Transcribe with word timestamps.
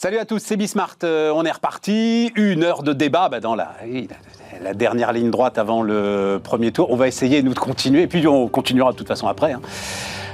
Salut 0.00 0.18
à 0.18 0.24
tous, 0.24 0.38
c'est 0.38 0.56
Bismart. 0.56 0.94
Euh, 1.02 1.32
on 1.34 1.44
est 1.44 1.50
reparti. 1.50 2.30
Une 2.36 2.62
heure 2.62 2.84
de 2.84 2.92
débat 2.92 3.28
bah, 3.28 3.40
dans 3.40 3.56
la, 3.56 3.74
dernière 4.72 5.12
ligne 5.12 5.28
droite 5.28 5.58
avant 5.58 5.82
le 5.82 6.38
premier 6.40 6.70
tour. 6.70 6.92
On 6.92 6.94
va 6.94 7.08
essayer, 7.08 7.42
nous, 7.42 7.52
de 7.52 7.58
continuer. 7.58 8.02
Et 8.02 8.06
puis, 8.06 8.24
on 8.28 8.46
continuera 8.46 8.92
de 8.92 8.96
toute 8.96 9.08
façon 9.08 9.26
après. 9.26 9.54
Hein, 9.54 9.60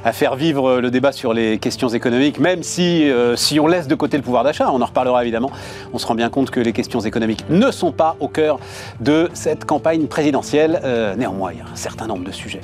à 0.04 0.12
faire 0.12 0.36
vivre 0.36 0.80
le 0.80 0.90
débat 0.90 1.12
sur 1.12 1.32
les 1.32 1.56
questions 1.56 1.88
économiques, 1.88 2.38
même 2.38 2.62
si, 2.62 3.10
euh, 3.10 3.36
si 3.36 3.58
on 3.58 3.66
laisse 3.66 3.88
de 3.88 3.94
côté 3.94 4.18
le 4.18 4.22
pouvoir 4.22 4.44
d'achat, 4.44 4.70
on 4.70 4.82
en 4.82 4.84
reparlera 4.84 5.22
évidemment, 5.22 5.50
on 5.94 5.98
se 5.98 6.06
rend 6.06 6.14
bien 6.14 6.28
compte 6.28 6.50
que 6.50 6.60
les 6.60 6.74
questions 6.74 7.00
économiques 7.00 7.46
ne 7.48 7.70
sont 7.70 7.90
pas 7.90 8.16
au 8.20 8.28
cœur 8.28 8.60
de 9.00 9.30
cette 9.32 9.64
campagne 9.64 10.06
présidentielle. 10.06 10.78
Euh, 10.84 11.16
néanmoins, 11.16 11.52
il 11.52 11.58
y 11.60 11.62
a 11.62 11.64
un 11.72 11.76
certain 11.76 12.06
nombre 12.06 12.24
de 12.24 12.32
sujets. 12.32 12.60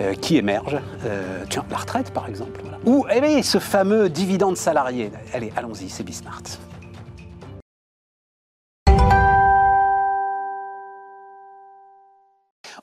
Euh, 0.00 0.14
qui 0.14 0.36
émergent. 0.36 0.80
Euh, 1.06 1.44
tiens, 1.48 1.64
la 1.70 1.76
retraite 1.76 2.10
par 2.10 2.28
exemple. 2.28 2.60
Ou 2.84 3.06
eh 3.14 3.42
ce 3.42 3.58
fameux 3.58 4.08
dividende 4.08 4.56
salarié. 4.56 5.12
Allez, 5.32 5.52
allons-y, 5.56 5.88
c'est 5.88 6.02
Bismart. 6.02 6.42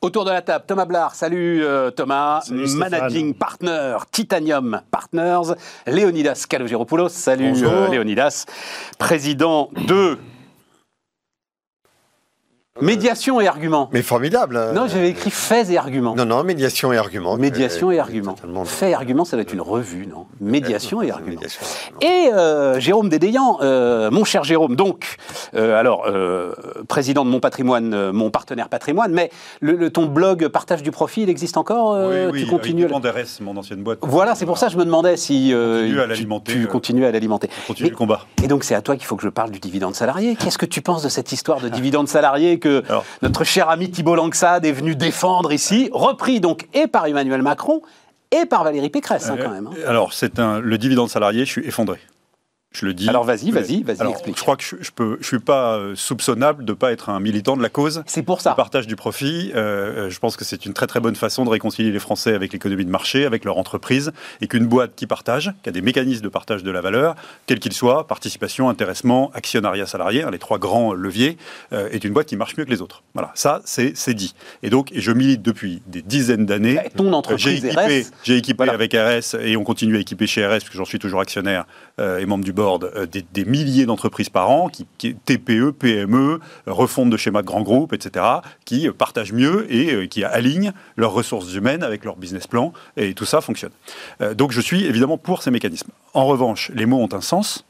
Autour 0.02 0.26
de 0.26 0.32
la 0.32 0.41
table, 0.41 0.66
Thomas 0.68 0.85
Blard, 0.85 1.13
salut 1.13 1.63
euh, 1.63 1.91
Thomas, 1.91 2.44
Managing 2.49 3.35
Partner, 3.35 3.98
Titanium 4.09 4.82
Partners, 4.90 5.54
Léonidas 5.85 6.46
Kalogéropoulos, 6.49 7.09
salut 7.09 7.54
Léonidas, 7.91 8.46
président 8.98 9.70
de 9.88 10.18
Médiation 12.80 13.41
et 13.41 13.48
argument. 13.48 13.89
Mais 13.91 14.02
formidable. 14.02 14.55
Hein. 14.55 14.71
Non, 14.71 14.88
j'avais 14.88 15.09
écrit 15.09 15.29
faits 15.29 15.70
et 15.70 15.77
arguments. 15.77 16.16
Non, 16.16 16.23
non, 16.23 16.41
médiation 16.45 16.93
et 16.93 16.98
argument. 16.98 17.35
Médiation 17.35 17.91
et 17.91 17.99
argument. 17.99 18.34
Faits 18.63 18.91
et 18.91 18.93
argument, 18.93 19.25
ça 19.25 19.35
doit 19.35 19.41
être 19.41 19.51
une 19.51 19.59
revue, 19.59 20.07
non 20.07 20.26
Médiation 20.40 21.01
et 21.01 21.12
argument. 21.12 21.41
Et 21.99 22.29
euh, 22.34 22.79
Jérôme 22.79 23.09
Dédéian, 23.09 23.57
euh, 23.62 24.09
mon 24.09 24.23
cher 24.23 24.46
Jérôme, 24.46 24.77
donc, 24.77 25.18
euh, 25.54 25.77
alors, 25.77 26.07
président 26.87 27.26
de 27.26 27.29
mon 27.29 27.41
patrimoine, 27.41 28.12
mon 28.12 28.31
partenaire 28.31 28.70
patrimoine, 28.70 29.12
mais 29.12 29.31
le, 29.59 29.90
ton 29.90 30.05
blog 30.05 30.48
Partage 30.48 30.81
du 30.81 30.91
profit, 30.91 31.24
il 31.24 31.29
existe 31.29 31.57
encore 31.57 32.09
Oui, 32.09 32.15
oui, 32.31 32.43
tu 32.43 32.49
continues 32.49 32.85
à... 32.85 32.98
RS, 32.98 33.41
mon 33.41 33.57
ancienne 33.57 33.84
boîte. 33.84 33.99
Voilà, 34.01 34.34
c'est 34.34 34.46
pour 34.46 34.57
ça 34.57 34.68
que 34.68 34.74
je 34.74 34.77
me 34.77 34.85
demandais 34.85 35.18
si 35.18 35.53
tu, 36.46 36.68
continues 36.68 37.05
à 37.05 37.12
l'alimenter. 37.12 37.49
Continue 37.68 37.90
le 37.90 37.96
combat. 37.98 38.21
Et 38.41 38.48
donc, 38.48 38.63
c'est 38.63 38.76
à 38.76 38.81
toi 38.81 38.96
qu'il 38.96 39.05
faut 39.05 39.18
que 39.18 39.24
je 39.24 39.29
parle 39.29 39.51
du 39.51 39.59
dividende 39.59 39.93
salarié. 39.93 40.37
Qu'est-ce 40.37 40.57
que 40.57 40.65
tu 40.65 40.81
penses 40.81 41.03
de 41.03 41.09
cette 41.09 41.34
histoire 41.34 41.59
de 41.59 41.68
dividende 41.68 42.07
salarié 42.07 42.59
que 42.62 42.84
notre 43.21 43.43
cher 43.43 43.70
ami 43.70 43.91
Thibault 43.91 44.15
Langsade 44.15 44.65
est 44.65 44.71
venu 44.71 44.95
défendre 44.95 45.51
ici, 45.51 45.90
repris 45.91 46.40
donc 46.40 46.68
et 46.73 46.87
par 46.87 47.05
Emmanuel 47.07 47.41
Macron 47.41 47.81
et 48.31 48.45
par 48.45 48.63
Valérie 48.63 48.90
Pécresse 48.90 49.29
hein, 49.29 49.37
quand 49.41 49.49
même. 49.49 49.68
Hein. 49.68 49.76
Alors, 49.85 50.13
c'est 50.13 50.40
un, 50.40 50.59
le 50.59 50.77
dividende 50.77 51.09
salarié, 51.09 51.45
je 51.45 51.51
suis 51.51 51.68
effondré. 51.68 51.99
Je 52.74 52.86
le 52.86 52.94
dis. 52.94 53.10
Alors 53.10 53.26
vas-y, 53.26 53.52
vas-y, 53.52 53.84
vas-y, 53.84 54.10
explique. 54.10 54.38
Je 54.38 54.41
crois 54.41 54.55
que 54.55 54.64
je, 54.64 54.77
je 54.80 54.91
peux, 54.91 55.18
je 55.20 55.27
suis 55.27 55.40
pas 55.40 55.76
euh, 55.76 55.94
soupçonnable 55.96 56.64
de 56.64 56.72
pas 56.72 56.94
être 56.94 57.10
un 57.10 57.20
militant 57.20 57.58
de 57.58 57.62
la 57.62 57.68
cause. 57.68 58.02
C'est 58.05 58.24
pour 58.24 58.40
ça. 58.40 58.52
Le 58.52 58.55
partage 58.55 58.88
du 58.88 58.96
profit. 58.96 59.52
Euh, 59.54 60.05
euh, 60.05 60.10
je 60.10 60.20
pense 60.20 60.38
que 60.38 60.46
c'est 60.46 60.66
une 60.66 60.74
très 60.74 60.88
très 60.88 61.02
bonne 61.02 61.16
façon 61.16 61.44
de 61.44 61.49
réconcilier 61.49 61.92
les 61.92 61.99
Français 61.99 62.34
avec 62.34 62.54
l'économie 62.54 62.86
de 62.86 62.90
marché, 62.90 63.26
avec 63.26 63.44
leur 63.44 63.58
entreprise, 63.58 64.14
et 64.40 64.47
qu'une 64.47 64.68
boîte 64.68 64.92
qui 64.96 65.06
partage, 65.06 65.52
qui 65.64 65.69
a 65.69 65.74
des 65.74 65.81
mécanismes 65.81 66.24
de 66.24 66.30
partage 66.30 66.64
de 66.64 66.72
la 66.72 66.80
valeur, 66.80 67.16
quels 67.46 67.59
qu'ils 67.59 67.74
soient, 67.74 68.08
participation, 68.08 68.69
intéressement, 68.69 69.31
actionnariat 69.34 69.86
salarié, 69.86 70.24
hein, 70.24 70.31
les 70.31 70.40
trois 70.40 70.58
grands 70.58 70.94
leviers, 70.94 71.38
est 71.72 72.03
une 72.03 72.14
boîte 72.14 72.28
qui 72.28 72.38
marche 72.38 72.56
mieux 72.58 72.66
que 72.66 72.69
les 72.69 72.81
autres. 72.81 73.03
Voilà, 73.14 73.31
ça 73.34 73.62
c'est 73.66 74.14
dit. 74.14 74.34
Et 74.64 74.69
donc, 74.69 74.92
je 74.96 75.12
milite 75.12 75.42
depuis 75.42 75.81
des 75.88 76.02
dizaines 76.02 76.46
d'années. 76.46 76.80
Ton 76.96 77.12
entreprise 77.14 77.62
J'ai 77.62 77.68
équipé, 77.68 78.06
j'ai 78.24 78.38
équipé 78.38 78.69
avec 78.69 78.94
RS 78.94 79.36
et 79.42 79.58
on 79.58 79.64
continue 79.64 79.97
à 79.97 80.00
équiper 80.00 80.28
chez 80.28 80.46
RS 80.46 80.50
parce 80.50 80.69
que 80.69 80.78
j'en 80.78 80.86
suis 80.86 81.00
toujours 81.00 81.19
actionnaire 81.19 81.66
et 82.00 82.25
membre 82.25 82.46
du 82.46 82.53
euh, 82.62 83.06
des, 83.06 83.46
milliers 83.46 83.86
d'entreprises 83.86 84.30
par 84.30 84.50
an, 84.50 84.69
qui, 84.69 84.86
TPE, 85.16 85.72
PME, 85.72 86.40
refonte 86.68 87.09
de 87.09 87.18
schémas 87.18 87.41
de 87.41 87.47
grands 87.47 87.62
groupes, 87.62 87.94
etc., 87.94 88.25
qui 88.66 88.90
partagent 88.90 89.34
mieux 89.34 89.72
et 89.74 89.94
euh, 89.94 90.08
qui 90.08 90.24
alignent 90.24 90.72
leurs 90.96 91.13
ressources 91.13 91.53
humaines 91.53 91.84
avec 91.84 92.06
leur 92.06 92.16
business 92.16 92.47
plan, 92.47 92.74
et 92.97 93.13
tout 93.13 93.25
ça 93.25 93.41
fonctionne. 93.41 93.72
Euh, 94.22 94.34
donc 94.34 94.52
je 94.52 94.62
suis 94.62 94.86
évidemment 94.86 95.18
pour 95.18 95.44
ces 95.44 95.52
mécanismes. 95.52 95.91
En 96.13 96.25
revanche, 96.25 96.72
les 96.74 96.86
mots 96.86 97.02
ont 97.02 97.13
un 97.13 97.22
sens. 97.22 97.66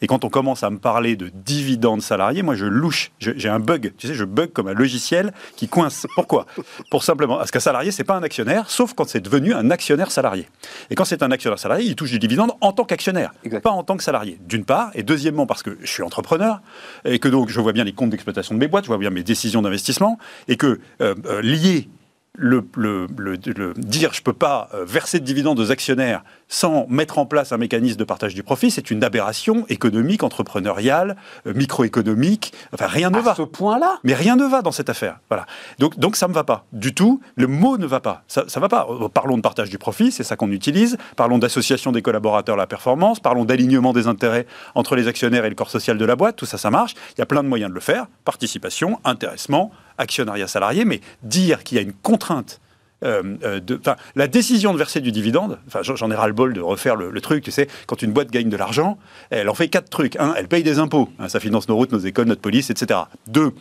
Et 0.00 0.06
quand 0.06 0.24
on 0.24 0.28
commence 0.28 0.62
à 0.62 0.70
me 0.70 0.78
parler 0.78 1.16
de 1.16 1.30
dividendes 1.32 2.02
salariés, 2.02 2.42
moi 2.42 2.54
je 2.54 2.66
louche, 2.66 3.12
j'ai 3.18 3.48
un 3.48 3.60
bug, 3.60 3.92
tu 3.96 4.06
sais, 4.06 4.14
je 4.14 4.24
bug 4.24 4.50
comme 4.52 4.68
un 4.68 4.74
logiciel 4.74 5.32
qui 5.56 5.68
coince. 5.68 6.06
Pourquoi? 6.14 6.46
Pour 6.90 7.04
simplement, 7.04 7.36
parce 7.36 7.50
qu'un 7.50 7.60
salarié, 7.60 7.90
c'est 7.90 8.04
pas 8.04 8.16
un 8.16 8.22
actionnaire, 8.22 8.68
sauf 8.68 8.92
quand 8.94 9.08
c'est 9.08 9.20
devenu 9.20 9.54
un 9.54 9.70
actionnaire 9.70 10.10
salarié. 10.10 10.48
Et 10.90 10.94
quand 10.94 11.04
c'est 11.04 11.22
un 11.22 11.30
actionnaire 11.30 11.58
salarié, 11.58 11.86
il 11.86 11.96
touche 11.96 12.10
du 12.10 12.18
dividende 12.18 12.52
en 12.60 12.72
tant 12.72 12.84
qu'actionnaire, 12.84 13.32
pas 13.62 13.70
en 13.70 13.82
tant 13.82 13.96
que 13.96 14.02
salarié. 14.02 14.38
D'une 14.46 14.64
part, 14.64 14.90
et 14.94 15.02
deuxièmement 15.02 15.46
parce 15.46 15.62
que 15.62 15.78
je 15.80 15.86
suis 15.86 16.02
entrepreneur, 16.02 16.60
et 17.04 17.18
que 17.18 17.28
donc 17.28 17.48
je 17.48 17.60
vois 17.60 17.72
bien 17.72 17.84
les 17.84 17.92
comptes 17.92 18.10
d'exploitation 18.10 18.54
de 18.54 18.60
mes 18.60 18.68
boîtes, 18.68 18.84
je 18.84 18.88
vois 18.88 18.98
bien 18.98 19.10
mes 19.10 19.22
décisions 19.22 19.62
d'investissement, 19.62 20.18
et 20.48 20.56
que 20.56 20.80
euh, 21.00 21.14
euh, 21.26 21.40
lié 21.40 21.88
le, 22.36 22.66
le, 22.76 23.06
le, 23.16 23.74
dire 23.76 24.12
je 24.12 24.20
ne 24.20 24.24
peux 24.24 24.32
pas 24.32 24.68
euh, 24.74 24.84
verser 24.84 25.20
de 25.20 25.24
dividendes 25.24 25.60
aux 25.60 25.70
actionnaires 25.70 26.24
sans 26.48 26.86
mettre 26.88 27.18
en 27.18 27.26
place 27.26 27.52
un 27.52 27.58
mécanisme 27.58 27.96
de 27.96 28.04
partage 28.04 28.34
du 28.34 28.42
profit, 28.42 28.70
c'est 28.70 28.90
une 28.90 29.02
aberration 29.04 29.64
économique, 29.68 30.22
entrepreneuriale, 30.22 31.16
euh, 31.46 31.54
microéconomique. 31.54 32.52
Enfin, 32.72 32.86
rien 32.86 33.10
ne 33.10 33.20
va. 33.20 33.32
À 33.32 33.34
ce 33.36 33.42
point-là 33.42 33.98
Mais 34.04 34.14
rien 34.14 34.36
ne 34.36 34.44
va 34.44 34.62
dans 34.62 34.72
cette 34.72 34.88
affaire. 34.88 35.20
Voilà. 35.28 35.46
Donc, 35.78 35.98
donc 35.98 36.16
ça 36.16 36.26
ne 36.26 36.30
me 36.30 36.34
va 36.34 36.44
pas 36.44 36.64
du 36.72 36.92
tout. 36.92 37.20
Le 37.36 37.46
mot 37.46 37.78
ne 37.78 37.86
va 37.86 38.00
pas. 38.00 38.24
Ça 38.26 38.44
ne 38.44 38.60
va 38.60 38.68
pas. 38.68 38.86
Euh, 38.90 39.08
parlons 39.08 39.36
de 39.36 39.42
partage 39.42 39.70
du 39.70 39.78
profit, 39.78 40.10
c'est 40.10 40.24
ça 40.24 40.36
qu'on 40.36 40.50
utilise. 40.50 40.96
Parlons 41.16 41.38
d'association 41.38 41.92
des 41.92 42.02
collaborateurs 42.02 42.56
à 42.56 42.58
la 42.58 42.66
performance. 42.66 43.20
Parlons 43.20 43.44
d'alignement 43.44 43.92
des 43.92 44.08
intérêts 44.08 44.46
entre 44.74 44.96
les 44.96 45.06
actionnaires 45.08 45.44
et 45.44 45.48
le 45.48 45.54
corps 45.54 45.70
social 45.70 45.98
de 45.98 46.04
la 46.04 46.16
boîte. 46.16 46.36
Tout 46.36 46.46
ça, 46.46 46.58
ça 46.58 46.70
marche. 46.70 46.94
Il 47.16 47.20
y 47.20 47.22
a 47.22 47.26
plein 47.26 47.42
de 47.42 47.48
moyens 47.48 47.70
de 47.70 47.74
le 47.74 47.80
faire. 47.80 48.06
Participation, 48.24 48.98
intéressement, 49.04 49.70
actionnariat 49.98 50.46
salarié, 50.46 50.84
mais 50.84 51.00
dire 51.22 51.64
qu'il 51.64 51.76
y 51.76 51.78
a 51.78 51.82
une 51.82 51.92
contrainte 51.92 52.60
euh, 53.04 53.36
euh, 53.42 53.60
de, 53.60 53.78
la 54.14 54.26
décision 54.28 54.72
de 54.72 54.78
verser 54.78 55.00
du 55.00 55.12
dividende, 55.12 55.58
j'en 55.82 56.10
ai 56.10 56.14
ras-le-bol 56.14 56.54
de 56.54 56.60
refaire 56.60 56.96
le, 56.96 57.20
truc, 57.20 57.44
tu 57.44 57.50
sais, 57.50 57.68
quand 57.86 58.00
une 58.02 58.12
boîte 58.12 58.30
gagne 58.30 58.48
de 58.48 58.56
l'argent, 58.56 58.98
elle 59.30 59.50
en 59.50 59.54
fait 59.54 59.68
quatre 59.68 59.90
trucs. 59.90 60.16
Un, 60.16 60.34
elle 60.34 60.48
paye 60.48 60.62
des 60.62 60.78
impôts, 60.78 61.10
hein, 61.18 61.28
ça 61.28 61.38
finance 61.38 61.68
nos 61.68 61.76
routes, 61.76 61.92
nos 61.92 61.98
écoles, 61.98 62.26
notre 62.26 62.40
police, 62.40 62.70
etc. 62.70 63.00
Deux, 63.26 63.52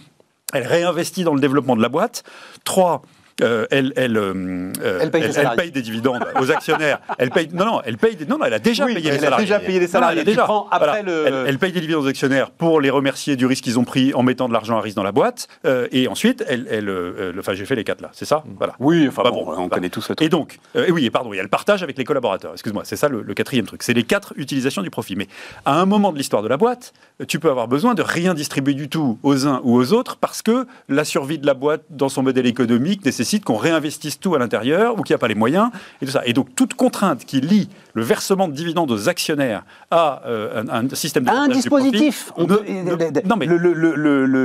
elle 0.53 0.65
réinvestit 0.65 1.23
dans 1.23 1.33
le 1.33 1.41
développement 1.41 1.75
de 1.75 1.81
la 1.81 1.89
boîte. 1.89 2.23
Trois, 2.63 3.01
euh, 3.41 3.65
elle, 3.71 3.93
elle, 3.95 4.17
euh, 4.17 4.71
elle, 5.01 5.11
paye 5.11 5.23
elle, 5.35 5.55
paye 5.55 5.71
des 5.71 5.81
dividendes 5.81 6.23
aux 6.39 6.51
actionnaires. 6.51 6.99
Elle 7.17 7.31
paye, 7.31 7.49
non, 7.51 7.65
non, 7.65 7.81
elle 7.83 7.97
paye 7.97 8.15
des, 8.15 8.25
non, 8.25 8.37
non, 8.37 8.45
elle 8.45 8.53
a 8.53 8.59
déjà 8.59 8.85
payé 8.85 9.09
des 9.11 9.19
salariés. 9.19 9.45
déjà 9.45 9.59
payé 9.59 9.79
des 9.79 9.87
salariés. 9.87 10.19
elle, 10.19 10.25
déjà, 10.25 10.47
après 10.71 11.03
le... 11.03 11.45
elle, 11.47 11.57
paye 11.57 11.71
des 11.71 11.81
dividendes 11.81 12.05
aux 12.05 12.07
actionnaires 12.07 12.51
pour 12.51 12.79
les 12.79 12.89
remercier 12.89 13.35
du 13.35 13.45
risque 13.45 13.63
qu'ils 13.63 13.79
ont 13.79 13.85
pris 13.85 14.13
en 14.13 14.23
mettant 14.23 14.47
de 14.47 14.53
l'argent 14.53 14.77
à 14.77 14.81
risque 14.81 14.95
dans 14.95 15.03
la 15.03 15.11
boîte. 15.11 15.47
Euh, 15.65 15.87
et 15.91 16.07
ensuite, 16.07 16.43
elle, 16.47 16.67
elle 16.69 17.33
enfin, 17.39 17.53
j'ai 17.53 17.65
fait 17.65 17.75
les 17.75 17.83
quatre 17.83 18.01
là, 18.01 18.09
c'est 18.13 18.25
ça? 18.25 18.43
Voilà. 18.57 18.75
Oui, 18.79 19.07
enfin 19.07 19.23
bon, 19.23 19.53
on 19.57 19.69
connaît 19.69 19.89
tous 19.89 20.01
ce 20.01 20.13
truc. 20.13 20.25
Et 20.25 20.29
donc, 20.29 20.59
et 20.75 20.91
oui, 20.91 21.05
et 21.05 21.09
pardon, 21.09 21.33
et 21.33 21.37
elle 21.37 21.49
partage 21.49 21.81
avec 21.83 21.97
les 21.97 22.03
collaborateurs. 22.03 22.53
Excuse-moi, 22.53 22.83
c'est 22.85 22.95
ça 22.95 23.09
le, 23.09 23.21
le, 23.21 23.33
quatrième 23.33 23.65
truc. 23.65 23.83
C'est 23.83 23.93
les 23.93 24.03
quatre 24.03 24.33
utilisations 24.37 24.83
du 24.83 24.89
profit. 24.89 25.15
Mais 25.15 25.27
à 25.65 25.79
un 25.79 25.85
moment 25.85 26.11
de 26.11 26.17
l'histoire 26.17 26.43
de 26.43 26.47
la 26.47 26.57
boîte, 26.57 26.93
tu 27.27 27.39
peux 27.39 27.49
avoir 27.49 27.67
besoin 27.67 27.95
de 27.95 28.01
rien 28.03 28.33
distribuer 28.33 28.73
du 28.73 28.89
tout 28.89 29.17
aux 29.23 29.47
uns 29.47 29.61
ou 29.63 29.75
aux 29.75 29.93
autres 29.93 30.17
parce 30.17 30.41
que 30.41 30.67
la 30.87 31.03
survie 31.03 31.39
de 31.39 31.45
la 31.45 31.53
boîte 31.53 31.83
dans 31.89 32.09
son 32.09 32.21
modèle 32.23 32.45
économique 32.45 33.03
nécessite 33.05 33.22
qu'on 33.45 33.57
réinvestisse 33.57 34.19
tout 34.19 34.35
à 34.35 34.39
l'intérieur 34.39 34.99
ou 34.99 35.03
qui 35.03 35.11
n'a 35.11 35.17
pas 35.17 35.27
les 35.27 35.35
moyens 35.35 35.69
et 36.01 36.05
tout 36.05 36.11
ça. 36.11 36.21
Et 36.25 36.33
donc 36.33 36.55
toute 36.55 36.73
contrainte 36.73 37.25
qui 37.25 37.41
lie 37.41 37.69
le 37.93 38.03
versement 38.03 38.47
de 38.47 38.53
dividendes 38.53 38.91
aux 38.91 39.09
actionnaires 39.09 39.63
à 39.91 40.21
euh, 40.25 40.63
un, 40.69 40.89
système 40.95 41.23
de 41.23 41.29
un 41.29 41.47
dispositif. 41.47 42.31
non 42.37 43.35
mais 43.37 43.47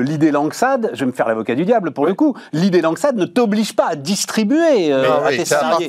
l'idée 0.03 0.31
Langsad, 0.31 0.91
je 0.93 1.01
vais 1.01 1.07
me 1.07 1.13
faire 1.13 1.29
l'avocat 1.29 1.55
du 1.55 1.65
diable 1.65 1.93
pour 1.93 2.07
le 2.07 2.15
coup. 2.15 2.37
L'idée 2.53 2.81
Langsad 2.81 3.17
ne 3.17 3.25
t'oblige 3.25 3.75
pas 3.75 3.89
à 3.89 3.97
distribuer 3.97 4.93
euh, 4.93 5.25
à 5.25 5.31
tes 5.31 5.45
salariés. 5.45 5.89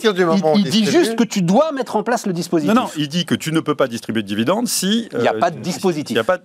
il, 0.55 0.63
dit 0.69 0.85
juste 0.85 1.15
que 1.15 1.23
tu 1.23 1.41
dois 1.41 1.71
mettre 1.71 1.95
en 1.95 2.03
place 2.03 2.25
le 2.25 2.33
dispositif. 2.33 2.73
Non 2.73 2.83
non, 2.83 2.89
il 2.97 3.09
dit 3.09 3.25
que 3.25 3.35
tu 3.35 3.51
ne 3.51 3.59
peux 3.59 3.75
pas 3.75 3.87
distribuer 3.87 4.23
de 4.23 4.27
dividendes 4.27 4.67
si 4.67 5.09
il 5.11 5.19
n'y 5.19 5.27
a 5.27 5.33
pas 5.33 5.51
de 5.51 5.57
euh, 5.57 5.61
dispositif. 5.61 6.15
Il 6.15 6.19
a 6.19 6.23
pas 6.23 6.37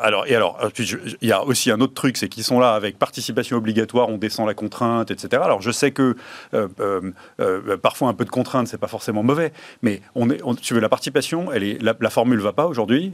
alors 0.00 0.26
et 0.26 0.34
alors 0.34 0.58
il 0.78 1.28
y 1.28 1.32
a 1.32 1.44
aussi 1.44 1.70
un 1.70 1.80
autre 1.80 1.94
truc, 1.94 2.16
c'est 2.16 2.28
qu'ils 2.28 2.44
sont 2.44 2.58
là 2.58 2.72
avec 2.72 2.98
participation 2.98 3.56
obligatoire, 3.56 4.08
on 4.08 4.18
descend 4.18 4.46
la 4.46 4.54
contrainte, 4.54 5.10
etc. 5.10 5.42
Alors 5.44 5.62
je 5.62 5.70
sais 5.78 5.92
que 5.92 6.16
euh, 6.54 6.68
euh, 6.80 7.12
euh, 7.40 7.76
parfois 7.76 8.08
un 8.08 8.14
peu 8.14 8.24
de 8.24 8.30
contrainte, 8.30 8.68
c'est 8.68 8.78
pas 8.78 8.88
forcément 8.88 9.22
mauvais, 9.22 9.52
mais 9.82 10.02
on 10.14 10.30
est, 10.30 10.40
tu 10.60 10.74
veux 10.74 10.80
la 10.80 10.88
participation, 10.88 11.52
elle 11.52 11.62
est, 11.62 11.82
la, 11.82 11.94
la 11.98 12.10
formule 12.10 12.40
va 12.40 12.52
pas 12.52 12.66
aujourd'hui 12.66 13.12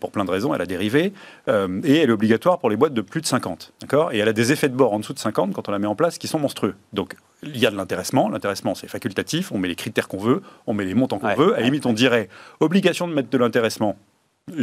pour 0.00 0.10
plein 0.10 0.24
de 0.24 0.30
raisons, 0.30 0.54
elle 0.54 0.62
a 0.62 0.66
dérivé 0.66 1.12
et 1.48 1.96
elle 1.96 2.10
est 2.10 2.12
obligatoire 2.12 2.58
pour 2.58 2.70
les 2.70 2.76
boîtes 2.76 2.94
de 2.94 3.00
plus 3.00 3.20
de 3.20 3.26
50, 3.26 3.72
d'accord? 3.80 4.12
Et 4.12 4.18
elle 4.18 4.28
a 4.28 4.32
des 4.32 4.52
effets 4.52 4.68
de 4.68 4.76
bord 4.76 4.92
en 4.92 4.98
dessous 4.98 5.12
de 5.12 5.18
50 5.18 5.52
quand 5.52 5.68
on 5.68 5.72
la 5.72 5.78
met 5.78 5.86
en 5.86 5.94
place 5.94 6.18
qui 6.18 6.28
sont 6.28 6.38
monstrueux. 6.38 6.74
Donc 6.92 7.16
il 7.42 7.58
y 7.58 7.66
a 7.66 7.70
de 7.70 7.76
l'intéressement. 7.76 8.28
L'intéressement, 8.28 8.74
c'est 8.74 8.88
facultatif. 8.88 9.52
On 9.52 9.58
met 9.58 9.68
les 9.68 9.74
critères 9.74 10.08
qu'on 10.08 10.18
veut, 10.18 10.42
on 10.66 10.74
met 10.74 10.84
les 10.84 10.94
montants 10.94 11.18
qu'on 11.18 11.34
veut. 11.34 11.54
À 11.54 11.58
la 11.58 11.64
limite, 11.64 11.86
on 11.86 11.92
dirait 11.92 12.28
obligation 12.60 13.08
de 13.08 13.14
mettre 13.14 13.30
de 13.30 13.38
l'intéressement 13.38 13.96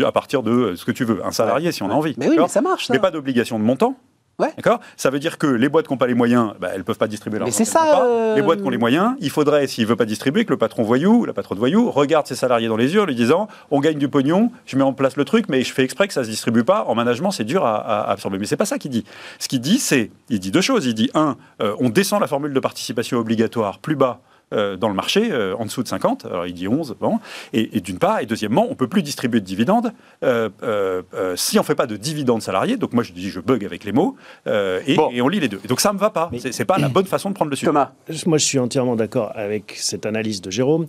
à 0.04 0.12
partir 0.12 0.44
de 0.44 0.76
ce 0.76 0.86
que 0.86 0.92
tu 0.92 1.06
veux. 1.06 1.26
Un 1.26 1.32
salarié, 1.32 1.72
si 1.72 1.84
on 1.84 1.90
a 1.90 1.94
envie. 1.94 2.14
Mais 2.18 2.30
oui, 2.30 2.38
mais 2.38 2.48
ça 2.48 2.62
marche. 2.62 2.88
Ça. 2.88 2.94
Mais 2.94 3.00
pas 3.00 3.12
d'obligation 3.12 3.58
de 3.58 3.64
montant. 3.64 3.98
Ouais. 4.40 4.52
D'accord? 4.56 4.80
Ça 4.98 5.10
veut 5.10 5.20
dire 5.20 5.38
que 5.38 5.46
les 5.46 5.70
boîtes 5.70 5.88
qui 5.88 5.94
n'ont 5.94 5.98
pas 5.98 6.08
les 6.08 6.14
moyens, 6.16 6.54
bah, 6.60 6.70
elles 6.72 6.80
ne 6.80 6.84
peuvent 6.84 6.98
pas 6.98 7.08
distribuer 7.08 7.38
leur 7.40 7.48
Mais 7.48 7.52
c'est 7.52 7.66
ça, 7.66 8.04
euh, 8.04 8.36
Les 8.36 8.42
boîtes 8.42 8.62
qui 8.62 8.66
ont 8.66 8.72
les 8.72 8.78
moyens, 8.78 9.14
il 9.20 9.30
faudrait, 9.30 9.68
s'il 9.68 9.84
ne 9.84 9.90
veut 9.90 9.96
pas 9.96 10.06
distribuer, 10.06 10.46
que 10.46 10.50
le 10.50 10.58
patron 10.58 10.84
voyou, 10.84 11.22
ou 11.22 11.26
la 11.26 11.34
patronne 11.34 11.60
voyou, 11.60 11.92
regarde 11.92 12.26
ses 12.26 12.36
salariés 12.36 12.68
dans 12.68 12.78
les 12.78 12.94
yeux 12.94 13.02
en 13.02 13.06
lui 13.06 13.16
disant 13.16 13.48
on 13.70 13.80
gagne 13.80 14.00
du 14.00 14.08
pognon, 14.08 14.52
je 14.66 14.78
mets 14.78 14.84
en 14.84 14.94
place 14.94 15.16
le 15.16 15.26
truc, 15.26 15.46
mais 15.48 15.64
je 15.64 15.72
fais 15.72 15.84
exprès 15.84 16.08
que 16.08 16.14
ça 16.14 16.22
ne 16.22 16.26
se 16.26 16.32
distribue 16.32 16.64
pas. 16.64 16.86
En 16.88 16.96
management, 16.96 17.32
c'est 17.32 17.44
dur 17.44 17.66
à, 17.66 17.76
à 17.78 18.12
absorber. 18.12 18.40
Mais 18.40 18.46
c'est 18.46 18.58
pas 18.58 18.66
ça 18.66 18.80
qu'il 18.80 18.92
dit. 18.92 19.06
Ce 19.38 19.48
qu'il 19.48 19.62
dit, 19.62 19.78
c'est 19.78 20.12
il 20.30 20.40
dit 20.40 20.52
deux 20.52 20.62
choses. 20.62 20.86
Il 20.86 20.96
dit 20.96 21.12
un, 21.14 21.36
euh, 21.62 21.76
on 21.80 21.90
descend 21.90 22.20
la 22.22 22.28
formule 22.28 22.54
de 22.54 22.60
participation 22.60 23.18
obligatoire 23.20 23.80
plus 23.80 23.96
bas 23.96 24.22
euh, 24.54 24.76
dans 24.78 24.88
le 24.90 24.94
marché, 24.94 25.32
euh, 25.32 25.56
en 25.58 25.66
dessous 25.66 25.84
de 25.84 25.88
50, 25.88 26.26
alors 26.26 26.46
il 26.48 26.54
dit 26.54 26.68
11, 26.68 26.96
bon, 27.00 27.20
et, 27.54 27.78
et 27.78 27.82
d'une 27.82 27.98
part, 28.00 28.20
et 28.20 28.26
deuxièmement, 28.26 28.68
on 28.70 28.76
peut 28.76 28.88
plus 28.88 29.04
distribuer 29.04 29.40
de 29.40 29.46
dividendes 29.46 29.94
euh, 30.24 30.50
euh, 30.64 31.02
euh, 31.14 31.36
si 31.36 31.58
on 31.60 31.64
fait 31.64 31.76
pas 31.76 31.88
de 31.88 31.98
dividendes 31.98 32.42
salariés, 32.42 32.78
donc 32.78 32.94
moi 32.94 33.04
je 33.04 33.12
dis 33.14 33.30
je 33.30 33.40
bug 33.40 33.64
avec 33.66 33.84
les 33.84 33.92
mots, 33.92 34.16
euh, 34.48 34.82
et, 34.88 34.96
Bon. 34.96 35.10
et 35.12 35.22
on 35.22 35.28
lit 35.28 35.40
les 35.40 35.48
deux. 35.48 35.60
Et 35.64 35.68
donc 35.68 35.80
ça 35.82 35.94
me 35.94 36.00
va 36.00 36.10
pas, 36.10 36.30
c'est 36.40 36.52
c'est 36.52 36.66
pas 36.66 36.78
la 36.78 36.90
bonne 36.90 37.06
façon 37.06 37.30
de 37.30 37.36
prendre 37.36 37.50
le 37.52 37.56
sujet. 37.56 37.68
Thomas, 37.68 37.92
Moi, 38.26 38.38
je 38.38 38.46
suis 38.46 38.60
entièrement 38.60 38.96
d'accord 38.96 39.32
avec 39.36 39.74
cette 39.78 40.06
analyse 40.06 40.42
de 40.42 40.52
Jérôme. 40.52 40.86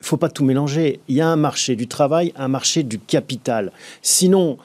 Il 0.00 0.06
faut 0.06 0.16
pas 0.16 0.28
tout 0.28 0.44
mélanger. 0.44 1.00
Il 1.08 1.16
y 1.16 1.20
a 1.20 1.28
un 1.28 1.36
marché 1.36 1.76
du 1.76 1.86
travail, 1.88 2.32
un 2.36 2.48
marché 2.48 2.82
du 2.82 2.98
capital. 2.98 3.72
Sinon, 4.02 4.58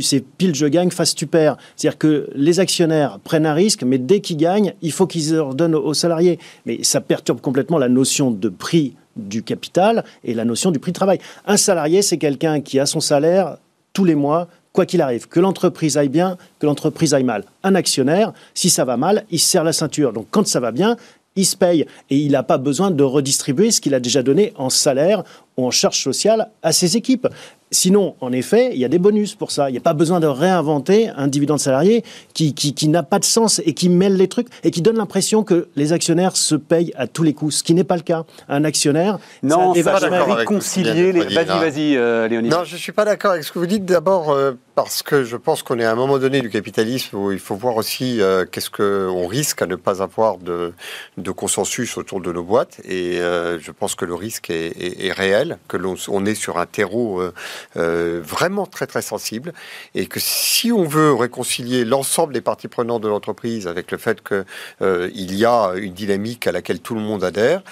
c'est 0.00 0.20
pile 0.20 0.54
je 0.54 0.66
gagne, 0.66 0.90
face 0.90 1.14
tu 1.14 1.26
perds. 1.26 1.56
C'est-à-dire 1.76 1.98
que 1.98 2.28
les 2.34 2.60
actionnaires 2.60 3.18
prennent 3.20 3.46
un 3.46 3.54
risque, 3.54 3.82
mais 3.82 3.98
dès 3.98 4.20
qu'ils 4.20 4.36
gagnent, 4.36 4.74
il 4.82 4.92
faut 4.92 5.06
qu'ils 5.06 5.34
ordonnent 5.34 5.74
aux 5.74 5.94
salariés. 5.94 6.38
Mais 6.66 6.82
ça 6.82 7.00
perturbe 7.00 7.40
complètement 7.40 7.78
la 7.78 7.88
notion 7.88 8.30
de 8.30 8.48
prix 8.48 8.94
du 9.16 9.42
capital 9.42 10.04
et 10.24 10.34
la 10.34 10.44
notion 10.44 10.70
du 10.70 10.78
prix 10.78 10.92
de 10.92 10.96
travail. 10.96 11.18
Un 11.46 11.56
salarié, 11.56 12.02
c'est 12.02 12.18
quelqu'un 12.18 12.60
qui 12.60 12.78
a 12.78 12.86
son 12.86 13.00
salaire 13.00 13.58
tous 13.92 14.04
les 14.04 14.14
mois, 14.14 14.48
quoi 14.72 14.86
qu'il 14.86 15.02
arrive. 15.02 15.28
Que 15.28 15.40
l'entreprise 15.40 15.96
aille 15.96 16.08
bien, 16.08 16.36
que 16.58 16.66
l'entreprise 16.66 17.14
aille 17.14 17.24
mal. 17.24 17.44
Un 17.62 17.74
actionnaire, 17.74 18.32
si 18.54 18.70
ça 18.70 18.84
va 18.84 18.96
mal, 18.96 19.24
il 19.30 19.38
se 19.38 19.46
serre 19.46 19.64
la 19.64 19.72
ceinture. 19.72 20.12
Donc 20.12 20.26
quand 20.30 20.46
ça 20.46 20.60
va 20.60 20.72
bien, 20.72 20.96
il 21.36 21.46
se 21.46 21.56
paye 21.56 21.86
et 22.10 22.16
il 22.16 22.32
n'a 22.32 22.42
pas 22.42 22.58
besoin 22.58 22.90
de 22.90 23.02
redistribuer 23.02 23.70
ce 23.70 23.80
qu'il 23.80 23.94
a 23.94 24.00
déjà 24.00 24.22
donné 24.22 24.52
en 24.56 24.70
salaire 24.70 25.24
ou 25.56 25.66
en 25.66 25.70
charge 25.70 26.00
sociale 26.02 26.50
à 26.62 26.72
ses 26.72 26.96
équipes. 26.96 27.28
Sinon, 27.74 28.16
en 28.20 28.32
effet, 28.32 28.68
il 28.74 28.78
y 28.78 28.84
a 28.84 28.88
des 28.88 28.98
bonus 28.98 29.34
pour 29.34 29.50
ça. 29.50 29.70
Il 29.70 29.72
n'y 29.72 29.78
a 29.78 29.82
pas 29.82 29.94
besoin 29.94 30.20
de 30.20 30.26
réinventer 30.26 31.08
un 31.16 31.26
dividende 31.26 31.58
salarié 31.58 32.04
qui, 32.34 32.52
qui, 32.52 32.74
qui 32.74 32.86
n'a 32.86 33.02
pas 33.02 33.18
de 33.18 33.24
sens 33.24 33.62
et 33.64 33.72
qui 33.72 33.88
mêle 33.88 34.14
les 34.16 34.28
trucs 34.28 34.48
et 34.62 34.70
qui 34.70 34.82
donne 34.82 34.98
l'impression 34.98 35.42
que 35.42 35.68
les 35.74 35.94
actionnaires 35.94 36.36
se 36.36 36.54
payent 36.54 36.92
à 36.96 37.06
tous 37.06 37.22
les 37.22 37.32
coups, 37.32 37.54
ce 37.56 37.62
qui 37.62 37.72
n'est 37.72 37.82
pas 37.82 37.96
le 37.96 38.02
cas. 38.02 38.24
Un 38.50 38.64
actionnaire, 38.64 39.18
non, 39.42 39.72
ça 39.72 39.82
ça 39.84 39.90
va 39.90 39.92
va 39.92 40.00
d'accord 40.10 40.22
avec 40.34 40.38
réconcilier 40.50 41.12
les. 41.12 41.22
Vas-y, 41.24 41.46
vas-y, 41.46 41.96
euh, 41.96 42.28
Léonie. 42.28 42.50
Non, 42.50 42.64
je 42.64 42.74
ne 42.74 42.78
suis 42.78 42.92
pas 42.92 43.06
d'accord 43.06 43.30
avec 43.32 43.44
ce 43.44 43.50
que 43.52 43.58
vous 43.58 43.64
dites. 43.66 43.86
D'abord, 43.86 44.28
euh, 44.32 44.52
parce 44.74 45.02
que 45.02 45.24
je 45.24 45.38
pense 45.38 45.62
qu'on 45.62 45.78
est 45.78 45.84
à 45.86 45.92
un 45.92 45.94
moment 45.94 46.18
donné 46.18 46.42
du 46.42 46.50
capitalisme 46.50 47.16
où 47.16 47.32
il 47.32 47.38
faut 47.38 47.56
voir 47.56 47.76
aussi 47.78 48.20
euh, 48.20 48.44
qu'est-ce 48.44 48.68
qu'on 48.68 49.26
risque 49.26 49.62
à 49.62 49.66
ne 49.66 49.76
pas 49.76 50.02
avoir 50.02 50.36
de, 50.36 50.74
de 51.16 51.30
consensus 51.30 51.96
autour 51.96 52.20
de 52.20 52.30
nos 52.32 52.42
boîtes. 52.44 52.80
Et 52.84 53.18
euh, 53.18 53.58
je 53.58 53.70
pense 53.72 53.94
que 53.94 54.04
le 54.04 54.14
risque 54.14 54.50
est, 54.50 54.66
est- 54.78 55.06
est 55.06 55.12
réel, 55.12 55.41
que 55.68 55.76
l'on 55.76 55.96
on 56.08 56.26
est 56.26 56.34
sur 56.34 56.58
un 56.58 56.66
terreau 56.66 57.20
euh, 57.20 57.32
euh, 57.76 58.20
vraiment 58.22 58.66
très 58.66 58.86
très 58.86 59.02
sensible, 59.02 59.52
et 59.94 60.06
que 60.06 60.20
si 60.20 60.72
on 60.72 60.84
veut 60.84 61.12
réconcilier 61.12 61.84
l'ensemble 61.84 62.32
des 62.32 62.40
parties 62.40 62.68
prenantes 62.68 63.02
de 63.02 63.08
l'entreprise 63.08 63.66
avec 63.66 63.90
le 63.90 63.98
fait 63.98 64.20
que 64.22 64.44
euh, 64.80 65.10
il 65.14 65.34
y 65.34 65.44
a 65.44 65.72
une 65.76 65.92
dynamique 65.92 66.46
à 66.46 66.52
laquelle 66.52 66.80
tout 66.80 66.94
le 66.94 67.00
monde 67.00 67.24
adhère, 67.24 67.62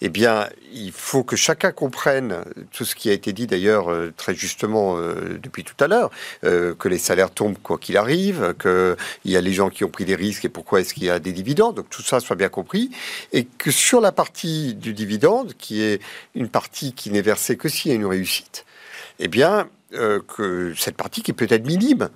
eh 0.00 0.08
bien, 0.08 0.48
il 0.72 0.92
faut 0.92 1.24
que 1.24 1.36
chacun 1.36 1.72
comprenne 1.72 2.44
tout 2.72 2.84
ce 2.84 2.94
qui 2.94 3.10
a 3.10 3.12
été 3.12 3.32
dit 3.32 3.46
d'ailleurs 3.46 3.88
très 4.16 4.34
justement 4.34 4.96
depuis 5.42 5.64
tout 5.64 5.74
à 5.80 5.88
l'heure, 5.88 6.10
que 6.42 6.88
les 6.88 6.98
salaires 6.98 7.30
tombent 7.30 7.58
quoi 7.60 7.76
qu'il 7.78 7.96
arrive, 7.96 8.54
qu'il 8.60 8.96
y 9.24 9.36
a 9.36 9.40
les 9.40 9.52
gens 9.52 9.68
qui 9.68 9.84
ont 9.84 9.88
pris 9.88 10.04
des 10.04 10.14
risques 10.14 10.44
et 10.44 10.48
pourquoi 10.48 10.80
est-ce 10.80 10.94
qu'il 10.94 11.04
y 11.04 11.10
a 11.10 11.18
des 11.18 11.32
dividendes, 11.32 11.76
donc 11.76 11.90
tout 11.90 12.02
ça 12.02 12.20
soit 12.20 12.36
bien 12.36 12.48
compris, 12.48 12.90
et 13.32 13.44
que 13.44 13.70
sur 13.70 14.00
la 14.00 14.12
partie 14.12 14.74
du 14.74 14.92
dividende, 14.92 15.54
qui 15.58 15.82
est 15.82 16.00
une 16.34 16.48
partie 16.48 16.92
qui 16.92 17.10
n'est 17.10 17.19
versée 17.22 17.56
que 17.56 17.68
s'il 17.68 17.90
y 17.90 17.92
a 17.92 17.96
une 17.96 18.06
réussite, 18.06 18.64
eh 19.18 19.28
bien, 19.28 19.68
euh, 19.94 20.20
que 20.36 20.72
cette 20.76 20.96
partie 20.96 21.22
qui 21.22 21.32
peut 21.32 21.46
être 21.50 21.66
minime, 21.66 22.08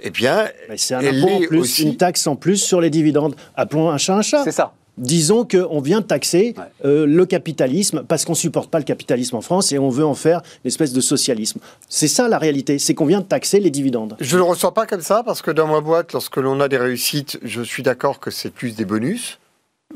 eh 0.00 0.10
bien, 0.10 0.48
Mais 0.68 0.76
c'est 0.76 0.94
un 0.94 1.00
Elle 1.00 1.22
impôt 1.24 1.34
en 1.34 1.40
plus, 1.46 1.58
aussi- 1.58 1.82
une 1.84 1.96
taxe 1.96 2.26
en 2.26 2.36
plus 2.36 2.56
sur 2.56 2.80
les 2.80 2.90
dividendes. 2.90 3.34
Appelons 3.56 3.90
un 3.90 3.98
chat 3.98 4.16
un 4.16 4.22
chat. 4.22 4.44
C'est 4.44 4.52
ça. 4.52 4.72
Disons 4.96 5.44
qu'on 5.46 5.80
vient 5.80 6.02
taxer 6.02 6.54
Ouais. 6.58 6.64
euh, 6.84 7.06
le 7.06 7.24
capitalisme 7.24 8.02
parce 8.08 8.24
qu'on 8.24 8.34
supporte 8.34 8.68
pas 8.68 8.78
le 8.78 8.84
capitalisme 8.84 9.36
en 9.36 9.40
France 9.40 9.70
et 9.70 9.78
on 9.78 9.90
veut 9.90 10.04
en 10.04 10.14
faire 10.14 10.40
une 10.64 10.68
espèce 10.68 10.92
de 10.92 11.00
socialisme. 11.00 11.60
C'est 11.88 12.08
ça 12.08 12.26
la 12.28 12.36
réalité, 12.38 12.80
c'est 12.80 12.94
qu'on 12.94 13.06
vient 13.06 13.20
de 13.20 13.26
taxer 13.26 13.60
les 13.60 13.70
dividendes. 13.70 14.16
Je 14.18 14.34
ne 14.36 14.42
le 14.42 14.48
ressens 14.48 14.72
pas 14.72 14.86
comme 14.86 15.00
ça 15.02 15.22
parce 15.24 15.40
que 15.40 15.52
dans 15.52 15.68
ma 15.68 15.80
boîte, 15.80 16.12
lorsque 16.14 16.36
l'on 16.38 16.60
a 16.60 16.66
des 16.68 16.78
réussites, 16.78 17.38
je 17.44 17.62
suis 17.62 17.84
d'accord 17.84 18.18
que 18.18 18.32
c'est 18.32 18.50
plus 18.50 18.74
des 18.74 18.84
bonus. 18.84 19.38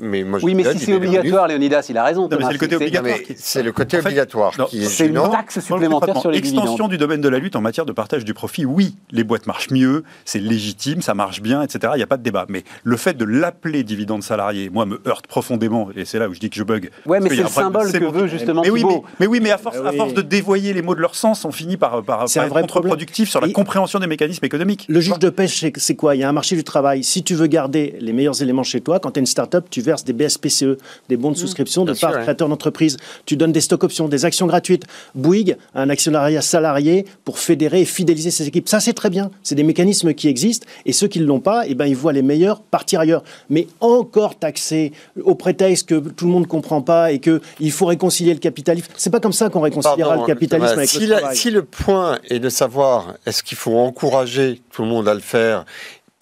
Mais 0.01 0.25
moi, 0.25 0.39
je 0.39 0.47
Oui, 0.47 0.55
mais 0.55 0.65
si 0.73 0.79
c'est 0.79 0.95
obligatoire, 0.95 1.49
Léonidas, 1.49 1.85
il 1.91 1.99
a 1.99 2.05
raison. 2.05 2.23
Non, 2.27 2.39
mais 2.39 2.47
c'est 2.47 2.53
le 2.55 2.59
côté 2.59 2.77
obligatoire. 2.77 3.17
c'est 3.37 3.63
le 3.63 3.73
côté 3.73 3.99
En 3.99 4.01
fait, 4.01 4.07
obligatoire 4.07 4.53
non, 4.59 4.65
qui 4.65 4.83
est 4.83 4.87
C'est 4.87 5.07
une 5.07 5.21
taxe 5.31 5.61
supplémentaire 5.61 6.17
sur 6.19 6.31
les 6.31 6.39
Extension 6.39 6.65
dividendes. 6.65 6.91
du 6.93 6.97
domaine 6.97 7.21
de 7.21 7.29
la 7.29 7.39
lutte 7.39 7.57
en 7.57 7.61
matière 7.61 7.85
de 7.85 7.93
partage 7.93 8.25
du 8.25 8.33
profit, 8.33 8.65
oui, 8.65 8.95
les 9.11 9.23
boîtes 9.23 9.47
marchent 9.47 9.71
mieux, 9.71 10.03
c'est 10.25 10.39
légitime, 10.39 11.03
ça 11.03 11.13
marche 11.13 11.43
bien, 11.43 11.63
etc. 11.63 11.93
Il 11.95 11.99
n'y 11.99 12.03
a 12.03 12.07
pas 12.07 12.17
de 12.17 12.23
débat. 12.23 12.47
Mais 12.49 12.65
le 12.85 12.97
fait 12.97 13.13
de 13.19 13.27
l'appeler 13.27 13.85
dividende 13.85 14.23
salarié, 14.23 14.71
moi, 14.71 14.87
me 14.87 14.99
heurte 15.07 15.27
profondément, 15.27 15.91
et 15.95 16.07
c'est 16.07 16.19
là 16.19 16.27
où 16.27 16.33
je 16.33 16.41
dis 16.41 16.49
que 16.49 16.57
je 16.57 16.63
bug. 16.65 16.89
Ouais, 17.05 17.21
mais 17.21 17.29
c'est 17.29 17.43
le 17.43 17.49
symbole 17.49 17.93
que 17.93 18.05
veut 18.07 18.29
justement 18.29 18.63
Mais 18.63 18.71
oui, 18.71 18.85
mais, 18.89 19.03
mais 19.21 19.27
oui, 19.27 19.41
mais 19.43 19.51
à 19.51 19.59
force, 19.59 19.77
Ah 19.85 19.89
à 19.89 19.91
oui. 19.91 19.99
force 19.99 20.15
de 20.15 20.23
dévoyer 20.23 20.73
les 20.73 20.81
mots 20.81 20.95
de 20.95 21.01
leur 21.03 21.15
sens, 21.15 21.45
on 21.45 21.53
finit 21.53 21.77
par, 21.77 22.03
par, 22.03 22.25
être 22.25 22.49
contre-productif 22.61 23.29
sur 23.29 23.43
la 23.43 23.51
compréhension 23.51 23.99
des 23.99 24.07
mécanismes 24.07 24.47
économiques. 24.47 24.87
Le 24.89 25.01
juge 25.03 25.19
de 25.19 25.29
pêche, 25.29 25.61
c'est- 25.61 25.79
c'est 25.79 25.97
quoi? 25.97 26.17
Il 26.17 26.21
y 26.21 26.25
a 26.25 26.31
un 26.31 26.33
marché 26.33 26.57
du 26.57 26.65
travail. 26.65 27.05
Si 27.05 27.23
tu 27.23 27.35
veux 27.35 27.47
garder 27.47 27.95
les 28.01 28.15
meilleurs 28.15 28.41
éléments 28.41 28.63
chez 28.63 28.81
toi, 28.81 28.99
quand 28.99 29.11
tu 29.11 29.19
es 29.19 29.21
une 29.21 29.27
start-up, 29.27 29.67
tu 29.69 29.82
verses 29.83 30.05
des 30.05 30.13
BSPCE, 30.13 30.79
des 31.09 31.17
bons 31.17 31.31
de 31.31 31.37
souscription 31.37 31.85
de 31.85 31.93
part 31.93 32.21
créateur 32.21 32.49
d'entreprise. 32.49 32.97
Tu 33.27 33.37
donnes 33.37 33.53
des 33.53 33.61
stocks 33.61 33.85
options, 33.85 34.09
des 34.09 34.25
actions 34.25 34.47
gratuites. 34.47 34.85
Bouygues, 35.15 35.57
un 35.75 35.91
actionnariat 35.91 36.43
salarié 36.43 37.05
pour 37.25 37.39
fédérer 37.39 37.83
et 37.83 37.85
fidéliser 37.85 38.31
ses 38.31 38.47
équipes. 38.47 38.69
Ça, 38.69 38.81
c'est 38.81 38.93
très 38.93 39.11
bien. 39.11 39.31
C'est 39.43 39.55
des 39.55 39.63
mécanismes 39.63 40.15
qui 40.15 40.29
existent. 40.29 40.67
Et 40.87 40.93
ceux 40.93 41.09
qui 41.09 41.21
ne 41.21 41.27
l'ont 41.27 41.41
pas, 41.41 41.65
eh 41.67 41.75
ben, 41.75 41.87
ils 41.87 41.97
voient 41.97 42.13
les 42.13 42.23
meilleurs 42.23 42.61
partir 42.63 43.01
ailleurs. 43.01 43.23
Mais 43.51 43.67
encore 43.81 44.39
taxer 44.39 44.93
au 45.23 45.35
prétexte 45.35 45.89
que 45.89 45.95
tout 45.95 46.27
le 46.27 46.33
monde 46.33 46.43
ne 46.43 46.49
comprend 46.49 46.83
pas 46.83 47.13
et 47.13 47.19
qu'il 47.19 47.73
faut 47.73 47.87
réconcilier 47.87 48.33
le 48.33 48.41
capitalisme. 48.41 48.89
C'est 48.97 49.11
pas 49.11 49.21
comme 49.21 49.33
ça 49.33 49.51
qu'on 49.51 49.61
réconciliera 49.61 50.11
Pardon, 50.11 50.23
le 50.23 50.27
capitalisme 50.27 50.79
avec 50.79 50.89
si, 50.89 51.07
le 51.07 51.17
travail. 51.17 51.37
si 51.37 51.51
le 51.51 51.63
point 51.65 52.19
est 52.29 52.39
de 52.39 52.49
savoir 52.49 53.15
est-ce 53.27 53.43
qu'il 53.43 53.59
faut 53.59 53.77
encourager 53.79 54.61
tout 54.71 54.83
le 54.83 54.89
monde 54.89 55.09
à 55.09 55.15
le 55.15 55.21
faire 55.21 55.65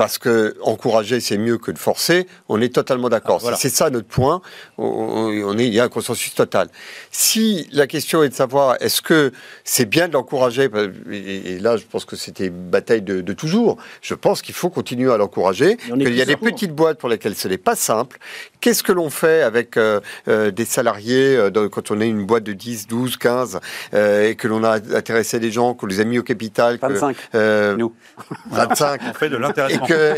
parce 0.01 0.17
que 0.17 0.57
encourager 0.63 1.21
c'est 1.21 1.37
mieux 1.37 1.59
que 1.59 1.71
de 1.71 1.79
forcer, 1.79 2.27
on 2.49 2.59
est 2.63 2.75
totalement 2.75 3.11
d'accord. 3.11 3.37
Ah, 3.41 3.43
voilà. 3.43 3.57
C'est 3.59 3.69
ça 3.69 3.91
notre 3.91 4.07
point, 4.07 4.41
on, 4.79 5.59
est, 5.59 5.67
il 5.67 5.75
y 5.75 5.79
a 5.79 5.85
un 5.85 5.91
consensus 5.91 6.35
total. 6.35 6.69
Si 7.11 7.69
la 7.71 7.87
question 7.87 8.23
est 8.23 8.31
de 8.31 8.35
savoir 8.35 8.79
est-ce 8.81 9.03
que 9.03 9.31
c'est 9.63 9.85
bien 9.85 10.09
de 10.09 10.15
l'encourager, 10.15 10.71
et, 11.11 11.53
et 11.53 11.59
là 11.59 11.77
je 11.77 11.85
pense 11.85 12.07
que 12.07 12.17
c'était 12.17 12.47
une 12.47 12.71
bataille 12.71 13.03
de, 13.03 13.21
de 13.21 13.33
toujours, 13.35 13.77
je 14.01 14.15
pense 14.15 14.41
qu'il 14.41 14.55
faut 14.55 14.71
continuer 14.71 15.13
à 15.13 15.19
l'encourager, 15.19 15.77
qu'il 15.77 16.15
y 16.15 16.23
a 16.23 16.25
des 16.25 16.39
petites 16.39 16.73
boîtes 16.75 16.97
pour 16.97 17.11
lesquelles 17.11 17.37
ce 17.37 17.49
n'est 17.49 17.59
pas 17.59 17.77
simple. 17.77 18.19
Qu'est-ce 18.61 18.83
que 18.83 18.93
l'on 18.93 19.11
fait 19.11 19.43
avec 19.43 19.77
euh, 19.77 20.01
euh, 20.29 20.51
des 20.51 20.65
salariés 20.65 21.37
euh, 21.37 21.51
dans- 21.51 21.69
quand 21.69 21.91
on 21.91 22.01
est 22.01 22.09
une 22.09 22.27
boîte 22.27 22.45
de 22.45 22.53
10, 22.53 22.87
12, 22.89 23.17
15 23.17 23.59
euh, 23.95 24.29
et 24.29 24.35
que 24.35 24.49
l'on 24.49 24.63
a 24.65 24.75
intéressé 24.95 25.41
des 25.41 25.51
gens, 25.51 25.75
qu'on 25.75 25.87
les 25.87 26.01
a 26.01 26.05
mis 26.05 26.19
au 26.19 26.23
capital 26.23 26.79
que, 26.79 26.87
25, 26.87 27.17
euh, 27.35 27.77
nous. 27.77 27.93
25 28.51 29.01
On 29.09 29.15
fait 29.15 29.29
de 29.31 29.37
et 29.37 29.39
l'intéressement. 29.39 29.87
que 29.87 30.15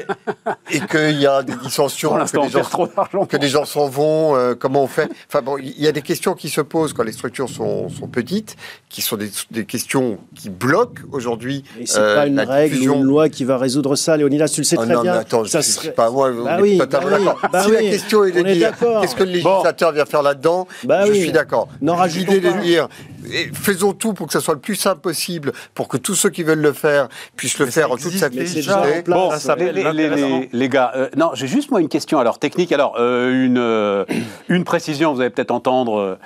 et 0.70 0.80
qu'il 0.80 1.20
y 1.20 1.26
a 1.26 1.42
des 1.42 1.54
dissensions, 1.56 2.10
que 2.16 2.36
on 2.38 2.48
gens 2.48 2.62
trop 2.62 2.88
que 3.26 3.36
des 3.36 3.48
gens 3.48 3.64
s'en 3.64 3.88
vont, 3.88 4.36
euh, 4.36 4.54
comment 4.54 4.82
on 4.82 4.86
fait? 4.88 5.08
Enfin 5.28 5.42
bon, 5.42 5.58
il 5.58 5.80
y 5.80 5.86
a 5.86 5.92
des 5.92 6.02
questions 6.02 6.34
qui 6.34 6.48
se 6.48 6.60
posent 6.60 6.92
quand 6.92 7.04
les 7.04 7.12
structures 7.12 7.48
sont, 7.48 7.88
sont 7.88 8.08
petites, 8.08 8.56
qui 8.88 9.02
sont 9.02 9.16
des, 9.16 9.30
des 9.50 9.64
questions 9.64 10.18
qui 10.34 10.50
bloquent 10.50 11.02
aujourd'hui. 11.12 11.64
Et 11.80 11.86
c'est 11.86 11.98
euh, 11.98 12.14
pas 12.16 12.26
une 12.26 12.36
la 12.36 12.44
règle 12.44 12.72
diffusion. 12.74 12.94
ou 12.94 12.98
une 12.98 13.04
loi 13.04 13.28
qui 13.28 13.44
va 13.44 13.56
résoudre 13.58 13.94
ça, 13.96 14.16
Léonidas, 14.16 14.48
tu 14.48 14.60
le 14.60 14.64
sais 14.64 14.76
très 14.76 14.86
non, 14.86 15.02
bien. 15.02 15.12
mais 15.12 15.18
attends, 15.18 15.44
ça 15.44 15.60
je- 15.60 15.70
serait- 15.70 15.92
pas 15.92 16.10
moi, 16.10 16.30
Bah 16.32 16.58
est 16.58 16.62
oui, 16.62 16.78
totalement 16.78 17.10
bah 17.10 17.16
oui, 17.18 17.24
d'accord. 17.24 17.48
bah 17.52 17.62
si 17.64 17.70
la 17.70 17.78
oui, 17.78 17.90
question 17.90 18.24
est 18.24 18.31
de 18.32 18.40
on 18.42 18.46
est 18.46 18.54
dire 18.54 18.70
d'accord. 18.70 19.00
qu'est-ce 19.02 19.14
que 19.16 19.22
le 19.24 19.30
législateur 19.32 19.92
vient 19.92 20.04
faire 20.06 20.22
là-dedans, 20.22 20.66
Bah 20.84 21.06
je 21.06 21.12
oui. 21.12 21.20
suis 21.20 21.32
d'accord. 21.32 21.68
L'idée 21.80 22.40
de 22.40 22.50
dire 22.62 22.88
eh, 23.32 23.50
faisons 23.54 23.92
tout 23.92 24.14
pour 24.14 24.26
que 24.26 24.32
ça 24.32 24.40
soit 24.40 24.54
le 24.54 24.60
plus 24.60 24.74
simple 24.74 25.00
possible, 25.00 25.52
pour 25.74 25.86
que 25.88 25.96
tous 25.96 26.14
ceux 26.14 26.30
qui 26.30 26.42
veulent 26.42 26.60
le 26.60 26.72
faire 26.72 27.08
puissent 27.36 27.58
le 27.58 27.66
Mais 27.66 27.70
faire 27.70 27.92
en 27.92 27.96
toute 27.96 28.12
simplicité. 28.12 28.68
Bon, 29.06 29.30
les, 29.58 29.72
les- 29.72 29.72
les- 29.72 29.82
l'intéressement. 29.82 30.38
les- 30.40 30.48
les 30.52 30.68
gars, 30.68 30.92
euh, 30.96 31.08
non, 31.16 31.30
j'ai 31.34 31.46
juste 31.46 31.70
moi 31.70 31.80
une 31.80 31.88
question 31.88 32.18
alors 32.18 32.38
technique. 32.38 32.72
Alors 32.72 32.96
euh, 32.98 33.44
une 33.44 33.58
euh, 33.58 34.04
une 34.48 34.64
précision, 34.64 35.12
vous 35.14 35.20
allez 35.20 35.30
peut-être 35.30 35.50
entendre 35.52 35.98
euh, 35.98 36.18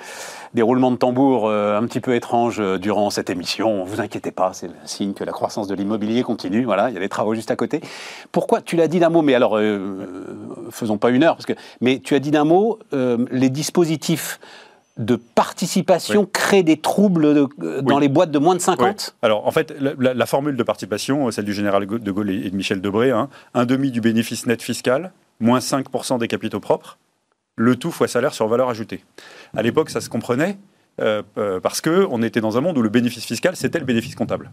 des 0.53 0.61
roulements 0.61 0.91
de 0.91 0.95
tambour 0.97 1.47
euh, 1.47 1.77
un 1.77 1.85
petit 1.85 1.99
peu 1.99 2.15
étranges 2.15 2.59
euh, 2.59 2.77
durant 2.77 3.09
cette 3.09 3.29
émission. 3.29 3.83
Vous 3.83 4.01
inquiétez 4.01 4.31
pas, 4.31 4.53
c'est 4.53 4.67
le 4.67 4.73
signe 4.85 5.13
que 5.13 5.23
la 5.23 5.31
croissance 5.31 5.67
de 5.67 5.75
l'immobilier 5.75 6.23
continue. 6.23 6.63
Voilà, 6.65 6.89
il 6.89 6.93
y 6.93 6.97
a 6.97 6.99
des 6.99 7.09
travaux 7.09 7.33
juste 7.35 7.51
à 7.51 7.55
côté. 7.55 7.81
Pourquoi 8.31 8.61
tu 8.61 8.75
l'as 8.75 8.87
dit 8.87 8.99
d'un 8.99 9.09
mot 9.09 9.21
Mais 9.21 9.33
alors, 9.35 9.57
euh, 9.57 10.67
faisons 10.71 10.97
pas 10.97 11.09
une 11.09 11.23
heure 11.23 11.35
parce 11.35 11.45
que. 11.45 11.53
Mais 11.81 11.99
tu 11.99 12.15
as 12.15 12.19
dit 12.19 12.31
d'un 12.31 12.45
mot 12.45 12.79
les 13.31 13.49
dispositifs 13.49 14.39
de 14.97 15.15
participation 15.15 16.25
crée 16.25 16.63
des 16.63 16.77
troubles 16.77 17.33
de- 17.35 17.81
dans 17.81 17.95
Oui. 17.97 18.01
les 18.01 18.09
boîtes 18.09 18.31
de 18.31 18.39
moins 18.39 18.55
de 18.55 18.59
Ouais. 18.59 18.65
50 18.65 19.15
Alors, 19.21 19.45
en 19.45 19.51
fait, 19.51 19.71
la, 19.79 19.91
la- 19.99 20.13
la 20.15 20.25
formule 20.25 20.55
de 20.57 20.63
participation, 20.63 21.29
celle 21.29 21.45
du 21.45 21.53
général 21.53 21.85
de 21.85 22.11
Gaulle 22.11 22.31
et 22.31 22.47
et 22.47 22.49
de 22.49 22.55
Michel 22.55 22.81
Debré, 22.81 23.11
hein, 23.11 23.29
un 23.53 23.65
demi 23.65 23.91
du 23.91 24.01
bénéfice 24.01 24.47
net 24.47 24.61
fiscal, 24.61 25.11
moins 25.39 25.59
5% 25.59 26.17
des 26.17 26.27
capitaux 26.27 26.59
propres, 26.59 26.97
le 27.57 27.75
tout 27.75 27.91
fois 27.91 28.07
salaire 28.07 28.33
sur 28.33 28.47
valeur 28.47 28.69
ajoutée. 28.69 29.03
À 29.55 29.61
l'époque, 29.61 29.89
ça 29.89 29.99
se 29.99 30.09
comprenait 30.09 30.57
euh, 31.01 31.21
euh, 31.37 31.59
parce 31.59 31.81
qu'on 31.81 32.23
était 32.23 32.39
dans 32.39 32.57
un 32.57 32.61
monde 32.61 32.77
où 32.77 32.81
le 32.81 32.89
bénéfice 32.89 33.25
fiscal, 33.25 33.55
c'était 33.55 33.79
le 33.79 33.85
bénéfice 33.85 34.15
comptable. 34.15 34.51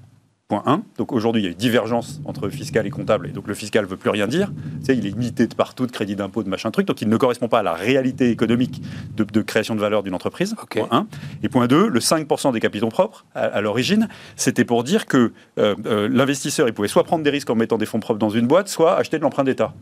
Point 0.48 0.62
1. 0.66 0.82
Donc 0.98 1.12
aujourd'hui, 1.12 1.40
il 1.40 1.44
y 1.46 1.48
a 1.48 1.52
une 1.52 1.56
divergence 1.56 2.20
entre 2.26 2.50
fiscal 2.50 2.86
et 2.86 2.90
comptable, 2.90 3.28
et 3.28 3.30
donc 3.30 3.46
le 3.46 3.54
fiscal 3.54 3.84
ne 3.84 3.88
veut 3.88 3.96
plus 3.96 4.10
rien 4.10 4.26
dire. 4.26 4.52
Tu 4.80 4.86
sais, 4.86 4.96
il 4.96 5.06
est 5.06 5.10
imité 5.10 5.46
de 5.46 5.54
partout, 5.54 5.86
de 5.86 5.90
crédit 5.90 6.16
d'impôt, 6.16 6.42
de 6.42 6.50
machin 6.50 6.70
truc, 6.70 6.86
donc 6.86 7.00
il 7.00 7.08
ne 7.08 7.16
correspond 7.16 7.48
pas 7.48 7.60
à 7.60 7.62
la 7.62 7.72
réalité 7.72 8.28
économique 8.28 8.82
de, 9.16 9.24
de 9.24 9.40
création 9.40 9.74
de 9.74 9.80
valeur 9.80 10.02
d'une 10.02 10.14
entreprise. 10.14 10.54
Point 10.68 10.88
1. 10.90 11.06
Et 11.42 11.48
point 11.48 11.66
2, 11.66 11.88
le 11.88 12.00
5% 12.00 12.52
des 12.52 12.60
capitaux 12.60 12.88
propres, 12.88 13.24
à, 13.34 13.44
à 13.44 13.60
l'origine, 13.62 14.08
c'était 14.36 14.66
pour 14.66 14.84
dire 14.84 15.06
que 15.06 15.32
euh, 15.58 16.08
l'investisseur, 16.10 16.68
il 16.68 16.74
pouvait 16.74 16.88
soit 16.88 17.04
prendre 17.04 17.24
des 17.24 17.30
risques 17.30 17.48
en 17.48 17.54
mettant 17.54 17.78
des 17.78 17.86
fonds 17.86 18.00
propres 18.00 18.18
dans 18.18 18.28
une 18.28 18.46
boîte, 18.46 18.68
soit 18.68 18.98
acheter 18.98 19.16
de 19.16 19.22
l'emprunt 19.22 19.44
d'État. 19.44 19.72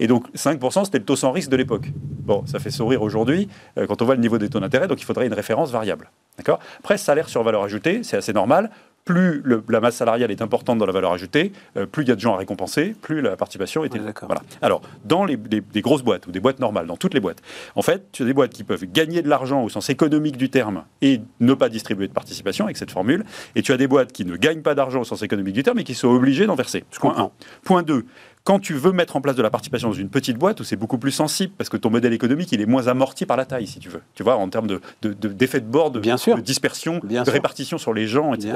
Et 0.00 0.06
donc 0.08 0.24
5%, 0.34 0.84
c'était 0.86 0.98
le 0.98 1.04
taux 1.04 1.14
sans 1.16 1.30
risque 1.30 1.50
de 1.50 1.56
l'époque. 1.56 1.92
Bon, 2.24 2.42
ça 2.46 2.58
fait 2.58 2.70
sourire 2.70 3.02
aujourd'hui 3.02 3.48
euh, 3.78 3.86
quand 3.86 4.02
on 4.02 4.04
voit 4.06 4.14
le 4.16 4.20
niveau 4.20 4.38
des 4.38 4.48
taux 4.48 4.58
d'intérêt, 4.60 4.88
donc 4.88 5.00
il 5.00 5.04
faudrait 5.04 5.26
une 5.26 5.34
référence 5.34 5.70
variable. 5.70 6.10
D'accord? 6.38 6.58
Après, 6.80 6.96
salaire 6.98 7.28
sur 7.28 7.42
valeur 7.42 7.62
ajoutée, 7.62 8.02
c'est 8.02 8.16
assez 8.16 8.32
normal. 8.32 8.70
Plus 9.06 9.40
le- 9.44 9.62
la 9.70 9.80
masse 9.80 9.96
salariale 9.96 10.30
est 10.30 10.42
importante 10.42 10.78
dans 10.78 10.84
la 10.86 10.92
valeur 10.92 11.12
ajoutée, 11.12 11.52
euh, 11.76 11.86
plus 11.86 12.04
il 12.04 12.08
y 12.08 12.12
a 12.12 12.14
de 12.14 12.20
gens 12.20 12.34
à 12.34 12.36
récompenser, 12.36 12.94
plus 13.00 13.22
la 13.22 13.34
participation 13.36 13.82
est 13.82 13.94
élevée. 13.94 14.12
Voilà. 14.26 14.42
Alors, 14.60 14.82
dans 15.06 15.24
les, 15.24 15.38
les- 15.50 15.62
des 15.62 15.80
grosses 15.80 16.02
boîtes 16.02 16.26
ou 16.26 16.32
des 16.32 16.40
boîtes 16.40 16.60
normales, 16.60 16.86
dans 16.86 16.98
toutes 16.98 17.14
les 17.14 17.20
boîtes, 17.20 17.40
en 17.76 17.82
fait, 17.82 18.04
tu 18.12 18.22
as 18.22 18.26
des 18.26 18.34
boîtes 18.34 18.52
qui 18.52 18.62
peuvent 18.62 18.84
gagner 18.84 19.22
de 19.22 19.28
l'argent 19.28 19.62
au 19.64 19.68
sens 19.70 19.88
économique 19.88 20.36
du 20.36 20.50
terme 20.50 20.84
et 21.02 21.22
ne 21.40 21.54
pas 21.54 21.68
distribuer 21.70 22.08
de 22.08 22.12
participation 22.12 22.66
avec 22.66 22.76
cette 22.76 22.90
formule, 22.90 23.24
et 23.56 23.62
tu 23.62 23.72
as 23.72 23.78
des 23.78 23.86
boîtes 23.86 24.12
qui 24.12 24.24
ne 24.26 24.36
gagnent 24.36 24.62
pas 24.62 24.74
d'argent 24.74 25.00
au 25.00 25.04
sens 25.04 25.22
économique 25.22 25.54
du 25.54 25.62
terme 25.62 25.78
et 25.78 25.84
qui 25.84 25.94
sont 25.94 26.08
obligées 26.08 26.46
d'en 26.46 26.54
verser. 26.54 26.84
Point 27.00 27.10
comprends. 27.10 27.24
1. 27.24 27.30
Point 27.64 27.82
2. 27.82 28.04
Quand 28.42 28.58
tu 28.58 28.72
veux 28.74 28.92
mettre 28.92 29.16
en 29.16 29.20
place 29.20 29.36
de 29.36 29.42
la 29.42 29.50
participation 29.50 29.88
dans 29.88 29.94
une 29.94 30.08
petite 30.08 30.38
boîte 30.38 30.60
où 30.60 30.64
c'est 30.64 30.76
beaucoup 30.76 30.96
plus 30.96 31.10
sensible, 31.10 31.52
parce 31.58 31.68
que 31.68 31.76
ton 31.76 31.90
modèle 31.90 32.12
économique 32.14 32.50
il 32.52 32.60
est 32.62 32.66
moins 32.66 32.86
amorti 32.88 33.26
par 33.26 33.36
la 33.36 33.44
taille, 33.44 33.66
si 33.66 33.78
tu 33.78 33.90
veux. 33.90 34.00
Tu 34.14 34.22
vois, 34.22 34.36
en 34.36 34.48
termes 34.48 34.66
de, 34.66 34.80
de- 35.02 35.12
de- 35.12 35.28
d'effet 35.28 35.60
de 35.60 35.66
bord, 35.66 35.90
de, 35.90 36.00
Bien 36.00 36.16
sûr. 36.16 36.36
de 36.36 36.40
dispersion, 36.40 37.00
Bien 37.04 37.20
de 37.20 37.26
sûr. 37.26 37.34
répartition 37.34 37.76
sur 37.76 37.92
les 37.92 38.06
gens, 38.06 38.32
etc. 38.32 38.54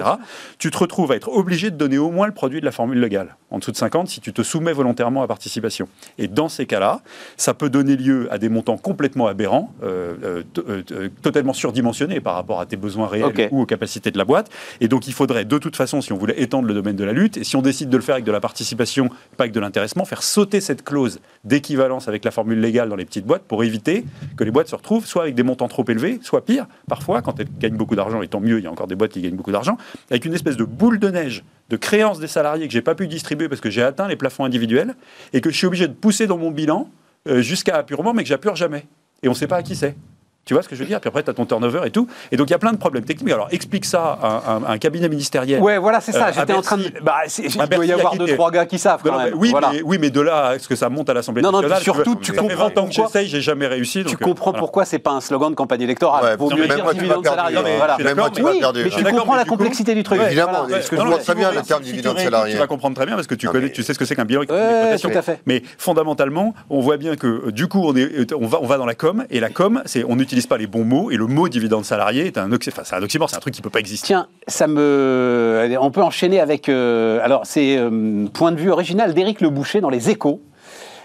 Tu 0.59 0.71
te 0.71 0.79
retrouves 0.79 1.13
à 1.13 1.17
être 1.17 1.29
obligé 1.29 1.71
de 1.71 1.77
donner 1.77 1.99
au 1.99 2.11
moins 2.11 2.27
le 2.27 2.33
produit 2.33 2.61
de 2.61 2.65
la 2.65 2.73
formule 2.73 2.99
légale, 2.99 3.37
en 3.51 3.59
dessous 3.59 3.73
de 3.73 3.77
50, 3.77 4.09
si 4.09 4.21
tu 4.21 4.33
te 4.33 4.43
soumets 4.43 4.73
volontairement 4.73 5.23
à 5.23 5.27
participation. 5.29 5.87
Et 6.17 6.29
dans 6.29 6.49
ces 6.49 6.65
cas-là, 6.65 7.03
ça 7.37 7.53
peut 7.53 7.69
donner 7.69 7.97
lieu 7.97 8.27
à 8.33 8.39
des 8.39 8.49
montants 8.49 8.79
complètement 8.79 9.27
aberrants, 9.27 9.73
euh, 9.83 10.43
euh, 10.59 10.83
euh, 10.93 11.09
totalement 11.21 11.53
surdimensionnés 11.53 12.21
par 12.21 12.35
rapport 12.37 12.59
à 12.61 12.67
tes 12.67 12.77
besoins 12.77 13.07
réels 13.07 13.49
ou 13.53 13.61
aux 13.61 13.67
capacités 13.67 14.11
de 14.11 14.19
la 14.19 14.25
boîte. 14.25 14.51
Et 14.81 14.89
donc, 14.89 15.07
il 15.09 15.13
faudrait, 15.13 15.45
de 15.45 15.59
toute 15.59 15.77
façon, 15.77 16.01
si 16.01 16.13
on 16.13 16.17
voulait 16.17 16.41
étendre 16.41 16.67
le 16.67 16.75
domaine 16.75 16.97
de 16.97 17.05
la 17.05 17.13
lutte, 17.13 17.37
et 17.37 17.45
si 17.45 17.55
on 17.57 17.63
décide 17.63 17.91
de 17.91 17.97
le 17.99 18.03
faire 18.03 18.15
avec 18.15 18.25
de 18.25 18.33
la 18.33 18.41
participation, 18.41 19.09
pas 19.37 19.45
avec 19.45 19.53
de 19.53 19.61
l'intéressement, 19.75 20.05
faire 20.05 20.23
sauter 20.23 20.61
cette 20.61 20.85
clause 20.85 21.19
d'équivalence 21.43 22.07
avec 22.07 22.25
la 22.25 22.31
formule 22.31 22.61
légale 22.61 22.89
dans 22.89 22.95
les 22.95 23.05
petites 23.05 23.27
boîtes 23.27 23.43
pour 23.43 23.65
éviter 23.65 24.05
que 24.37 24.45
les 24.45 24.53
boîtes 24.53 24.69
se 24.69 24.77
retrouvent 24.77 25.05
soit 25.05 25.23
avec 25.23 25.35
des 25.35 25.43
montants 25.43 25.67
trop 25.67 25.85
élevés, 25.89 26.21
soit 26.23 26.45
pire, 26.45 26.67
parfois, 26.89 27.23
quand 27.23 27.41
elles 27.41 27.49
gagnent 27.59 27.77
beaucoup 27.77 27.97
d'argent, 27.97 28.23
et 28.23 28.29
tant 28.29 28.39
mieux, 28.39 28.59
il 28.59 28.65
y 28.65 28.69
a 28.69 28.71
encore 28.71 28.87
des 28.87 28.95
boîtes 28.95 29.11
qui 29.11 29.21
gagnent 29.21 29.35
beaucoup 29.35 29.51
d'argent, 29.51 29.77
avec 30.11 30.25
une 30.25 30.33
espèce 30.33 30.57
de 30.57 30.63
boule 30.63 31.01
de 31.01 31.11
neige 31.11 31.43
de 31.71 31.77
créances 31.77 32.21
des 32.21 32.29
salariés 32.29 32.69
que 32.69 32.73
j'ai 32.73 32.83
pas 32.83 32.95
pu 32.95 33.09
distribuer 33.09 33.49
parce 33.49 33.61
que 33.61 33.71
j'ai 33.71 33.83
atteint 33.83 34.07
les 34.07 34.17
plafonds 34.17 34.45
individuels 34.45 34.95
et 35.33 35.41
que 35.41 35.51
je 35.51 35.57
suis 35.57 35.67
obligé 35.67 35.89
de 35.89 35.93
pousser 35.93 36.29
dans 36.29 36.39
mon 36.39 36.53
bilan 36.53 36.89
euh, 37.27 37.43
jusqu'à 37.43 37.77
apurement, 37.77 38.15
mais 38.15 38.23
que 38.23 38.29
j'appure 38.29 38.55
jamais. 38.55 38.87
Et 39.25 39.29
on 39.29 39.33
ne 39.33 39.37
sait 39.37 39.49
pas 39.49 39.57
à 39.57 39.63
qui 39.63 39.75
c'est. 39.75 39.97
Tu 40.45 40.53
vois 40.53 40.63
ce 40.63 40.69
que 40.69 40.77
je 40.77 40.81
veux 40.81 40.87
dire? 40.87 41.01
Puis 41.01 41.09
après, 41.09 41.23
tu 41.23 41.31
as 41.31 41.33
ton 41.35 41.47
turnover 41.47 41.81
et 41.87 41.91
tout. 41.91 42.07
Et 42.31 42.37
donc, 42.37 42.49
il 42.49 42.51
y 42.51 42.55
a 42.55 42.59
plein 42.59 42.73
de 42.73 42.77
problèmes 42.77 43.05
techniques. 43.05 43.33
Alors, 43.33 43.49
explique 43.51 43.87
ça 43.87 44.19
à 44.23 44.43
un, 44.57 44.63
à 44.65 44.73
un 44.73 44.79
cabinet 44.79 45.09
ministériel. 45.09 45.63
Ouais, 45.63 45.79
voilà, 45.79 46.01
c'est 46.03 46.13
ça. 46.13 46.29
Euh, 46.29 46.33
J'étais 46.35 46.53
en 46.53 46.61
train 46.61 46.77
de. 46.77 46.85
Bah, 47.03 47.15
il 47.39 47.51
doit 47.75 47.87
y 47.87 47.93
avoir 47.93 48.15
deux, 48.17 48.27
trois 48.35 48.51
gars 48.51 48.67
qui 48.67 48.79
savent 48.79 49.01
Non, 49.05 49.13
quand 49.13 49.19
non, 49.19 49.25
même. 49.25 49.33
mais 49.35 49.41
oui, 49.41 49.51
Voilà. 49.51 49.71
mais, 49.73 49.81
oui, 49.83 49.97
mais 49.99 50.11
de 50.11 50.21
là 50.21 50.47
à 50.49 50.59
ce 50.59 50.69
que 50.69 50.77
ça 50.77 50.91
monte 50.91 51.09
à 51.09 51.15
l'Assemblée 51.15 51.41
Non, 51.43 51.51
non, 51.51 51.63
nationale. 51.63 51.79
puis 51.83 51.85
surtout, 51.85 52.15
tu 52.17 52.33
tu 52.33 52.39
comprends 52.39 52.57
20 52.57 52.65
ans 52.67 52.69
que 52.89 52.95
pourquoi- 52.95 53.07
j'essaye, 53.07 53.29
j'ai 53.29 53.41
jamais 53.41 53.67
réussi. 53.67 54.01
Tu 54.05 54.13
donc, 54.13 54.21
euh, 54.21 54.25
comprends 54.25 54.51
voilà. 54.51 54.59
pourquoi 54.61 54.85
c'est 54.85 54.99
pas 54.99 55.13
un 55.13 55.21
slogan 55.23 55.51
de 55.51 55.55
campagne 55.57 55.81
électorale. 55.81 56.25
Ouais, 56.25 56.37
Vaut 56.37 56.51
non, 56.51 56.57
mieux 56.57 56.67
dire 56.67 56.75
tu 56.77 56.83
non, 56.83 56.87
Même 56.87 58.17
moi, 58.17 58.29
m'as 58.29 58.59
perdu. 58.61 58.91
comprends 59.17 59.37
la 59.37 59.45
complexité 59.45 59.95
du 59.95 60.03
truc. 60.03 60.21
Évidemment, 60.21 60.67
je 60.69 60.97
non, 60.97 61.05
mais 61.07 61.19
très 61.19 61.35
bien, 61.35 61.53
le 61.53 61.63
terme 61.63 61.83
dividende 61.83 62.19
salarié. 62.19 62.53
Tu 62.53 62.59
vas 62.59 62.67
comprendre 62.67 62.95
très 62.97 63.07
bien 63.07 63.15
parce 63.15 63.27
que 63.27 63.35
tu, 63.35 63.47
Non, 63.47 63.53
connais, 63.53 63.67
mais- 63.67 63.73
tu 63.73 63.83
sais 63.83 63.95
ce 63.95 63.99
que 63.99 64.05
c'est 64.05 64.15
qu'un 64.15 64.25
bilan 64.25 64.41
Ouais, 64.41 64.47
d'exploitation. 64.47 65.11
tout 65.11 65.19
à 65.19 65.23
fait. 65.23 65.41
Mais 65.47 65.63
fondamentalement, 65.79 66.55
on 66.71 66.81
voit 66.81 66.97
bien 66.97 67.17
que 67.17 67.27
euh, 67.47 67.53
du 67.53 67.67
coup, 67.69 67.93
on, 68.41 68.47
va, 68.67 68.77
dans 68.79 68.87
la 68.87 68.95
com 68.95 69.25
et 69.31 69.41
la 69.41 69.49
com, 69.49 69.83
c'est 69.87 70.05
on 70.09 70.19
n'utilise 70.35 70.47
pas 70.49 70.59
les 70.59 70.67
bons 70.67 70.85
mots 70.85 71.11
et 71.11 71.17
le 71.17 71.27
mot 71.27 71.49
dividende 71.49 71.85
salarié 71.85 72.27
est 72.27 72.39
un, 72.39 72.51
oxy- 72.51 72.71
enfin, 72.71 72.83
c'est 72.85 72.97
un 72.97 73.03
oxymore, 73.03 73.31
c'est 73.31 73.37
un 73.37 73.41
truc 73.41 73.55
qui 73.55 73.63
peut 73.63 73.71
pas 73.71 73.79
exister. 73.79 74.07
Tiens, 74.09 74.27
ça 74.49 74.67
me. 74.67 75.77
On 75.81 75.91
peut 75.91 76.03
enchaîner 76.03 76.41
avec. 76.41 76.69
euh, 76.69 77.21
Alors, 77.23 77.43
c'est 77.45 77.77
euh, 77.79 78.27
point 78.33 78.51
de 78.53 78.57
vue 78.61 78.71
original 78.71 79.15
d'Éric 79.15 79.41
Le 79.41 79.51
Boucher 79.51 79.81
dans 79.81 79.91
Les 79.91 80.11
Échos. 80.11 80.41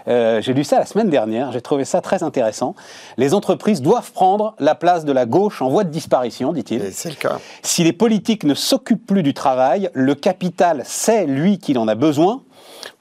Euh, 0.07 0.41
j'ai 0.41 0.53
lu 0.53 0.63
ça 0.63 0.79
la 0.79 0.85
semaine 0.87 1.09
dernière, 1.09 1.51
j'ai 1.51 1.61
trouvé 1.61 1.85
ça 1.85 2.01
très 2.01 2.23
intéressant. 2.23 2.73
Les 3.17 3.35
entreprises 3.35 3.81
doivent 3.83 4.11
prendre 4.11 4.55
la 4.57 4.73
place 4.73 5.05
de 5.05 5.11
la 5.11 5.27
gauche 5.27 5.61
en 5.61 5.69
voie 5.69 5.83
de 5.83 5.89
disparition, 5.91 6.51
dit-il. 6.53 6.81
Et 6.83 6.91
c'est 6.91 7.09
le 7.09 7.15
cas. 7.15 7.37
Si 7.61 7.83
les 7.83 7.93
politiques 7.93 8.43
ne 8.45 8.55
s'occupent 8.55 9.05
plus 9.05 9.21
du 9.21 9.35
travail, 9.35 9.89
le 9.93 10.15
capital 10.15 10.81
sait, 10.85 11.27
lui, 11.27 11.59
qu'il 11.59 11.77
en 11.77 11.87
a 11.87 11.93
besoin, 11.93 12.41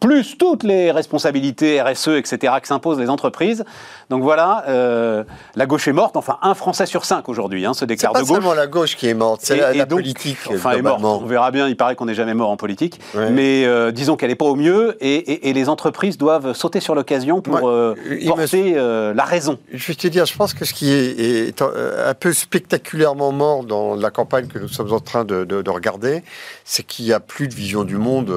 plus 0.00 0.38
toutes 0.38 0.62
les 0.62 0.90
responsabilités 0.92 1.80
RSE, 1.82 2.08
etc., 2.08 2.54
que 2.62 2.68
s'imposent 2.68 2.98
les 3.00 3.10
entreprises. 3.10 3.64
Donc 4.10 4.22
voilà, 4.22 4.64
euh, 4.68 5.24
la 5.56 5.66
gauche 5.66 5.88
est 5.88 5.92
morte. 5.92 6.16
Enfin, 6.16 6.38
un 6.42 6.54
Français 6.54 6.86
sur 6.86 7.04
cinq 7.04 7.28
aujourd'hui 7.28 7.66
hein, 7.66 7.74
se 7.74 7.80
C'est 7.80 7.86
déclare 7.86 8.12
pas 8.12 8.20
de 8.22 8.24
gauche. 8.24 8.36
seulement 8.36 8.54
la 8.54 8.66
gauche 8.68 8.96
qui 8.96 9.08
est 9.08 9.14
morte, 9.14 9.40
c'est 9.42 9.56
la, 9.56 9.74
et 9.74 9.78
la 9.78 9.84
donc, 9.86 9.98
politique. 9.98 10.38
Enfin, 10.50 10.70
elle 10.72 10.78
est 10.78 10.82
morte. 10.82 11.02
On 11.04 11.26
verra 11.26 11.50
bien. 11.50 11.66
Il 11.68 11.76
paraît 11.76 11.94
qu'on 11.96 12.06
n'est 12.06 12.14
jamais 12.14 12.32
mort 12.34 12.48
en 12.50 12.56
politique. 12.56 13.00
Ouais. 13.14 13.30
Mais 13.30 13.64
euh, 13.66 13.90
disons 13.90 14.16
qu'elle 14.16 14.30
n'est 14.30 14.34
pas 14.36 14.44
au 14.46 14.54
mieux 14.54 14.96
et, 15.00 15.14
et- 15.16 15.48
et 15.50 15.52
les 15.52 15.68
entreprises 15.68 16.16
doivent 16.16 16.52
sauter 16.54 16.80
sur 16.80 16.94
l'occasion 16.94 17.42
pour 17.42 17.68
euh, 17.68 17.94
me- 18.08 18.26
porter 18.28 18.74
la 19.14 19.24
raison. 19.24 19.58
Je 19.72 19.86
vais 19.88 19.94
te 19.94 20.06
dire, 20.06 20.24
je 20.26 20.36
pense 20.36 20.54
que 20.54 20.64
ce 20.64 20.72
qui 20.74 20.90
est, 20.92 21.48
est 21.48 21.60
un 21.62 22.14
peu 22.14 22.32
spectaculairement 22.32 23.32
mort 23.32 23.64
dans 23.64 23.94
la 23.96 24.10
campagne 24.10 24.46
que 24.46 24.58
nous 24.58 24.68
sommes 24.68 24.92
en 24.92 25.00
train 25.00 25.24
de, 25.24 25.44
de- 25.44 25.60
de 25.60 25.70
regarder, 25.70 26.22
c'est 26.64 26.82
qu'il 26.86 27.04
n'y 27.04 27.12
a 27.12 27.20
plus 27.20 27.48
de 27.48 27.54
vision 27.54 27.84
du 27.84 27.96
monde 27.96 28.32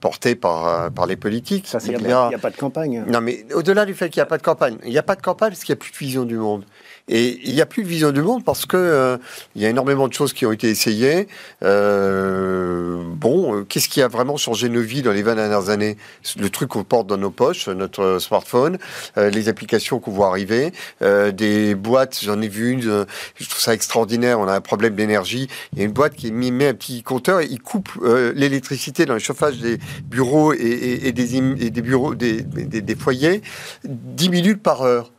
portée 0.00 0.34
par, 0.34 0.90
par 1.00 1.06
les 1.06 1.16
politiques. 1.16 1.66
Ça, 1.66 1.80
c'est 1.80 1.92
Il 1.92 1.98
n'y 2.04 2.12
a, 2.12 2.26
a 2.26 2.38
pas 2.38 2.50
de 2.50 2.56
campagne. 2.56 3.02
Non, 3.06 3.22
mais 3.22 3.46
au-delà 3.54 3.86
du 3.86 3.94
fait 3.94 4.10
qu'il 4.10 4.20
n'y 4.20 4.24
a 4.24 4.26
pas 4.26 4.36
de 4.36 4.42
campagne, 4.42 4.76
il 4.84 4.90
n'y 4.90 4.98
a 4.98 5.02
pas 5.02 5.16
de 5.16 5.22
campagne 5.22 5.48
parce 5.48 5.64
qu'il 5.64 5.72
n'y 5.72 5.78
a 5.78 5.80
plus 5.80 5.92
de 5.92 5.96
vision 5.96 6.24
du 6.24 6.36
monde. 6.36 6.64
Et 7.08 7.40
il 7.44 7.54
n'y 7.54 7.60
a 7.60 7.66
plus 7.66 7.82
de 7.82 7.88
vision 7.88 8.12
du 8.12 8.22
monde 8.22 8.44
parce 8.44 8.66
que 8.66 8.76
euh, 8.76 9.16
il 9.56 9.62
y 9.62 9.66
a 9.66 9.68
énormément 9.68 10.06
de 10.06 10.12
choses 10.12 10.32
qui 10.32 10.46
ont 10.46 10.52
été 10.52 10.68
essayées. 10.68 11.26
Euh, 11.62 13.02
bon, 13.04 13.56
euh, 13.56 13.64
qu'est-ce 13.64 13.88
qui 13.88 14.02
a 14.02 14.08
vraiment 14.08 14.36
changé 14.36 14.68
nos 14.68 14.80
vies 14.80 15.02
dans 15.02 15.12
les 15.12 15.22
20 15.22 15.34
dernières 15.36 15.70
années? 15.70 15.96
Le 16.38 16.50
truc 16.50 16.70
qu'on 16.70 16.84
porte 16.84 17.06
dans 17.06 17.16
nos 17.16 17.30
poches, 17.30 17.68
notre 17.68 18.18
smartphone, 18.20 18.78
euh, 19.18 19.30
les 19.30 19.48
applications 19.48 19.98
qu'on 19.98 20.12
voit 20.12 20.28
arriver, 20.28 20.72
des 21.00 21.74
boîtes, 21.74 22.20
j'en 22.22 22.40
ai 22.40 22.48
vu 22.48 22.70
une, 22.70 22.82
je 22.82 23.48
trouve 23.48 23.60
ça 23.60 23.74
extraordinaire, 23.74 24.38
on 24.38 24.46
a 24.48 24.54
un 24.54 24.60
problème 24.60 24.94
d'énergie, 24.94 25.48
il 25.72 25.78
y 25.78 25.82
a 25.82 25.84
une 25.84 25.92
boîte 25.92 26.14
qui 26.14 26.30
met 26.32 26.68
un 26.68 26.74
petit 26.74 27.02
compteur, 27.02 27.40
et 27.40 27.46
il 27.46 27.60
coupe 27.60 27.88
l'électricité 28.34 29.06
dans 29.06 29.14
le 29.14 29.20
chauffage 29.20 29.58
des 29.58 29.78
bureaux 30.04 30.52
et, 30.52 31.12
des, 31.12 31.82
bureaux, 31.82 32.14
des- 32.14 32.42
des 32.42 32.94
foyers, 32.94 33.42
10 33.84 34.28
minutes 34.28 34.62
par 34.62 34.82
heure. 34.82 35.12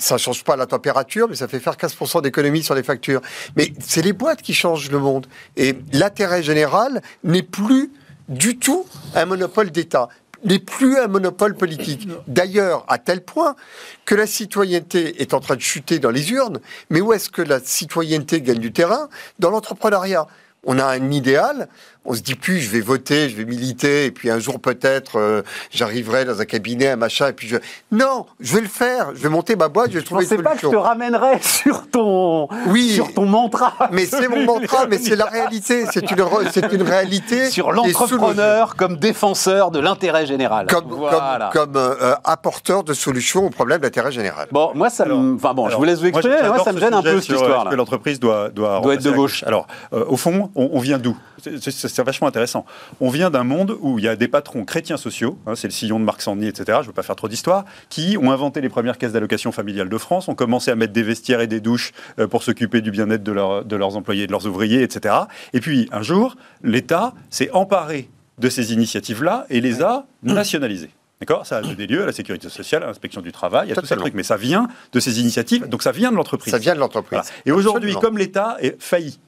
Ça 0.00 0.18
change 0.18 0.44
pas 0.44 0.56
la 0.56 0.66
température, 0.66 1.28
mais 1.28 1.36
ça 1.36 1.46
fait 1.46 1.60
faire 1.60 1.74
15% 1.74 2.22
d'économie 2.22 2.62
sur 2.62 2.74
les 2.74 2.82
factures. 2.82 3.20
Mais 3.56 3.72
c'est 3.80 4.02
les 4.02 4.12
boîtes 4.12 4.42
qui 4.42 4.54
changent 4.54 4.90
le 4.90 4.98
monde. 4.98 5.26
Et 5.56 5.76
l'intérêt 5.92 6.42
général 6.42 7.02
n'est 7.22 7.42
plus 7.42 7.92
du 8.28 8.58
tout 8.58 8.86
un 9.14 9.26
monopole 9.26 9.70
d'État 9.70 10.08
n'est 10.44 10.58
plus 10.58 10.98
un 10.98 11.06
monopole 11.06 11.54
politique. 11.54 12.08
D'ailleurs, 12.26 12.84
à 12.88 12.98
tel 12.98 13.22
point 13.22 13.56
que 14.04 14.14
la 14.14 14.26
citoyenneté 14.26 15.20
est 15.20 15.34
en 15.34 15.40
train 15.40 15.56
de 15.56 15.60
chuter 15.60 15.98
dans 15.98 16.10
les 16.10 16.32
urnes, 16.32 16.60
mais 16.88 17.00
où 17.00 17.12
est-ce 17.12 17.28
que 17.28 17.42
la 17.42 17.60
citoyenneté 17.60 18.40
gagne 18.40 18.58
du 18.58 18.72
terrain? 18.72 19.08
Dans 19.38 19.50
l'entrepreneuriat. 19.50 20.26
On 20.64 20.78
a 20.78 20.84
un 20.84 21.10
idéal, 21.10 21.68
on 22.04 22.14
se 22.14 22.22
dit 22.22 22.34
plus 22.34 22.58
je 22.60 22.70
vais 22.70 22.80
voter, 22.80 23.28
je 23.28 23.36
vais 23.36 23.44
militer, 23.44 24.06
et 24.06 24.10
puis 24.10 24.30
un 24.30 24.38
jour 24.38 24.58
peut-être 24.60 25.16
euh, 25.18 25.42
j'arriverai 25.70 26.24
dans 26.24 26.40
un 26.40 26.44
cabinet, 26.44 26.88
un 26.88 26.96
machin, 26.96 27.28
et 27.28 27.32
puis 27.32 27.46
je... 27.48 27.56
Non, 27.92 28.26
je 28.40 28.54
vais 28.54 28.62
le 28.62 28.68
faire, 28.68 29.10
je 29.14 29.20
vais 29.22 29.28
monter 29.28 29.54
ma 29.56 29.68
boîte, 29.68 29.88
je 29.90 29.94
vais 29.94 30.00
Je 30.00 30.06
trouver 30.06 30.24
pensais 30.24 30.36
une 30.36 30.42
pas 30.42 30.50
que 30.52 30.56
je 30.56 30.60
te 30.62 30.66
solution. 30.66 30.82
ramènerais 30.82 31.38
sur 31.42 31.88
ton, 31.90 32.48
Oui. 32.68 32.90
sur 32.90 33.12
ton 33.12 33.26
mantra. 33.26 33.74
Mais 33.92 34.06
c'est 34.06 34.28
mon 34.28 34.44
mantra, 34.46 34.86
mais 34.86 34.98
c'est 34.98 35.16
la 35.16 35.26
réalité, 35.26 35.84
c'est 35.92 36.10
une, 36.10 36.18
re- 36.20 36.48
c'est 36.52 36.72
une 36.72 36.82
réalité. 36.82 37.50
Sur 37.50 37.72
l'entrepreneur 37.72 38.76
comme 38.76 38.96
défenseur 38.96 39.70
de 39.70 39.78
l'intérêt 39.80 40.26
général. 40.26 40.66
comme, 40.66 40.86
Voilà. 40.88 41.50
comme, 41.52 41.72
comme 41.72 41.76
euh, 41.76 42.14
apporteur 42.24 42.82
de 42.84 42.92
solutions 42.94 43.46
aux 43.46 43.50
problèmes 43.50 43.80
d'intérêt 43.80 44.10
général. 44.12 44.48
Bon, 44.52 44.70
moi, 44.74 44.90
ça 44.90 45.04
me. 45.04 45.34
Enfin 45.34 45.52
bon, 45.54 45.68
je 45.68 45.76
vous 45.76 45.84
laisse 45.84 45.98
vous 46.00 46.08
moi, 46.10 46.20
exprimer, 46.20 46.36
mais 46.40 46.48
moi, 46.48 46.58
j'adore 46.58 46.64
ça 46.64 46.72
me 46.72 46.80
gêne 46.80 46.94
un 46.94 47.02
peu 47.02 47.14
cette 47.16 47.22
sur, 47.24 47.34
euh, 47.34 47.36
histoire 47.38 47.56
est-ce 47.58 47.64
là. 47.66 47.70
que 47.72 47.76
l'entreprise 47.76 48.20
doit, 48.20 48.48
doit, 48.48 48.80
Doit 48.80 48.94
être 48.94 49.02
de 49.02 49.10
gauche. 49.10 49.42
Alors, 49.44 49.66
euh, 49.92 50.04
au 50.08 50.16
fond, 50.16 50.50
on 50.54 50.78
vient 50.80 50.98
d'où? 50.98 51.16
C'est- 51.60 52.00
vachement 52.02 52.28
intéressant. 52.28 52.64
On 53.00 53.10
vient 53.10 53.30
d'un 53.30 53.44
monde 53.44 53.76
où 53.80 53.98
il 53.98 54.04
y 54.04 54.08
a 54.08 54.16
des 54.16 54.28
patrons 54.28 54.64
chrétiens 54.64 54.96
sociaux, 54.96 55.38
hein, 55.46 55.54
c'est 55.54 55.68
le 55.68 55.72
sillon 55.72 55.98
de 56.00 56.04
Marc 56.04 56.22
Sandny, 56.22 56.46
etc. 56.48 56.64
Je 56.66 56.72
ne 56.78 56.86
veux 56.88 56.92
pas 56.92 57.02
faire 57.02 57.16
trop 57.16 57.28
d'histoire, 57.28 57.64
qui 57.88 58.16
ont 58.20 58.30
inventé 58.30 58.60
les 58.60 58.68
premières 58.68 58.98
caisses 58.98 59.12
d'allocation 59.12 59.52
familiale 59.52 59.88
de 59.88 59.98
France, 59.98 60.28
ont 60.28 60.34
commencé 60.34 60.70
à 60.70 60.74
mettre 60.76 60.92
des 60.92 61.02
vestiaires 61.02 61.40
et 61.40 61.46
des 61.46 61.60
douches 61.60 61.92
euh, 62.18 62.26
pour 62.26 62.42
s'occuper 62.42 62.80
du 62.80 62.90
bien-être 62.90 63.22
de, 63.22 63.32
leur- 63.32 63.64
de 63.64 63.76
leurs 63.76 63.96
employés, 63.96 64.26
de 64.26 64.32
leurs 64.32 64.46
ouvriers, 64.46 64.82
etc. 64.82 65.14
Et 65.52 65.60
puis 65.60 65.88
un 65.92 66.02
jour, 66.02 66.36
l'État 66.62 67.12
s'est 67.30 67.50
emparé 67.52 68.08
de 68.38 68.48
ces 68.48 68.72
initiatives-là 68.72 69.46
et 69.50 69.60
les 69.60 69.82
a 69.82 70.06
nationalisées. 70.22 70.90
D'accord? 71.20 71.44
Ça 71.44 71.58
a 71.58 71.60
donné 71.62 71.86
lieu 71.86 72.02
à 72.02 72.06
la 72.06 72.12
sécurité 72.12 72.48
sociale, 72.48 72.82
à 72.82 72.86
l'inspection 72.86 73.20
du 73.20 73.30
travail, 73.30 73.70
à 73.70 73.74
ces 73.74 73.82
Totalement. 73.82 74.04
trucs. 74.04 74.14
Mais 74.14 74.22
ça 74.22 74.38
vient 74.38 74.68
de 74.92 75.00
ces 75.00 75.20
initiatives, 75.20 75.68
donc 75.68 75.82
ça 75.82 75.92
vient 75.92 76.10
de 76.10 76.16
l'entreprise. 76.16 76.50
Ça 76.50 76.56
vient 76.58 76.74
de 76.74 76.80
l'entreprise. 76.80 77.18
Voilà. 77.20 77.26
Et 77.44 77.52
aujourd'hui, 77.52 77.94
comme 78.00 78.16
l'État 78.16 78.56
est 78.60 78.80
failli 78.82 79.18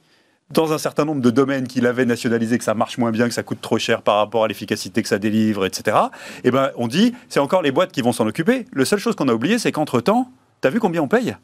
dans 0.53 0.71
un 0.73 0.77
certain 0.77 1.05
nombre 1.05 1.21
de 1.21 1.29
domaines 1.29 1.67
qu'il 1.67 1.85
avait 1.85 2.05
nationalisés, 2.05 2.57
que 2.57 2.63
ça 2.63 2.73
marche 2.73 2.97
moins 2.97 3.11
bien, 3.11 3.27
que 3.27 3.33
ça 3.33 3.43
coûte 3.43 3.61
trop 3.61 3.77
cher 3.77 4.01
par 4.01 4.17
rapport 4.17 4.43
à 4.43 4.47
l'efficacité 4.47 5.01
que 5.01 5.09
ça 5.09 5.19
délivre, 5.19 5.65
etc., 5.65 5.97
eh 6.43 6.51
ben, 6.51 6.71
on 6.77 6.87
dit, 6.87 7.13
c'est 7.29 7.39
encore 7.39 7.61
les 7.61 7.71
boîtes 7.71 7.91
qui 7.91 8.01
vont 8.01 8.11
s'en 8.13 8.27
occuper. 8.27 8.65
La 8.73 8.85
seule 8.85 8.99
chose 8.99 9.15
qu'on 9.15 9.27
a 9.27 9.33
oublié, 9.33 9.59
c'est 9.59 9.71
qu'entre-temps, 9.71 10.29
tu 10.61 10.67
as 10.67 10.71
vu 10.71 10.79
combien 10.79 11.01
on 11.01 11.07
paye 11.07 11.35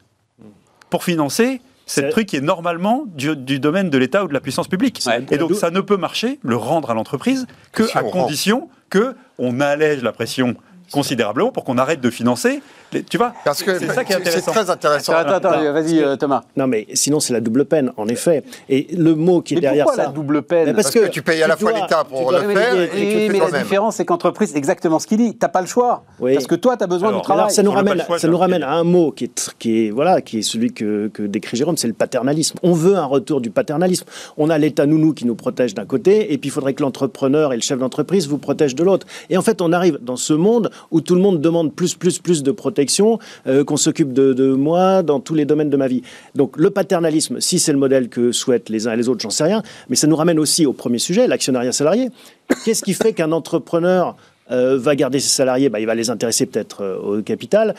pour 0.88 1.04
financer 1.04 1.60
ce 1.86 2.00
C'est- 2.02 2.08
truc 2.10 2.26
qui 2.26 2.36
est 2.36 2.40
normalement 2.40 3.04
du, 3.06 3.34
du 3.36 3.58
domaine 3.58 3.90
de 3.90 3.98
l'État 3.98 4.24
ou 4.24 4.28
de 4.28 4.32
la 4.32 4.40
puissance 4.40 4.68
publique. 4.68 5.02
Ouais. 5.06 5.24
Et 5.30 5.38
donc, 5.38 5.54
ça 5.54 5.70
ne 5.70 5.80
peut 5.80 5.96
marcher, 5.96 6.38
le 6.42 6.56
rendre 6.56 6.90
à 6.90 6.94
l'entreprise, 6.94 7.46
que 7.72 7.86
Si 7.86 7.98
à 7.98 8.04
on 8.04 8.10
condition 8.10 8.68
que 8.90 9.14
on 9.38 9.60
allège 9.60 10.02
la 10.02 10.12
pression 10.12 10.54
considérablement 10.92 11.52
pour 11.52 11.64
qu'on 11.64 11.78
arrête 11.78 12.00
de 12.00 12.10
financer. 12.10 12.62
Les- 12.92 13.02
tu 13.02 13.16
vois 13.18 13.32
Parce 13.44 13.62
que 13.62 13.78
c'est 13.78 13.88
ça 13.92 14.04
qui 14.04 14.12
est 14.12 14.16
c'est 14.16 14.20
intéressant. 14.20 14.50
très 14.52 14.70
intéressant. 14.70 15.12
Attends, 15.12 15.34
attends, 15.34 15.48
attends, 15.50 15.72
vas-y 15.72 16.00
euh, 16.02 16.16
Thomas. 16.16 16.42
Non, 16.56 16.66
mais 16.66 16.86
sinon, 16.94 17.20
c'est 17.20 17.32
la 17.32 17.40
double 17.40 17.64
peine, 17.64 17.92
en 17.96 18.06
effet. 18.08 18.42
Et 18.68 18.86
le 18.96 19.14
mot 19.14 19.40
qui 19.42 19.54
est 19.54 19.56
Mais 19.56 19.60
derrière 19.62 19.84
pourquoi 19.86 20.02
ça. 20.04 20.08
la 20.08 20.14
double 20.14 20.42
peine 20.42 20.66
Mais 20.66 20.74
Parce 20.74 20.90
que 20.90 21.08
tu 21.08 21.22
payes 21.22 21.42
à 21.42 21.46
la 21.48 21.56
fois 21.56 21.72
l'État 21.72 22.04
pour 22.04 22.32
le 22.32 22.38
faire 22.38 22.74
et 22.74 22.80
Oui, 22.80 22.88
fais 22.88 23.28
mais 23.32 23.38
la 23.38 23.58
différence, 23.62 23.96
c'est 23.96 24.04
qu'entreprise, 24.04 24.50
c'est 24.52 24.58
exactement 24.58 24.98
ce 24.98 25.06
qu'il 25.06 25.18
dit. 25.18 25.36
T'as 25.36 25.48
pas 25.48 25.60
le 25.60 25.66
choix. 25.66 26.04
Oui. 26.18 26.34
Parce 26.34 26.46
que 26.46 26.54
toi, 26.54 26.76
tu 26.76 26.84
as 26.84 26.86
besoin 26.86 27.08
Alors, 27.08 27.20
du 27.20 27.24
travail. 27.24 27.40
Alors, 27.44 27.50
ça 27.50 27.62
nous 27.62 27.70
ramène, 27.70 28.02
choix, 28.06 28.18
ça 28.18 28.28
nous 28.28 28.38
ramène 28.38 28.62
à 28.62 28.72
un 28.72 28.84
mot 28.84 29.12
qui 29.12 29.24
est, 29.24 29.54
qui 29.58 29.86
est, 29.86 29.90
voilà, 29.90 30.20
qui 30.20 30.38
est 30.38 30.42
celui 30.42 30.72
que, 30.72 31.08
que 31.08 31.22
décrit 31.22 31.56
Jérôme, 31.56 31.76
c'est 31.76 31.88
le 31.88 31.94
paternalisme. 31.94 32.58
On 32.62 32.72
veut 32.72 32.96
un 32.96 33.04
retour 33.06 33.40
du 33.40 33.50
paternalisme. 33.50 34.04
On 34.36 34.50
a 34.50 34.58
l'État 34.58 34.86
nounou 34.86 35.12
qui 35.14 35.26
nous 35.26 35.34
protège 35.34 35.74
d'un 35.74 35.84
côté, 35.86 36.32
et 36.32 36.38
puis 36.38 36.48
il 36.48 36.52
faudrait 36.52 36.74
que 36.74 36.82
l'entrepreneur 36.82 37.52
et 37.52 37.56
le 37.56 37.62
chef 37.62 37.78
d'entreprise 37.78 38.28
vous 38.28 38.38
protègent 38.38 38.74
de 38.74 38.84
l'autre. 38.84 39.06
Et 39.30 39.36
en 39.36 39.42
fait, 39.42 39.60
on 39.62 39.72
arrive 39.72 39.98
dans 40.02 40.16
ce 40.16 40.32
monde 40.32 40.70
où 40.90 41.00
tout 41.00 41.14
le 41.14 41.20
monde 41.20 41.40
demande 41.40 41.72
plus, 41.74 41.94
plus, 41.94 42.18
plus 42.18 42.42
de 42.42 42.50
protection, 42.50 42.79
euh, 43.46 43.64
qu'on 43.64 43.76
s'occupe 43.76 44.12
de, 44.12 44.52
moi 44.52 45.02
dans 45.02 45.20
tous 45.20 45.34
les 45.34 45.44
domaines 45.44 45.70
de 45.70 45.76
ma 45.76 45.88
vie. 45.88 46.02
Donc 46.34 46.56
le 46.56 46.70
paternalisme, 46.70 47.40
si 47.40 47.58
c'est 47.58 47.72
le 47.72 47.78
modèle 47.78 48.08
que 48.08 48.32
souhaitent 48.32 48.68
les 48.68 48.86
uns 48.86 48.92
et 48.92 48.96
les 48.96 49.08
autres, 49.08 49.20
j'en 49.20 49.30
sais 49.30 49.44
rien, 49.44 49.62
mais 49.88 49.96
ça 49.96 50.06
nous 50.06 50.16
ramène 50.16 50.38
aussi 50.38 50.66
au 50.66 50.72
premier 50.72 50.98
sujet, 50.98 51.26
l'actionnariat 51.26 51.72
salarié. 51.72 52.08
Qu'est-ce 52.64 52.82
qui 52.82 52.94
fait 52.94 53.12
qu'un 53.12 53.32
entrepreneur 53.32 54.16
euh, 54.50 54.78
va 54.78 54.96
garder 54.96 55.20
ses 55.20 55.28
salariés? 55.28 55.68
Bah, 55.68 55.80
Il 55.80 55.86
va 55.86 55.94
les 55.94 56.10
intéresser 56.10 56.46
peut-être 56.46 56.82
euh, 56.82 57.18
au 57.18 57.22
capital. 57.22 57.74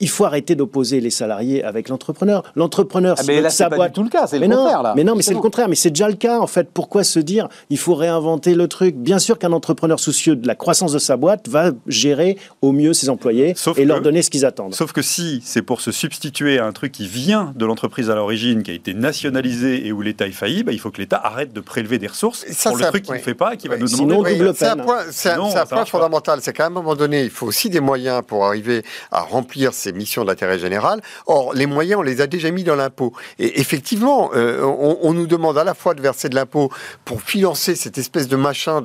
Il 0.00 0.08
faut 0.08 0.24
arrêter 0.24 0.56
d'opposer 0.56 1.00
les 1.00 1.10
salariés 1.10 1.62
avec 1.62 1.88
l'entrepreneur. 1.88 2.42
L'entrepreneur, 2.56 3.14
Ah, 3.16 3.22
là, 3.32 3.48
sa 3.48 3.66
c'est 3.66 3.70
pas 3.70 3.76
boîte- 3.76 3.90
du 3.90 3.94
tout 3.94 4.02
le 4.02 4.08
cas, 4.10 4.26
c'est 4.26 4.40
le 4.40 4.48
mais 4.48 4.52
contraire, 4.52 4.78
non, 4.78 4.82
là. 4.82 4.92
Mais 4.96 5.04
non, 5.04 5.14
mais 5.14 5.22
c'est 5.22 5.34
le 5.34 5.38
contraire. 5.40 5.68
Mais 5.68 5.76
c'est 5.76 5.90
déjà 5.90 6.08
le 6.08 6.16
cas, 6.16 6.40
en 6.40 6.48
fait. 6.48 6.68
Pourquoi 6.74 7.04
se 7.04 7.20
dire 7.20 7.48
il 7.70 7.78
faut 7.78 7.94
réinventer 7.94 8.56
le 8.56 8.66
truc? 8.66 8.96
Bien 8.96 9.20
sûr 9.20 9.38
qu'un 9.38 9.52
entrepreneur 9.52 10.00
soucieux 10.00 10.34
de 10.34 10.48
la 10.48 10.56
croissance 10.56 10.90
de 10.90 10.98
sa 10.98 11.16
boîte 11.16 11.48
va 11.48 11.70
gérer 11.86 12.36
au 12.60 12.72
mieux 12.72 12.92
ses 12.92 13.08
employés 13.08 13.54
Sauf 13.56 13.78
et 13.78 13.84
leur 13.84 14.00
donner 14.00 14.22
ce 14.22 14.30
qu'ils 14.30 14.44
attendent. 14.44 14.74
Sauf 14.74 14.92
que 14.92 15.00
si 15.00 15.40
c'est 15.44 15.62
pour 15.62 15.80
se 15.80 15.92
substituer 15.92 16.58
à 16.58 16.66
un 16.66 16.72
truc 16.72 16.90
qui 16.90 17.06
vient 17.06 17.52
de 17.54 17.64
l'entreprise 17.64 18.10
à 18.10 18.16
l'origine, 18.16 18.64
qui 18.64 18.72
a 18.72 18.74
été 18.74 18.94
nationalisé 18.94 19.86
et 19.86 19.92
où 19.92 20.02
l'État 20.02 20.26
est 20.26 20.32
failli, 20.32 20.64
bah, 20.64 20.72
il 20.72 20.80
faut 20.80 20.90
que 20.90 21.00
l'État 21.00 21.20
arrête 21.22 21.52
de 21.52 21.60
prélever 21.60 21.98
des 22.00 22.08
ressources 22.08 22.44
ça, 22.50 22.70
pour 22.70 22.78
le 22.78 22.86
truc 22.86 23.04
qu'il 23.04 23.14
ne 23.14 23.18
fait 23.20 23.34
pas 23.34 23.54
et 23.54 23.56
qui 23.56 23.68
va 23.68 23.76
nous 23.76 23.86
Sinon, 23.86 24.06
demander. 24.08 24.34
double 24.38 24.54
c'est 24.56 24.66
un 24.66 24.76
point, 24.76 25.02
c'est 25.12 25.30
un, 25.30 25.34
Sinon, 25.34 25.50
c'est 25.50 25.56
un 25.58 25.60
ça 25.60 25.66
point 25.66 25.78
pas. 25.78 25.84
fondamental. 25.86 26.40
C'est 26.42 26.52
qu'à 26.52 26.66
un 26.66 26.70
moment 26.70 26.96
donné, 26.96 27.22
il 27.22 27.30
faut 27.30 27.46
aussi 27.46 27.70
des 27.70 27.78
moyens 27.80 28.22
pour 28.26 28.44
arriver 28.44 28.82
à 29.12 29.20
remplir 29.20 29.72
ces 29.84 29.92
missions 29.92 30.24
d'intérêt 30.24 30.58
général. 30.58 31.00
Or, 31.26 31.54
les 31.54 31.66
moyens, 31.66 32.00
on 32.00 32.02
les 32.02 32.20
a 32.20 32.26
déjà 32.26 32.50
mis 32.50 32.64
dans 32.64 32.74
l'impôt. 32.74 33.12
Et 33.38 33.60
effectivement, 33.60 34.30
euh, 34.34 34.62
on, 34.62 35.12
nous 35.12 35.26
demande 35.26 35.58
à 35.58 35.64
la 35.64 35.74
fois 35.74 35.94
de 35.94 36.00
verser 36.00 36.28
de 36.28 36.34
l'impôt 36.34 36.70
pour 37.04 37.22
financer 37.22 37.76
cette 37.76 37.98
espèce 37.98 38.28
de 38.28 38.36
machin 38.36 38.82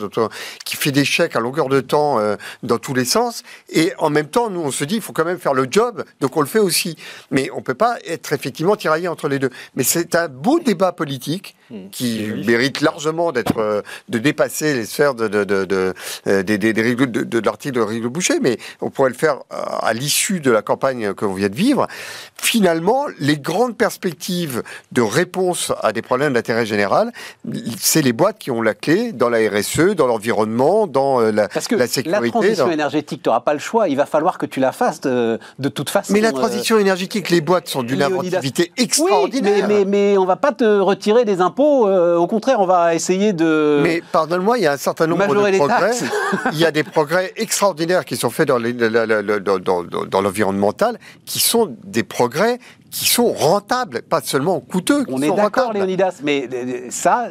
qui 0.65 0.75
fait 0.75 0.91
des 0.91 1.05
chèques 1.05 1.35
à 1.35 1.39
longueur 1.39 1.69
de 1.69 1.81
temps 1.81 2.19
euh, 2.19 2.35
dans 2.63 2.77
tous 2.77 2.93
les 2.93 3.05
sens. 3.05 3.43
Et 3.69 3.93
en 3.97 4.09
même 4.09 4.27
temps, 4.27 4.49
nous, 4.49 4.61
on 4.61 4.71
se 4.71 4.83
dit, 4.83 4.95
il 4.95 5.01
faut 5.01 5.13
quand 5.13 5.25
même 5.25 5.39
faire 5.39 5.53
le 5.53 5.67
job, 5.69 6.03
donc 6.19 6.35
on 6.37 6.41
le 6.41 6.47
fait 6.47 6.59
aussi. 6.59 6.97
Mais 7.31 7.49
on 7.53 7.61
peut 7.61 7.73
pas 7.73 7.97
être 8.05 8.33
effectivement 8.33 8.75
tiraillé 8.75 9.07
entre 9.07 9.27
les 9.27 9.39
deux. 9.39 9.49
Mais 9.75 9.83
c'est 9.83 10.15
un 10.15 10.27
beau 10.27 10.59
débat 10.59 10.91
politique 10.91 11.55
qui 11.91 12.31
mérite 12.45 12.81
largement 12.81 13.31
d'être 13.31 13.57
euh, 13.59 13.81
de 14.09 14.17
dépasser 14.17 14.73
les 14.73 14.85
sphères 14.85 15.13
de, 15.15 15.27
de, 15.27 15.43
de, 15.43 15.65
de- 15.65 15.93
euh, 16.27 16.43
des, 16.43 16.57
des, 16.57 16.73
des 16.73 16.81
règles 16.81 17.11
de, 17.11 17.21
de 17.23 17.39
l'article 17.39 17.75
de 17.75 17.81
Rigo 17.81 18.09
Boucher, 18.09 18.39
mais 18.41 18.57
on 18.81 18.89
pourrait 18.89 19.09
le 19.09 19.15
faire 19.15 19.35
euh, 19.53 19.57
à 19.81 19.93
l'issue 19.93 20.39
de 20.39 20.51
la 20.51 20.61
campagne 20.61 21.13
que 21.13 21.25
l'on 21.25 21.33
vient 21.33 21.49
de 21.49 21.55
vivre. 21.55 21.87
Finalement, 22.35 23.05
les 23.19 23.37
grandes 23.37 23.75
perspectives 23.77 24.63
de 24.91 25.01
réponse 25.01 25.71
à 25.83 25.91
des 25.91 26.01
problèmes 26.01 26.33
d'intérêt 26.33 26.65
général, 26.65 27.11
c'est 27.79 28.01
les 28.01 28.13
boîtes 28.13 28.37
qui 28.39 28.49
ont 28.51 28.61
la 28.61 28.73
clé 28.73 29.11
dans 29.11 29.29
la 29.29 29.37
RSE, 29.49 29.95
dans 29.95 30.07
l'environnement, 30.07 30.87
dans 30.87 31.19
la, 31.19 31.47
Parce 31.49 31.67
que 31.67 31.75
la 31.75 31.81
la, 31.81 31.87
sécurité. 31.87 32.29
transition 32.29 32.65
dans- 32.67 32.71
énergétique, 32.71 33.21
tu 33.23 33.29
n'auras 33.29 33.41
pas 33.41 33.53
le 33.53 33.59
choix. 33.59 33.89
Il 33.89 33.97
va 33.97 34.05
falloir 34.05 34.37
que 34.37 34.45
tu 34.45 34.59
la 34.59 34.71
fasses 34.71 35.01
de, 35.01 35.37
de 35.59 35.69
toute 35.69 35.89
façon. 35.89 36.13
Mais 36.13 36.21
la 36.21 36.29
euh, 36.29 36.31
transition 36.31 36.77
énergétique, 36.79 37.29
les 37.29 37.41
boîtes 37.41 37.67
sont 37.67 37.83
d'une 37.83 38.01
inventivité 38.01 38.71
Oui, 38.77 38.83
extraordinaire. 38.83 39.67
mais, 39.67 39.79
mais, 39.79 39.85
mais 40.13 40.17
on 40.17 40.25
va 40.25 40.35
pas 40.37 40.51
te 40.53 40.63
retirer 40.79 41.25
des 41.25 41.41
impôts. 41.41 41.58
Euh, 41.59 42.15
au 42.15 42.27
contraire, 42.27 42.59
on 42.59 42.65
va 42.65 42.95
essayer 42.95 43.33
de. 43.33 43.79
Mais 43.83 44.01
pardonne-moi, 44.11 44.57
il 44.57 44.63
y 44.63 44.67
a 44.67 44.73
un 44.73 44.77
certain 44.77 45.07
nombre 45.07 45.27
de 45.27 45.57
progrès. 45.57 45.91
il 46.53 46.59
y 46.59 46.65
a 46.65 46.71
des 46.71 46.83
progrès 46.83 47.33
extraordinaires 47.35 48.05
qui 48.05 48.15
sont 48.15 48.29
faits 48.29 48.47
dans 48.47 48.59
l'environnemental, 50.21 50.99
qui 51.25 51.39
sont 51.39 51.75
des 51.83 52.03
progrès 52.03 52.59
qui 52.91 53.07
sont 53.07 53.31
rentables, 53.31 54.01
pas 54.01 54.21
seulement 54.21 54.59
coûteux. 54.59 55.05
qui 55.05 55.13
on 55.13 55.21
est 55.21 55.31
d'accord. 55.31 55.73
Léonidas. 55.73 56.19
Mais 56.23 56.49
euh, 56.51 56.87
ça. 56.89 57.29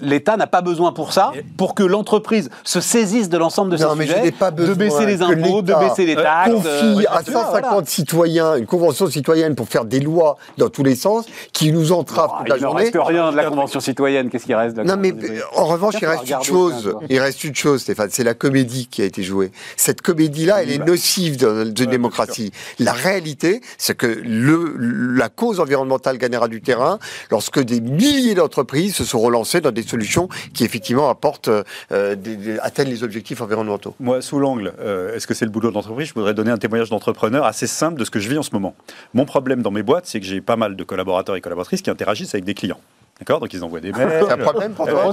L'État 0.00 0.36
n'a 0.36 0.46
pas 0.46 0.60
besoin 0.60 0.92
pour 0.92 1.12
ça, 1.12 1.32
pour 1.56 1.74
que 1.74 1.82
l'entreprise 1.82 2.50
se 2.64 2.80
saisisse 2.80 3.28
de 3.28 3.38
l'ensemble 3.38 3.70
de 3.76 3.82
Non, 3.82 3.92
ces 3.92 3.98
mais 3.98 4.06
sujets, 4.06 4.22
n'ai 4.22 4.30
pas 4.32 4.50
de 4.50 4.74
baisser 4.74 5.06
les 5.06 5.22
impôts, 5.22 5.62
de 5.62 5.72
baisser 5.74 6.04
les 6.04 6.14
taxes. 6.16 6.50
confie 6.52 6.66
euh, 6.68 7.02
à 7.10 7.22
tu 7.22 7.30
vois, 7.30 7.44
150 7.44 7.70
voilà. 7.70 7.86
citoyens 7.86 8.56
une 8.56 8.66
convention 8.66 9.06
citoyenne 9.08 9.54
pour 9.54 9.68
faire 9.68 9.84
des 9.86 10.00
lois 10.00 10.36
dans 10.58 10.68
tous 10.68 10.82
les 10.82 10.96
sens 10.96 11.24
qui 11.52 11.72
nous 11.72 11.92
entravent 11.92 12.32
Ah, 12.34 12.38
toute 12.40 12.48
la 12.50 12.56
il 12.56 12.58
ne 12.60 12.66
journée. 12.66 12.82
reste 12.84 12.96
rien 13.00 13.30
de 13.32 13.36
la 13.36 13.44
Convention 13.46 13.80
citoyenne. 13.80 14.28
Qu'est-ce 14.28 14.44
qui 14.44 14.54
reste 14.54 14.76
de 14.76 14.82
la 14.82 14.96
Non, 14.96 15.00
mais 15.00 15.14
en 15.54 15.64
revanche, 15.64 15.94
il 16.00 16.06
reste 16.06 16.28
une 16.28 16.42
chose. 16.42 16.94
Il 17.08 17.18
reste 17.18 17.42
une 17.44 17.54
chose, 17.54 17.80
Stéphane. 17.82 18.08
C'est 18.10 18.24
la 18.24 18.34
comédie 18.34 18.88
qui 18.90 19.00
a 19.02 19.04
été 19.06 19.22
jouée. 19.22 19.50
Cette 19.76 20.02
comédie-là, 20.02 20.62
elle 20.62 20.72
est 20.72 20.84
nocive 20.86 21.38
dans 21.38 21.64
une 21.64 21.72
démocratie. 21.72 22.52
La 22.78 22.92
réalité, 22.92 23.60
c'est 23.78 23.96
que 23.96 24.06
le, 24.06 24.74
la 24.78 25.28
cause 25.30 25.58
environnementale 25.60 26.18
gagnera 26.18 26.48
du 26.48 26.60
terrain 26.60 26.98
lorsque 27.30 27.60
des 27.60 27.80
milliers 27.80 28.34
d'entreprises 28.34 28.94
se 28.94 29.04
sont 29.04 29.20
relancées 29.20 29.60
dans 29.60 29.70
des 29.72 29.85
solutions 29.88 30.28
qui 30.54 30.64
effectivement 30.64 31.08
apportent, 31.08 31.50
euh, 31.92 32.14
des- 32.14 32.58
atteignent 32.60 32.90
les 32.90 33.02
objectifs 33.04 33.40
environnementaux. 33.40 33.94
Moi, 34.00 34.20
sous 34.22 34.38
l'angle, 34.38 34.72
euh, 34.80 35.14
est-ce 35.14 35.26
que 35.26 35.34
c'est 35.34 35.44
le 35.44 35.50
boulot 35.50 35.70
de 35.70 35.74
l'entreprise? 35.74 36.08
Je 36.08 36.14
voudrais 36.14 36.34
donner 36.34 36.50
un 36.50 36.58
témoignage 36.58 36.90
d'entrepreneur 36.90 37.44
assez 37.44 37.66
simple 37.66 37.98
de 37.98 38.04
ce 38.04 38.10
que 38.10 38.18
je 38.20 38.28
vis 38.28 38.38
en 38.38 38.42
ce 38.42 38.50
moment. 38.52 38.74
Mon 39.14 39.24
problème 39.24 39.62
dans 39.62 39.70
mes 39.70 39.82
boîtes, 39.82 40.06
c'est 40.06 40.20
que 40.20 40.26
j'ai 40.26 40.40
pas 40.40 40.56
mal 40.56 40.76
de 40.76 40.84
collaborateurs 40.84 41.36
et 41.36 41.40
collaboratrices 41.40 41.82
qui 41.82 41.90
interagissent 41.90 42.34
avec 42.34 42.44
des 42.44 42.54
clients. 42.54 42.80
D'accord 43.18 43.40
Donc 43.40 43.52
ils 43.54 43.64
envoient 43.64 43.80
des 43.80 43.92
mails. 43.92 44.24
C'est 44.26 44.32
un 44.32 44.36
problème 44.36 44.72
pour 44.74 44.86
Euh, 44.86 44.92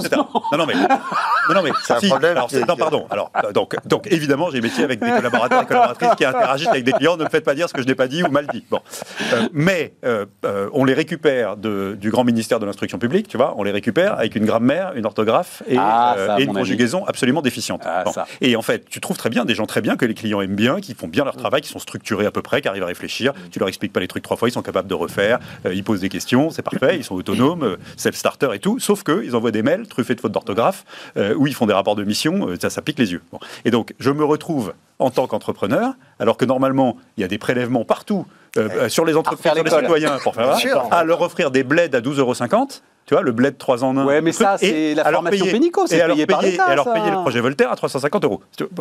Non, 0.52 0.58
non, 0.58 0.66
mais. 0.66 0.74
Non, 0.74 1.54
non, 1.54 1.62
mais. 1.62 1.70
C'est 1.84 1.94
un 1.94 2.00
si, 2.00 2.08
problème 2.08 2.32
alors, 2.36 2.48
qui- 2.48 2.56
c'est- 2.56 2.66
non, 2.68 2.76
pardon. 2.76 3.06
Alors, 3.10 3.30
euh, 3.42 3.52
donc, 3.52 3.76
donc, 3.86 4.06
évidemment, 4.12 4.50
j'ai 4.50 4.60
métier 4.60 4.84
avec 4.84 5.00
des 5.00 5.10
collaborateurs 5.10 5.62
et 5.62 5.66
collaboratrices 5.66 6.14
qui 6.16 6.24
interagissent 6.26 6.68
avec 6.68 6.84
des 6.84 6.92
clients. 6.92 7.16
Ne 7.16 7.24
me 7.24 7.28
faites 7.30 7.44
pas 7.44 7.54
dire 7.54 7.66
ce 7.68 7.72
que 7.72 7.80
je 7.80 7.86
n'ai 7.86 7.94
pas 7.94 8.06
dit 8.06 8.22
ou 8.22 8.28
mal 8.30 8.46
dit. 8.48 8.62
Bon. 8.70 8.80
Euh, 9.32 9.48
mais 9.52 9.94
euh, 10.04 10.26
euh, 10.44 10.68
on 10.74 10.84
les 10.84 10.92
récupère 10.94 11.56
de- 11.56 11.96
du 11.98 12.10
grand 12.10 12.24
ministère 12.24 12.60
de 12.60 12.66
l'instruction 12.66 12.98
publique, 12.98 13.26
tu 13.28 13.38
vois. 13.38 13.54
On 13.56 13.62
les 13.62 13.70
récupère 13.70 14.14
avec 14.18 14.36
une 14.36 14.44
grammaire, 14.44 14.92
une 14.94 15.06
orthographe 15.06 15.62
et, 15.66 15.76
Ah, 15.78 16.14
euh, 16.18 16.26
ça, 16.26 16.40
et 16.40 16.44
une 16.44 16.52
conjugaison 16.52 17.04
absolument 17.06 17.40
déficiente. 17.42 17.82
Ah, 17.86 18.02
Bon. 18.04 18.12
ça. 18.12 18.26
Et 18.42 18.54
en 18.56 18.62
fait, 18.62 18.86
tu 18.88 19.00
trouves 19.00 19.16
très 19.16 19.30
bien 19.30 19.46
des 19.46 19.54
gens 19.54 19.66
très 19.66 19.80
bien 19.80 19.96
que 19.96 20.04
les 20.04 20.14
clients 20.14 20.42
aiment 20.42 20.54
bien, 20.56 20.80
qui 20.80 20.94
font 20.94 21.08
bien 21.08 21.24
leur 21.24 21.36
travail, 21.36 21.62
qui 21.62 21.68
sont 21.70 21.78
structurés 21.78 22.26
à 22.26 22.30
peu 22.30 22.42
près, 22.42 22.60
qui 22.60 22.68
arrivent 22.68 22.82
à 22.82 22.86
réfléchir. 22.86 23.32
Tu 23.50 23.58
leur 23.58 23.68
expliques 23.68 23.92
pas 23.94 24.00
les 24.00 24.08
trucs 24.08 24.22
trois 24.22 24.36
fois, 24.36 24.48
ils 24.48 24.52
sont 24.52 24.62
capables 24.62 24.88
de 24.88 24.94
refaire. 24.94 25.38
euh, 25.66 25.72
ils 25.74 25.82
posent 25.84 26.00
des 26.00 26.08
questions, 26.10 26.50
c'est 26.50 26.62
parfait. 26.62 26.96
Ils 26.98 27.04
sont 27.04 27.14
autonomes, 27.14 27.62
euh, 27.62 27.76
self-starter 27.96 28.48
et 28.54 28.58
tout. 28.58 28.78
Sauf 28.78 29.02
que 29.02 29.22
ils 29.24 29.36
envoient 29.36 29.50
des 29.50 29.62
mails 29.62 29.86
truffés 29.86 30.14
de 30.14 30.20
fautes 30.20 30.32
d'orthographe 30.32 30.84
euh, 31.16 31.34
où 31.34 31.46
ils 31.46 31.54
font 31.54 31.66
des 31.66 31.72
rapports 31.72 31.96
de 31.96 32.04
mission. 32.04 32.48
euh, 32.48 32.56
ça, 32.60 32.70
ça 32.70 32.82
pique 32.82 32.98
les 32.98 33.12
yeux. 33.12 33.22
Bon. 33.32 33.38
Et 33.64 33.70
donc, 33.70 33.94
je 33.98 34.10
me 34.10 34.24
retrouve 34.24 34.74
en 34.98 35.10
tant 35.10 35.26
qu'entrepreneur, 35.26 35.94
alors 36.20 36.36
que 36.36 36.44
normalement, 36.44 36.96
il 37.16 37.22
y 37.22 37.24
a 37.24 37.28
des 37.28 37.38
prélèvements 37.38 37.84
partout 37.84 38.26
euh, 38.56 38.88
sur 38.88 39.04
les 39.04 39.16
entreprises, 39.16 39.52
sur 39.52 39.62
les 39.62 39.70
citoyens, 39.70 40.18
pour 40.22 40.34
faire 40.34 40.56
à 40.90 41.04
leur 41.04 41.20
offrir 41.20 41.50
des 41.50 41.64
bleds 41.64 41.94
à 41.94 42.00
12,50 42.00 42.18
euros. 42.20 42.34
Tu 43.06 43.12
vois, 43.14 43.22
le 43.22 43.32
bled 43.32 43.58
3 43.58 43.84
en 43.84 43.96
1. 43.98 44.06
Ouais, 44.06 44.20
mais 44.22 44.32
ça, 44.32 44.56
c'est 44.58 44.94
la 44.94 45.04
formation 45.04 45.44
pénico, 45.44 45.86
c'est 45.86 45.98
et 45.98 46.00
alors 46.00 46.14
payé 46.16 46.26
par 46.26 46.40
l'État, 46.40 46.68
Et 46.68 46.72
alors 46.72 46.86
ça. 46.86 46.92
payer 46.94 47.10
le 47.10 47.16
projet 47.16 47.40
Voltaire 47.40 47.70
à 47.70 47.76
350 47.76 48.24
euros. 48.24 48.40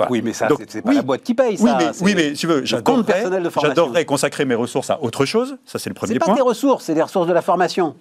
Oui, 0.09 0.21
mais 0.23 0.31
ça, 0.31 0.47
Donc, 0.47 0.61
c'est- 0.67 0.81
pas 0.81 0.89
oui, 0.91 0.95
la 0.95 1.01
boîte 1.01 1.23
qui 1.23 1.33
paye, 1.33 1.57
ça. 1.57 1.63
oui, 1.63 1.71
mais, 1.77 1.85
oui, 2.01 2.13
mais 2.15 2.29
si 2.35 2.41
tu 2.41 2.47
veux, 2.47 2.63
j'adorerais, 2.63 4.05
consacrer 4.05 4.45
mes 4.45 4.55
ressources 4.55 4.89
à 4.89 5.01
autre 5.01 5.25
chose. 5.25 5.57
Ça, 5.65 5.79
c'est 5.79 5.89
le 5.89 5.93
premier 5.93 6.13
C'est 6.13 6.19
pas 6.19 6.25
point. 6.25 6.35
tes 6.35 6.41
ressources, 6.41 6.85
c'est 6.85 6.93
les 6.93 7.01
ressources 7.01 7.27
de 7.27 7.33
la 7.33 7.41
formation. 7.41 7.95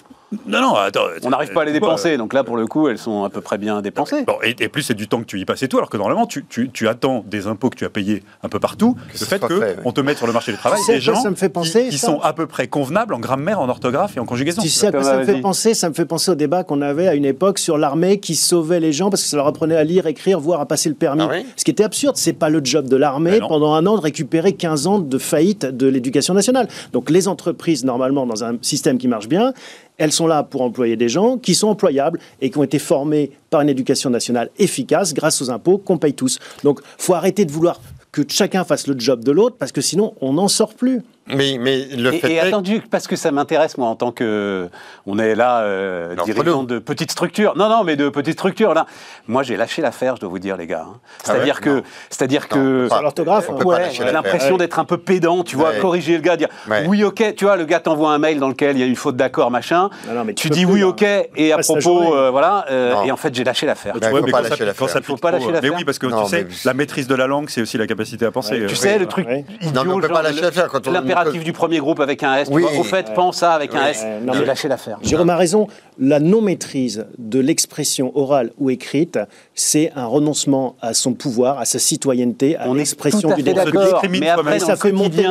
Non, 0.46 0.62
non, 0.62 0.74
attends. 0.76 1.00
On 1.24 1.28
n'arrive 1.28 1.52
pas 1.52 1.60
à 1.62 1.64
les 1.66 1.72
dépenser, 1.72 2.16
donc 2.16 2.32
là, 2.32 2.42
pour 2.42 2.56
le 2.56 2.66
coup, 2.66 2.88
elles 2.88 2.96
sont 2.96 3.24
à 3.24 3.28
peu 3.28 3.42
près 3.42 3.58
bien 3.58 3.82
dépensées. 3.82 4.22
Bon, 4.24 4.36
et, 4.42 4.54
et 4.60 4.68
plus 4.70 4.80
c'est 4.82 4.94
du 4.94 5.06
temps 5.06 5.20
que 5.20 5.26
tu 5.26 5.38
y 5.38 5.44
passes 5.44 5.62
et 5.62 5.68
tout, 5.68 5.76
alors 5.76 5.90
que 5.90 5.98
normalement 5.98 6.24
tu, 6.26 6.46
tu- 6.46 6.70
tu 6.70 6.88
attends 6.88 7.22
des 7.26 7.46
impôts 7.48 7.68
que 7.68 7.76
tu 7.76 7.84
as 7.84 7.90
payés 7.90 8.22
un 8.42 8.48
peu 8.48 8.58
partout, 8.58 8.94
Que 9.12 9.20
le 9.20 9.26
fait 9.26 9.42
qu'on 9.82 9.92
te 9.92 10.00
mette 10.00 10.16
sur 10.16 10.26
le 10.26 10.32
marché 10.32 10.52
du 10.52 10.56
travail 10.58 10.78
Tu 10.80 10.86
sais 10.86 10.92
des 10.94 11.00
gens 11.02 11.16
ça 11.16 11.28
me 11.28 11.34
fait 11.36 11.48
qui- 11.48 11.52
penser, 11.52 11.88
qui, 11.90 11.98
ça 11.98 12.06
sont 12.06 12.20
à 12.22 12.32
peu 12.32 12.46
près 12.46 12.66
convenables 12.66 13.12
en 13.12 13.18
grammaire, 13.18 13.60
en 13.60 13.68
orthographe 13.68 14.16
et 14.16 14.20
en 14.20 14.24
conjugaison. 14.24 14.62
Tu 14.62 14.68
sais 14.70 14.86
à 14.86 14.90
quoi 14.92 15.02
ça 15.02 15.18
me 15.18 15.24
fait 15.24 15.40
penser 15.42 15.74
Ça 15.74 15.90
me 15.90 15.94
fait 15.94 16.06
penser 16.12 16.30
au 16.30 16.34
débat 16.34 16.62
qu'on 16.62 16.82
avait 16.82 17.08
à 17.08 17.14
une 17.14 17.24
époque 17.24 17.58
sur 17.58 17.78
l'armée 17.78 18.20
qui 18.20 18.34
sauvait 18.34 18.80
les 18.80 18.92
gens 18.92 19.08
parce 19.08 19.22
que 19.22 19.28
ça 19.30 19.38
leur 19.38 19.46
apprenait 19.46 19.76
à 19.76 19.82
lire, 19.82 20.06
écrire, 20.06 20.38
voire 20.38 20.60
à 20.60 20.66
passer 20.66 20.90
le 20.90 20.94
permis. 20.94 21.22
Ah 21.22 21.30
oui 21.32 21.46
Ce 21.56 21.64
qui 21.64 21.70
était 21.70 21.84
absurde, 21.84 22.18
c'est 22.18 22.34
pas 22.34 22.50
le 22.50 22.60
job 22.62 22.86
de 22.86 22.96
l'armée 22.96 23.40
Ben 23.40 23.48
pendant 23.48 23.72
un 23.72 23.86
an 23.86 23.96
de 23.96 24.02
récupérer 24.02 24.52
15 24.52 24.86
ans 24.86 24.98
de 24.98 25.16
faillite 25.16 25.64
de 25.64 25.86
l'éducation 25.86 26.34
nationale. 26.34 26.68
Donc 26.92 27.08
les 27.08 27.28
entreprises, 27.28 27.86
normalement, 27.86 28.26
dans 28.26 28.44
un 28.44 28.58
système 28.60 28.98
qui 28.98 29.08
marche 29.08 29.26
bien, 29.26 29.54
elles 29.96 30.12
sont 30.12 30.26
là 30.26 30.42
pour 30.42 30.60
employer 30.60 30.96
des 30.96 31.08
gens 31.08 31.38
qui 31.38 31.54
sont 31.54 31.68
employables 31.68 32.18
et 32.42 32.50
qui 32.50 32.58
ont 32.58 32.62
été 32.62 32.78
formés 32.78 33.30
par 33.48 33.62
une 33.62 33.70
éducation 33.70 34.10
nationale 34.10 34.50
efficace 34.58 35.14
grâce 35.14 35.40
aux 35.40 35.50
impôts 35.50 35.78
qu'on 35.78 35.96
paye 35.96 36.12
tous. 36.12 36.38
Donc 36.62 36.80
faut 36.98 37.14
arrêter 37.14 37.46
de 37.46 37.52
vouloir 37.52 37.80
que 38.12 38.20
chacun 38.28 38.64
fasse 38.64 38.86
le 38.86 38.98
job 38.98 39.24
de 39.24 39.32
l'autre 39.32 39.56
parce 39.58 39.72
que 39.72 39.80
sinon 39.80 40.12
on 40.20 40.34
n'en 40.34 40.48
sort 40.48 40.74
plus. 40.74 41.00
Mais, 41.34 41.56
mais 41.58 41.84
le 41.96 42.12
Et, 42.14 42.18
fait 42.18 42.32
et 42.32 42.34
est 42.36 42.40
attendu, 42.40 42.82
parce 42.90 43.06
que 43.06 43.16
ça 43.16 43.30
m'intéresse, 43.30 43.78
moi, 43.78 43.88
en 43.88 43.94
tant 43.96 44.12
que. 44.12 44.68
On 45.06 45.18
est 45.18 45.34
là, 45.34 45.60
euh, 45.62 46.14
dirigeant 46.24 46.62
de 46.62 46.78
petites 46.78 47.10
structures. 47.10 47.54
Non, 47.56 47.68
non, 47.68 47.84
mais 47.84 47.96
de 47.96 48.08
petites 48.08 48.34
structures, 48.34 48.74
là. 48.74 48.86
Moi, 49.28 49.42
j'ai 49.42 49.56
lâché 49.56 49.82
l'affaire, 49.82 50.16
je 50.16 50.20
dois 50.20 50.30
vous 50.30 50.38
dire, 50.38 50.56
les 50.56 50.66
gars. 50.66 50.86
hein. 50.88 50.96
C'est-à-dire 51.22 51.58
Ah 51.62 51.66
ouais 51.68 51.80
que. 51.80 51.86
C'est-à-dire 52.10 52.48
que. 52.48 52.88
L'orthographe, 53.02 53.46
on 53.48 53.54
hein. 53.54 53.56
peut 53.58 53.64
pas 53.64 53.70
Ouais, 53.70 53.88
j'ai 53.92 53.98
l'affaire. 54.04 54.12
l'impression 54.12 54.52
Ouais. 54.52 54.58
d'être 54.58 54.78
un 54.78 54.84
peu 54.84 54.98
pédant, 54.98 55.42
tu 55.44 55.56
vois, 55.56 55.70
Ouais. 55.70 55.78
corriger 55.80 56.14
le 56.16 56.20
gars, 56.22 56.36
dire 56.36 56.48
Ouais. 56.68 56.84
oui, 56.86 57.02
ok, 57.04 57.34
tu 57.36 57.44
vois, 57.44 57.56
le 57.56 57.64
gars 57.64 57.80
t'envoie 57.80 58.12
un 58.12 58.18
mail 58.18 58.38
dans 58.38 58.48
lequel 58.48 58.76
il 58.76 58.80
y 58.80 58.82
a 58.82 58.86
une 58.86 58.96
faute 58.96 59.16
d'accord, 59.16 59.50
machin. 59.50 59.90
Non, 60.08 60.14
non, 60.14 60.24
mais 60.24 60.34
tu 60.34 60.50
dis 60.50 60.64
plus, 60.64 60.74
oui, 60.74 60.80
là. 60.80 60.88
ok, 60.88 61.02
et 61.36 61.52
à 61.52 61.58
propos, 61.58 62.14
euh, 62.14 62.30
voilà, 62.30 62.64
euh, 62.70 63.02
et 63.04 63.10
en 63.12 63.16
fait, 63.16 63.34
j'ai 63.34 63.44
lâché 63.44 63.66
l'affaire. 63.66 63.94
Ouais, 63.94 64.08
faut 64.10 64.20
mais 64.26 64.30
pas 64.30 64.42
lâcher 64.42 64.64
l'affaire. 64.64 64.88
Faut 65.04 65.16
pas 65.16 65.30
lâcher 65.30 65.44
euh, 65.44 65.48
Mais 65.48 65.52
l'affaire. 65.54 65.74
oui, 65.76 65.84
parce 65.84 65.98
que 65.98 66.06
tu 66.06 66.26
sais, 66.28 66.44
mais- 66.44 66.54
la 66.64 66.74
maîtrise 66.74 67.06
de 67.06 67.14
la 67.14 67.26
langue, 67.26 67.48
c'est 67.48 67.62
aussi 67.62 67.78
la 67.78 67.86
capacité 67.86 68.26
à 68.26 68.30
penser. 68.30 68.54
Euh, 68.60 68.66
Tu 68.66 68.74
oui. 68.74 68.76
sais, 68.76 68.98
le 68.98 69.06
truc 69.06 69.26
Non, 69.26 69.84
mais 69.84 69.92
on 69.92 70.00
peut 70.00 70.08
genre 70.08 70.16
pas 70.18 70.22
lâcher 70.22 70.40
l'affaire 70.40 70.68
quand 70.68 70.86
on- 70.86 70.92
l'impératif 71.24 71.44
du 71.44 71.52
premier 71.52 71.78
groupe 71.78 72.00
avec 72.00 72.22
un 72.22 72.34
S, 72.36 72.48
tu 72.48 72.54
Oui. 72.54 72.62
vois, 72.62 72.72
au 72.78 72.84
fait, 72.84 73.08
Ouais. 73.08 73.14
pense 73.14 73.38
ça 73.38 73.52
avec 73.54 73.74
un. 73.74 73.86
S. 73.86 74.02
Ouais, 74.02 74.20
non, 74.24 74.32
J'ai 74.32 74.40
mais- 74.40 74.46
lâché 74.46 74.68
l'affaire. 74.68 74.98
Jérôme 75.02 75.30
a 75.30 75.36
raison, 75.36 75.66
la 75.98 76.20
non-maîtrise 76.20 77.06
de 77.18 77.38
l'expression 77.38 78.12
orale 78.16 78.50
ou 78.58 78.70
écrite, 78.70 79.18
c'est 79.54 79.92
un 79.96 80.06
renoncement 80.06 80.76
à 80.80 80.94
son 80.94 81.12
pouvoir, 81.14 81.58
à 81.58 81.64
sa 81.64 81.78
citoyenneté, 81.78 82.56
à 82.56 82.68
On 82.68 82.74
est 82.74 82.78
l'expression 82.78 83.20
tout 83.28 83.30
à 83.30 83.36
du 83.36 83.42
fait 83.42 83.50
débat. 83.50 83.64
d'accord, 83.64 83.82
discrimine 83.84 84.20
mais 84.20 84.28
après, 84.28 84.58
Ça 84.58 84.76
fait 84.76 84.92
monter 84.92 85.22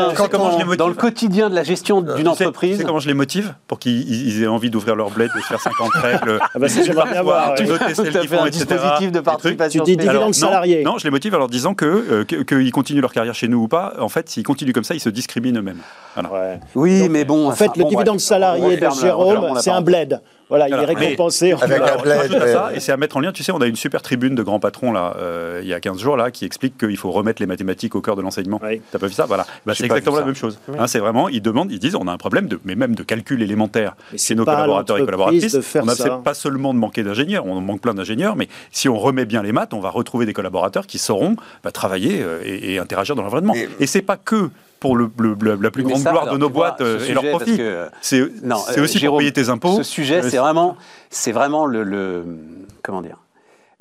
dans 0.77 0.87
le 0.87 0.93
quotidien 0.93 1.49
de 1.49 1.55
la 1.55 1.63
gestion 1.63 2.01
d'une 2.01 2.15
Tu 2.15 2.21
sais- 2.23 2.27
entreprise, 2.27 2.71
Tu 2.73 2.77
sais 2.79 2.83
comment 2.83 2.99
je 2.99 3.07
les 3.07 3.13
motive 3.13 3.53
Pour 3.67 3.79
qu'ils 3.79 4.27
ils 4.27 4.43
aient 4.43 4.47
envie 4.47 4.69
d'ouvrir 4.69 4.95
leur 4.95 5.09
bled, 5.09 5.29
de 5.35 5.41
se 5.41 5.47
faire 5.47 5.59
50 5.61 5.91
règles. 5.95 6.39
Ah 6.53 6.59
bah 6.59 6.69
ça, 6.69 6.83
j'aimerais 6.83 7.11
bien 7.11 7.23
voir, 7.23 7.55
Tu 7.55 7.65
font, 7.65 7.73
un 7.73 8.49
dispositif 8.49 9.11
de 9.11 9.19
participation 9.19 9.83
Tu 9.83 9.91
dis 9.91 9.97
dividende 9.97 10.21
non, 10.27 10.33
salarié. 10.33 10.83
Non, 10.83 10.97
je 10.97 11.03
les 11.03 11.09
motive 11.11 11.33
en 11.35 11.39
leur 11.39 11.47
disant 11.49 11.73
euh, 11.81 12.23
que- 12.25 12.43
qu'ils 12.43 12.71
continuent 12.71 13.01
leur 13.01 13.13
carrière 13.13 13.33
chez 13.35 13.47
nous 13.47 13.63
ou 13.63 13.67
pas. 13.67 13.93
En 13.99 14.09
fait, 14.09 14.29
s'ils 14.29 14.43
continuent 14.43 14.71
comme 14.73 14.83
ça, 14.83 14.93
ils 14.93 14.99
se 14.99 15.09
discriminent 15.09 15.57
eux-mêmes. 15.59 15.70
Voilà. 16.15 16.29
Ouais. 16.31 16.59
Oui, 16.75 17.07
mais 17.09 17.23
bon. 17.23 17.47
En 17.49 17.51
fait, 17.55 17.71
le 17.77 17.83
bon, 17.83 17.89
dividende 17.89 18.19
salarié 18.19 18.75
de 18.77 18.89
Jérôme, 18.99 19.53
c'est 19.61 19.71
un 19.71 19.81
bled. 19.81 20.19
Voilà, 20.49 20.67
il 20.67 20.73
est 20.73 20.83
récompensé. 20.83 21.53
Avec 21.53 21.79
un 21.81 21.85
Alors, 21.85 22.01
bled, 22.01 22.29
ouais. 22.33 22.51
ça, 22.51 22.71
et 22.75 22.81
c'est 22.81 22.91
à 22.91 22.97
mettre 22.97 23.15
en 23.15 23.21
lien, 23.21 23.31
tu 23.31 23.41
sais, 23.41 23.53
on 23.53 23.61
a 23.61 23.67
une 23.67 23.77
super 23.77 24.01
tribune 24.01 24.35
de 24.35 24.43
grands 24.43 24.59
patrons 24.59 24.91
là, 24.91 25.15
euh, 25.17 25.61
il 25.63 25.69
y 25.69 25.73
a 25.73 25.79
15 25.79 25.97
jours 25.97 26.17
là, 26.17 26.29
qui 26.29 26.43
explique 26.43 26.77
qu'il 26.77 26.97
faut 26.97 27.09
remettre 27.11 27.41
les 27.41 27.45
mathématiques 27.45 27.95
au 27.95 28.01
cœur 28.01 28.17
de 28.17 28.21
l'enseignement. 28.21 28.59
Oui. 28.61 28.81
T'as 28.91 28.99
pas 28.99 29.07
vu 29.07 29.13
ça? 29.13 29.25
Voilà. 29.25 29.45
Bah, 29.65 29.71
c'est 29.73 29.85
exactement 29.85 30.17
la 30.19 30.25
même 30.25 30.35
chose. 30.35 30.59
Hein, 30.77 30.87
c'est 30.87 30.99
vraiment, 30.99 31.29
ils 31.29 31.41
demandent, 31.41 31.71
ils 31.71 31.79
disent, 31.79 31.95
on 31.95 32.05
a 32.05 32.11
un 32.11 32.17
problème 32.17 32.47
de, 32.49 32.59
mais 32.65 32.75
même 32.75 32.95
de 32.95 33.03
calcul 33.03 33.41
élémentaire 33.41 33.95
chez 34.11 34.17
c'est 34.17 34.35
nos 34.35 34.43
collaborateurs 34.43 34.97
et 34.97 35.05
collaboratrices. 35.05 35.55
on 35.81 35.87
ça. 35.87 36.19
pas 36.21 36.33
seulement 36.33 36.73
de 36.73 36.79
manquer 36.79 37.03
d'ingénieurs, 37.03 37.45
on 37.45 37.61
manque 37.61 37.79
plein 37.79 37.93
d'ingénieurs, 37.93 38.35
mais 38.35 38.49
si 38.73 38.89
on 38.89 38.97
remet 38.99 39.23
bien 39.23 39.43
les 39.43 39.53
maths, 39.53 39.73
on 39.73 39.79
va 39.79 39.89
retrouver 39.89 40.25
des 40.25 40.33
collaborateurs 40.33 40.85
qui 40.85 40.97
sauront 40.97 41.37
bah, 41.63 41.71
travailler 41.71 42.21
euh, 42.21 42.41
et, 42.43 42.73
et 42.73 42.77
interagir 42.79 43.15
dans 43.15 43.21
l'environnement. 43.23 43.55
Et- 43.55 43.69
Et 43.79 43.87
c'est 43.87 44.01
pas 44.01 44.17
que 44.17 44.49
pour 44.81 44.97
le, 44.97 45.09
la 45.61 45.71
plus 45.71 45.83
Mais 45.83 45.89
grande 45.91 46.01
ça, 46.01 46.09
gloire 46.09 46.23
alors, 46.23 46.33
de 46.33 46.39
nos 46.39 46.49
vois, 46.49 46.71
boîtes 46.71 46.81
euh, 46.81 46.97
et 46.97 46.99
sujet, 47.01 47.13
leur 47.13 47.23
parce 47.23 47.35
profit. 47.43 47.57
que- 47.57 47.87
C'est 48.01 48.21
aussi 48.81 48.97
Jérôme, 48.99 49.13
pour 49.13 49.19
payer 49.19 49.31
tes 49.31 49.47
impôts. 49.47 49.77
Ce 49.77 49.83
sujet, 49.83 50.17
Euh, 50.25 50.29
c'est 50.29 50.37
vraiment, 50.37 50.75
c'est 51.11 51.31
vraiment 51.31 51.65
le, 51.67 51.83
le- 51.83 52.25
comment 52.83 53.01
dire, 53.01 53.17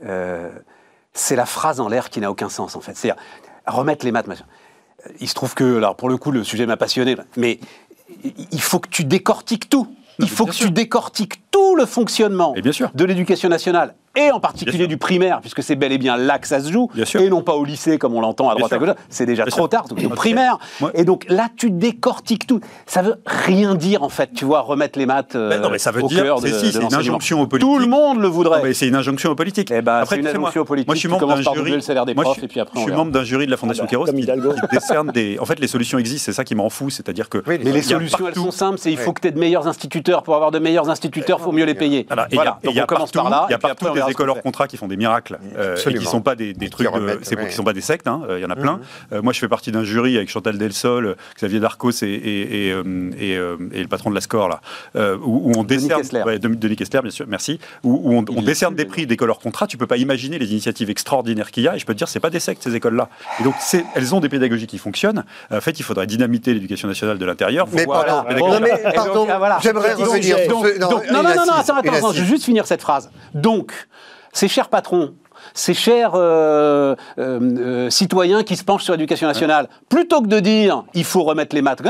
Euh, 0.07 0.51
c'est 1.13 1.37
la 1.37 1.47
phrase 1.47 1.81
en 1.81 1.89
l'air 1.89 2.09
qui 2.11 2.21
n'a 2.21 2.31
aucun 2.31 2.49
sens 2.49 2.77
en 2.77 2.81
fait. 2.81 2.97
C'est-à-dire 2.97 3.21
remettre 3.67 4.05
les 4.05 4.13
maths. 4.13 4.27
machin. 4.29 4.45
Il 5.21 5.29
se 5.29 5.35
trouve 5.35 5.55
que, 5.55 5.79
alors 5.79 5.97
pour 5.97 6.09
le 6.11 6.17
coup, 6.19 6.31
le 6.31 6.45
sujet 6.45 6.67
m'a 6.67 6.77
passionné, 6.77 7.17
mais 7.37 7.59
il- 8.53 8.61
faut 8.61 8.79
que 8.79 8.89
tu 8.89 9.05
décortiques 9.05 9.69
tout. 9.71 9.89
Il 10.19 10.29
faut 10.29 10.45
que 10.45 10.53
sûr. 10.53 10.67
tu 10.67 10.73
décortiques 10.73 11.41
tout 11.51 11.77
le 11.77 11.87
fonctionnement 11.87 12.53
Et 12.55 12.61
bien 12.61 12.73
sûr. 12.73 12.91
de 12.95 13.05
l'éducation 13.07 13.49
nationale 13.49 13.95
et 14.17 14.31
en 14.33 14.41
particulier 14.41 14.87
du 14.87 14.97
primaire, 14.97 15.41
puisque 15.41 15.63
c'est 15.63 15.77
bel 15.77 15.93
et 15.93 15.99
bien 15.99 16.17
là 16.17 16.39
que 16.39 16.47
ça 16.49 16.61
se 16.61 16.71
joue, 16.73 16.89
Bien 16.95 17.05
sûr. 17.05 17.21
et 17.21 17.29
non 17.31 17.43
pas 17.43 17.55
au 17.55 17.65
lycée 17.65 17.97
comme 17.99 18.15
on 18.15 18.21
l'entend 18.21 18.49
à 18.49 18.55
Bien 18.55 18.67
droite 18.67 18.73
à 18.73 18.79
gauche. 18.79 18.95
C'est 19.09 19.27
déjà 19.27 19.45
Bien 19.45 19.51
trop 19.51 19.63
sûr. 19.63 19.69
tard, 19.69 19.87
donc 19.89 19.99
au 20.05 20.09
primaire. 20.11 20.59
Ouais. 20.81 20.91
Et 20.95 21.05
donc 21.05 21.27
là, 21.29 21.49
tu 21.57 21.71
décortiques 21.71 22.47
tout. 22.47 22.61
Ça 22.87 23.03
veut 23.03 23.21
rien 23.27 23.75
dire 23.75 24.03
en 24.03 24.09
fait, 24.09 24.31
tu 24.35 24.45
vois, 24.45 24.61
remettre 24.63 24.99
les 24.99 25.07
maths 25.07 25.37
euh, 25.37 25.51
Ben 25.51 25.61
non, 25.61 25.71
mais 25.71 25.79
ça 25.79 25.93
veut 25.93 26.03
au 26.03 26.09
dire, 26.09 26.23
cœur 26.25 26.41
de, 26.41 26.49
c'est 26.49 26.73
si, 26.73 26.77
de 26.79 26.83
une 26.83 26.95
injonction 26.95 27.41
aux 27.41 27.47
politiques. 27.47 27.71
Tout 27.73 27.79
le 27.79 27.87
monde 27.87 28.21
le 28.21 28.29
voudrait. 28.29 28.59
Non, 28.59 28.65
mais 28.65 28.75
c'est 28.75 28.89
une 28.89 28.97
injonction 28.97 29.31
aux 29.31 29.35
politiques. 29.37 29.71
Eh 29.71 29.81
ben, 29.83 29.99
Après, 29.99 30.17
c'est 30.17 30.21
une 30.23 30.27
injonction 30.29 30.63
aux 30.63 30.65
politiques. 30.65 30.89
Moi, 30.89 30.95
je 30.97 31.01
suis 31.01 31.09
membre 31.09 31.27
d'un 31.29 31.37
jury. 31.43 31.55
doubler 31.57 31.75
le 31.77 31.81
salaire 31.81 32.07
des 32.07 32.15
Moi, 32.15 32.25
je 32.27 32.33
suis- 32.33 32.45
et 32.45 32.49
puis 32.49 32.61
après, 32.61 32.75
je 32.75 32.79
on 32.81 32.83
suis 32.83 32.91
verra. 32.91 33.05
membre 33.05 33.13
d'un 33.13 33.25
jury 33.25 33.47
de 33.47 33.51
la 33.53 33.57
Fondation 33.57 33.85
Ah 33.85 33.87
bah, 33.87 33.91
Kéros 33.91 34.05
comme 34.07 34.17
qui, 34.17 34.27
décerne 34.73 35.11
des. 35.13 35.39
En 35.39 35.45
fait, 35.45 35.61
les 35.61 35.69
solutions 35.69 35.99
existent. 35.99 36.25
C'est 36.27 36.33
ça 36.33 36.45
qui 36.45 36.55
me 36.55 36.61
rend 36.63 36.71
fou, 36.71 36.91
c'est-à-dire 36.91 37.29
que. 37.29 37.43
Mais 37.47 37.59
les 37.59 37.83
solutions, 37.83 38.27
elles 38.27 38.35
sont 38.35 38.51
simples, 38.51 38.79
c'est 38.79 38.91
il 38.91 38.99
faut 38.99 39.13
que 39.13 39.21
tu 39.21 39.29
aies 39.29 39.33
de 39.33 39.39
meilleurs 39.39 39.69
instituteurs. 39.69 40.23
Pour 40.25 40.35
avoir 40.35 40.51
de 40.51 40.59
meilleurs 40.59 40.91
instituteurs, 40.91 41.39
il 41.41 41.45
faut 41.45 41.53
mieux 41.53 41.65
les 41.65 41.75
payer. 41.75 42.07
Voilà, 42.09 42.27
et 42.31 42.35
et 42.35 42.73
donc 42.75 42.83
on 42.83 42.87
commence 42.87 43.13
par 43.13 43.31
là. 43.31 43.47
il 43.49 43.53
y 43.53 43.55
a 43.55 43.57
et 43.57 43.61
partout 43.61 44.00
des 44.07 44.13
ce 44.13 44.17
écoles 44.17 44.31
hors 44.31 44.43
contrat 44.43 44.67
qui 44.69 44.77
font 44.77 44.89
des 44.89 44.97
miracles 44.97 45.39
euh, 45.57 45.77
et 45.77 45.95
qui 45.95 46.05
sont 46.05 46.21
pas 46.21 46.35
des, 46.35 46.53
trucs, 46.69 46.87
de- 46.93 47.19
c'est- 47.23 47.37
ouais. 47.37 47.49
qui 47.49 47.55
sont 47.55 47.65
pas 47.65 47.73
des 47.73 47.81
sectes. 47.81 48.09
hein, 48.09 48.23
euh, 48.29 48.39
Il 48.39 48.43
y 48.43 48.45
en 48.45 48.51
a 48.51 48.57
plein. 48.57 48.81
Euh, 49.13 49.23
moi, 49.23 49.33
je 49.33 49.39
fais 49.39 49.49
partie 49.49 49.73
d'un 49.73 49.85
jury 49.85 50.17
avec 50.17 50.29
Chantal 50.31 50.59
Delsol, 50.59 51.17
Xavier 51.37 51.61
Darcos 51.61 51.91
et, 52.03 52.07
et, 52.07 52.67
et, 52.69 52.73
euh, 52.73 53.11
et, 53.19 53.33
et 53.33 53.83
le 53.83 53.89
patron 53.89 54.11
de 54.11 54.15
la 54.15 54.21
Score 54.21 54.49
là, 54.49 54.61
euh, 54.97 55.17
où, 55.23 55.51
où 55.51 55.53
on 55.59 55.65
Denis 55.65 55.83
décerne, 55.85 56.01
Kessler. 56.03 56.23
ouais, 56.23 56.39
Denis 56.39 56.77
Kessler, 56.77 57.01
bien 57.03 57.11
sûr, 57.11 57.27
merci, 57.29 57.59
où, 57.85 58.01
où 58.05 58.25
on, 58.37 58.43
décerne 58.43 58.75
des 58.75 58.85
prix 58.85 59.07
d'écoles 59.07 59.31
hors 59.31 59.39
contrat. 59.41 59.67
Tu 59.67 59.77
peux 59.77 59.87
pas 59.87 59.97
imaginer 59.97 60.39
les 60.39 60.51
initiatives 60.53 60.91
extraordinaires 60.91 61.51
qu'il 61.51 61.63
y 61.65 61.69
a. 61.69 61.77
Et 61.77 61.79
je 61.79 61.87
peux 61.87 61.93
te 61.93 61.99
dire, 61.99 62.09
c'est 62.09 62.21
pas 62.21 62.31
des 62.31 62.41
sectes 62.41 62.63
ces 62.63 62.75
écoles-là. 62.75 63.09
Et 63.41 63.45
donc, 63.45 63.55
elles 63.95 64.15
ont 64.15 64.21
des 64.21 64.29
pédagogies 64.29 64.67
qui 64.67 64.79
fonctionnent. 64.79 65.25
En 65.51 65.61
fait, 65.61 65.79
il 65.79 65.83
faudrait 65.83 66.07
dynamiter 66.07 66.55
l'éducation 66.55 66.89
nationale 66.89 67.19
de 67.19 67.25
l'intérieur. 67.27 67.67
Mais 67.73 67.85
Voilà. 67.85 68.25
pardon, 68.25 68.49
non, 68.49 68.61
mais 68.61 68.71
j'aimerais 69.63 69.95
revenir 69.95 70.37
ce- 70.39 70.79
non, 70.79 70.91
non, 70.91 71.23
non, 71.23 71.31
attends, 71.53 71.77
attends, 71.77 72.13
je 72.13 72.21
vais 72.23 72.27
juste 72.29 72.45
finir 72.45 72.67
cette 72.67 72.83
phrase. 72.83 73.11
Donc, 73.35 73.73
ces 74.33 74.49
chers 74.49 74.69
patrons, 74.69 75.15
ces 75.55 75.75
chers 75.75 76.13
euh, 76.15 76.95
euh, 77.19 77.41
euh, 77.41 77.91
citoyens 77.91 78.43
qui 78.43 78.57
se 78.57 78.65
penchent 78.65 78.85
sur 78.85 78.93
l'éducation 78.93 79.27
nationale, 79.27 79.69
plutôt 79.89 80.23
que 80.23 80.29
de 80.29 80.41
dire 80.41 80.85
il 80.95 81.05
faut 81.05 81.23
remettre 81.23 81.55
les 81.55 81.63
maths, 81.63 81.81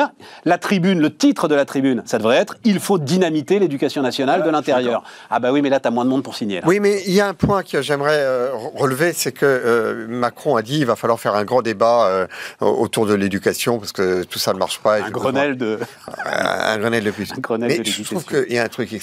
la 0.44 0.58
tribune, 0.58 1.00
le 1.00 1.14
titre 1.14 1.48
de 1.48 1.54
la 1.54 1.64
tribune, 1.64 2.02
ça 2.06 2.18
devrait 2.18 2.36
être 2.36 2.56
il 2.64 2.80
faut 2.80 2.98
dynamiter 2.98 3.58
l'éducation 3.58 4.02
nationale 4.02 4.42
de 4.42 4.50
l'intérieur. 4.50 5.02
Ah 5.30 5.40
bah 5.40 5.52
oui, 5.52 5.62
mais 5.62 5.70
là, 5.70 5.80
tu 5.80 5.88
as 5.88 5.90
moins 5.90 6.04
de 6.04 6.10
monde 6.10 6.22
pour 6.22 6.34
signer. 6.34 6.60
là. 6.60 6.66
Oui, 6.66 6.80
mais 6.80 7.02
il 7.06 7.12
y 7.12 7.20
a 7.20 7.28
un 7.28 7.34
point 7.34 7.62
que 7.62 7.82
j'aimerais 7.82 8.20
euh, 8.20 8.50
relever, 8.74 9.12
c'est 9.12 9.32
que 9.32 9.46
euh, 9.46 10.06
Macron 10.08 10.56
a 10.56 10.62
dit 10.62 10.78
il 10.78 10.86
va 10.86 10.96
falloir 10.96 11.18
faire 11.18 11.34
un 11.34 11.44
grand 11.44 11.62
débat 11.62 12.06
euh, 12.06 12.26
autour 12.60 13.06
de 13.06 13.14
l'éducation 13.14 13.78
parce 13.78 13.92
que 13.92 14.22
tout 14.24 14.38
ça 14.38 14.52
ne 14.52 14.58
marche 14.58 14.78
pas. 14.78 15.00
et 15.00 15.02
Un 15.02 15.10
Grenelle 15.10 15.56
de. 15.56 15.78
un 16.24 16.78
Grenelle 16.78 17.04
de 17.04 17.10
plus. 17.10 17.32
Un 17.32 17.40
Grenelle 17.40 17.68
mais 17.68 17.78
de 17.78 17.84
je 17.84 18.02
trouve 18.04 18.24
qu'il 18.24 18.52
y 18.52 18.58
a 18.58 18.64
un 18.64 18.68
truc 18.68 18.96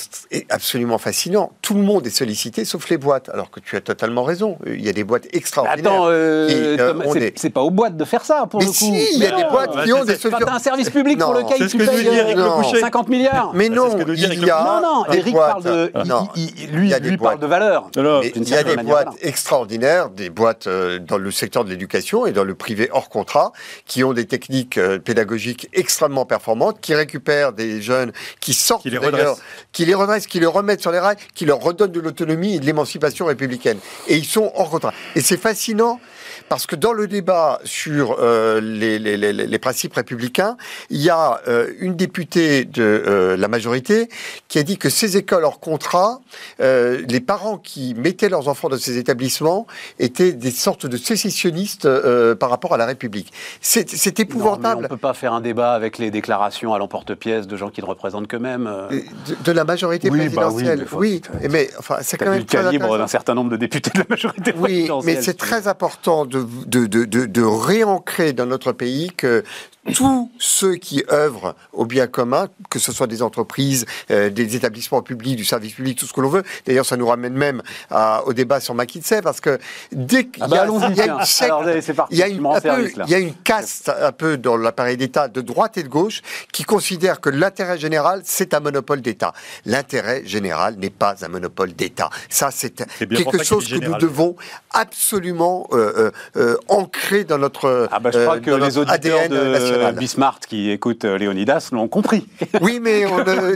absolument 0.49 0.97
fascinant. 0.97 1.51
Tout 1.61 1.73
le 1.73 1.81
monde 1.81 2.05
est 2.07 2.11
sollicité, 2.11 2.65
sauf 2.65 2.89
les 2.89 2.97
boîtes. 2.97 3.29
Alors 3.29 3.51
que 3.51 3.59
tu 3.59 3.75
as 3.75 3.81
totalement 3.81 4.23
raison. 4.23 4.46
Il 4.65 4.85
y 4.85 4.89
a 4.89 4.93
des 4.93 5.03
boîtes 5.03 5.27
extraordinaires. 5.33 5.91
Attends, 5.91 6.07
euh, 6.07 6.47
euh, 6.49 6.93
c'est 7.13 7.19
est- 7.21 7.39
c'est 7.39 7.49
pas 7.49 7.61
aux 7.61 7.71
boîtes 7.71 7.97
de 7.97 8.05
faire 8.05 8.23
ça 8.25 8.45
pour 8.49 8.59
Mais 8.59 8.65
le 8.65 8.71
coup. 8.71 8.77
si, 8.77 9.07
il 9.13 9.19
y 9.19 9.25
a 9.25 9.31
des 9.35 9.43
boîtes 9.49 9.73
bah, 9.75 9.83
qui 9.83 9.93
ont 9.93 10.03
des 10.05 10.13
c'est- 10.15 10.29
Quand 10.29 10.37
solutions. 10.37 10.45
t'as 10.47 10.53
un 10.55 10.59
service 10.59 10.89
public 10.89 11.19
pour 11.19 11.33
lequel 11.33 11.57
c'est 11.57 11.63
ce 11.69 11.69
tu 11.71 11.77
payes 11.77 11.87
veux 11.87 12.03
dire, 12.03 12.13
Eric 12.13 12.37
euh, 12.37 12.43
Le 12.43 12.61
Boucher. 12.63 12.79
50 12.79 13.09
milliards. 13.09 13.51
Mais 13.53 13.69
non, 13.69 13.89
il 13.97 14.23
Eric 14.23 14.41
y 14.45 14.49
a 14.49 14.63
non, 14.81 14.81
non, 15.05 15.13
Eric 15.13 15.35
parle 15.35 15.63
de. 15.63 15.91
lui, 16.71 16.93
lui 16.93 17.17
parle 17.17 17.39
de 17.39 17.47
valeur. 17.47 17.89
Il 17.95 18.49
y 18.49 18.53
a 18.55 18.63
des 18.63 18.75
boîtes 18.77 19.09
extraordinaires, 19.21 20.09
des 20.09 20.29
boîtes 20.29 20.67
euh, 20.67 20.99
dans 20.99 21.17
le 21.17 21.31
secteur 21.31 21.63
de 21.63 21.69
l'éducation 21.69 22.25
et 22.25 22.31
dans 22.31 22.43
le 22.43 22.55
privé 22.55 22.89
hors 22.91 23.09
contrat, 23.09 23.51
qui 23.85 24.03
ont 24.03 24.13
des 24.13 24.25
techniques 24.25 24.77
euh, 24.77 24.99
pédagogiques 24.99 25.69
extrêmement 25.73 26.25
performantes, 26.25 26.79
qui 26.81 26.93
récupèrent 26.95 27.53
des 27.53 27.81
jeunes 27.81 28.11
qui 28.39 28.53
sortent 28.53 28.81
Qui 28.83 28.89
les 28.89 28.97
redressent. 28.97 29.41
qui 29.71 29.85
les 29.85 29.93
redressent, 29.93 30.27
qui 30.27 30.39
les 30.39 30.45
remettent 30.45 30.81
sur 30.81 30.91
les 30.91 30.99
rails, 30.99 31.15
qui 31.35 31.45
leur 31.45 31.59
redonnent 31.59 31.91
de 31.91 31.99
l'autonomie 31.99 32.55
et 32.55 32.59
de 32.59 32.65
l'émancipation 32.65 33.25
républicaine. 33.25 33.77
Et 34.07 34.15
ils 34.17 34.25
sont 34.37 34.51
hors 34.55 34.69
contrat. 34.69 34.93
Et 35.15 35.21
c'est 35.21 35.37
fascinant 35.37 35.99
parce 36.49 36.65
que 36.65 36.75
dans 36.75 36.93
le 36.93 37.07
débat 37.07 37.59
sur 37.63 38.17
euh, 38.19 38.61
les, 38.61 38.99
les, 38.99 39.17
les, 39.17 39.33
les, 39.33 39.59
principes 39.59 39.93
républicains, 39.93 40.55
il 40.89 41.01
y 41.01 41.09
a 41.09 41.41
euh, 41.47 41.67
une 41.79 41.95
députée 41.95 42.65
de 42.65 42.83
euh, 42.83 43.37
la 43.37 43.47
majorité 43.47 44.09
qui 44.47 44.59
a 44.59 44.63
dit 44.63 44.77
que 44.77 44.89
ces 44.89 45.17
écoles 45.17 45.43
hors 45.43 45.59
contrat, 45.59 46.19
les 46.59 47.19
parents 47.19 47.57
qui 47.57 47.93
mettaient 47.95 48.29
leurs 48.29 48.47
enfants 48.47 48.69
dans 48.69 48.77
ces 48.77 48.97
établissements 48.97 49.67
étaient 49.99 50.31
des 50.33 50.51
sortes 50.51 50.85
de 50.85 50.97
sécessionnistes 50.97 51.87
par 52.35 52.49
rapport 52.49 52.73
à 52.73 52.77
la 52.77 52.85
République. 52.85 53.31
C'est 53.61 53.85
Non, 53.93 54.11
épouvantable. 54.23 54.81
mais 54.81 54.87
on 54.87 54.89
peut 54.89 54.97
pas 54.97 55.13
faire 55.13 55.33
un 55.33 55.41
débat 55.41 55.73
avec 55.73 55.97
les 55.97 56.11
déclarations 56.11 56.73
à 56.73 56.79
l'emporte-pièce 56.79 57.47
de 57.47 57.57
gens 57.57 57.69
qui 57.69 57.81
ne 57.81 57.85
représentent 57.85 58.27
qu'eux-mêmes. 58.27 58.69
De, 58.91 59.35
de 59.43 59.51
la 59.51 59.63
majorité 59.63 60.09
Oui, 60.09 60.17
bah 60.17 60.23
oui, 60.25 60.63
présidentielle. 60.63 60.79
mais 60.79 60.85
faut- 60.85 60.97
oui, 60.99 61.21
mais 61.49 61.69
enfin, 61.77 61.97
c'est 62.01 62.17
quand 62.17 62.29
même 62.29 62.39
le 62.39 62.45
calibre 62.45 62.97
d'un 62.97 63.07
certain 63.07 63.33
nombre 63.35 63.51
de 63.51 63.57
députés 63.57 63.91
de 63.93 63.99
la 63.99 64.05
majorité 64.09 64.53
Oui, 64.57 64.61
présidentielle. 64.69 65.15
mais 65.15 65.21
c'est 65.21 65.37
très 65.37 65.67
important 65.67 66.25
de, 66.25 66.36
de, 66.37 66.85
de, 66.85 67.05
de, 67.05 67.25
de 67.25 67.41
réancrer 67.43 68.33
dans 68.33 68.45
notre 68.45 68.71
pays 68.71 69.11
que 69.15 69.43
tous 69.93 70.29
ceux 70.37 70.75
qui 70.75 71.01
œuvrent 71.13 71.55
au 71.71 71.85
bien 71.85 72.07
commun, 72.07 72.49
que 72.69 72.77
ce 72.77 72.91
soit 72.91 73.07
des 73.07 73.21
entreprises, 73.21 73.85
euh, 74.11 74.29
des 74.29 74.57
établissements 74.57 75.01
publics, 75.01 75.37
du 75.37 75.45
service 75.45 75.75
public, 75.75 75.97
tout 75.97 76.05
ce 76.05 76.11
que 76.11 76.19
l'on 76.19 76.27
veut. 76.27 76.43
D'ailleurs, 76.65 76.85
ça 76.85 76.97
nous 76.97 77.07
ramène 77.07 77.33
même 77.33 77.61
à- 77.89 78.21
au 78.25 78.33
débat 78.33 78.59
sur 78.59 78.75
McKinsey, 78.75 79.21
parce 79.21 79.39
que 79.39 79.57
dès 79.93 80.25
qu'il 80.27 80.43
Ah 80.43 80.47
y 80.47 80.49
bah 80.49 80.57
a, 80.57 80.61
allons-y, 80.63 80.91
il 80.91 80.97
y 80.97 81.01
a 81.01 81.03
tiens. 81.05 81.17
une 81.19 81.25
secte, 81.25 81.53
il 82.11 82.17
y 82.17 82.23
a 82.23 82.27
une, 82.27 82.43
y 83.07 83.15
a 83.15 83.19
caste 83.45 83.89
un 83.89 84.11
peu 84.11 84.35
dans 84.35 84.57
l'appareil 84.57 84.97
d'État 84.97 85.29
de 85.29 85.39
droite 85.39 85.77
et 85.77 85.83
de 85.83 85.87
gauche 85.87 86.21
qui 86.51 86.63
considère 86.65 87.21
que 87.21 87.29
l'intérêt 87.29 87.77
général, 87.77 88.23
c'est 88.25 88.53
un 88.53 88.59
monopole 88.59 88.99
d'État. 89.01 89.31
L'intérêt 89.65 90.21
général 90.25 90.75
n'est 90.75 90.89
pas 90.89 91.15
un 91.21 91.29
monopole 91.29 91.71
d'État. 91.71 92.09
Ça, 92.29 92.49
c'est 92.51 92.83
quelque 92.99 93.41
chose 93.41 93.69
que 93.69 93.75
nous 93.75 93.95
devons 93.99 94.35
absolument 94.73 95.67
euh, 95.71 96.11
euh, 96.35 96.57
ancrer 96.67 97.23
dans 97.23 97.37
notre 97.37 97.87
Ah 97.91 97.99
bah 97.99 98.09
je 98.13 98.19
crois 98.19 98.35
euh, 98.35 98.39
que 98.39 98.51
dans 98.51 98.57
les 98.57 98.77
auditeurs 98.77 99.19
ADN 99.21 99.31
de 99.31 99.51
national. 99.51 99.95
Bismarck 99.95 100.45
qui 100.47 100.69
écoutent 100.71 101.05
euh, 101.05 101.17
Léonidas 101.17 101.69
l'ont 101.71 101.87
compris. 101.87 102.27
Oui, 102.61 102.79
mais 102.81 103.05
on, 103.05 103.19
euh, 103.19 103.55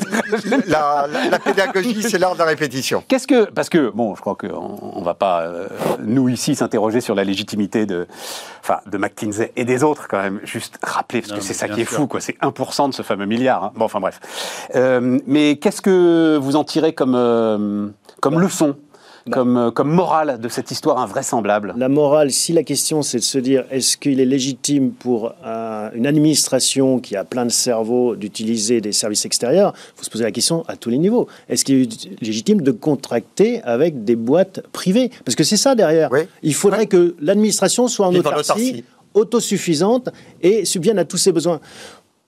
la, 0.68 1.08
la- 1.12 1.30
la 1.30 1.40
pédagogie, 1.40 2.02
c'est 2.04 2.18
l'art 2.18 2.34
de 2.34 2.40
la 2.40 2.46
répétition. 2.46 3.04
Qu'est-ce 3.08 3.28
que 3.28 3.46
parce 3.50 3.70
que 3.70 3.90
bon, 3.90 4.16
je 4.16 4.22
crois 4.22 4.36
qu'on 4.36 4.78
on 4.82 5.02
va 5.02 5.14
pas 5.14 5.42
euh, 5.42 5.68
nous 6.04 6.30
ici 6.30 6.56
s'interroger 6.56 7.02
sur 7.02 7.16
la 7.16 7.24
légitimité 7.24 7.86
de 7.86 8.08
enfin 8.62 8.80
de 8.86 8.98
McKinsey 8.98 9.52
et 9.56 9.66
des 9.66 9.84
autres 9.84 10.08
quand 10.08 10.22
même. 10.22 10.40
Juste 10.44 10.78
rappeler 10.84 11.22
parce 11.22 11.32
Non, 11.32 11.38
que 11.40 11.44
c'est 11.44 11.54
ça 11.54 11.68
qui 11.68 11.82
est 11.82 11.86
sûr. 11.86 11.98
fou 11.98 12.08
quoi. 12.08 12.22
C'est 12.22 12.38
1% 12.42 12.90
de 12.90 12.94
ce 12.94 13.02
fameux 13.02 13.26
milliard. 13.26 13.64
hein. 13.66 13.72
Bon 13.76 13.86
enfin 13.86 14.00
bref. 14.00 14.20
Euh, 14.76 15.20
mais 15.28 15.58
qu'est-ce 15.58 15.82
que 15.82 16.38
vous 16.42 16.56
en 16.56 16.64
tirez 16.64 16.94
comme 16.94 17.16
euh, 17.16 17.88
comme 18.22 18.40
leçon, 18.40 18.76
comme 19.30 19.58
euh, 19.58 19.72
comme 19.72 19.92
morale 19.92 20.40
de 20.40 20.50
cette 20.50 20.72
histoire 20.72 20.98
invraisemblable 21.00 21.74
La 21.78 21.90
morale, 21.90 22.32
si 22.32 22.54
la 22.54 22.64
question 22.64 23.02
c'est 23.02 23.20
de 23.20 23.24
se 23.24 23.38
dire 23.38 23.66
est-ce 23.70 23.98
qu'il 23.98 24.20
est 24.20 24.26
légitime 24.26 24.92
pour 24.92 25.34
euh, 25.46 25.90
une 25.94 26.08
administration 26.08 27.00
qui 27.00 27.16
a 27.16 27.24
plein 27.24 27.46
de 27.46 27.52
cerveaux 27.52 28.16
d'utiliser 28.16 28.82
des 28.82 28.92
services 28.92 29.26
extérieurs, 29.26 29.74
il 29.76 29.98
faut 29.98 30.04
se 30.06 30.10
poser 30.10 30.24
la 30.24 30.32
question 30.32 30.64
à 30.68 30.76
tous 30.76 30.90
les 30.90 30.98
niveaux. 30.98 31.28
Est-ce 31.50 31.66
qu'il 31.66 31.82
est 31.82 32.22
légitime 32.22 32.62
de 32.62 32.72
contracter 32.72 33.62
avec 33.64 34.04
des 34.04 34.16
boîtes 34.16 34.62
privées? 34.72 35.12
Parce 35.26 35.36
que 35.36 35.44
c'est 35.44 35.58
ça 35.58 35.76
derrière. 35.76 36.10
Oui. 36.12 36.22
Il 36.44 36.56
faudrait 36.56 36.88
que 36.88 37.16
l'administration 37.20 37.88
soit 37.88 38.08
en 38.08 38.12
Vive 38.12 38.26
en 38.26 38.32
autarcie, 38.32 38.52
autarcie. 38.52 38.84
autosuffisante 39.14 40.10
et 40.42 40.66
subvienne 40.66 41.00
à 41.00 41.06
tous 41.06 41.18
ses 41.18 41.32
besoins. 41.32 41.60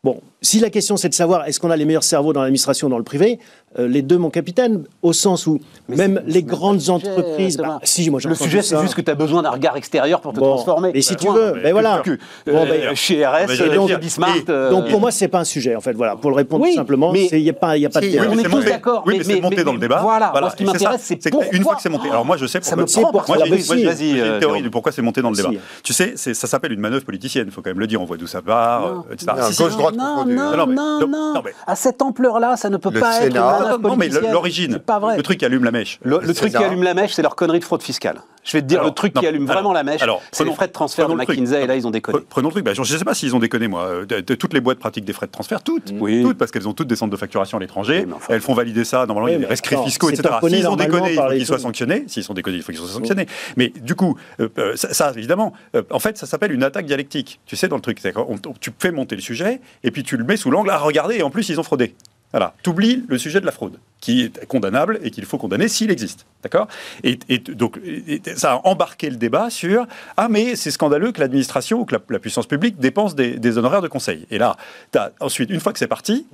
Bon, 0.04 0.20
si 0.44 0.60
la 0.60 0.70
question 0.70 0.96
c'est 0.98 1.10
de 1.10 1.14
savoir 1.16 1.48
est-ce 1.48 1.60
qu'on 1.60 1.72
a 1.72 1.76
les 1.76 1.86
meilleurs 1.86 2.04
cerveaux 2.04 2.34
dans 2.34 2.42
l'administration 2.42 2.88
ou 2.88 2.90
dans 2.92 2.98
le 3.00 3.04
privé, 3.04 3.40
euh, 3.80 3.88
les 3.88 4.04
deux, 4.04 4.20
mon 4.20 4.30
capitaine, 4.30 4.84
au 5.02 5.14
sens 5.14 5.48
où 5.48 5.60
Mais 5.90 5.96
même 5.96 6.22
les 6.28 6.44
grandes 6.44 6.78
pas 6.86 6.94
le 6.94 7.00
sujet, 7.00 7.10
entreprises. 7.12 7.58
Bah, 7.58 7.80
si, 7.84 8.10
moi 8.12 8.20
Le 8.24 8.36
sujet, 8.36 8.62
c'est 8.62 8.80
juste 8.82 8.94
que 8.94 9.02
tu 9.02 9.10
as 9.10 9.16
besoin 9.16 9.42
d'un 9.42 9.50
regard 9.50 9.76
extérieur 9.78 10.22
pour 10.22 10.32
te 10.34 10.40
Bon, 10.40 10.54
transformer. 10.54 10.92
mais 10.94 11.02
si 11.02 11.16
tu 11.16 11.28
veux, 11.28 11.54
ben 11.64 11.72
voilà. 11.72 12.02
Que, 12.06 12.12
Bon, 12.46 12.58
euh, 12.58 12.66
ben, 12.66 12.94
chez 12.96 13.26
RS, 13.26 13.48
ben, 13.48 13.56
j'allais 13.56 13.78
euh, 13.80 13.86
dire, 13.88 14.00
Bismarck. 14.00 14.38
et- 14.38 14.44
euh, 14.52 14.70
Donc 14.70 14.90
pour 14.90 15.00
moi, 15.00 15.10
c'est 15.10 15.28
pas 15.28 15.40
un 15.40 15.44
sujet, 15.44 15.76
en 15.76 15.82
fait. 15.82 15.94
Voilà, 15.94 16.16
pour 16.18 16.30
le 16.30 16.36
répondre 16.36 16.62
Oui, 16.64 16.72
tout 16.72 16.76
simplement, 16.76 17.12
mais- 17.12 17.28
il 17.32 17.42
n'y 17.42 17.50
a 17.50 17.54
pas, 17.54 17.76
y 17.78 17.86
a 17.86 17.90
pas 17.90 18.02
de 18.02 18.08
terrain. 18.08 18.28
on 18.32 18.38
est 18.38 18.44
tous 18.44 18.64
d'accord, 18.66 19.04
Oui, 19.08 19.14
mais, 19.18 19.24
mais- 19.26 19.34
c'est 19.36 19.42
monté 19.42 19.64
dans 19.64 19.74
le 19.74 19.80
débat. 19.80 20.02
voilà, 20.04 20.32
moi, 20.40 20.50
ce 20.52 20.56
qui 20.56 20.64
et 20.64 20.66
m'intéresse, 20.68 21.02
c'est 21.04 21.16
que 21.18 21.28
Une 21.30 21.32
fois 21.34 21.46
pourquoi- 21.52 21.76
que 21.78 21.82
c'est 21.82 21.90
monté. 21.90 22.10
Alors 22.10 22.26
moi, 22.26 22.38
je 22.38 22.46
sais 22.46 22.60
Ça 22.62 22.76
pourquoi. 22.76 22.84
me 22.86 22.92
prend 23.02 23.12
pour 23.12 23.36
moi, 23.36 23.38
j'ai 23.48 23.58
j'ai 23.58 24.22
euh, 24.22 24.34
une 24.36 24.40
théorie 24.40 24.62
de 24.62 24.70
pourquoi 24.70 24.92
c'est 24.92 25.02
monté 25.02 25.22
dans 25.22 25.32
le 25.32 25.36
débat. 25.36 25.50
Tu 25.84 25.94
sais, 25.94 26.14
ça 26.16 26.48
s'appelle 26.48 26.74
une 26.74 26.80
manœuvre 26.80 27.06
politicienne. 27.06 27.46
Il 27.48 27.52
faut 27.52 27.62
quand 27.62 27.72
même 27.72 27.80
le 27.80 27.88
dire. 27.88 28.00
On 28.02 28.06
voit 28.06 28.18
d'où 28.18 28.28
ça 28.28 28.42
part, 28.44 28.86
euh, 29.10 29.14
etc. 29.14 29.32
Gauche-droite 29.58 29.96
non, 30.34 30.68
non. 30.68 31.08
Non, 31.08 31.42
mais- 31.44 31.54
À 31.68 31.76
cette 31.76 32.02
ampleur-là, 32.02 32.58
ça 32.58 32.70
ne 32.70 32.78
peut 32.78 32.90
Le 32.92 33.00
pas 33.00 33.22
être 33.22 33.36
une 33.36 33.82
Non, 33.82 33.96
mais 33.96 34.10
l'origine, 34.10 34.74
C'est 34.74 34.86
pas 34.86 35.00
vrai. 35.00 35.18
le 35.18 35.24
truc 35.24 35.40
qui 35.40 35.46
allume 35.46 35.64
la 35.64 35.72
mèche. 35.72 36.00
Le, 36.04 36.20
le 36.20 36.28
Le 36.28 36.34
truc 36.34 36.52
qui 36.52 36.58
allume 36.64 36.84
la 36.84 36.94
mèche, 36.94 37.14
c'est 37.14 37.22
leur 37.22 37.36
connerie 37.36 37.60
de 37.60 37.64
fraude 37.66 37.82
fiscale. 37.84 38.22
Je 38.46 38.58
vais 38.58 38.62
te 38.62 38.68
dire, 38.68 38.80
Alors, 38.80 38.90
le 38.92 38.94
truc 38.96 39.16
non, 39.16 39.22
qui 39.22 39.28
allume 39.28 39.44
alors, 39.44 39.54
vraiment 39.56 39.72
la 39.72 39.84
mèche, 39.84 40.02
alors, 40.02 40.22
c'est 40.34 40.44
les 40.44 40.48
prenons- 40.50 40.56
frais 40.58 40.68
de 40.68 40.74
transfert 40.74 41.08
de 41.08 41.14
le 41.14 41.24
truc. 41.24 41.40
McKinsey, 41.40 41.64
et 41.64 41.66
là, 41.68 41.78
ils 41.78 41.88
ont 41.88 41.92
déconné. 41.92 42.18
Pre- 42.20 42.24
Prenons 42.30 42.50
le 42.50 42.52
truc. 42.52 42.66
Bah, 42.66 42.74
je 42.74 42.82
ne 42.82 42.86
sais 42.86 43.06
pas 43.06 43.14
s'ils 43.14 43.34
ont 43.34 43.40
déconné, 43.40 43.70
moi. 43.70 44.04
De- 44.06 44.20
de- 44.20 44.36
toutes 44.36 44.54
les 44.54 44.60
boîtes 44.60 44.80
pratiquent 44.80 45.06
des 45.06 45.14
frais 45.14 45.28
de 45.28 45.32
transfert, 45.32 45.64
toutes. 45.64 45.94
Oui. 45.98 46.22
Toutes, 46.24 46.38
parce 46.38 46.52
qu'elles 46.52 46.68
ont 46.68 46.74
toutes 46.74 46.90
des 46.90 46.98
centres 46.98 47.12
de 47.12 47.16
facturation 47.16 47.58
à 47.58 47.62
l'étranger. 47.62 48.00
Oui, 48.02 48.06
mais 48.10 48.14
enfin- 48.16 48.34
Elles 48.34 48.42
font 48.42 48.54
valider 48.54 48.84
ça. 48.84 49.06
Normalement, 49.06 49.28
Oui, 49.28 49.32
il 49.32 49.34
y 49.36 49.38
a 49.38 49.40
des 49.40 49.46
rescrits 49.46 49.78
fiscaux, 49.86 50.10
etc. 50.10 50.28
S'ils 50.50 50.68
ont 50.68 50.76
déconné, 50.76 51.12
il 51.14 51.16
faut 51.16 51.30
qu'ils 51.30 51.46
soient 51.46 51.58
sanctionnés. 51.60 52.04
S'ils 52.08 52.24
sont 52.26 52.34
déconnés, 52.34 52.58
il 52.58 52.64
faut 52.64 52.74
qu'ils 52.74 52.82
soient 52.82 52.90
sanctionnés. 52.90 53.28
Mais 53.56 53.72
du 53.82 53.96
coup, 53.96 54.18
euh, 54.42 54.50
euh, 54.58 54.76
ça, 54.76 54.94
ça, 54.94 55.14
évidemment, 55.16 55.54
euh, 55.78 55.84
en 55.90 56.00
fait, 56.00 56.18
ça 56.18 56.26
s'appelle 56.26 56.52
une 56.52 56.64
attaque 56.64 56.86
dialectique. 56.86 57.40
Tu 57.46 57.56
sais, 57.56 57.70
dans 57.70 57.78
le 57.78 57.82
truc, 57.82 58.00
c'est 58.02 58.12
qu'on- 58.12 58.28
on- 58.30 58.54
tu 58.60 58.72
fais 58.78 58.92
monter 58.92 59.16
le 59.16 59.22
sujet 59.22 59.62
et 59.86 59.92
puis 59.92 60.04
tu 60.04 60.18
le 60.24 60.28
mets 60.28 60.38
sous 60.38 60.50
l'angle. 60.52 60.70
Ah, 60.72 60.80
regardez, 60.80 61.18
et 61.18 61.24
en 61.24 61.30
plus, 61.30 61.50
ils 61.50 61.60
ont 61.60 61.64
fraudé. 61.64 61.94
Voilà. 62.32 62.56
Tu 62.64 62.72
oublies 62.72 63.06
le 63.08 63.20
sujet 63.20 63.40
de 63.42 63.46
la 63.46 63.52
fraude, 63.52 63.78
qui 64.02 64.24
est 64.24 64.46
condamnable 64.48 65.00
et 65.04 65.12
qu'il 65.12 65.24
faut 65.24 65.38
condamner 65.38 65.68
s'il 65.68 65.92
existe. 65.92 66.26
D'accord? 66.42 66.68
Et, 67.04 67.20
et 67.30 67.38
donc, 67.38 67.80
et- 67.86 68.22
ça 68.36 68.54
a 68.54 68.62
embarqué 68.64 69.12
le 69.12 69.18
débat 69.18 69.52
sur 69.52 69.86
Ah, 70.18 70.30
mais 70.30 70.56
c'est 70.56 70.72
scandaleux 70.72 71.12
que 71.12 71.20
l'administration 71.20 71.82
ou 71.82 71.86
que 71.86 71.94
la, 71.94 72.02
la 72.10 72.18
puissance 72.18 72.48
publique 72.48 72.80
dépense 72.80 73.14
des, 73.14 73.38
des 73.38 73.60
honoraires 73.60 73.84
de 73.84 73.88
conseil. 73.88 74.26
Et 74.32 74.40
là, 74.40 74.58
as, 74.96 75.12
ensuite, 75.20 75.52
une 75.52 75.60
fois 75.60 75.74
que 75.74 75.80
c'est 75.80 75.88
parti, 75.88 76.26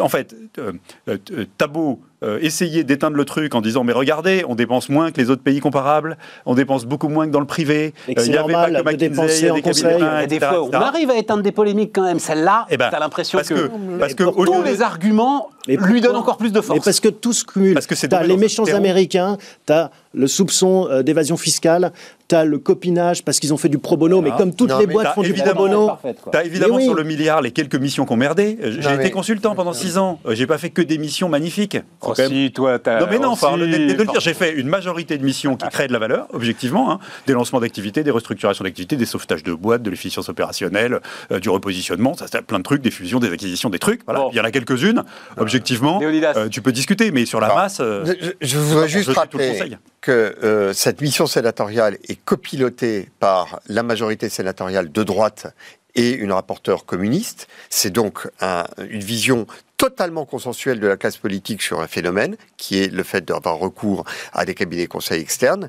en 0.00 0.08
fait, 0.08 0.34
euh, 0.58 0.72
euh, 1.08 1.44
t'as 1.56 1.68
beau 1.68 2.00
euh, 2.22 2.38
essayer 2.40 2.82
d'éteindre 2.84 3.16
le 3.16 3.24
truc 3.24 3.54
en 3.54 3.60
disant 3.60 3.84
Mais 3.84 3.92
regardez, 3.92 4.44
on 4.48 4.54
dépense 4.54 4.88
moins 4.88 5.10
que 5.12 5.20
les 5.20 5.30
autres 5.30 5.42
pays 5.42 5.60
comparables, 5.60 6.16
on 6.46 6.54
dépense 6.54 6.84
beaucoup 6.86 7.08
moins 7.08 7.26
que 7.26 7.32
dans 7.32 7.40
le 7.40 7.46
privé. 7.46 7.92
Et 8.08 8.12
Euh, 8.12 8.14
c'est 8.22 8.26
il 8.28 8.34
y 8.34 8.38
avait 8.38 8.52
normal 8.52 8.72
pas 8.72 8.78
que 8.92 8.96
McKinsey, 8.96 9.08
dépenser 9.08 9.50
des 9.52 9.62
conseil. 9.62 9.98
des 10.28 10.34
etc., 10.36 10.46
fois, 10.50 10.64
on 10.64 10.70
arrive 10.72 11.10
à 11.10 11.16
éteindre 11.16 11.42
des 11.42 11.52
polémiques 11.52 11.90
quand 11.94 12.04
même. 12.04 12.18
Celle-là, 12.18 12.66
Eh 12.70 12.76
ben, 12.76 12.88
t'as 12.90 12.98
l'impression 13.00 13.38
parce 13.38 13.48
que, 13.48 13.54
que, 13.54 13.98
parce 13.98 14.14
que 14.14 14.24
pour 14.24 14.38
au 14.38 14.44
tous 14.46 14.60
de- 14.62 14.64
les 14.64 14.82
arguments 14.82 15.50
Mais 15.68 15.76
lui 15.76 16.00
donnent 16.00 16.16
encore 16.16 16.36
plus 16.38 16.52
de 16.52 16.58
Mais 16.60 16.64
force. 16.64 16.84
parce 16.84 17.00
que 17.00 17.08
tout 17.08 17.32
se 17.32 17.44
cumule. 17.44 17.74
Parce 17.74 17.86
que 17.86 17.94
c'est 17.94 18.10
les 18.22 18.36
méchants 18.36 18.64
terreau. 18.64 18.78
américains, 18.78 19.36
t'as 19.66 19.90
le 20.16 20.26
soupçon 20.26 20.88
euh, 20.90 21.02
d'évasion 21.02 21.36
fiscale, 21.36 21.92
t'as 22.28 22.44
le 22.44 22.58
copinage 22.58 23.22
parce 23.22 23.38
qu'ils 23.38 23.54
ont 23.54 23.56
fait 23.56 23.68
du 23.68 23.78
pro 23.78 23.96
bono, 23.96 24.20
mais 24.20 24.32
comme 24.36 24.52
toutes 24.54 24.70
Non, 24.70 24.78
les 24.78 24.86
boîtes 24.86 25.06
t'as 25.08 25.12
font 25.12 25.22
du 25.22 25.32
pro 25.32 25.54
bono. 25.54 25.86
Quoi. 26.02 26.32
T'as 26.32 26.44
évidemment 26.44 26.76
oui. 26.76 26.84
sur 26.84 26.94
le 26.94 27.04
milliard 27.04 27.40
les 27.42 27.52
quelques 27.52 27.76
missions 27.76 28.04
qu'on 28.04 28.16
merdé. 28.16 28.58
Euh, 28.62 28.72
J'ai 28.72 28.88
été 28.94 28.96
mais- 28.96 29.10
consultant 29.10 29.54
pendant 29.54 29.72
six 29.74 29.96
ans. 29.98 30.18
Euh, 30.26 30.34
J'ai 30.34 30.46
pas 30.46 30.58
fait 30.58 30.70
que 30.70 30.82
des 30.82 30.98
missions 30.98 31.28
magnifiques. 31.28 31.76
Oh, 32.00 32.14
même- 32.18 32.28
si, 32.30 32.50
toi, 32.52 32.78
t'as. 32.80 32.98
Non 33.00 33.06
mais 33.10 33.18
non, 33.18 33.28
enfin, 33.28 33.52
honnêteté 33.52 33.92
de 33.94 33.98
le 33.98 34.04
dire, 34.06 34.20
j'ai 34.20 34.34
fait 34.34 34.54
une 34.54 34.66
majorité 34.68 35.18
de 35.18 35.24
missions 35.24 35.56
qui 35.56 35.68
créent 35.68 35.86
de 35.86 35.92
la 35.92 35.98
valeur, 36.00 36.26
objectivement, 36.32 36.90
hein. 36.90 36.98
des 37.26 37.34
lancements 37.34 37.60
d'activités, 37.60 38.02
des 38.02 38.10
restructurations 38.10 38.64
d'activités, 38.64 38.96
des 38.96 39.06
sauvetages 39.06 39.42
de 39.44 39.52
boîtes, 39.52 39.82
de 39.82 39.90
l'efficience 39.90 40.28
opérationnelle, 40.28 41.00
euh, 41.30 41.38
du 41.38 41.48
repositionnement, 41.50 42.14
ça 42.14 42.26
c'est 42.32 42.42
plein 42.42 42.58
de 42.58 42.64
trucs, 42.64 42.82
des 42.82 42.90
fusions, 42.90 43.20
des 43.20 43.30
acquisitions, 43.30 43.70
des 43.70 43.78
trucs. 43.78 44.00
Voilà, 44.06 44.20
Bon. 44.20 44.30
il 44.32 44.36
y 44.36 44.40
en 44.40 44.44
a 44.44 44.50
quelques-unes. 44.50 45.04
Objectivement, 45.36 46.00
euh, 46.02 46.48
tu 46.48 46.62
peux 46.62 46.72
discuter, 46.72 47.10
mais 47.12 47.24
sur 47.26 47.40
la 47.40 47.54
masse, 47.54 47.78
euh, 47.80 48.04
Je, 48.20 48.30
je 48.40 48.58
voudrais 48.58 48.88
juste 48.88 49.08
le 49.08 49.14
rappeler 49.14 49.48
conseil. 49.52 49.76
Que 50.06 50.36
euh, 50.44 50.72
cette 50.72 51.00
mission 51.00 51.26
sénatoriale 51.26 51.98
est 52.08 52.14
copilotée 52.24 53.10
par 53.18 53.58
la 53.66 53.82
majorité 53.82 54.28
sénatoriale 54.28 54.92
de 54.92 55.02
droite 55.02 55.48
et 55.96 56.12
une 56.12 56.30
rapporteure 56.30 56.84
communiste. 56.84 57.48
C'est 57.70 57.90
donc 57.90 58.28
un- 58.40 58.66
une 58.88 59.00
vision 59.02 59.48
totalement 59.78 60.24
consensuelle 60.24 60.78
de 60.78 60.86
la 60.86 60.96
classe 60.96 61.16
politique 61.16 61.60
sur 61.60 61.80
un 61.80 61.88
phénomène, 61.88 62.36
qui 62.56 62.78
est 62.80 62.92
le 62.92 63.02
fait 63.02 63.24
d'avoir 63.24 63.56
recours 63.56 64.04
à 64.32 64.44
des 64.44 64.54
cabinets 64.54 64.86
conseils 64.86 65.20
externes. 65.20 65.68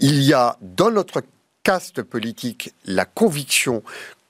Il 0.00 0.20
y 0.20 0.32
a 0.32 0.56
dans 0.62 0.90
notre 0.90 1.22
caste 1.62 2.02
politique 2.02 2.74
la 2.86 3.04
conviction 3.04 3.84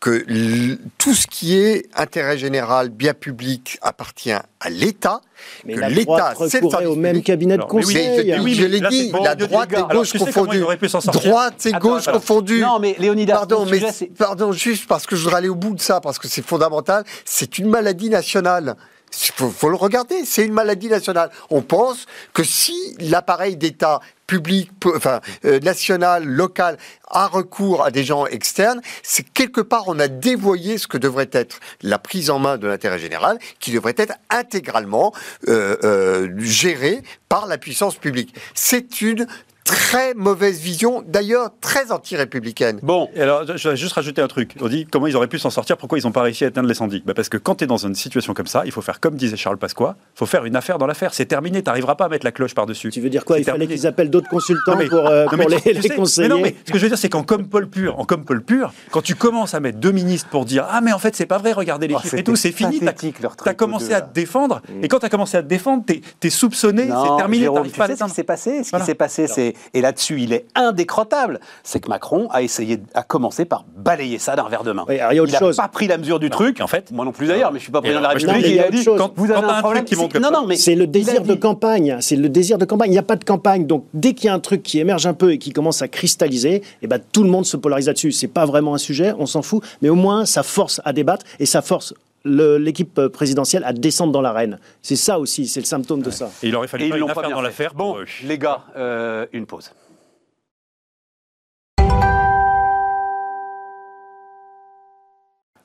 que 0.06 0.78
tout 0.98 1.14
ce 1.14 1.26
qui 1.26 1.58
est 1.58 1.88
intérêt 1.96 2.38
général, 2.38 2.90
bien 2.90 3.12
public, 3.12 3.76
appartient 3.82 4.30
à 4.30 4.70
l'État, 4.70 5.20
Mais 5.64 5.74
que 5.74 5.80
la 5.80 5.88
l'État, 5.88 6.34
c'est 6.48 6.60
le 6.60 6.88
au 6.88 6.94
même 6.94 7.22
cabinet 7.22 7.56
de 7.56 7.64
conseil. 7.64 8.32
Je, 8.32 8.40
Oui, 8.40 8.54
je 8.54 8.66
l'ai 8.66 8.80
dit, 8.88 9.10
la 9.20 9.34
droite 9.34 9.72
et. 9.72 9.76
Alors, 9.76 9.88
gauche 9.90 10.12
confondues. 10.16 10.64
Droite 11.12 11.66
et 11.66 11.72
gauche 11.72 12.06
confondues. 12.06 12.60
Non, 12.60 12.78
mais 12.78 12.94
Léonidas, 13.00 13.34
Pardon, 13.34 13.66
mais 13.68 13.80
pardon, 14.16 14.52
juste 14.52 14.86
parce 14.86 15.06
que 15.06 15.16
je 15.16 15.24
voudrais 15.24 15.38
aller 15.38 15.48
au 15.48 15.56
bout 15.56 15.74
de 15.74 15.80
ça, 15.80 16.00
parce 16.00 16.20
que 16.20 16.28
c'est 16.28 16.46
fondamental. 16.46 17.02
C'est 17.24 17.58
une 17.58 17.68
maladie 17.68 18.08
nationale. 18.08 18.76
Il 19.22 19.32
faut, 19.34 19.50
faut 19.50 19.68
le 19.68 19.76
regarder, 19.76 20.24
c'est 20.24 20.44
une 20.44 20.52
maladie 20.52 20.88
nationale. 20.88 21.30
On 21.50 21.62
pense 21.62 22.06
que 22.32 22.44
si 22.44 22.96
l'appareil 22.98 23.56
d'État 23.56 24.00
public, 24.26 24.70
enfin 24.84 25.20
euh, 25.44 25.60
national, 25.60 26.24
local, 26.24 26.76
a 27.08 27.26
recours 27.26 27.84
à 27.84 27.90
des 27.90 28.04
gens 28.04 28.26
externes, 28.26 28.80
c'est 29.02 29.22
quelque 29.22 29.60
part 29.60 29.84
on 29.86 29.98
a 29.98 30.08
dévoyé 30.08 30.78
ce 30.78 30.86
que 30.86 30.98
devrait 30.98 31.30
être 31.32 31.60
la 31.82 31.98
prise 31.98 32.30
en 32.30 32.38
main 32.38 32.58
de 32.58 32.66
l'intérêt 32.66 32.98
général, 32.98 33.38
qui 33.60 33.72
devrait 33.72 33.94
être 33.96 34.14
intégralement 34.30 35.12
euh, 35.48 35.76
euh, 35.84 36.28
géré 36.38 37.02
par 37.28 37.46
la 37.46 37.58
puissance 37.58 37.96
publique. 37.96 38.34
C'est 38.54 39.00
une 39.00 39.26
très 39.66 40.14
mauvaise 40.14 40.60
vision, 40.60 41.02
d'ailleurs 41.06 41.50
très 41.60 41.90
anti-républicaine. 41.92 42.78
Bon, 42.82 43.08
Et 43.14 43.20
alors, 43.20 43.42
je 43.56 43.68
vais 43.68 43.76
juste 43.76 43.92
rajouter 43.94 44.22
un 44.22 44.28
truc. 44.28 44.52
On 44.60 44.68
dit 44.68 44.86
comment 44.90 45.06
ils 45.08 45.16
auraient 45.16 45.26
pu 45.26 45.38
s'en 45.38 45.50
sortir, 45.50 45.76
pourquoi 45.76 45.98
ils 45.98 46.04
n'ont 46.04 46.12
pas 46.12 46.22
réussi 46.22 46.44
à 46.44 46.48
éteindre 46.48 46.68
l'incendie 46.68 47.02
bah 47.04 47.14
Parce 47.14 47.28
que 47.28 47.36
quand 47.36 47.56
tu 47.56 47.64
es 47.64 47.66
dans 47.66 47.76
une 47.76 47.94
situation 47.96 48.32
comme 48.32 48.46
ça, 48.46 48.62
il 48.64 48.70
faut 48.72 48.80
faire 48.80 49.00
comme 49.00 49.16
disait 49.16 49.36
Charles 49.36 49.58
Pasqua, 49.58 49.96
il 50.14 50.18
faut 50.18 50.26
faire 50.26 50.44
une 50.44 50.54
affaire 50.56 50.78
dans 50.78 50.86
l'affaire. 50.86 51.12
C'est 51.12 51.26
terminé, 51.26 51.62
tu 51.62 51.66
n'arriveras 51.66 51.96
pas 51.96 52.04
à 52.06 52.08
mettre 52.08 52.24
la 52.24 52.32
cloche 52.32 52.54
par-dessus. 52.54 52.90
Tu 52.90 53.00
veux 53.00 53.10
dire 53.10 53.24
quoi? 53.24 53.38
Il 53.38 53.44
fallait 53.44 53.66
qu'ils 53.66 53.86
appellent 53.86 54.10
d'autres 54.10 54.28
consultants 54.28 54.72
Non, 54.72 54.78
mais- 54.78 54.86
pour, 54.88 55.06
euh, 55.06 55.24
non, 55.24 55.28
pour 55.30 55.38
mais 55.38 55.46
les, 55.46 55.56
tu- 55.56 55.62
tu 55.62 55.68
les 55.74 55.82
sais- 55.82 55.88
mais 55.90 55.96
conseiller 55.96 56.28
non, 56.28 56.40
mais 56.40 56.54
ce 56.64 56.72
que 56.72 56.78
je 56.78 56.82
veux 56.84 56.88
dire, 56.88 56.98
c'est 56.98 57.08
qu'en 57.08 57.24
comme 57.24 57.48
Paul 57.48 57.68
pur, 57.68 57.98
en 57.98 58.04
comme 58.04 58.24
Paul 58.24 58.42
pur, 58.42 58.72
quand 58.92 59.02
tu 59.02 59.16
commences 59.16 59.54
à 59.54 59.60
mettre 59.60 59.78
deux 59.78 59.92
ministres 59.92 60.28
pour 60.30 60.44
dire 60.44 60.64
ah 60.70 60.80
mais 60.80 60.92
en 60.92 60.98
fait 60.98 61.16
c'est 61.16 61.26
pas 61.26 61.38
vrai, 61.38 61.52
regardez 61.52 61.88
les 61.88 61.94
Oh, 61.94 62.00
chiffres 62.00 62.14
et 62.18 62.22
tout, 62.24 62.36
c'est 62.36 62.52
fini. 62.52 62.80
Leur 63.20 63.34
as 63.44 63.54
commencé 63.54 63.92
à 63.92 64.00
te 64.00 64.14
défendre 64.14 64.62
et 64.82 64.88
quand 64.88 65.00
tu 65.00 65.06
as 65.06 65.10
commencé 65.10 65.36
à 65.36 65.42
te 65.42 65.48
défendre, 65.48 65.82
t'es 65.86 66.00
es 66.22 66.30
soupçonné, 66.30 66.82
c'est 66.84 67.16
terminé, 67.16 67.46
tu 67.46 67.52
pas 67.52 67.60
à 67.60 67.62
sais 67.64 67.68
ce 67.68 67.74
qui 67.74 67.88
l'éteindre. 67.92 68.14
s'est 68.14 68.22
passé? 68.24 68.64
Ce 68.64 68.70
Voilà. 68.70 68.84
qui 68.84 68.90
s'est 68.90 68.94
passé, 68.94 69.26
c'est 69.26 69.54
et 69.74 69.80
là-dessus, 69.80 70.20
il 70.20 70.32
est 70.32 70.46
indécrottable. 70.54 71.40
C'est 71.62 71.80
que 71.80 71.88
Macron 71.88 72.28
a 72.30 72.42
essayé, 72.42 72.80
a 72.94 73.02
commencé 73.02 73.44
par 73.44 73.64
balayer 73.76 74.18
ça 74.18 74.36
d'un 74.36 74.42
revers 74.42 74.64
de 74.64 74.72
main. 74.72 74.84
Oui, 74.88 74.98
alors, 74.98 75.26
il 75.26 75.32
n'a 75.32 75.38
pas 75.54 75.68
pris 75.68 75.86
la 75.86 75.98
mesure 75.98 76.18
du 76.18 76.30
truc. 76.30 76.60
en 76.60 76.66
fait- 76.66 76.90
moi 76.90 77.04
non 77.04 77.12
plus 77.12 77.26
d'ailleurs, 77.26 77.52
mais 77.52 77.58
je 77.58 77.64
suis 77.64 77.72
pas 77.72 77.80
président 77.80 78.00
de 78.00 78.04
la 78.04 78.10
République. 78.10 78.36
il 78.38 78.44
a 78.44 78.48
il 78.48 78.54
y 78.56 78.60
a 78.60 78.70
dit 78.70 78.84
quand 78.84 79.12
vous 79.16 79.30
avez 79.30 79.44
un 79.44 79.48
un 79.48 79.60
problème, 79.60 79.84
truc 79.84 79.98
qui 79.98 80.08
comme 80.08 80.22
non 80.22 80.30
non 80.30 80.46
mais 80.46 80.56
C'est 80.56 80.74
le 80.74 80.86
désir 80.86 81.22
de 81.22 81.34
campagne. 81.34 81.96
C'est 82.00 82.16
le 82.16 82.28
désir 82.28 82.58
de 82.58 82.64
campagne. 82.64 82.90
Il 82.90 82.92
n'y 82.92 82.98
a 82.98 83.02
pas 83.02 83.16
de 83.16 83.24
campagne. 83.24 83.66
Donc, 83.66 83.84
dès 83.94 84.14
qu'il 84.14 84.26
y 84.26 84.28
a 84.28 84.34
un 84.34 84.40
truc 84.40 84.62
qui 84.62 84.78
émerge 84.78 85.06
un 85.06 85.14
peu 85.14 85.32
et 85.32 85.38
qui 85.38 85.52
commence 85.52 85.82
à 85.82 85.88
cristalliser, 85.88 86.62
eh 86.82 86.86
ben, 86.86 87.00
tout 87.12 87.22
le 87.22 87.30
monde 87.30 87.46
se 87.46 87.56
polarise 87.56 87.86
là-dessus. 87.86 88.12
C'est 88.12 88.28
pas 88.28 88.44
vraiment 88.46 88.74
un 88.74 88.78
sujet, 88.78 89.14
on 89.18 89.26
s'en 89.26 89.42
fout. 89.42 89.62
Mais 89.82 89.88
au 89.88 89.94
moins, 89.94 90.24
ça 90.26 90.42
force 90.42 90.80
à 90.84 90.92
débattre 90.92 91.24
et 91.38 91.46
ça 91.46 91.62
force 91.62 91.94
l'équipe 92.26 92.98
euh, 92.98 93.08
présidentielle 93.08 93.64
à 93.64 93.72
descendre 93.72 94.12
dans 94.12 94.20
l'arène. 94.20 94.58
C'est 94.82 94.96
ça 94.96 95.18
aussi, 95.18 95.46
c'est 95.46 95.60
le 95.60 95.66
symptôme 95.66 96.02
de 96.02 96.10
ça. 96.10 96.30
Et 96.42 96.48
il 96.48 96.56
aurait 96.56 96.66
Et 96.66 96.68
fallu 96.68 96.84
ils 96.84 96.96
une 96.96 97.06
pas 97.06 97.12
affaire 97.12 97.30
dans 97.30 97.40
l'affaire. 97.40 97.74
Bon, 97.74 97.98
eux. 97.98 98.06
les 98.24 98.38
gars, 98.38 98.64
euh, 98.76 99.26
une 99.32 99.46
pause. 99.46 99.72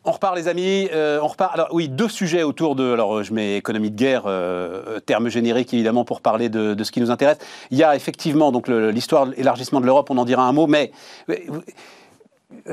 On 0.04 0.12
repart, 0.14 0.36
les 0.36 0.48
amis. 0.48 0.90
euh, 0.94 1.20
on 1.22 1.28
repart. 1.28 1.54
Alors, 1.54 1.68
oui, 1.72 1.88
deux 1.88 2.10
sujets 2.10 2.42
autour 2.42 2.76
de. 2.76 2.92
Alors, 2.92 3.18
euh, 3.18 3.24
je 3.24 3.34
mets 3.34 3.58
économie 3.58 3.92
de 3.92 3.96
guerre, 3.96 4.24
euh, 4.26 4.82
euh, 4.88 5.00
terme 5.00 5.30
générique 5.30 5.72
évidemment 5.76 6.06
pour 6.06 6.22
parler 6.22 6.50
de, 6.50 6.74
de 6.74 6.84
ce 6.84 6.92
qui 6.92 7.02
nous 7.02 7.12
intéresse. 7.12 7.38
Il 7.70 7.78
y 7.78 7.84
a 7.84 7.96
effectivement 7.96 8.52
donc 8.52 8.68
l'histoire 8.68 9.28
de 9.28 9.36
l'élargissement 9.36 9.80
de 9.80 9.86
l'Europe. 9.86 10.10
On 10.10 10.18
en 10.18 10.26
dira 10.26 10.44
un 10.44 10.54
mot, 10.54 10.66
mais 10.66 10.92
euh, 11.30 11.36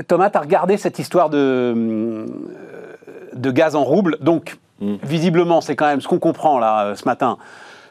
Thomas, 0.07 0.31
tu 0.31 0.39
as 0.39 0.41
regardé 0.41 0.77
cette 0.77 0.99
histoire 0.99 1.31
de 1.31 1.39
euh, 1.39 2.27
de 3.35 3.51
gaz 3.51 3.77
en 3.77 3.85
rouble? 3.85 4.17
Donc, 4.21 4.59
visiblement, 4.81 5.61
c'est 5.61 5.77
quand 5.77 5.87
même 5.87 6.01
ce 6.01 6.09
qu'on 6.09 6.19
comprend 6.19 6.59
là 6.59 6.87
euh, 6.87 6.95
ce 6.95 7.05
matin. 7.05 7.39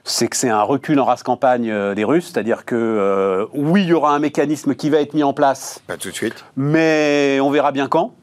C'est 0.04 0.30
que 0.30 0.38
c'est 0.38 0.50
un 0.50 0.62
recul 0.62 1.00
en 1.02 1.06
race 1.06 1.22
campagne 1.24 1.70
euh, 1.70 1.94
des 1.94 2.06
Russes, 2.06 2.32
c'est-à-dire 2.32 2.64
que 2.64 2.76
euh, 2.76 3.46
oui, 3.54 3.84
il 3.84 3.90
y 3.90 3.94
aura 3.94 4.16
un 4.16 4.20
mécanisme 4.20 4.74
qui 4.74 4.90
va 4.90 5.02
être 5.02 5.14
mis 5.14 5.24
en 5.24 5.34
place 5.34 5.82
Pas 5.86 5.98
tout 5.98 6.10
de 6.10 6.14
suite. 6.14 6.46
mais 6.56 7.40
on 7.42 7.50
verra 7.50 7.74
bien 7.74 7.88
quand. 7.90 8.14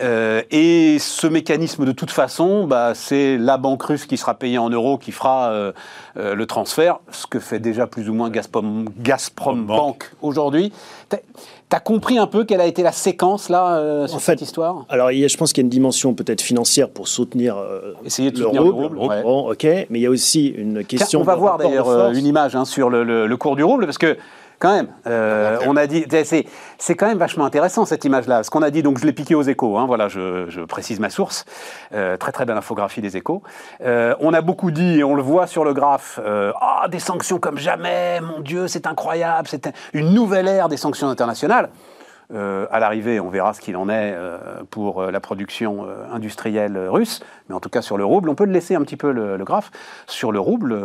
Euh, 0.00 0.42
et 0.50 0.98
ce 0.98 1.26
mécanisme, 1.26 1.84
de 1.86 1.92
toute 1.92 2.10
façon, 2.10 2.66
bah, 2.66 2.92
c'est 2.94 3.38
la 3.38 3.56
banque 3.56 3.82
russe 3.82 4.04
qui 4.06 4.16
sera 4.16 4.34
payée 4.34 4.58
en 4.58 4.68
euros 4.68 4.98
qui 4.98 5.10
fera 5.12 5.50
euh, 5.50 5.72
euh, 6.18 6.34
le 6.34 6.46
transfert, 6.46 6.98
ce 7.10 7.26
que 7.26 7.38
fait 7.38 7.58
déjà 7.58 7.86
plus 7.86 8.08
ou 8.10 8.14
moins 8.14 8.28
Gazprom, 8.28 8.86
Gazprom 8.98 9.64
Bank. 9.64 9.78
Bank 9.78 10.10
aujourd'hui. 10.20 10.72
T'as 11.08 11.18
as 11.72 11.80
compris 11.80 12.18
un 12.18 12.26
peu 12.26 12.44
quelle 12.44 12.60
a 12.60 12.66
été 12.66 12.82
la 12.82 12.92
séquence 12.92 13.48
là 13.48 13.76
euh, 13.78 14.06
sur 14.06 14.16
En 14.16 14.18
fait, 14.18 14.32
cette 14.32 14.42
histoire? 14.42 14.84
Alors, 14.88 15.10
il 15.12 15.18
y 15.18 15.24
a- 15.24 15.28
je 15.28 15.36
pense 15.36 15.52
qu'il 15.52 15.62
y 15.62 15.64
a 15.64 15.66
une 15.66 15.70
dimension 15.70 16.14
peut-être 16.14 16.40
financière 16.42 16.88
pour 16.90 17.08
soutenir 17.08 17.56
euh, 17.56 17.92
Essayer 18.04 18.30
de 18.30 18.36
soutenir 18.36 18.62
le 18.62 18.70
ouais. 18.70 19.22
Bon, 19.22 19.50
ok, 19.50 19.64
mais 19.64 19.86
il 19.98 20.00
y 20.00 20.06
a 20.06 20.10
aussi 20.10 20.46
une 20.48 20.84
question. 20.84 21.20
On 21.20 21.24
va 21.24 21.34
voir 21.36 21.58
d'ailleurs 21.58 22.10
une 22.12 22.26
image 22.26 22.54
hein, 22.54 22.64
sur 22.66 22.90
le, 22.90 23.02
le- 23.02 23.26
le 23.26 23.36
cours 23.36 23.56
du 23.56 23.64
rouble, 23.64 23.86
parce 23.86 23.98
que 23.98 24.16
quand 24.58 24.74
même, 24.74 24.88
euh, 25.06 25.58
on 25.66 25.76
a 25.76 25.86
dit, 25.86 26.06
c'est 26.78 26.94
quand 26.94 27.06
même 27.06 27.18
vachement 27.18 27.44
intéressant 27.44 27.84
cette 27.84 28.04
image-là. 28.04 28.42
Ce 28.42 28.50
qu'on 28.50 28.62
a 28.62 28.70
dit, 28.70 28.82
donc 28.82 28.98
je 28.98 29.06
l'ai 29.06 29.12
piqué 29.12 29.34
aux 29.34 29.42
échos, 29.42 29.76
hein, 29.76 29.86
voilà, 29.86 30.08
je, 30.08 30.46
je 30.48 30.60
précise 30.62 31.00
ma 31.00 31.10
source, 31.10 31.44
Euh, 31.92 32.16
très 32.16 32.32
très 32.32 32.44
belle 32.46 32.56
infographie 32.56 33.00
des 33.00 33.16
échos. 33.16 33.42
Euh, 33.84 34.14
on 34.20 34.32
a 34.34 34.40
beaucoup 34.40 34.70
dit, 34.70 34.98
et 34.98 35.04
on 35.04 35.14
le 35.14 35.22
voit 35.22 35.46
sur 35.46 35.64
le 35.64 35.72
graphe, 35.74 36.18
ah 36.60 36.86
des 36.90 36.98
sanctions 36.98 37.38
comme 37.38 37.58
jamais, 37.58 38.20
mon 38.20 38.40
Dieu, 38.40 38.68
c'est 38.68 38.86
incroyable, 38.86 39.48
c'est 39.48 39.72
une 39.92 40.12
nouvelle 40.12 40.48
ère 40.48 40.68
des 40.68 40.76
sanctions 40.76 41.08
internationales. 41.08 41.68
Euh, 42.34 42.66
à 42.72 42.80
l'arrivée, 42.80 43.20
on 43.20 43.30
verra 43.30 43.54
ce 43.54 43.60
qu'il 43.60 43.76
en 43.76 43.88
est 43.88 44.12
euh, 44.14 44.38
pour 44.68 45.00
euh, 45.00 45.10
la 45.12 45.20
production 45.20 45.86
euh, 45.86 46.04
industrielle 46.12 46.76
russe, 46.88 47.20
mais 47.48 47.54
en 47.54 47.60
tout 47.60 47.68
cas 47.68 47.82
sur 47.82 47.96
le 47.96 48.04
rouble, 48.04 48.28
on 48.28 48.34
peut 48.34 48.46
le 48.46 48.52
laisser 48.52 48.74
un 48.74 48.82
petit 48.82 48.96
peu 48.96 49.12
le, 49.12 49.36
le 49.36 49.44
graphe. 49.44 49.70
Sur 50.08 50.32
le 50.32 50.40
rouble, 50.40 50.76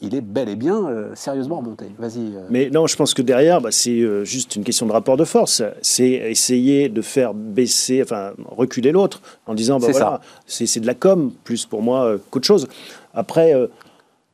il 0.00 0.14
est 0.16 0.20
bel 0.20 0.48
et 0.48 0.56
bien 0.56 0.88
sérieusement 1.14 1.58
remonté. 1.58 1.86
Vas-y. 1.98 2.32
Mais 2.50 2.70
non, 2.70 2.86
je 2.86 2.96
pense 2.96 3.14
que 3.14 3.22
derrière, 3.22 3.60
bah, 3.60 3.70
c'est 3.70 4.24
juste 4.24 4.56
une 4.56 4.64
question 4.64 4.86
de 4.86 4.92
rapport 4.92 5.16
de 5.16 5.24
force. 5.24 5.62
C'est 5.82 6.08
essayer 6.08 6.88
de 6.88 7.02
faire 7.02 7.34
baisser, 7.34 8.02
enfin 8.02 8.32
reculer 8.46 8.90
l'autre 8.90 9.20
en 9.46 9.54
disant, 9.54 9.78
bah, 9.78 9.86
C'est 9.86 9.92
voilà, 9.92 10.20
c'est 10.46 10.80
de 10.80 10.86
la 10.86 10.94
com, 10.94 11.32
plus 11.44 11.66
pour 11.66 11.82
moi 11.82 12.16
qu'autre 12.30 12.46
chose. 12.46 12.68
Après, 13.14 13.54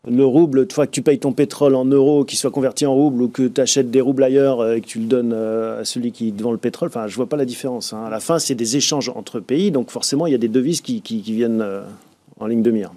le 0.07 0.25
rouble, 0.25 0.61
une 0.61 0.71
fois 0.71 0.87
que 0.87 0.93
tu 0.93 1.03
payes 1.03 1.19
ton 1.19 1.33
pétrole 1.33 1.75
en 1.75 1.85
euros, 1.85 2.25
qu'il 2.25 2.39
soit 2.39 2.51
converti 2.51 2.87
en 2.87 2.95
rouble, 2.95 3.23
ou 3.23 3.29
que 3.29 3.49
tu 3.49 3.61
achètes 3.61 3.91
des 3.91 4.01
roubles 4.01 4.23
ailleurs 4.23 4.61
euh, 4.61 4.77
et 4.77 4.81
que 4.81 4.87
tu 4.87 5.01
le 5.01 5.07
donnes 5.07 5.33
euh, 5.35 5.81
à 5.81 5.85
celui 5.85 6.13
qui 6.13 6.31
vend 6.31 6.53
le 6.53 6.59
pétrole, 6.59 6.89
enfin, 6.89 7.09
je 7.09 7.17
vois 7.17 7.29
pas 7.29 7.37
la 7.37 7.45
différence. 7.45 7.93
hein. 7.93 8.05
À 8.07 8.11
la 8.11 8.21
fin, 8.21 8.39
c'est 8.39 8.55
des 8.55 8.77
échanges 8.77 9.09
entre 9.09 9.41
pays, 9.41 9.71
donc 9.71 9.91
forcément, 9.91 10.27
il 10.27 10.33
y 10.33 10.35
a 10.35 10.39
des 10.39 10.49
devises 10.49 10.81
qui, 10.81 11.03
viennent 11.23 11.61
euh, 11.61 11.83
en 12.39 12.47
ligne 12.47 12.63
de 12.63 12.71
mire. 12.71 12.93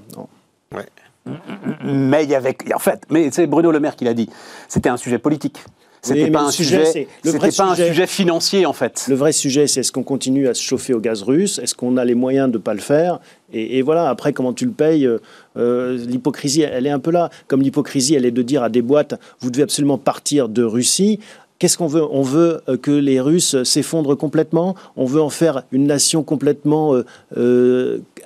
Mais 1.84 2.24
il 2.24 2.30
y 2.30 2.36
avait, 2.36 2.56
en 2.74 2.80
fait, 2.80 3.02
mais 3.10 3.30
c'est 3.32 3.48
Bruno 3.48 3.72
Le 3.72 3.80
Maire 3.80 3.95
qui 3.95 4.06
l'a 4.06 4.13
dit. 4.13 4.30
C'était 4.67 4.89
un 4.89 4.98
sujet 4.98 5.19
politique. 5.19 5.63
C'était 6.01 6.23
mais 6.25 6.31
pas 6.31 6.43
un 6.43 6.51
sujet, 6.51 7.07
le 7.23 7.31
vrai 7.31 7.49
pas 7.51 7.71
un 7.71 7.75
sujet- 7.75 8.07
financier 8.07 8.65
en 8.65 8.73
fait. 8.73 9.05
Le 9.09 9.15
vrai 9.15 9.31
sujet, 9.31 9.67
c'est 9.67 9.81
est-ce 9.81 9.91
qu'on 9.91 10.03
continue 10.03 10.47
à 10.47 10.53
se 10.53 10.62
chauffer 10.62 10.93
au 10.93 10.99
gaz 10.99 11.23
russe? 11.23 11.59
Est-ce 11.59 11.75
qu'on 11.75 11.97
a 11.97 12.05
les 12.05 12.15
moyens 12.15 12.47
de 12.49 12.57
ne 12.57 12.62
pas 12.62 12.73
le 12.73 12.79
faire? 12.79 13.19
Et, 13.51 13.77
et 13.77 13.81
voilà, 13.81 14.09
après, 14.09 14.31
comment 14.31 14.53
tu 14.53 14.65
le 14.65 14.71
payes 14.71 15.05
euh, 15.05 15.17
euh, 15.57 15.97
L'hypocrisie, 15.97 16.62
elle 16.62 16.88
est 16.88 16.91
un 16.91 16.99
peu 16.99 17.12
là. 17.12 17.29
Comme 17.47 17.62
l'hypocrisie, 17.62 18.15
elle 18.15 18.25
est 18.25 18.31
de 18.31 18.41
dire 18.41 18.63
à 18.63 18.69
des 18.69 18.81
boîtes, 18.81 19.19
vous 19.41 19.51
devez 19.51 19.63
absolument 19.63 19.97
partir 19.97 20.47
de 20.47 20.63
Russie. 20.63 21.19
Qu'est-ce 21.60 21.78
qu'on 21.78 21.88
veut? 21.88 22.04
On 22.10 22.22
veut 22.22 22.62
euh, 22.69 22.78
que 22.78 22.89
les 22.91 23.19
Russes 23.19 23.63
s'effondrent 23.63 24.15
complètement? 24.17 24.76
On 24.95 25.06
veut 25.06 25.22
en 25.22 25.30
faire 25.30 25.63
une 25.74 25.88
nation 25.88 26.24
complètement 26.24 26.95
euh, 26.95 27.04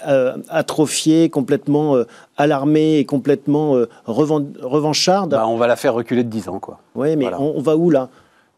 euh, 0.07 0.33
atrophiée, 0.49 1.29
complètement 1.29 1.95
euh, 1.95 2.03
alarmée 2.37 2.97
et 2.99 3.05
complètement 3.05 3.75
euh, 3.75 3.89
revan- 4.07 4.45
revancharde? 4.61 5.31
Bah, 5.31 5.47
on 5.47 5.57
va 5.57 5.65
la 5.65 5.75
faire 5.75 5.95
reculer 5.95 6.23
de 6.23 6.29
10 6.29 6.47
ans, 6.49 6.59
quoi. 6.59 6.77
oui, 6.95 7.15
mais 7.15 7.23
voilà. 7.23 7.41
on, 7.41 7.53
on 7.57 7.61
va 7.61 7.75
où 7.75 7.89
là? 7.89 8.09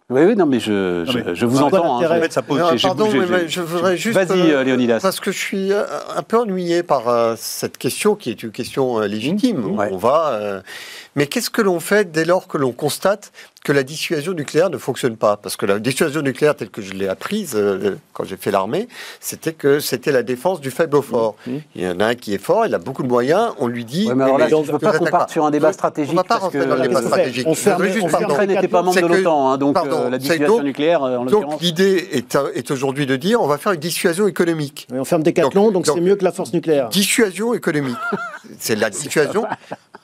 Oui, 0.09 0.21
oui, 0.23 0.35
non, 0.35 0.45
mais 0.45 0.59
je, 0.59 1.03
Non, 1.05 1.11
je, 1.11 1.17
mais- 1.19 1.35
je 1.35 1.45
vous 1.47 1.57
Ah, 1.59 1.63
entends. 1.63 1.99
hein, 1.99 2.05
En 2.05 2.21
fait, 2.21 2.31
ça 2.31 2.43
pose. 2.43 2.59
Non, 2.59 2.67
j'ai 2.75 2.87
pardon, 2.87 3.05
bougé, 3.05 3.21
mais 3.27 3.47
je 3.47 3.61
voudrais 3.61 3.97
juste. 3.97 4.15
Vas-y, 4.19 4.51
euh, 4.51 4.63
Léonidas. 4.63 4.99
Parce 5.01 5.19
que 5.19 5.31
je 5.31 5.37
suis 5.39 5.71
un 5.73 6.21
peu 6.21 6.37
ennuyé 6.37 6.83
par 6.83 7.07
euh, 7.09 7.33
cette 7.37 7.77
question 7.79 8.13
qui 8.13 8.29
est 8.29 8.43
une 8.43 8.51
question 8.51 8.99
euh, 8.99 9.07
légitime. 9.07 9.61
Mmh, 9.61 9.77
ouais. 9.79 9.89
On 9.91 9.97
va. 9.97 10.61
Mais 11.15 11.27
qu'est-ce 11.27 11.49
que 11.49 11.61
l'on 11.61 11.79
fait 11.79 12.11
dès 12.11 12.25
lors 12.25 12.47
que 12.47 12.57
l'on 12.57 12.71
constate 12.71 13.31
que 13.63 13.71
la 13.71 13.83
dissuasion 13.83 14.33
nucléaire 14.33 14.69
ne 14.69 14.77
fonctionne 14.77 15.15
pas? 15.17 15.37
Parce 15.37 15.55
que 15.57 15.65
la 15.65 15.79
dissuasion 15.79 16.21
nucléaire, 16.21 16.55
telle 16.55 16.69
que 16.69 16.81
je 16.81 16.93
l'ai 16.93 17.07
apprise 17.07 17.53
euh, 17.55 17.95
quand 18.13 18.25
j'ai 18.25 18.37
fait 18.37 18.51
l'armée, 18.51 18.87
c'était 19.19 19.53
que 19.53 19.79
c'était 19.79 20.11
la 20.11 20.23
défense 20.23 20.61
du 20.61 20.71
faible 20.71 20.97
au 20.97 21.01
fort. 21.01 21.35
Mmh. 21.47 21.51
Il 21.75 21.81
y 21.83 21.87
en 21.87 21.99
a 21.99 22.05
un 22.07 22.15
qui 22.15 22.33
est 22.33 22.37
fort, 22.37 22.65
il 22.65 22.75
a 22.75 22.79
beaucoup 22.79 23.01
de 23.01 23.07
moyens, 23.07 23.53
on 23.59 23.67
lui 23.67 23.85
dit. 23.85 24.07
Ouais, 24.07 24.15
mais 24.15 24.23
alors 24.25 24.37
là, 24.37 24.45
mais 24.45 24.51
je 24.51 24.55
ne 24.55 24.71
veux 24.73 24.79
pas 24.79 24.97
qu'on 24.97 25.05
parte 25.05 25.29
sur 25.31 25.45
un 25.45 25.51
débat 25.51 25.73
stratégique. 25.73 26.11
On 26.11 26.15
ne 26.15 26.19
va 26.19 26.23
pas 26.25 26.37
rentrer 26.37 26.65
dans 26.65 26.75
le 26.75 26.81
débat 26.81 27.01
stratégique. 27.01 27.47
L'Ukraine 27.47 28.49
n'était 28.49 28.67
pas 28.67 28.81
membre 28.81 29.01
de 29.01 29.07
l'OTAN, 29.07 29.49
hein, 29.51 29.57
donc 29.57 29.73
pardon, 29.73 30.03
euh, 30.05 30.09
la 30.09 30.17
dissuasion 30.17 30.47
donc- 30.47 30.63
nucléaire, 30.63 31.03
euh, 31.03 31.17
en 31.17 31.25
Donc 31.25 31.61
l'idée 31.61 32.09
est, 32.11 32.37
est 32.53 32.71
aujourd'hui 32.71 33.05
de 33.05 33.15
dire 33.15 33.41
on 33.41 33.47
va 33.47 33.57
faire 33.57 33.71
une 33.71 33.79
dissuasion 33.79 34.27
économique. 34.27 34.87
On 34.93 35.05
ferme 35.05 35.23
Décathlon, 35.23 35.71
donc 35.71 35.85
Donc- 35.85 35.95
c'est 35.95 36.01
mieux 36.01 36.15
que 36.15 36.23
la 36.23 36.31
force 36.31 36.53
nucléaire. 36.53 36.89
Dissuasion 36.89 37.53
économique. 37.53 37.97
C'est 38.59 38.75
la 38.75 38.89
dissuasion. 38.91 39.45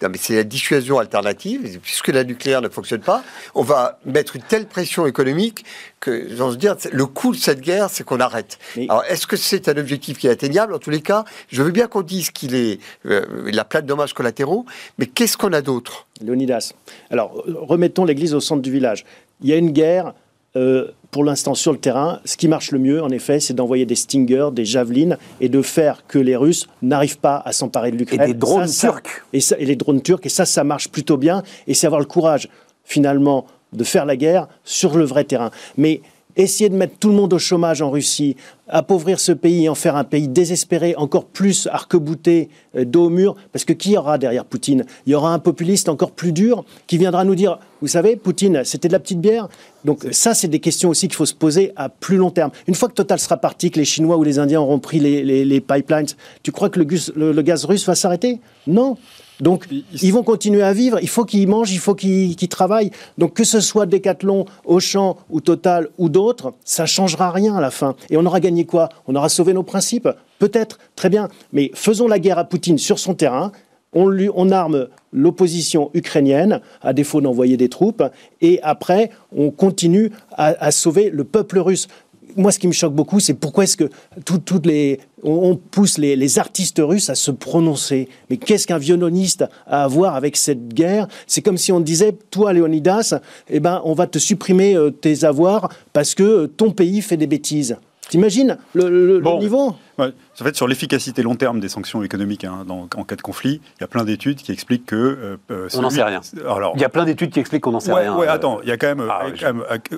Non, 0.01 0.09
mais 0.09 0.17
c'est 0.17 0.35
la 0.35 0.43
dissuasion 0.43 0.97
alternative. 0.99 1.79
Puisque 1.81 2.07
la 2.07 2.23
nucléaire 2.23 2.61
ne 2.61 2.69
fonctionne 2.69 3.01
pas, 3.01 3.23
on 3.55 3.61
va 3.61 3.99
mettre 4.05 4.35
une 4.35 4.41
telle 4.41 4.65
pression 4.67 5.05
économique 5.05 5.63
que, 5.99 6.27
j'ose 6.35 6.57
dire, 6.57 6.75
le 6.91 7.05
coût 7.05 7.31
de 7.33 7.37
cette 7.37 7.61
guerre, 7.61 7.89
c'est 7.89 8.03
qu'on 8.03 8.19
arrête. 8.19 8.57
Mais- 8.75 8.87
Alors, 8.89 9.03
est-ce 9.07 9.27
que 9.27 9.35
c'est 9.37 9.69
un 9.69 9.77
objectif 9.77 10.17
qui 10.17 10.27
est 10.27 10.31
atteignable? 10.31 10.73
En 10.73 10.79
tous 10.79 10.89
les 10.89 11.01
cas, 11.01 11.23
je 11.49 11.61
veux 11.61 11.71
bien 11.71 11.87
qu'on 11.87 12.01
dise 12.01 12.31
qu'il 12.31 12.55
est, 12.55 12.79
euh, 13.05 13.45
il 13.47 13.59
a 13.59 13.63
plein 13.65 13.81
de 13.81 13.87
dommages 13.87 14.13
collatéraux, 14.13 14.65
mais 14.97 15.05
qu'est-ce 15.05 15.37
qu'on 15.37 15.53
a 15.53 15.61
d'autre? 15.61 16.07
Léonidas. 16.21 16.73
Alors, 17.09 17.43
remettons 17.47 18.05
l'église 18.05 18.33
au 18.33 18.39
centre 18.39 18.61
du 18.61 18.71
village. 18.71 19.05
Il 19.41 19.49
y 19.49 19.53
a 19.53 19.57
une 19.57 19.71
guerre, 19.71 20.13
euh, 20.55 20.87
pour 21.11 21.23
l'instant, 21.23 21.53
sur 21.55 21.71
le 21.71 21.77
terrain. 21.77 22.19
Ce 22.25 22.37
qui 22.37 22.47
marche 22.47 22.71
le 22.71 22.79
mieux, 22.79 23.01
en 23.03 23.09
effet, 23.09 23.39
c'est 23.39 23.53
d'envoyer 23.53 23.85
des 23.85 23.95
Stingers, 23.95 24.49
des 24.53 24.65
Javelines, 24.65 25.17
et 25.41 25.49
de 25.49 25.61
faire 25.61 26.05
que 26.07 26.17
les 26.19 26.35
Russes 26.35 26.67
n'arrivent 26.81 27.19
pas 27.19 27.41
à 27.45 27.51
s'emparer 27.51 27.91
de 27.91 27.97
l'Ukraine. 27.97 28.21
Et 28.21 28.27
des 28.27 28.33
drones 28.33 28.67
Ça, 28.67 28.87
ça- 28.87 28.87
turcs. 28.93 29.23
Et, 29.33 29.39
ça- 29.41 29.57
et 29.59 29.65
les 29.65 29.75
drones 29.75 30.01
turcs. 30.01 30.21
Et 30.25 30.29
ça, 30.29 30.45
ça 30.45 30.63
marche 30.63 30.89
plutôt 30.89 31.17
bien. 31.17 31.43
Et 31.67 31.73
c'est 31.73 31.85
avoir 31.87 31.99
le 32.01 32.07
courage, 32.07 32.47
finalement, 32.85 33.45
de 33.73 33.83
faire 33.83 34.05
la 34.05 34.15
guerre 34.17 34.47
sur 34.63 34.97
le 34.97 35.03
vrai 35.05 35.23
terrain. 35.23 35.51
Mais 35.77 36.01
essayer 36.35 36.69
de 36.69 36.75
mettre 36.75 36.97
tout 36.99 37.09
le 37.09 37.15
monde 37.15 37.33
au 37.33 37.39
chômage 37.39 37.81
en 37.81 37.89
Russie, 37.89 38.35
appauvrir 38.67 39.19
ce 39.19 39.31
pays 39.31 39.65
et 39.65 39.69
en 39.69 39.75
faire 39.75 39.95
un 39.95 40.03
pays 40.03 40.27
désespéré, 40.27 40.95
encore 40.95 41.25
plus 41.25 41.67
arc-bouté, 41.71 42.49
euh, 42.75 42.85
dos 42.85 43.05
au 43.05 43.09
mur, 43.09 43.35
parce 43.51 43.65
que 43.65 43.73
qui 43.73 43.91
y 43.91 43.97
aura 43.97 44.17
derrière 44.17 44.45
Poutine? 44.45 44.85
Il 45.05 45.11
y 45.11 45.15
aura 45.15 45.33
un 45.33 45.39
populiste 45.39 45.89
encore 45.89 46.11
plus 46.11 46.31
dur 46.31 46.63
qui 46.87 46.97
viendra 46.97 47.23
nous 47.23 47.35
dire, 47.35 47.59
vous 47.81 47.87
savez, 47.87 48.15
Poutine, 48.15 48.63
c'était 48.63 48.87
de 48.87 48.93
la 48.93 48.99
petite 48.99 49.19
bière? 49.19 49.49
Donc 49.85 50.05
ça, 50.11 50.33
c'est 50.33 50.47
des 50.47 50.59
questions 50.59 50.89
aussi 50.89 51.07
qu'il 51.07 51.15
faut 51.15 51.25
se 51.25 51.33
poser 51.33 51.73
à 51.75 51.89
plus 51.89 52.17
long 52.17 52.31
terme. 52.31 52.51
Une 52.67 52.75
fois 52.75 52.87
que 52.87 52.93
Total 52.93 53.19
sera 53.19 53.37
parti, 53.37 53.71
que 53.71 53.79
les 53.79 53.85
Chinois 53.85 54.17
ou 54.17 54.23
les 54.23 54.39
Indiens 54.39 54.61
auront 54.61 54.79
pris 54.79 54.99
les, 54.99 55.61
pipelines, 55.61 56.07
tu 56.43 56.51
crois 56.51 56.69
que 56.69 56.79
le 56.79 57.41
gaz 57.41 57.65
russe 57.65 57.85
va 57.85 57.95
s'arrêter? 57.95 58.39
Non. 58.67 58.97
Donc, 59.41 59.67
ils 60.01 60.13
vont 60.13 60.23
continuer 60.23 60.61
à 60.61 60.71
vivre. 60.71 60.99
Il 61.01 61.09
faut 61.09 61.25
qu'ils 61.25 61.47
mangent, 61.47 61.71
il 61.71 61.79
faut 61.79 61.95
qu'ils 61.95 62.35
travaillent. 62.47 62.91
Donc, 63.17 63.33
que 63.33 63.43
ce 63.43 63.59
soit 63.59 63.87
Decathlon, 63.87 64.45
Auchan 64.65 65.17
ou 65.29 65.41
Total 65.41 65.89
ou 65.97 66.07
d'autres, 66.09 66.53
ça 66.63 66.85
changera 66.85 67.31
rien 67.31 67.55
à 67.55 67.61
la 67.61 67.71
fin. 67.71 67.95
Et 68.09 68.17
on 68.17 68.25
aura 68.25 68.39
gagné 68.39 68.65
quoi? 68.65 68.89
On 69.07 69.15
aura 69.15 69.27
sauvé 69.27 69.53
nos 69.53 69.63
principes 69.63 70.07
Peut-être, 70.39 70.79
très 70.95 71.09
bien. 71.09 71.27
Mais 71.53 71.71
faisons 71.73 72.07
la 72.07 72.19
guerre 72.19 72.39
à 72.39 72.45
Poutine 72.45 72.77
sur 72.77 72.97
son 72.99 73.13
terrain. 73.13 73.51
On, 73.93 74.07
lui, 74.07 74.29
on 74.33 74.51
arme 74.51 74.87
l'opposition 75.11 75.91
ukrainienne, 75.93 76.61
à 76.81 76.93
défaut 76.93 77.19
d'envoyer 77.19 77.57
des 77.57 77.67
troupes, 77.67 78.03
et 78.39 78.61
après, 78.63 79.09
on 79.35 79.51
continue 79.51 80.11
à 80.37 80.71
sauver 80.71 81.09
le 81.09 81.25
peuple 81.25 81.59
russe 81.59 81.89
moi, 82.35 82.51
ce 82.51 82.59
qui 82.59 82.67
me 82.67 82.73
choque 82.73 82.93
beaucoup, 82.93 83.19
c'est 83.19 83.33
pourquoi 83.33 83.63
est-ce 83.63 83.77
que 83.77 83.89
toutes 84.25 84.65
les, 84.65 84.99
on, 85.23 85.55
pousse 85.55 85.97
les, 85.97 86.39
artistes 86.39 86.81
russes 86.83 87.09
à 87.09 87.15
se 87.15 87.31
prononcer? 87.31 88.09
Mais 88.29 88.37
qu'est-ce 88.37 88.67
qu'un 88.67 88.77
violoniste 88.77 89.45
a 89.67 89.83
à 89.83 89.87
voir 89.87 90.15
avec 90.15 90.37
cette 90.37 90.69
guerre? 90.73 91.07
C'est 91.27 91.41
comme 91.41 91.57
si 91.57 91.71
on 91.71 91.79
disait, 91.79 92.13
toi, 92.29 92.53
Léonidas, 92.53 93.19
eh 93.49 93.59
ben, 93.59 93.81
on 93.85 93.93
va 93.93 94.07
te 94.07 94.19
supprimer 94.19 94.75
euh, 94.75 94.91
tes 94.91 95.23
avoirs 95.23 95.69
parce 95.93 96.15
que 96.15 96.45
ton 96.45 96.71
pays 96.71 97.01
fait 97.01 97.17
des 97.17 97.27
bêtises. 97.27 97.77
T'imagines 98.11 98.57
le, 98.73 98.89
le, 98.89 99.37
niveau 99.39 99.73
En 99.97 100.43
fait, 100.43 100.55
sur 100.57 100.67
l'efficacité 100.67 101.23
long 101.23 101.35
terme 101.35 101.61
des 101.61 101.69
sanctions 101.69 102.03
économiques 102.03 102.43
hein, 102.43 102.65
en 102.69 103.03
cas 103.05 103.15
de 103.15 103.21
conflit, 103.21 103.61
il 103.77 103.81
y 103.81 103.83
a 103.85 103.87
plein 103.87 104.03
d'études 104.03 104.39
qui 104.41 104.51
expliquent 104.51 104.85
que. 104.85 104.95
Euh, 104.97 105.37
euh, 105.49 105.69
on 105.75 105.81
n'en 105.81 105.89
sait 105.89 106.03
rien. 106.03 106.19
Alors, 106.45 106.73
il 106.75 106.81
y 106.81 106.83
a 106.83 106.89
plein 106.89 107.05
d'études 107.05 107.31
qui 107.31 107.39
expliquent 107.39 107.63
qu'on 107.63 107.71
n'en 107.71 107.79
sait 107.79 107.93
rien. 107.93 108.19
Euh, 108.19 108.25
attends, 108.27 108.59
il 108.63 108.67
y 108.67 108.71
a 108.73 108.75
quand 108.75 108.87
même, 108.87 109.09
ah, 109.09 109.27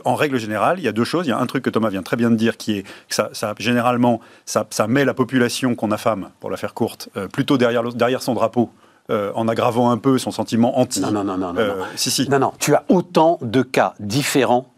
en 0.05 0.13
règle 0.13 0.37
générale, 0.37 0.77
il 0.77 0.83
y 0.83 0.87
a 0.87 0.91
deux 0.91 1.03
choses. 1.03 1.25
Il 1.25 1.29
y 1.29 1.33
a 1.33 1.39
un 1.39 1.45
truc 1.47 1.63
que 1.63 1.71
Thomas 1.71 1.89
vient 1.89 2.03
très 2.03 2.15
bien 2.15 2.29
de 2.29 2.35
dire 2.35 2.57
qui 2.57 2.77
est 2.77 2.83
que 2.83 3.15
ça, 3.15 3.29
ça 3.33 3.55
généralement, 3.57 4.19
ça, 4.45 4.67
ça, 4.69 4.85
met 4.85 5.05
la 5.05 5.15
population 5.15 5.73
qu'on 5.73 5.89
affame, 5.89 6.29
pour 6.39 6.51
la 6.51 6.57
faire 6.57 6.75
courte, 6.75 7.09
plutôt 7.31 7.57
derrière, 7.57 7.81
derrière 7.93 8.21
son 8.21 8.35
drapeau. 8.35 8.69
en 9.09 9.47
aggravant 9.47 9.89
un 9.89 9.97
peu 9.97 10.19
son 10.19 10.29
sentiment 10.29 10.77
anti. 10.77 11.01
Non, 11.01 11.09
non, 11.09 11.23
non, 11.23 11.37
non. 11.37 11.51
non, 11.51 11.63
si, 11.95 12.11
si. 12.11 12.29
non, 12.29 12.37
non. 12.37 12.53
Tu 12.59 12.75
as 12.75 12.83
autant 12.89 13.39
de 13.41 13.63
cas 13.63 13.95
différents 13.99 14.72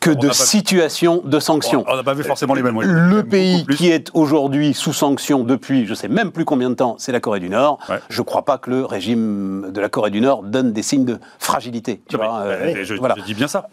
que 0.00 0.10
de 0.10 0.30
situations 0.30 1.22
de 1.24 1.40
sanctions. 1.40 1.84
On 1.88 1.96
n'a 1.96 2.02
pas 2.02 2.14
vu 2.14 2.24
forcément 2.24 2.54
les 2.54 2.62
mêmes 2.62 2.74
moyens. 2.74 2.94
Le 2.94 3.22
pays 3.22 3.66
qui 3.66 3.90
est 3.90 4.10
aujourd'hui 4.14 4.74
sous 4.74 4.92
sanction 4.92 5.44
depuis 5.44 5.84
je 5.84 5.90
ne 5.90 5.94
sais 5.94 6.08
même 6.08 6.30
plus 6.30 6.44
combien 6.44 6.70
de 6.70 6.74
temps, 6.74 6.96
c'est 6.98 7.12
la 7.12 7.20
Corée 7.20 7.40
du 7.40 7.48
Nord. 7.48 7.78
Je 8.08 8.20
ne 8.20 8.24
crois 8.24 8.44
pas 8.44 8.58
que 8.58 8.70
le 8.70 8.84
régime 8.84 9.70
de 9.72 9.80
la 9.80 9.88
Corée 9.88 10.10
du 10.10 10.20
Nord 10.20 10.42
donne 10.42 10.72
des 10.72 10.82
signes 10.82 11.04
de 11.04 11.18
fragilité. 11.38 12.02
Tu 12.08 12.16
vois, 12.16 12.40
euh, 12.40 12.84
je, 12.84 12.94
voilà. 12.94 13.14
dis 13.26 13.34
bien 13.34 13.48
ça. 13.48 13.68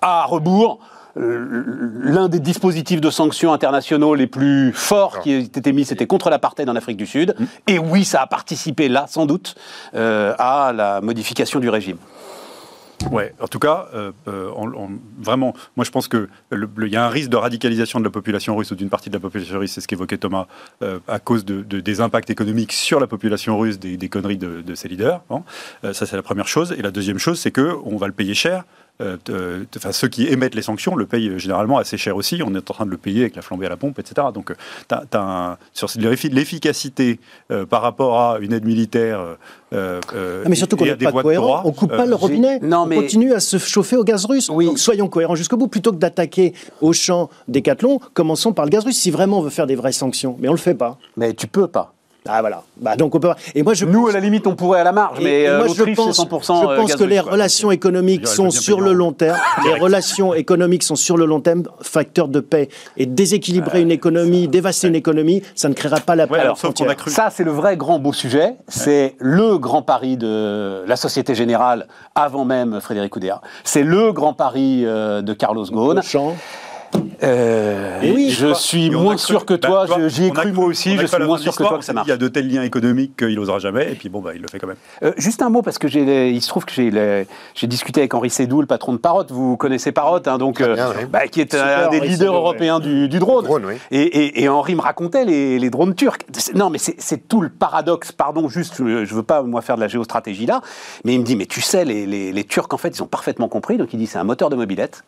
À 0.00 0.24
rebours, 0.24 0.78
euh, 1.16 1.64
l'un 2.02 2.28
des 2.28 2.38
dispositifs 2.38 3.00
de 3.00 3.10
sanctions 3.10 3.52
internationaux 3.52 4.14
les 4.14 4.26
plus 4.26 4.72
forts 4.72 5.20
qui 5.20 5.34
a 5.34 5.38
été 5.38 5.72
mis, 5.72 5.84
c'était 5.84 6.06
contre 6.06 6.30
l'apartheid 6.30 6.68
en 6.68 6.76
Afrique 6.76 6.96
du 6.96 7.06
Sud. 7.06 7.34
Mm. 7.38 7.44
Et 7.66 7.78
oui, 7.78 8.04
ça 8.04 8.22
a 8.22 8.26
participé 8.26 8.88
là, 8.88 9.06
sans 9.08 9.26
doute, 9.26 9.54
euh, 9.94 10.34
à 10.38 10.72
la 10.72 11.00
modification 11.00 11.60
du 11.60 11.68
régime. 11.68 11.96
Ouais, 13.10 13.32
en 13.40 13.46
tout 13.46 13.58
cas, 13.58 13.88
euh, 13.94 14.12
euh, 14.26 14.50
vraiment, 15.18 15.54
moi 15.76 15.84
je 15.84 15.90
pense 15.90 16.08
qu'il 16.08 16.28
y 16.88 16.96
a 16.96 17.04
un 17.04 17.08
risque 17.08 17.30
de 17.30 17.36
radicalisation 17.36 18.00
de 18.00 18.04
la 18.04 18.10
population 18.10 18.56
russe 18.56 18.70
ou 18.70 18.74
d'une 18.74 18.90
partie 18.90 19.08
de 19.08 19.14
la 19.14 19.20
population 19.20 19.58
russe, 19.58 19.72
c'est 19.72 19.80
ce 19.80 19.88
qu'évoquait 19.88 20.18
Thomas, 20.18 20.46
euh, 20.82 20.98
à 21.06 21.18
cause 21.18 21.44
de, 21.44 21.62
des 21.62 22.00
impacts 22.00 22.30
économiques 22.30 22.72
sur 22.72 23.00
la 23.00 23.06
population 23.06 23.58
russe 23.58 23.78
des, 23.78 24.08
conneries 24.08 24.36
de, 24.36 24.62
de, 24.62 24.74
ses 24.74 24.88
leaders. 24.88 25.22
Hein. 25.30 25.42
ça, 25.92 26.06
c'est 26.06 26.16
la 26.16 26.22
première 26.22 26.48
chose. 26.48 26.74
Et 26.76 26.82
la 26.82 26.90
deuxième 26.90 27.18
chose, 27.18 27.38
c'est 27.38 27.52
qu'on 27.52 27.96
va 27.96 28.06
le 28.06 28.12
payer 28.12 28.34
cher 28.34 28.64
euh, 29.00 29.64
enfin, 29.76 29.92
ceux 29.92 30.08
qui 30.08 30.26
émettent 30.26 30.56
les 30.56 30.62
sanctions 30.62 30.96
le 30.96 31.06
payent 31.06 31.38
généralement 31.38 31.78
assez 31.78 31.96
cher 31.96 32.16
aussi. 32.16 32.40
On 32.44 32.54
est 32.54 32.70
en 32.70 32.74
train 32.74 32.86
de 32.86 32.90
le 32.90 32.96
payer 32.96 33.22
avec 33.22 33.36
la 33.36 33.42
flambée 33.42 33.66
à 33.66 33.68
la 33.68 33.76
pompe, 33.76 33.98
etc. 33.98 34.28
Donc, 34.34 34.50
euh, 34.50 34.96
as, 35.12 35.58
sur 35.72 35.88
l'efficacité 36.30 37.20
euh, 37.50 37.64
par 37.64 37.82
rapport 37.82 38.18
à 38.18 38.38
une 38.40 38.52
aide 38.52 38.64
militaire. 38.64 39.20
Ah, 39.72 40.00
mais 40.48 40.56
surtout 40.56 40.76
qu'on 40.76 40.86
n'est 40.86 40.96
pas 40.96 41.12
cohérent, 41.12 41.62
on 41.64 41.72
coupe 41.72 41.94
pas 41.94 42.06
le 42.06 42.14
robinet, 42.14 42.58
non, 42.60 42.86
mais... 42.86 42.96
on 42.96 43.02
continue 43.02 43.34
à 43.34 43.40
se 43.40 43.58
chauffer 43.58 43.96
au 43.96 44.04
gaz 44.04 44.24
russe. 44.24 44.48
Oui. 44.50 44.66
Donc 44.66 44.78
soyons 44.78 45.08
cohérents 45.08 45.34
jusqu'au 45.36 45.56
bout, 45.56 45.68
plutôt 45.68 45.92
que 45.92 45.98
d'attaquer 45.98 46.54
au 46.80 46.92
champ 46.92 47.28
Décathlon, 47.48 48.00
commençons 48.14 48.52
par 48.52 48.64
le 48.64 48.70
gaz 48.70 48.84
russe, 48.84 48.98
si 48.98 49.10
vraiment 49.10 49.38
on 49.38 49.42
veut 49.42 49.50
faire 49.50 49.66
des 49.66 49.76
vraies 49.76 49.92
sanctions. 49.92 50.36
Mais 50.40 50.48
on 50.48 50.52
le 50.52 50.58
fait 50.58 50.74
pas. 50.74 50.98
Mais 51.16 51.34
tu 51.34 51.46
peux 51.46 51.68
pas. 51.68 51.94
Ah 52.28 52.40
voilà. 52.40 52.62
Bah, 52.76 52.96
donc 52.96 53.14
on 53.14 53.20
peut... 53.20 53.30
Et 53.54 53.62
moi, 53.62 53.74
je 53.74 53.86
Nous, 53.86 54.08
à 54.08 54.12
la 54.12 54.20
limite, 54.20 54.46
on 54.46 54.54
pourrait 54.54 54.80
à 54.80 54.84
la 54.84 54.92
marge, 54.92 55.18
mais 55.22 55.48
euh, 55.48 55.58
moi, 55.58 55.66
je 55.68 55.94
pense, 55.94 56.20
100% 56.20 56.60
Je 56.60 56.76
pense 56.76 56.94
que 56.94 57.04
les 57.04 57.20
relations 57.20 57.70
économiques 57.70 58.26
sont 58.26 58.50
sur 58.50 58.80
le 58.80 58.92
long 58.92 59.12
terme. 59.12 59.38
les 59.64 59.78
relations 59.78 60.34
économiques 60.34 60.82
sont 60.82 60.96
sur 60.96 61.16
le 61.16 61.24
long 61.24 61.40
terme 61.40 61.62
facteur 61.80 62.28
de 62.28 62.40
paix. 62.40 62.68
Et 62.96 63.06
déséquilibrer 63.06 63.80
une 63.80 63.90
économie, 63.90 64.46
dévaster 64.46 64.88
une 64.88 64.94
économie, 64.94 65.42
ça 65.54 65.68
ne 65.68 65.74
créera 65.74 66.00
pas 66.00 66.16
la 66.16 66.26
paix. 66.26 66.38
alors, 66.38 66.58
ça, 66.58 67.30
c'est 67.30 67.44
le 67.44 67.52
vrai 67.52 67.76
grand 67.76 67.98
beau 67.98 68.12
sujet. 68.12 68.56
C'est 68.68 69.14
le 69.18 69.58
grand 69.58 69.82
pari 69.82 70.16
de 70.16 70.84
la 70.86 70.96
Société 70.96 71.34
Générale 71.34 71.88
avant 72.14 72.44
même 72.44 72.80
Frédéric 72.80 73.16
Oudéa. 73.16 73.40
C'est 73.64 73.82
le 73.82 74.12
grand 74.12 74.34
pari 74.34 74.84
euh, 74.84 75.22
de 75.22 75.32
Carlos 75.32 75.64
Ghosn. 75.64 76.00
Euh, 77.22 78.00
oui, 78.02 78.30
je 78.30 78.54
suis 78.54 78.90
moins 78.90 79.16
sûr 79.16 79.44
que 79.44 79.54
toi, 79.54 79.86
bah, 79.88 80.08
j'y 80.08 80.26
ai 80.26 80.30
cru 80.30 80.52
moi 80.52 80.66
aussi, 80.66 80.96
je 80.96 81.06
suis 81.06 81.24
moins 81.24 81.38
sûr 81.38 81.54
que 81.54 81.62
toi 81.62 81.78
que 81.78 81.84
ça 81.84 81.92
marche. 81.92 82.06
Il 82.06 82.10
y 82.10 82.12
a 82.12 82.16
de 82.16 82.28
tels 82.28 82.48
liens 82.48 82.62
économiques 82.62 83.16
qu'il 83.16 83.34
n'osera 83.34 83.58
jamais, 83.58 83.92
et 83.92 83.94
puis 83.94 84.08
bon, 84.08 84.20
bah, 84.20 84.32
il 84.34 84.42
le 84.42 84.48
fait 84.48 84.58
quand 84.58 84.68
même. 84.68 84.76
Euh, 85.02 85.12
juste 85.16 85.42
un 85.42 85.48
mot, 85.48 85.62
parce 85.62 85.78
que 85.78 85.88
il 85.88 86.40
se 86.40 86.48
trouve 86.48 86.64
que 86.64 86.72
j'ai 86.72 87.66
discuté 87.66 88.00
avec 88.00 88.14
Henri 88.14 88.30
Sédou, 88.30 88.60
le 88.60 88.66
patron 88.66 88.92
de 88.92 88.98
Parrot, 88.98 89.24
vous 89.30 89.56
connaissez 89.56 89.92
Parrot, 89.92 90.20
hein, 90.26 90.38
donc, 90.38 90.60
euh, 90.60 90.76
bah, 91.10 91.26
qui 91.26 91.40
est 91.40 91.54
un 91.54 91.88
des 91.88 92.00
leaders 92.00 92.34
européens 92.34 92.78
du, 92.80 93.08
drone. 93.18 93.46
et, 93.90 94.42
et, 94.42 94.48
Henri 94.48 94.74
me 94.74 94.80
racontait 94.80 95.24
les, 95.24 95.70
drones 95.70 95.94
turcs. 95.94 96.18
Non, 96.54 96.70
mais 96.70 96.78
c'est 96.78 97.28
tout 97.28 97.40
le 97.40 97.48
paradoxe, 97.48 98.12
pardon, 98.12 98.48
juste, 98.48 98.76
je 98.78 98.84
ne 98.84 99.04
veux 99.04 99.22
pas 99.22 99.42
moi 99.42 99.60
faire 99.60 99.76
de 99.76 99.80
la 99.80 99.88
géostratégie 99.88 100.46
là, 100.46 100.62
mais 101.04 101.14
il 101.14 101.20
me 101.20 101.24
dit, 101.24 101.36
mais 101.36 101.46
tu 101.46 101.60
sais, 101.60 101.84
les, 101.84 102.06
les 102.06 102.44
Turcs, 102.44 102.68
en 102.72 102.78
fait, 102.78 102.96
ils 102.96 103.02
ont 103.02 103.06
parfaitement 103.06 103.48
compris, 103.48 103.76
donc 103.76 103.92
il 103.92 103.98
dit, 103.98 104.06
c'est 104.06 104.18
un 104.18 104.24
moteur 104.24 104.50
de 104.50 104.56
mobilette 104.56 105.02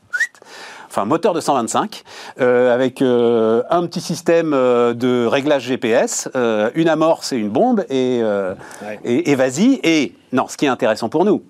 enfin 0.91 1.05
moteur 1.05 1.33
de 1.35 1.41
125, 1.41 2.03
euh, 2.41 2.75
avec 2.75 3.01
euh, 3.01 3.63
un 3.71 3.87
petit 3.87 4.01
système 4.01 4.53
euh, 4.53 4.93
de 4.93 5.25
réglage 5.25 5.65
GPS, 5.65 6.29
une 6.75 6.89
amorce 6.89 7.33
et 7.33 7.37
une 7.37 7.49
bombe, 7.49 7.85
et, 7.89 8.23
et, 9.05 9.35
vas-y. 9.35 9.81
Et 9.83 10.15
non, 10.33 10.49
ce 10.49 10.57
qui 10.57 10.67
est 10.67 10.69
intéressant 10.69 11.09
pour 11.09 11.25
nous. 11.25 11.43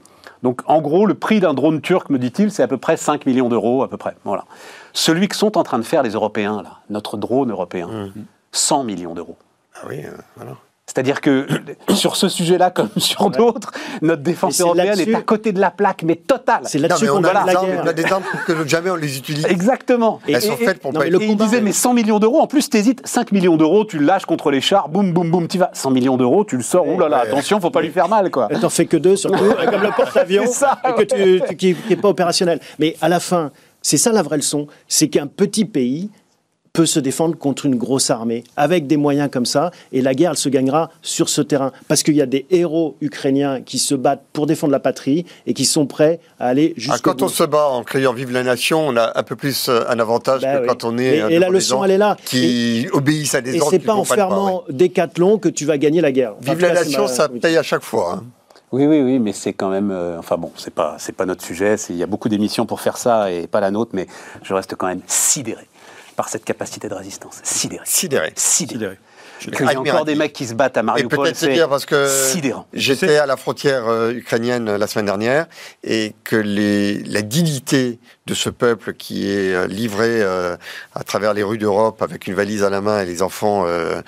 Donc 0.43 0.63
en 0.67 0.81
gros, 0.81 1.07
le 1.07 1.15
prix 1.15 1.41
d'un 1.41 1.55
drone 1.55 1.81
turc, 1.81 2.11
me 2.11 2.19
dit-il, 2.19 2.51
c'est 2.51 2.63
à 2.63 2.69
peu 2.69 2.79
près 2.79 2.97
5 2.97 3.27
millions 3.27 3.49
d'euros, 3.49 3.83
à 3.83 3.89
peu 3.89 3.97
près. 3.97 4.17
Voilà. 4.25 4.45
Celui 4.93 5.29
que 5.29 5.37
sont 5.37 5.59
en 5.59 5.63
train 5.63 5.79
de 5.79 5.85
faire 5.85 6.03
les 6.03 6.11
Européens, 6.11 6.63
là, 6.63 6.79
notre 6.89 7.17
drone 7.17 7.51
européen, 7.51 8.11
100 8.53 8.83
mmh. 8.83 8.87
millions 8.87 9.15
d'euros. 9.15 9.37
Ah 9.75 9.87
oui, 9.89 10.03
voilà. 10.37 10.57
C'est-à-dire 10.91 11.21
que 11.21 11.47
sur 11.95 12.17
ce 12.17 12.29
sujet-là, 12.29 12.71
comme 12.71 12.89
sur 12.97 13.31
d'autres, 13.31 13.71
notre 14.03 14.23
défense 14.23 14.61
européenne 14.61 14.99
est 14.99 15.15
à 15.15 15.23
côté 15.23 15.53
de 15.53 15.61
la 15.61 15.71
plaque, 15.71 16.03
mais 16.03 16.17
totale. 16.17 16.63
C'est 16.65 16.79
là-dessus 16.79 17.07
qu'on 17.07 17.23
a, 17.23 17.33
la 17.33 17.63
on 17.63 17.87
a 17.87 17.93
des 17.93 18.05
armes 18.07 18.25
que 18.45 18.67
jamais 18.67 18.91
on 18.91 18.97
les 18.97 19.17
utilise. 19.17 19.47
Exactement. 19.47 20.21
Et, 20.27 20.33
Elles 20.33 20.43
sont 20.43 20.57
faites 20.57 20.81
pour 20.81 20.93
pas 20.93 21.07
et 21.07 21.11
il 21.11 21.37
disait, 21.37 21.61
mais 21.61 21.73
100 21.73 21.95
millions 21.95 22.19
d'euros, 22.19 22.41
en 22.41 22.49
plus, 22.49 22.69
t'hésites, 22.69 23.07
5 23.07 23.31
millions 23.31 23.57
d'euros, 23.57 23.85
tu 23.85 23.99
le 23.99 24.05
lâches 24.05 24.25
contre 24.27 24.51
les 24.51 24.61
chars, 24.61 24.89
boum, 24.89 25.13
boum, 25.13 25.31
boum, 25.31 25.47
tu 25.47 25.59
vas. 25.59 25.71
100 25.73 25.91
millions 25.91 26.17
d'euros, 26.17 26.45
tu 26.45 26.57
le 26.57 26.63
sors, 26.63 26.87
oulala, 26.87 27.09
là 27.09 27.25
là, 27.25 27.31
attention, 27.31 27.61
faut 27.61 27.71
pas 27.71 27.83
lui 27.83 27.91
faire 27.91 28.09
mal, 28.09 28.31
quoi. 28.31 28.49
T'en 28.61 28.69
fais 28.69 28.87
que 28.87 28.97
deux, 28.97 29.15
surtout, 29.15 29.45
comme 29.71 29.83
le 29.83 29.95
porte-avions, 29.95 30.45
tu, 31.09 31.57
qui 31.57 31.77
n'est 31.89 31.97
pas 31.97 32.09
opérationnel. 32.09 32.59
Mais 32.81 32.97
à 33.01 33.09
la 33.09 33.21
fin, 33.21 33.53
c'est 33.83 33.97
ça 33.97 34.11
la 34.13 34.23
vraie 34.23 34.39
leçon, 34.39 34.67
c'est 34.89 35.09
qu'un 35.09 35.27
petit 35.27 35.65
pays 35.65 36.11
peut 36.73 36.87
se 36.87 37.01
défendre 37.01 37.37
contre 37.37 37.67
une 37.67 37.77
grosse 37.77 38.11
armée 38.11 38.45
avec 38.57 38.87
des 38.87 38.97
moyens 38.97 39.29
comme 39.31 39.47
ça. 39.47 39.71
Et 39.93 40.03
la 40.03 40.15
guerre, 40.15 40.33
elle 40.33 40.37
se 40.37 40.49
gagnera 40.49 40.91
sur 41.03 41.29
ce 41.29 41.43
terrain. 41.43 41.73
Parce 41.89 42.03
qu'il 42.03 42.15
y 42.15 42.23
a 42.23 42.27
des 42.27 42.47
héros 42.51 42.97
ukrainiens 43.01 43.61
qui 43.61 43.79
se 43.79 43.95
battent 43.95 44.25
pour 44.33 44.47
défendre 44.47 44.73
la 44.73 44.81
patrie 44.81 45.27
et 45.47 45.55
qui 45.55 45.65
sont 45.65 45.87
prêts 45.87 46.21
à 46.39 46.49
aller 46.49 46.75
jusqu'au 46.77 46.95
ah, 46.95 47.01
Quand 47.03 47.23
on 47.23 47.29
se 47.29 47.45
bat 47.45 47.69
en 47.69 47.83
criant 47.83 48.13
Vive 48.13 48.33
la 48.33 48.43
nation, 48.43 48.87
on 48.87 48.97
a 48.97 49.13
un 49.19 49.23
peu 49.23 49.37
plus 49.37 49.69
euh, 49.69 49.83
un 49.89 49.99
avantage 49.99 50.43
bah 50.43 50.59
que 50.59 50.67
quand 50.67 50.85
on 50.85 50.99
est. 50.99 51.19
Et, 51.33 51.39
la 51.39 51.49
leçon, 51.49 51.85
elle 51.85 51.93
est 51.93 51.99
là. 51.99 52.17
Qui 52.25 52.89
obéissent 52.93 53.35
à 53.35 53.41
des 53.41 53.61
ordres. 53.61 53.73
Et 53.75 53.79
c'est 53.79 53.85
pas 53.85 53.95
en 53.95 54.05
fermant 54.05 54.65
des 54.69 54.91
cathlons 54.91 55.39
que 55.39 55.49
tu 55.49 55.65
vas 55.65 55.79
gagner 55.79 56.01
la 56.01 56.13
guerre. 56.13 56.35
Vive 56.41 56.61
la 56.61 56.75
nation, 56.75 57.09
ça 57.09 57.29
paye 57.29 57.57
à 57.57 57.63
chaque 57.63 57.83
fois. 57.83 58.15
Hein. 58.15 58.25
Oui, 58.73 58.87
oui, 58.87 59.01
oui, 59.01 59.19
mais 59.19 59.33
c'est 59.33 59.53
quand 59.53 59.69
même. 59.69 59.91
Euh, 59.91 60.19
enfin 60.19 60.37
bon, 60.37 60.53
c'est 60.57 60.73
pas, 60.73 60.95
c'est 60.99 61.15
pas 61.15 61.27
notre 61.27 61.43
sujet. 61.43 61.75
Il 61.89 61.97
y 61.97 62.05
a 62.05 62.07
beaucoup 62.07 62.29
d'émissions 62.29 62.67
pour 62.67 62.81
faire 62.81 62.99
ça 62.99 63.33
et 63.33 63.49
pas 63.49 63.61
la 63.61 63.73
nôtre, 63.73 63.91
mais 63.95 64.07
je 64.45 64.55
reste 64.55 64.77
quand 64.77 64.87
même 64.87 65.01
sidéré 65.09 65.67
par 66.21 66.29
cette 66.29 66.45
capacité 66.45 66.87
de 66.87 66.95
résistance. 66.95 67.41
Sidéré. 67.43 67.83
Sidéré. 67.87 68.33
Sidéré. 68.37 68.99
Qu'il 69.39 69.55
y 69.55 69.75
a 69.75 69.81
encore 69.81 70.05
des 70.05 70.15
mecs 70.15 70.35
qui 70.35 70.45
se 70.45 70.53
battent 70.53 70.77
à 70.77 70.81
Et 70.81 70.83
Mariupol, 70.83 71.19
peut-être 71.19 71.37
c'est 71.39 71.67
parce 71.67 71.87
que 71.87 72.07
sidérant. 72.07 72.67
j'étais 72.75 73.17
à 73.17 73.25
la 73.25 73.39
frontière 73.39 73.89
euh, 73.89 74.13
ukrainienne 74.13 74.69
euh, 74.69 74.77
la 74.77 74.87
semaine 74.87 75.07
dernière 75.07 75.47
et 75.83 76.13
que 76.25 76.37
les, 76.37 77.03
la 77.05 77.23
dignité 77.23 77.99
de 78.31 78.35
ce 78.35 78.49
peuple 78.49 78.95
qui 78.95 79.29
est 79.29 79.53
euh, 79.53 79.67
livré 79.67 80.23
euh, 80.23 80.57
à 80.95 81.03
travers 81.03 81.35
les 81.35 81.43
rues 81.43 81.59
d'Europe 81.59 82.01
avec 82.01 82.29
une 82.29 82.35
valise 82.35 82.63
à 82.63 82.71
la 82.71 82.81
main 82.81 83.03
et 83.03 83.05
les 83.05 83.23
enfants, 83.23 83.65
euh, 83.67 84.01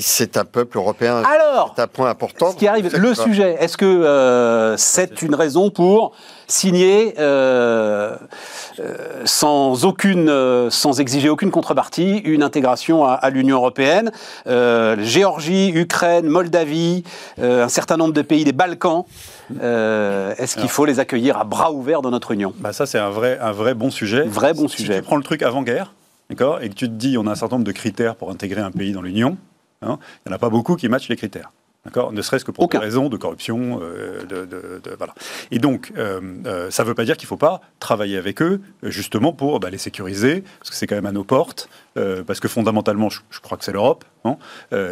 c'est 0.00 0.38
un 0.38 0.46
peuple 0.46 0.78
européen. 0.78 1.22
Alors, 1.22 1.74
c'est 1.76 1.82
un 1.82 1.86
point 1.86 2.08
important. 2.08 2.52
ce 2.52 2.56
qui 2.56 2.66
arrive, 2.66 2.96
le 2.96 3.14
pas- 3.14 3.22
sujet, 3.22 3.56
est-ce 3.60 3.76
que 3.76 3.84
euh, 3.84 4.74
c'est 4.78 5.20
une 5.20 5.34
raison 5.34 5.68
pour 5.70 6.12
signer 6.48 7.14
sans 9.24 9.84
aucune, 9.84 10.70
sans 10.70 11.00
exiger 11.00 11.28
aucune 11.28 11.50
contrepartie, 11.50 12.18
une 12.24 12.42
intégration 12.42 13.04
à, 13.04 13.12
à 13.12 13.30
l'Union 13.30 13.56
européenne 13.56 14.10
Géorgie, 14.46 15.70
Ukraine, 15.74 16.26
Moldavie, 16.26 17.04
un 17.40 17.68
certain 17.68 17.96
nombre 17.96 18.14
de 18.14 18.22
pays 18.22 18.44
des 18.44 18.52
Balkans. 18.52 19.04
Euh, 19.60 20.34
est-ce 20.38 20.56
qu'il 20.56 20.68
faut 20.68 20.84
les 20.84 21.00
accueillir 21.00 21.36
à 21.38 21.44
bras 21.44 21.72
ouverts 21.72 22.02
dans 22.02 22.10
notre 22.10 22.30
Union? 22.32 22.54
Bah 22.58 22.72
ça, 22.72 22.86
c'est 22.86 22.98
un 22.98 23.10
vrai, 23.10 23.38
un 23.40 23.52
vrai 23.52 23.74
bon 23.74 23.90
sujet. 23.90 24.22
Vrai 24.22 24.54
bon 24.54 24.68
Si 24.68 24.78
sujet. 24.78 24.96
tu 24.96 25.02
prends 25.02 25.16
le 25.16 25.22
truc 25.22 25.42
avant-guerre, 25.42 25.92
d'accord, 26.30 26.62
et 26.62 26.68
que 26.68 26.74
tu 26.74 26.86
te 26.88 26.92
dis, 26.94 27.16
on 27.18 27.26
a 27.26 27.32
un 27.32 27.34
certain 27.34 27.56
nombre 27.56 27.66
de 27.66 27.72
critères 27.72 28.14
pour 28.16 28.30
intégrer 28.30 28.60
un 28.60 28.70
pays 28.70 28.92
dans 28.92 29.02
l'Union, 29.02 29.36
hein, 29.82 29.98
il 30.24 30.28
n'y 30.28 30.32
en 30.32 30.36
a 30.36 30.38
pas 30.38 30.50
beaucoup 30.50 30.76
qui 30.76 30.88
matchent 30.88 31.08
les 31.08 31.16
critères. 31.16 31.50
D'accord? 31.84 32.12
Ne 32.12 32.22
serait-ce 32.22 32.44
que 32.44 32.52
pour 32.52 32.62
Aucun. 32.64 32.78
des 32.78 32.84
raisons 32.84 33.08
de 33.08 33.16
corruption. 33.16 33.80
euh, 33.82 34.22
de, 34.22 34.44
de- 34.44 34.80
de- 34.84 34.94
voilà. 34.96 35.14
Et 35.50 35.58
donc, 35.58 35.92
euh, 35.96 36.20
euh, 36.46 36.70
ça 36.70 36.84
ne 36.84 36.88
veut 36.88 36.94
pas 36.94 37.04
dire 37.04 37.16
qu'il 37.16 37.26
ne 37.26 37.30
faut 37.30 37.36
pas 37.36 37.60
travailler 37.80 38.16
avec 38.18 38.40
eux, 38.40 38.60
justement, 38.84 39.32
pour 39.32 39.58
bah, 39.58 39.68
les 39.68 39.78
sécuriser, 39.78 40.44
parce 40.60 40.70
que 40.70 40.76
c'est 40.76 40.86
quand 40.86 40.94
même 40.94 41.06
à 41.06 41.12
nos 41.12 41.24
portes, 41.24 41.68
parce 42.26 42.38
que 42.40 42.46
fondamentalement, 42.48 43.10
je, 43.10 43.20
je 43.30 43.40
crois 43.40 43.58
que 43.58 43.64
c'est 43.64 43.72
l'Europe, 43.72 44.04
hein, 44.24 44.36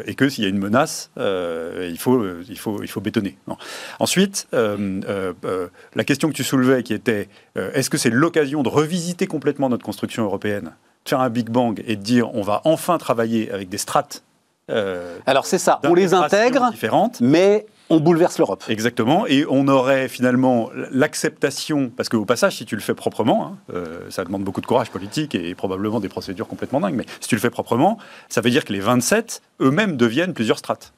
et 0.07 0.15
que 0.15 0.29
s'il 0.29 0.43
y 0.45 0.47
a 0.47 0.51
une 0.51 0.59
menace, 0.59 1.11
il, 1.17 1.97
faut, 1.99 2.25
il, 2.49 2.59
faut, 2.59 2.83
il 2.83 2.89
faut 2.89 3.01
bétonner. 3.01 3.39
non. 3.47 3.57
Ensuite, 4.01 4.49
la 4.53 6.05
question 6.05 6.29
que 6.29 6.35
tu 6.35 6.45
soulevais, 6.45 6.83
qui 6.83 6.93
était 6.95 7.29
est-ce 7.57 7.89
que 7.91 7.99
c'est 7.99 8.11
l'occasion 8.11 8.63
de 8.63 8.69
revisiter 8.69 9.27
complètement 9.27 9.69
notre 9.69 9.85
construction 9.85 10.25
européenne, 10.25 10.73
de 11.05 11.09
faire 11.09 11.21
un 11.21 11.31
Big 11.31 11.49
Bang 11.51 11.83
et 11.87 11.97
de 11.97 12.03
dire 12.03 12.35
on 12.35 12.43
va 12.43 12.61
enfin 12.65 12.99
travailler 12.99 13.51
avec 13.51 13.69
des 13.69 13.79
strates 13.79 14.23
euh, 14.71 15.19
Alors 15.27 15.47
c'est 15.47 15.59
ça, 15.59 15.81
on 15.85 15.95
les 15.95 16.15
intègre, 16.15 16.71
différentes 16.71 17.21
mais 17.21 17.67
on 17.93 17.99
bouleverse 17.99 18.39
l'Europe. 18.39 18.63
Exactement, 18.69 19.27
et 19.27 19.45
on 19.51 19.67
aurait 19.67 20.07
finalement 20.09 20.71
l'acceptation, 20.93 21.91
parce 21.97 22.09
qu'au 22.09 22.25
passage, 22.25 22.57
si 22.57 22.65
tu 22.65 22.77
le 22.77 22.81
fais 22.81 22.95
proprement, 22.95 23.47
hein, 23.47 23.57
euh, 23.75 23.99
ça 24.11 24.25
demande 24.25 24.45
beaucoup 24.45 24.61
de 24.61 24.67
courage 24.67 24.91
politique 24.91 25.35
et 25.35 25.55
probablement 25.57 25.99
des 25.99 26.09
procédures 26.09 26.47
complètement 26.47 26.81
dingues, 26.81 26.95
mais 26.95 27.05
si 27.21 27.29
tu 27.29 27.35
le 27.35 27.41
fais 27.41 27.51
proprement, 27.51 27.99
ça 28.29 28.41
veut 28.41 28.51
dire 28.51 28.65
que 28.65 28.73
les 28.73 28.81
27 28.81 29.43
eux-mêmes 29.61 29.97
deviennent 29.97 30.35
plusieurs 30.35 30.59
strates. 30.59 30.93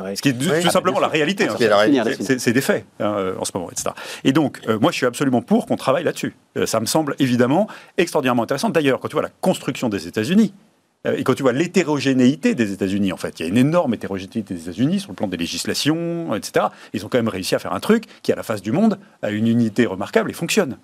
Ouais. 0.00 0.16
Ce 0.16 0.22
qui 0.22 0.30
est 0.30 0.32
tout 0.32 0.48
Oui. 0.50 0.68
simplement 0.70 0.98
la 0.98 1.06
réalité. 1.06 1.44
hein. 1.44 1.50
Ce 1.52 1.56
qui 1.56 1.62
est 1.64 1.68
la 1.68 1.76
réalité. 1.78 2.14
finir. 2.24 2.40
C'est 2.40 2.52
des 2.52 2.60
faits 2.60 2.84
hein, 2.98 3.14
euh, 3.18 3.34
en 3.38 3.44
ce 3.44 3.52
moment, 3.54 3.70
etc. 3.70 3.90
Et 4.24 4.32
donc, 4.32 4.60
euh, 4.68 4.78
moi, 4.80 4.90
je 4.90 4.96
suis 4.96 5.06
absolument 5.06 5.42
pour 5.42 5.66
qu'on 5.66 5.76
travaille 5.76 6.02
là-dessus. 6.02 6.34
Euh, 6.56 6.66
ça 6.66 6.80
me 6.80 6.86
semble 6.86 7.14
évidemment 7.20 7.68
extraordinairement 7.96 8.42
intéressant. 8.42 8.68
D'ailleurs, 8.70 8.98
quand 8.98 9.06
tu 9.06 9.12
vois 9.14 9.22
la 9.22 9.30
construction 9.40 9.88
des 9.88 10.08
États-Unis, 10.08 10.52
et 11.14 11.24
quand 11.24 11.34
tu 11.34 11.42
vois 11.42 11.52
l'hétérogénéité 11.52 12.54
des 12.54 12.72
États-Unis, 12.72 13.12
en 13.12 13.16
fait, 13.16 13.38
il 13.38 13.42
y 13.44 13.46
a 13.46 13.48
une 13.48 13.56
énorme 13.58 13.94
hétérogénéité 13.94 14.54
des 14.54 14.62
États-Unis 14.62 15.00
sur 15.00 15.10
le 15.10 15.14
plan 15.16 15.26
des 15.26 15.36
législations, 15.36 16.34
etc. 16.34 16.66
Ils 16.92 17.04
ont 17.04 17.08
quand 17.08 17.18
même 17.18 17.28
réussi 17.28 17.54
à 17.54 17.58
faire 17.58 17.72
un 17.72 17.80
truc 17.80 18.04
qui, 18.22 18.32
à 18.32 18.36
la 18.36 18.42
face 18.42 18.62
du 18.62 18.72
monde, 18.72 18.98
a 19.22 19.30
une 19.30 19.46
unité 19.46 19.86
remarquable 19.86 20.30
et 20.30 20.34
fonctionne. 20.34 20.78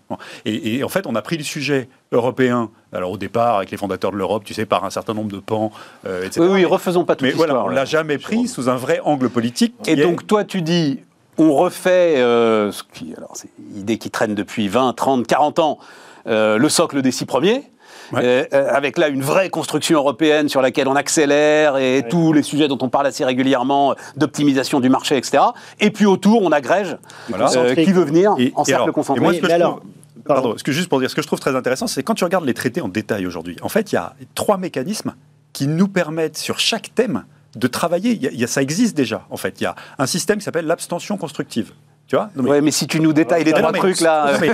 Et, 0.45 0.77
et 0.77 0.85
en 0.85 0.89
fait, 0.89 1.07
on 1.07 1.15
a 1.15 1.23
pris 1.23 1.37
le 1.39 1.45
sujet 1.45 1.89
européen, 2.13 2.71
alors 2.93 3.11
au 3.13 3.17
départ, 3.19 3.57
avec 3.57 3.71
les 3.71 3.77
fondateurs 3.77 4.13
de 4.13 4.17
l'Europe, 4.17 4.45
tu 4.45 4.55
sais, 4.55 4.67
par 4.67 4.85
un 4.85 4.91
certain 4.91 5.15
nombre 5.15 5.33
de 5.33 5.39
pans, 5.41 5.73
euh, 6.07 6.25
etc. 6.25 6.41
Oui, 6.43 6.49
oui, 6.53 6.65
refaisons 6.65 7.05
pas 7.05 7.17
tout 7.17 7.25
Mais 7.25 7.31
voilà, 7.33 7.65
on 7.65 7.69
l'a 7.69 7.85
jamais 7.85 8.19
pris 8.19 8.49
sous 8.49 8.69
un 8.69 8.77
vrai 8.77 9.01
angle 9.05 9.29
politique. 9.31 9.75
Et 9.87 9.93
est- 9.93 9.97
donc, 10.03 10.27
toi, 10.27 10.45
tu 10.45 10.63
dis, 10.63 11.01
on 11.39 11.53
refait, 11.55 12.17
euh, 12.19 12.71
ce 12.73 12.83
qui, 12.93 13.15
alors, 13.17 13.33
c'est 13.35 13.49
une 13.73 13.81
idée 13.81 13.99
qui 13.99 14.11
traîne 14.11 14.35
depuis 14.35 14.69
20, 14.69 14.93
30, 14.93 15.27
40 15.27 15.59
ans, 15.59 15.79
euh, 16.27 16.59
le 16.59 16.69
socle 16.69 17.03
des 17.03 17.11
six 17.11 17.25
premiers. 17.25 17.65
Ouais. 18.13 18.21
euh, 18.25 18.45
euh, 18.53 18.69
avec 18.75 18.99
là 18.99 19.09
une 19.09 19.23
vraie 19.23 19.49
construction 19.51 19.99
européenne 19.99 20.49
sur 20.49 20.61
laquelle 20.63 20.89
on 20.89 20.97
accélère 20.97 21.77
et 21.79 22.05
tous 22.09 22.33
les 22.33 22.43
sujets 22.43 22.69
dont 22.69 22.79
on 22.81 22.89
parle 22.89 23.07
assez 23.07 23.25
régulièrement, 23.25 23.93
euh, 23.93 23.95
d'optimisation 24.17 24.81
du 24.81 24.89
marché, 24.89 25.17
etc. 25.17 25.43
Et 25.81 25.91
puis 25.91 26.07
autour, 26.07 26.43
on 26.43 26.53
agrège 26.53 26.97
Voilà. 27.29 27.51
euh, 27.57 27.75
qui 27.75 27.93
veut 27.93 28.05
venir 28.05 28.35
Et- 28.39 28.53
en 28.55 28.63
et 28.63 28.67
cercle 28.67 28.83
alors, 28.83 28.95
concentré. 28.95 29.21
et 29.21 29.25
moi, 29.25 29.35
ce 29.35 29.39
que 29.41 29.47
je 29.49 29.53
alors, 29.53 29.77
trouve- 29.79 29.91
pardon. 30.25 30.43
Pardon, 30.43 30.59
ce 30.59 30.63
que 30.65 30.73
juste 30.73 30.89
pour 30.89 31.01
dire, 31.01 31.11
ce 31.11 31.15
que 31.17 31.23
je 31.23 31.27
trouve 31.27 31.41
très 31.41 31.57
intéressant, 31.57 31.87
c'est 31.87 32.03
quand 32.03 32.15
tu 32.15 32.25
regardes 32.25 32.45
les 32.45 32.55
traités 32.55 32.81
en 32.81 32.89
détail 32.89 33.27
aujourd'hui, 33.27 33.57
en 33.63 33.69
fait, 33.69 33.93
il 33.93 33.97
y 33.97 33.99
a 33.99 34.15
trois 34.35 34.57
mécanismes 34.57 35.15
qui 35.53 35.67
nous 35.67 35.89
permettent 35.89 36.37
sur 36.39 36.59
chaque 36.61 36.95
thème 36.95 37.25
de 37.57 37.67
travailler. 37.67 38.13
Il 38.13 38.23
y 38.23 38.27
a- 38.29 38.31
il 38.31 38.41
y 38.41 38.45
a- 38.45 38.47
ça 38.47 38.63
existe 38.63 38.97
déjà, 38.97 39.27
en 39.31 39.37
fait. 39.37 39.61
Il 39.61 39.65
y 39.65 39.67
a 39.67 39.75
un 39.99 40.07
système 40.07 40.39
qui 40.39 40.45
s'appelle 40.45 40.67
l'abstention 40.67 41.17
constructive. 41.17 41.73
Tu 42.09 42.17
vois 42.17 42.29
Non, 42.37 42.43
mais- 42.43 42.51
Ouais, 42.51 42.61
mais 42.61 42.71
si 42.73 42.87
tu 42.87 43.01
nous 43.01 43.15
détailles 43.15 43.45
les 43.45 43.53
Non, 43.53 43.59
trois 43.59 43.73
mais- 43.73 43.79
trucs 43.79 44.01
là. 44.03 44.33
non, 44.33 44.39
mais-. 44.41 44.49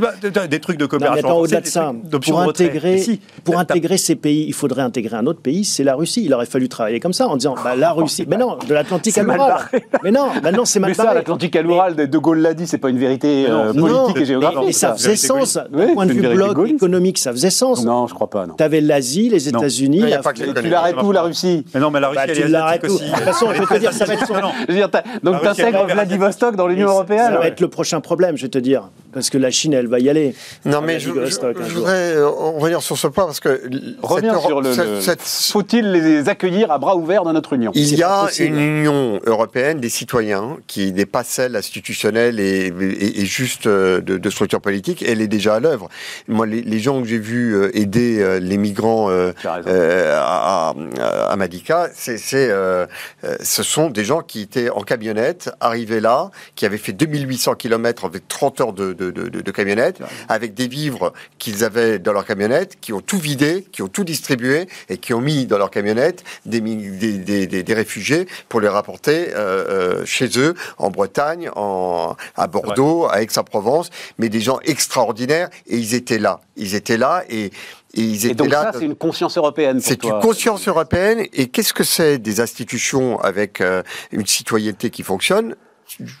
Bah, 0.00 0.46
des 0.46 0.60
trucs 0.60 0.78
de 0.78 0.84
Non, 0.84 0.88
mais 0.92 0.98
coopération. 0.98 1.18
attends, 1.18 1.28
renforcée, 1.34 1.42
au-delà 1.56 1.60
de 1.60 1.66
ça, 1.66 1.92
pour 2.22 2.40
intégrer, 2.40 2.92
Mais 2.92 2.98
si, 2.98 3.20
pour 3.42 3.58
intégrer 3.58 3.98
ces 3.98 4.14
pays, 4.14 4.44
il 4.46 4.54
faudrait 4.54 4.82
intégrer 4.82 5.16
un 5.16 5.26
autre 5.26 5.40
pays, 5.40 5.64
c'est 5.64 5.84
la 5.84 5.94
Russie. 5.94 6.22
Il 6.24 6.32
aurait 6.32 6.46
fallu 6.46 6.68
travailler 6.70 7.00
comme 7.00 7.12
ça, 7.12 7.28
en 7.28 7.36
disant, 7.36 7.54
bah, 7.62 7.76
la 7.76 7.92
Russie, 7.92 8.24
mais 8.26 8.36
non, 8.38 8.56
de 8.66 8.72
l'Atlantique 8.72 9.18
à 9.18 9.22
l'Ural. 9.22 9.56
Mais 10.02 10.10
non, 10.10 10.28
maintenant 10.42 10.64
c'est 10.64 10.80
mal 10.80 10.90
Mais 10.90 10.94
ça, 10.94 11.04
barré. 11.04 11.16
l'Atlantique 11.16 11.54
à 11.56 11.62
l'Oural, 11.62 11.96
de 11.96 12.06
De 12.06 12.18
Gaulle 12.18 12.38
l'a 12.38 12.54
dit, 12.54 12.66
c'est 12.66 12.78
pas 12.78 12.88
une 12.88 12.98
vérité 12.98 13.46
euh, 13.48 13.72
Non, 13.74 13.86
politique 13.86 14.16
Non, 14.16 14.22
et 14.22 14.24
géographique. 14.24 14.58
mais 14.66 14.72
ça 14.72 14.88
ça. 14.88 14.94
faisait 14.94 15.16
sens. 15.16 15.58
Oui, 15.72 15.92
point 15.92 16.06
de 16.06 16.12
vue 16.12 16.20
bloc 16.22 16.54
gaulliste. 16.54 16.76
économique, 16.76 17.18
ça 17.18 17.32
faisait 17.32 17.50
sens. 17.50 17.84
Non, 17.84 18.06
je 18.06 18.14
crois 18.14 18.30
pas. 18.30 18.46
Non. 18.46 18.54
Tu 18.56 18.62
avais 18.62 18.80
l'Asie, 18.80 19.28
les 19.28 19.50
Non. 19.50 19.58
États-Unis, 19.58 20.02
Tu 20.62 20.68
l'arrêtes 20.70 20.96
où 21.02 21.12
la 21.12 21.22
Russie 21.22 21.64
Mais 21.74 21.80
non, 21.80 21.90
mais 21.90 22.00
la 22.00 22.08
Russie, 22.08 22.16
Bah, 22.16 22.24
elle 22.28 22.34
tu 22.36 22.40
est 22.42 22.54
asiatique 22.54 22.84
aussi. 22.84 23.04
De 23.04 23.10
toute 23.14 23.24
façon, 23.24 23.46
je 23.52 23.60
vais 23.60 23.66
te 23.66 23.78
dire, 23.80 23.92
ça 23.92 24.04
va 24.06 24.14
être 24.14 24.32
Non, 24.32 24.40
non. 24.40 24.52
Je 24.66 24.72
veux 24.72 24.78
dire, 24.78 24.90
t'as- 24.90 25.02
donc 25.22 25.42
t'intègres 25.42 25.86
est 25.90 25.94
Vladivostok 26.44 26.56
dans 26.56 26.66
l'Union 26.66 26.88
européenne 26.88 27.32
Ça 27.32 27.38
va 27.38 27.46
être 27.46 27.60
le 27.60 27.68
prochain 27.68 28.00
problème, 28.00 28.36
je 28.36 28.42
vais 28.42 28.48
te 28.48 28.58
dire. 28.58 28.88
Parce 29.12 29.30
que 29.30 29.38
la 29.38 29.52
Chine, 29.52 29.72
elle 29.74 29.86
va 29.86 30.00
y 30.00 30.08
aller. 30.10 30.34
Non, 30.64 30.80
mais 30.80 30.98
je, 30.98 31.10
je- 31.10 31.24
je 31.26 31.30
jour. 31.30 31.52
voudrais 31.76 32.16
euh, 32.16 32.28
revenir 32.28 32.82
sur 32.82 32.98
ce 32.98 33.06
point 33.06 33.26
parce 33.26 33.38
que 33.38 33.60
l- 33.64 33.94
Reviens 34.02 34.32
cette 34.34 34.42
sur 34.42 34.60
le. 34.60 34.74
cette- 34.74 34.86
le- 34.88 35.00
cette- 35.00 35.22
Faut-il 35.52 35.92
les 35.92 36.28
accueillir 36.28 36.72
à 36.72 36.78
bras 36.78 36.96
ouverts 36.96 37.22
dans 37.22 37.32
notre 37.32 37.52
Union? 37.52 37.70
Il 37.76 37.94
y 37.96 38.02
a 38.02 38.26
une 38.40 38.58
Union 38.58 39.20
européenne 39.24 39.78
des 39.78 39.88
citoyens 39.88 40.56
qui 40.66 40.92
n'est 40.92 41.06
pas 41.06 41.22
celle 41.22 41.54
institutionnelle 41.54 42.40
et, 42.40 42.72
et- 42.80 43.20
et 43.20 43.24
juste 43.24 43.68
euh, 43.68 44.00
de, 44.00 44.16
de 44.18 44.30
structure 44.30 44.60
politique, 44.60 45.04
elle 45.06 45.20
est 45.20 45.28
déjà 45.28 45.54
à 45.54 45.60
l'œuvre. 45.60 45.88
Moi, 46.26 46.46
les, 46.46 46.62
les 46.62 46.78
gens 46.80 47.00
que 47.00 47.06
j'ai 47.06 47.18
vus 47.18 47.54
euh, 47.54 47.70
aider 47.78 48.40
les 48.40 48.56
migrants 48.58 49.10
euh, 49.10 49.30
euh, 49.68 50.18
à, 50.20 50.74
à- 51.30 51.36
Madika, 51.36 51.88
c'est, 51.94 52.18
euh, 52.50 52.86
ce 53.42 53.62
sont 53.62 53.90
des 53.90 54.04
gens 54.04 54.22
qui 54.22 54.40
étaient 54.40 54.70
en 54.70 54.80
camionnette, 54.80 55.50
arrivés 55.60 56.00
là, 56.00 56.30
qui 56.54 56.66
avaient 56.66 56.78
fait 56.78 56.92
2800 56.92 57.54
km 57.54 58.04
avec 58.04 58.28
30 58.28 58.60
heures 58.60 58.72
de, 58.72 58.92
de, 58.92 59.10
de, 59.10 59.28
de 59.28 59.50
camionnette, 59.50 59.98
avec 60.28 60.54
des 60.54 60.68
vivres 60.68 61.12
qu'ils 61.38 61.64
avaient 61.64 61.98
dans 61.98 62.12
leur 62.12 62.24
camionnette, 62.24 62.78
qui 62.80 62.92
ont 62.92 63.00
tout 63.00 63.18
vidé, 63.18 63.66
qui 63.72 63.82
ont 63.82 63.88
tout 63.88 64.04
distribué 64.04 64.68
et 64.88 64.98
qui 64.98 65.14
ont 65.14 65.20
mis 65.20 65.46
dans 65.46 65.58
leur 65.58 65.70
camionnette 65.70 66.24
des, 66.46 66.60
des, 66.60 67.46
des, 67.46 67.74
réfugiés 67.74 68.26
pour 68.48 68.60
les 68.60 68.68
rapporter 68.68 69.30
euh, 69.34 70.00
euh, 70.00 70.04
chez 70.04 70.28
eux, 70.38 70.54
en 70.78 70.90
Bretagne, 70.90 71.50
en, 71.56 72.16
à 72.36 72.46
Bordeaux, 72.46 73.06
à 73.10 73.22
Aix-en-Provence, 73.22 73.90
mais 74.18 74.28
des 74.28 74.40
gens 74.40 74.60
extraordinaires 74.64 75.48
et 75.66 75.76
ils 75.76 75.94
étaient 75.94 76.18
là. 76.18 76.40
Ils 76.56 76.74
étaient 76.74 76.96
là 76.96 77.24
et, 77.28 77.46
et 77.46 78.00
ils 78.00 78.26
Et 78.26 78.34
donc 78.34 78.50
là. 78.50 78.72
ça, 78.72 78.78
c'est 78.78 78.84
une 78.84 78.96
conscience 78.96 79.36
européenne 79.36 79.80
C'est 79.80 80.04
une 80.04 80.20
conscience 80.20 80.66
européenne. 80.68 81.26
Et 81.32 81.48
qu'est-ce 81.48 81.72
que 81.72 81.84
c'est 81.84 82.18
des 82.18 82.40
institutions 82.40 83.20
avec 83.20 83.60
euh, 83.60 83.82
une 84.12 84.26
citoyenneté 84.26 84.90
qui 84.90 85.02
fonctionne? 85.02 85.54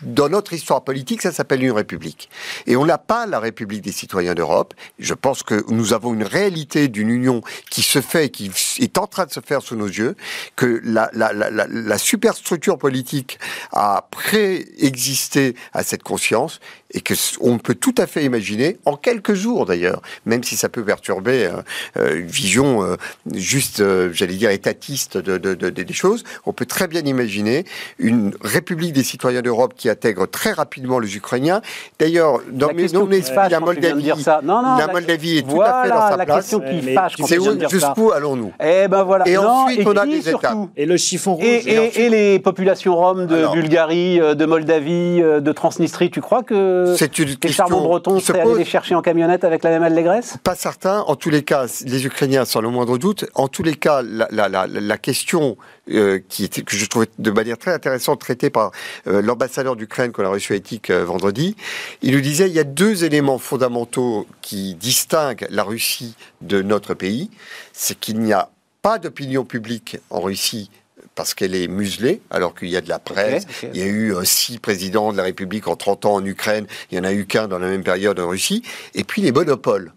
Dans 0.02 0.28
notre 0.28 0.52
histoire 0.52 0.84
politique, 0.84 1.22
ça 1.22 1.32
s'appelle 1.32 1.62
une 1.62 1.72
république. 1.72 2.28
Et 2.66 2.76
on 2.76 2.84
n'a 2.84 2.98
pas 2.98 3.26
la 3.26 3.40
République 3.40 3.82
des 3.82 3.92
citoyens 3.92 4.34
d'Europe. 4.34 4.74
Je 4.98 5.14
pense 5.14 5.42
que 5.42 5.64
nous 5.68 5.92
avons 5.92 6.14
une 6.14 6.22
réalité 6.22 6.88
d'une 6.88 7.10
union 7.10 7.42
qui 7.70 7.82
se 7.82 8.00
fait, 8.00 8.28
qui 8.30 8.50
est 8.78 8.98
en 8.98 9.06
train 9.06 9.26
de 9.26 9.32
se 9.32 9.40
faire 9.40 9.62
sous 9.62 9.76
nos 9.76 9.86
yeux, 9.86 10.16
que 10.56 10.80
la, 10.84 11.98
superstructure 11.98 12.78
politique 12.78 13.38
a 13.72 14.06
préexisté 14.10 15.56
à 15.72 15.82
cette 15.82 16.02
conscience 16.02 16.60
et 16.94 17.00
que 17.00 17.14
on 17.40 17.58
peut 17.58 17.74
tout 17.74 17.94
à 17.98 18.06
fait 18.06 18.24
imaginer, 18.24 18.78
en 18.84 18.96
quelques 18.96 19.34
jours 19.34 19.66
d'ailleurs, 19.66 20.00
même 20.26 20.42
si 20.44 20.56
ça 20.56 20.68
peut 20.68 20.84
perturber 20.84 21.46
euh, 21.46 21.50
euh, 21.98 22.20
une 22.20 22.26
vision 22.26 22.82
euh, 22.82 22.96
juste, 23.34 23.80
euh, 23.80 24.10
j'allais 24.12 24.34
dire, 24.34 24.50
étatiste 24.50 25.18
de, 25.18 25.36
de- 25.38 25.54
de- 25.54 25.70
des 25.70 25.92
choses, 25.92 26.24
on 26.46 26.52
peut 26.52 26.66
très 26.66 26.86
bien 26.88 27.02
imaginer 27.02 27.64
une 27.98 28.32
République 28.42 28.92
des 28.92 29.02
citoyens 29.02 29.42
d'Europe 29.42 29.74
qui 29.76 29.88
intègre 29.88 30.26
très 30.26 30.52
rapidement 30.52 30.98
les 30.98 31.16
Ukrainiens. 31.16 31.60
D'ailleurs, 31.98 32.40
dans 32.50 32.68
La 32.68 32.74
mes 32.74 32.86
qui 32.86 32.96
mes- 32.96 33.22
fâche 33.22 33.50
la 33.50 33.60
Moldavie, 33.60 34.02
dire 34.02 34.18
ça. 34.18 34.40
Non, 34.42 34.62
non, 34.62 34.76
la 34.76 34.86
la- 34.86 34.92
Moldavie 34.92 35.38
est 35.38 35.42
tout 35.42 35.50
voilà, 35.56 35.80
à 35.80 35.82
fait 35.84 35.88
dans 35.90 36.08
sa 36.10 36.16
la 36.16 36.24
place. 36.24 36.36
question 36.38 36.60
qui 36.60 36.80
Mais 36.84 36.94
fâche 36.94 37.14
C'est 37.26 37.68
jusqu'où 37.70 38.12
allons-nous? 38.12 38.52
Eh 38.60 38.86
ben 38.88 39.02
voilà. 39.02 39.26
Et 39.28 39.34
Non, 39.34 39.48
ensuite, 39.48 39.80
et 39.80 39.86
on 39.86 39.96
a 39.96 40.06
des 40.06 40.28
États. 40.28 40.56
Et 40.76 40.86
le 40.86 40.96
chiffon 40.96 41.34
rouge. 41.34 41.44
et, 41.44 41.56
Et 41.68 41.74
et- 41.74 42.04
et 42.04 42.08
les 42.08 42.38
populations 42.38 42.94
roms 42.96 43.26
de 43.26 43.34
Alors. 43.36 43.52
Bulgarie, 43.54 44.20
euh, 44.20 44.34
de 44.34 44.46
Moldavie, 44.46 45.20
euh, 45.22 45.40
de 45.40 45.52
Transnistrie, 45.52 46.10
tu 46.10 46.20
crois 46.20 46.42
que 46.42 46.83
que 46.92 46.96
C'est 46.96 47.18
une 47.18 47.28
les 47.28 47.36
question 47.36 47.66
charbons 47.66 47.82
bretons 47.82 48.20
seraient 48.20 48.40
allés 48.40 48.58
les 48.58 48.64
chercher 48.64 48.94
en 48.94 49.02
camionnette 49.02 49.44
avec 49.44 49.62
la 49.62 49.70
même 49.70 49.82
allégresse 49.82 50.36
Pas 50.42 50.54
certain. 50.54 51.00
En 51.00 51.16
tous 51.16 51.30
les 51.30 51.42
cas, 51.42 51.66
les 51.84 52.06
Ukrainiens, 52.06 52.44
sans 52.44 52.60
le 52.60 52.68
moindre 52.68 52.98
doute. 52.98 53.24
En 53.34 53.48
tous 53.48 53.62
les 53.62 53.74
cas, 53.74 54.02
la, 54.02 54.28
la, 54.30 54.48
la, 54.48 54.66
la 54.66 54.98
question 54.98 55.56
euh, 55.90 56.18
qui 56.28 56.44
était, 56.44 56.62
que 56.62 56.76
je 56.76 56.86
trouvais 56.86 57.08
de 57.18 57.30
manière 57.30 57.58
très 57.58 57.72
intéressante 57.72 58.20
traitée 58.20 58.50
par 58.50 58.70
euh, 59.06 59.20
l'ambassadeur 59.20 59.76
d'Ukraine 59.76 60.12
qu'on 60.12 60.24
a 60.24 60.28
reçu 60.28 60.52
à 60.52 60.56
Éthique 60.56 60.90
euh, 60.90 61.04
vendredi, 61.04 61.56
il 62.02 62.14
nous 62.14 62.20
disait 62.20 62.48
il 62.48 62.54
y 62.54 62.58
a 62.58 62.64
deux 62.64 63.04
éléments 63.04 63.38
fondamentaux 63.38 64.26
qui 64.40 64.74
distinguent 64.74 65.46
la 65.50 65.62
Russie 65.62 66.14
de 66.40 66.62
notre 66.62 66.94
pays. 66.94 67.30
C'est 67.72 67.98
qu'il 67.98 68.20
n'y 68.20 68.32
a 68.32 68.50
pas 68.82 68.98
d'opinion 68.98 69.44
publique 69.44 69.98
en 70.10 70.20
Russie 70.20 70.70
parce 71.14 71.34
qu'elle 71.34 71.54
est 71.54 71.68
muselée, 71.68 72.20
alors 72.30 72.54
qu'il 72.54 72.68
y 72.68 72.76
a 72.76 72.80
de 72.80 72.88
la 72.88 72.98
presse. 72.98 73.46
Il 73.72 73.78
y 73.78 73.82
a 73.82 73.86
eu 73.86 74.14
euh, 74.14 74.24
six 74.24 74.58
présidents 74.58 75.12
de 75.12 75.16
la 75.16 75.22
République 75.22 75.68
en 75.68 75.76
30 75.76 76.06
ans 76.06 76.14
en 76.14 76.24
Ukraine. 76.24 76.66
Il 76.90 76.98
n'y 76.98 77.06
en 77.06 77.08
a 77.08 77.12
eu 77.12 77.26
qu'un 77.26 77.48
dans 77.48 77.58
la 77.58 77.68
même 77.68 77.84
période 77.84 78.18
en 78.18 78.28
Russie. 78.28 78.62
Et 78.94 79.04
puis 79.04 79.22
les 79.22 79.32
monopoles. 79.32 79.92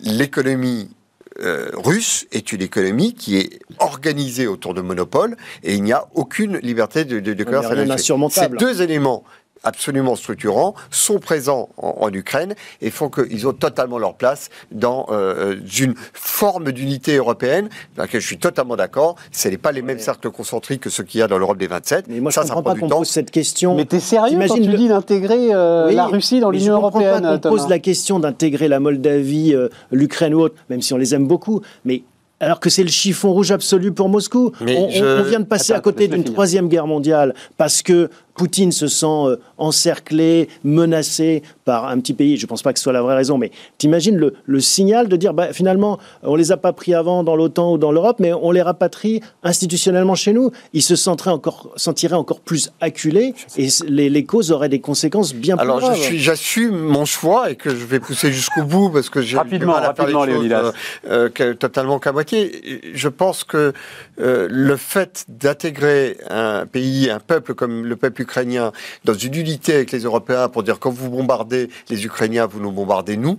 L'économie 0.00 0.90
euh, 1.40 1.70
russe 1.74 2.26
est 2.32 2.52
une 2.52 2.62
économie 2.62 3.14
qui 3.14 3.36
est 3.36 3.60
organisée 3.78 4.46
autour 4.46 4.74
de 4.74 4.80
monopoles 4.80 5.36
et 5.62 5.74
il 5.74 5.82
n'y 5.82 5.92
a 5.92 6.06
aucune 6.14 6.58
liberté 6.58 7.04
de, 7.04 7.20
de, 7.20 7.34
de 7.34 7.44
commerce. 7.44 7.66
mais 7.68 7.74
rien 7.74 7.84
là-dessus. 7.84 8.02
d'insurmontable. 8.02 8.58
Ces 8.58 8.64
deux 8.64 8.82
éléments 8.82 9.24
absolument 9.64 10.14
structurants 10.16 10.74
sont 10.90 11.18
présents 11.18 11.68
en, 11.76 11.96
en 12.00 12.12
Ukraine 12.12 12.54
et 12.80 12.90
font 12.90 13.08
qu'ils 13.08 13.46
ont 13.46 13.52
totalement 13.52 13.98
leur 13.98 14.14
place 14.14 14.48
dans 14.70 15.06
euh, 15.10 15.56
une 15.80 15.94
forme 16.12 16.72
d'unité 16.72 17.16
européenne 17.16 17.68
dans 17.96 18.02
laquelle 18.02 18.20
je 18.20 18.26
suis 18.26 18.38
totalement 18.38 18.76
d'accord. 18.76 19.16
Ce 19.32 19.48
n'est 19.48 19.56
pas 19.58 19.72
les 19.72 19.82
mêmes 19.82 19.98
cercles 19.98 20.30
concentriques 20.30 20.80
que 20.82 20.90
ceux 20.90 21.02
qu'il 21.04 21.20
y 21.20 21.22
a 21.22 21.28
dans 21.28 21.38
l'Europe 21.38 21.58
des 21.58 21.66
27. 21.66 22.06
Mais 22.08 22.20
moi, 22.20 22.30
je 22.30 22.34
ça, 22.36 22.42
ne 22.42 22.46
ça 22.48 22.54
comprends 22.54 22.62
prend 22.70 22.80
pas 22.80 22.86
du 22.86 22.92
qu'on 22.92 22.98
pose 23.00 23.08
cette 23.08 23.30
question. 23.30 23.74
Mais 23.74 23.84
t'es 23.84 24.00
sérieux 24.00 24.36
quand 24.38 24.44
T'imagines 24.44 24.64
tu 24.64 24.70
le- 24.70 24.76
dis 24.78 24.88
d'intégrer 24.88 25.52
euh, 25.52 25.88
Oui, 25.88 25.94
la 25.94 26.06
Russie 26.06 26.40
dans 26.40 26.50
l'Union 26.50 26.66
je 26.66 26.70
européenne 26.80 27.22
Pas 27.22 27.32
qu'on 27.32 27.38
Thomas 27.38 27.56
pose 27.56 27.68
la 27.68 27.78
question 27.78 28.18
d'intégrer 28.20 28.68
la 28.68 28.80
Moldavie, 28.80 29.54
euh, 29.54 29.68
l'Ukraine 29.90 30.34
ou 30.34 30.40
autre, 30.40 30.54
même 30.70 30.82
si 30.82 30.92
on 30.94 30.96
les 30.96 31.14
aime 31.14 31.26
beaucoup, 31.26 31.60
mais 31.84 32.02
alors 32.38 32.60
que 32.60 32.68
c'est 32.68 32.82
le 32.82 32.90
chiffon 32.90 33.32
rouge 33.32 33.50
absolu 33.50 33.92
pour 33.92 34.10
Moscou. 34.10 34.52
Mais 34.60 34.76
on, 34.76 34.90
je- 34.90 35.22
vient 35.28 35.40
de 35.40 35.46
passer 35.46 35.72
Attends, 35.72 35.78
à 35.78 35.82
côté 35.82 36.06
d'une 36.08 36.22
troisième 36.22 36.68
guerre 36.68 36.86
mondiale 36.86 37.34
parce 37.56 37.80
que 37.80 38.10
Poutine 38.36 38.72
se 38.72 38.86
sent 38.86 39.06
euh, 39.06 39.36
encerclé, 39.58 40.48
menacé 40.64 41.42
par 41.64 41.86
un 41.88 41.98
petit 42.00 42.12
pays. 42.14 42.36
Je 42.36 42.44
ne 42.44 42.48
pense 42.48 42.62
pas 42.62 42.72
que 42.72 42.78
ce 42.78 42.82
soit 42.84 42.92
la 42.92 43.02
vraie 43.02 43.14
raison, 43.16 43.38
mais 43.38 43.50
t'imagines 43.78 44.16
le, 44.16 44.34
le 44.44 44.60
signal 44.60 45.08
de 45.08 45.16
dire 45.16 45.32
bah, 45.34 45.52
finalement, 45.52 45.98
on 46.22 46.36
les 46.36 46.52
a 46.52 46.56
pas 46.56 46.72
pris 46.72 46.94
avant 46.94 47.22
dans 47.24 47.36
l'OTAN 47.36 47.72
ou 47.72 47.78
dans 47.78 47.92
l'Europe, 47.92 48.16
mais 48.20 48.32
on 48.32 48.50
les 48.50 48.62
rapatrie 48.62 49.20
institutionnellement 49.42 50.14
chez 50.14 50.32
nous. 50.32 50.50
Ils 50.72 50.82
se 50.82 50.96
sentiraient 50.96 51.30
encore, 51.30 51.72
sentiraient 51.76 52.14
encore 52.16 52.40
plus 52.40 52.70
acculés 52.80 53.34
et 53.56 53.68
les, 53.88 54.10
les 54.10 54.24
causes 54.24 54.52
auraient 54.52 54.68
des 54.68 54.80
conséquences 54.80 55.34
bien 55.34 55.56
plus 55.56 55.62
Alors, 55.62 55.80
graves. 55.80 55.96
je 55.96 56.02
suis, 56.02 56.18
j'assume 56.18 56.76
mon 56.78 57.04
choix 57.04 57.50
et 57.50 57.56
que 57.56 57.70
je 57.70 57.84
vais 57.84 58.00
pousser 58.00 58.32
jusqu'au 58.32 58.62
bout 58.64 58.90
parce 58.90 59.08
que 59.10 59.22
j'ai 59.22 59.36
Rapidement, 59.36 59.72
mal 59.74 59.84
à 59.84 59.94
faire 59.94 60.06
les 60.06 60.12
rapidement, 60.14 60.24
choses, 60.24 60.34
Léonidas. 60.34 60.72
euh, 61.08 61.28
euh, 61.40 61.54
totalement 61.54 61.98
qu'à 61.98 62.12
moitié. 62.12 62.80
Je 62.94 63.08
pense 63.08 63.44
que 63.44 63.72
euh, 64.20 64.46
le 64.50 64.76
fait 64.76 65.24
d'intégrer 65.28 66.18
un 66.28 66.66
pays, 66.66 67.08
un 67.10 67.20
peuple 67.20 67.54
comme 67.54 67.84
le 67.86 67.96
peuple 67.96 68.25
ukrainien 68.26 68.72
dans 69.04 69.14
une 69.14 69.34
unité 69.34 69.74
avec 69.74 69.92
les 69.92 70.00
Européens 70.00 70.48
pour 70.48 70.62
dire 70.62 70.78
quand 70.78 70.90
vous 70.90 71.10
bombardez 71.10 71.70
les 71.88 72.04
Ukrainiens, 72.04 72.46
vous 72.46 72.60
nous 72.60 72.72
bombardez 72.72 73.16
nous, 73.16 73.38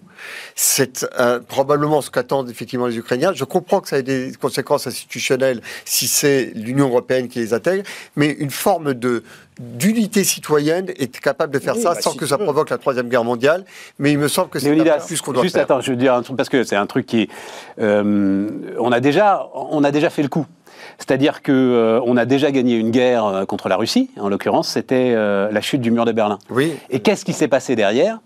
c'est 0.56 1.06
euh, 1.20 1.40
probablement 1.40 2.02
ce 2.02 2.10
qu'attendent 2.10 2.50
effectivement 2.50 2.88
les 2.88 2.98
Ukrainiens. 2.98 3.34
Je 3.34 3.44
comprends 3.44 3.82
que 3.82 3.90
ça 3.90 4.00
ait 4.00 4.04
des 4.04 4.32
conséquences 4.40 4.88
institutionnelles 4.88 5.62
si 5.86 6.08
c'est 6.08 6.52
l'Union 6.56 6.88
européenne 6.88 7.28
qui 7.28 7.40
les 7.40 7.54
intègre, 7.54 7.84
mais 8.16 8.30
une 8.30 8.52
forme 8.52 8.94
de 8.94 9.24
d'unité 9.60 10.24
citoyenne 10.24 10.92
est 10.98 11.20
capable 11.20 11.52
de 11.52 11.58
faire 11.58 11.76
Oui, 11.76 11.82
ça 11.82 11.96
bah, 11.96 12.02
sans 12.02 12.12
si 12.12 12.18
que 12.18 12.28
ça 12.28 12.38
veux. 12.38 12.44
provoque 12.44 12.70
la 12.70 12.78
troisième 12.78 13.10
guerre 13.10 13.24
mondiale. 13.24 13.66
Mais 13.98 14.12
il 14.12 14.20
me 14.20 14.28
semble 14.28 14.50
que 14.50 14.60
c'est 14.60 14.76
plus 15.08 15.22
qu'on 15.22 15.34
doit 15.34 15.42
juste 15.42 15.56
faire. 15.56 15.64
attends, 15.64 15.82
je 15.82 15.92
veux 15.92 15.98
dire 15.98 16.14
un 16.14 16.22
truc 16.22 16.38
parce 16.38 16.50
que 16.50 16.64
c'est 16.64 16.76
un 16.76 16.86
truc 16.86 17.08
qui, 17.08 17.28
euh, 17.80 18.48
on 18.80 18.92
a 18.92 19.00
déjà, 19.00 19.50
on 19.56 19.84
a 19.84 19.92
déjà 19.92 20.12
fait 20.12 20.22
le 20.22 20.30
coup. 20.30 20.46
C'est-à-dire 20.98 21.42
que 21.42 21.52
euh, 21.52 22.02
on 22.06 22.18
a 22.18 22.26
déjà 22.26 22.52
gagné 22.52 22.76
une 22.76 22.92
guerre 22.92 23.26
euh, 23.26 23.46
contre 23.46 23.70
la 23.70 23.76
Russie. 23.76 24.10
En 24.20 24.30
l'occurrence, 24.30 24.70
c'était 24.70 25.14
euh, 25.16 25.50
la 25.52 25.62
chute 25.62 25.82
du 25.82 25.92
mur 25.92 26.06
de 26.06 26.12
Berlin. 26.12 26.40
Oui. 26.50 26.74
Et 26.90 27.00
qu'est-ce 27.00 27.26
qui 27.26 27.34
s'est 27.34 27.48
passé 27.48 27.76
derrière? 27.76 28.20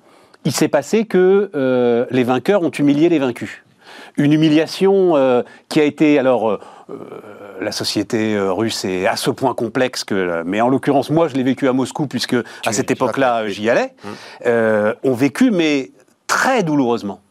Il 0.45 0.51
s'est 0.51 0.67
passé 0.67 1.05
que 1.05 2.07
les 2.09 2.23
vainqueurs 2.23 2.63
ont 2.63 2.71
humilié 2.71 3.09
les 3.09 3.19
vaincus. 3.19 3.61
Une 4.17 4.33
humiliation 4.33 5.43
qui 5.69 5.79
a 5.79 5.83
été 5.83 6.17
alors. 6.17 6.59
la 7.61 7.71
société 7.71 8.39
russe 8.39 8.83
est 8.83 9.05
à 9.05 9.17
ce 9.17 9.29
point 9.29 9.53
complexe 9.53 10.03
que, 10.03 10.41
mais 10.43 10.59
en 10.59 10.67
l'occurrence, 10.67 11.11
moi, 11.11 11.27
je 11.27 11.35
l'ai 11.35 11.43
vécu 11.43 11.67
à 11.67 11.73
Moscou 11.73 12.07
puisque 12.07 12.35
à 12.65 12.73
cette 12.73 12.89
époque-là, 12.89 13.49
j'y 13.49 13.69
allais. 13.69 13.93
Euh, 14.47 14.95
ont 15.03 15.13
vécu, 15.13 15.51
mais 15.51 15.91
très 16.27 16.63
douloureusement. 16.63 17.21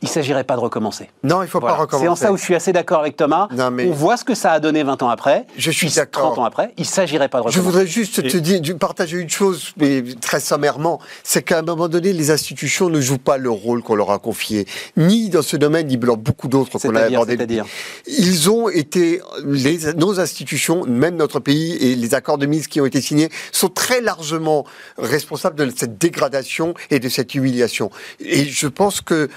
Il 0.00 0.04
ne 0.04 0.10
s'agirait 0.10 0.44
pas 0.44 0.54
de 0.54 0.60
recommencer. 0.60 1.10
Non, 1.24 1.42
il 1.42 1.46
ne 1.46 1.50
faut 1.50 1.58
Voilà. 1.58 1.74
pas 1.74 1.82
recommencer. 1.82 2.04
C'est 2.04 2.08
en 2.08 2.14
ça 2.14 2.32
où 2.32 2.36
je 2.36 2.42
suis 2.44 2.54
assez 2.54 2.72
d'accord 2.72 3.00
avec 3.00 3.16
Thomas. 3.16 3.48
Non, 3.50 3.72
mais- 3.72 3.88
On 3.88 3.92
voit 3.92 4.16
ce 4.16 4.22
que 4.24 4.34
ça 4.36 4.52
a 4.52 4.60
donné 4.60 4.84
20 4.84 5.02
ans 5.02 5.08
après. 5.08 5.44
Je 5.56 5.72
suis 5.72 5.88
10, 5.88 5.96
d'accord. 5.96 6.22
30 6.34 6.38
ans 6.38 6.44
après. 6.44 6.72
Il 6.76 6.82
ne 6.82 6.86
s'agirait 6.86 7.28
pas 7.28 7.38
de 7.38 7.42
Je 7.44 7.48
recommencer. 7.48 7.64
voudrais 7.64 7.86
juste 7.88 8.22
te 8.28 8.36
dire, 8.36 8.60
partager 8.78 9.16
une 9.18 9.28
chose, 9.28 9.72
mais 9.76 10.04
très 10.20 10.38
sommairement, 10.38 11.00
c'est 11.24 11.42
qu'à 11.42 11.58
un 11.58 11.62
moment 11.62 11.88
donné, 11.88 12.12
les 12.12 12.30
institutions 12.30 12.88
ne 12.90 13.00
jouent 13.00 13.18
pas 13.18 13.38
le 13.38 13.50
rôle 13.50 13.82
qu'on 13.82 13.96
leur 13.96 14.12
a 14.12 14.20
confié, 14.20 14.68
ni 14.96 15.30
dans 15.30 15.42
ce 15.42 15.56
domaine, 15.56 15.88
ni 15.88 15.96
dans 15.96 16.16
beaucoup 16.16 16.46
d'autres 16.46 16.78
qu'on 16.78 16.94
a 16.94 17.00
abordés. 17.00 17.34
c'est-à-dire 17.36 17.64
Ils 18.06 18.48
ont 18.50 18.68
été, 18.68 19.20
les, 19.44 19.94
nos 19.94 20.20
institutions, 20.20 20.84
même 20.86 21.16
notre 21.16 21.40
pays 21.40 21.72
et 21.74 21.96
les 21.96 22.14
accords 22.14 22.38
de 22.38 22.46
mise 22.46 22.68
qui 22.68 22.80
ont 22.80 22.86
été 22.86 23.00
signés, 23.00 23.30
sont 23.50 23.68
très 23.68 24.00
largement 24.00 24.64
responsables 24.96 25.56
de 25.56 25.72
cette 25.76 25.98
dégradation 25.98 26.74
et 26.90 27.00
de 27.00 27.08
cette 27.08 27.34
humiliation. 27.34 27.90
Et 28.20 28.44
je 28.44 28.68
pense 28.68 29.00
que 29.00 29.28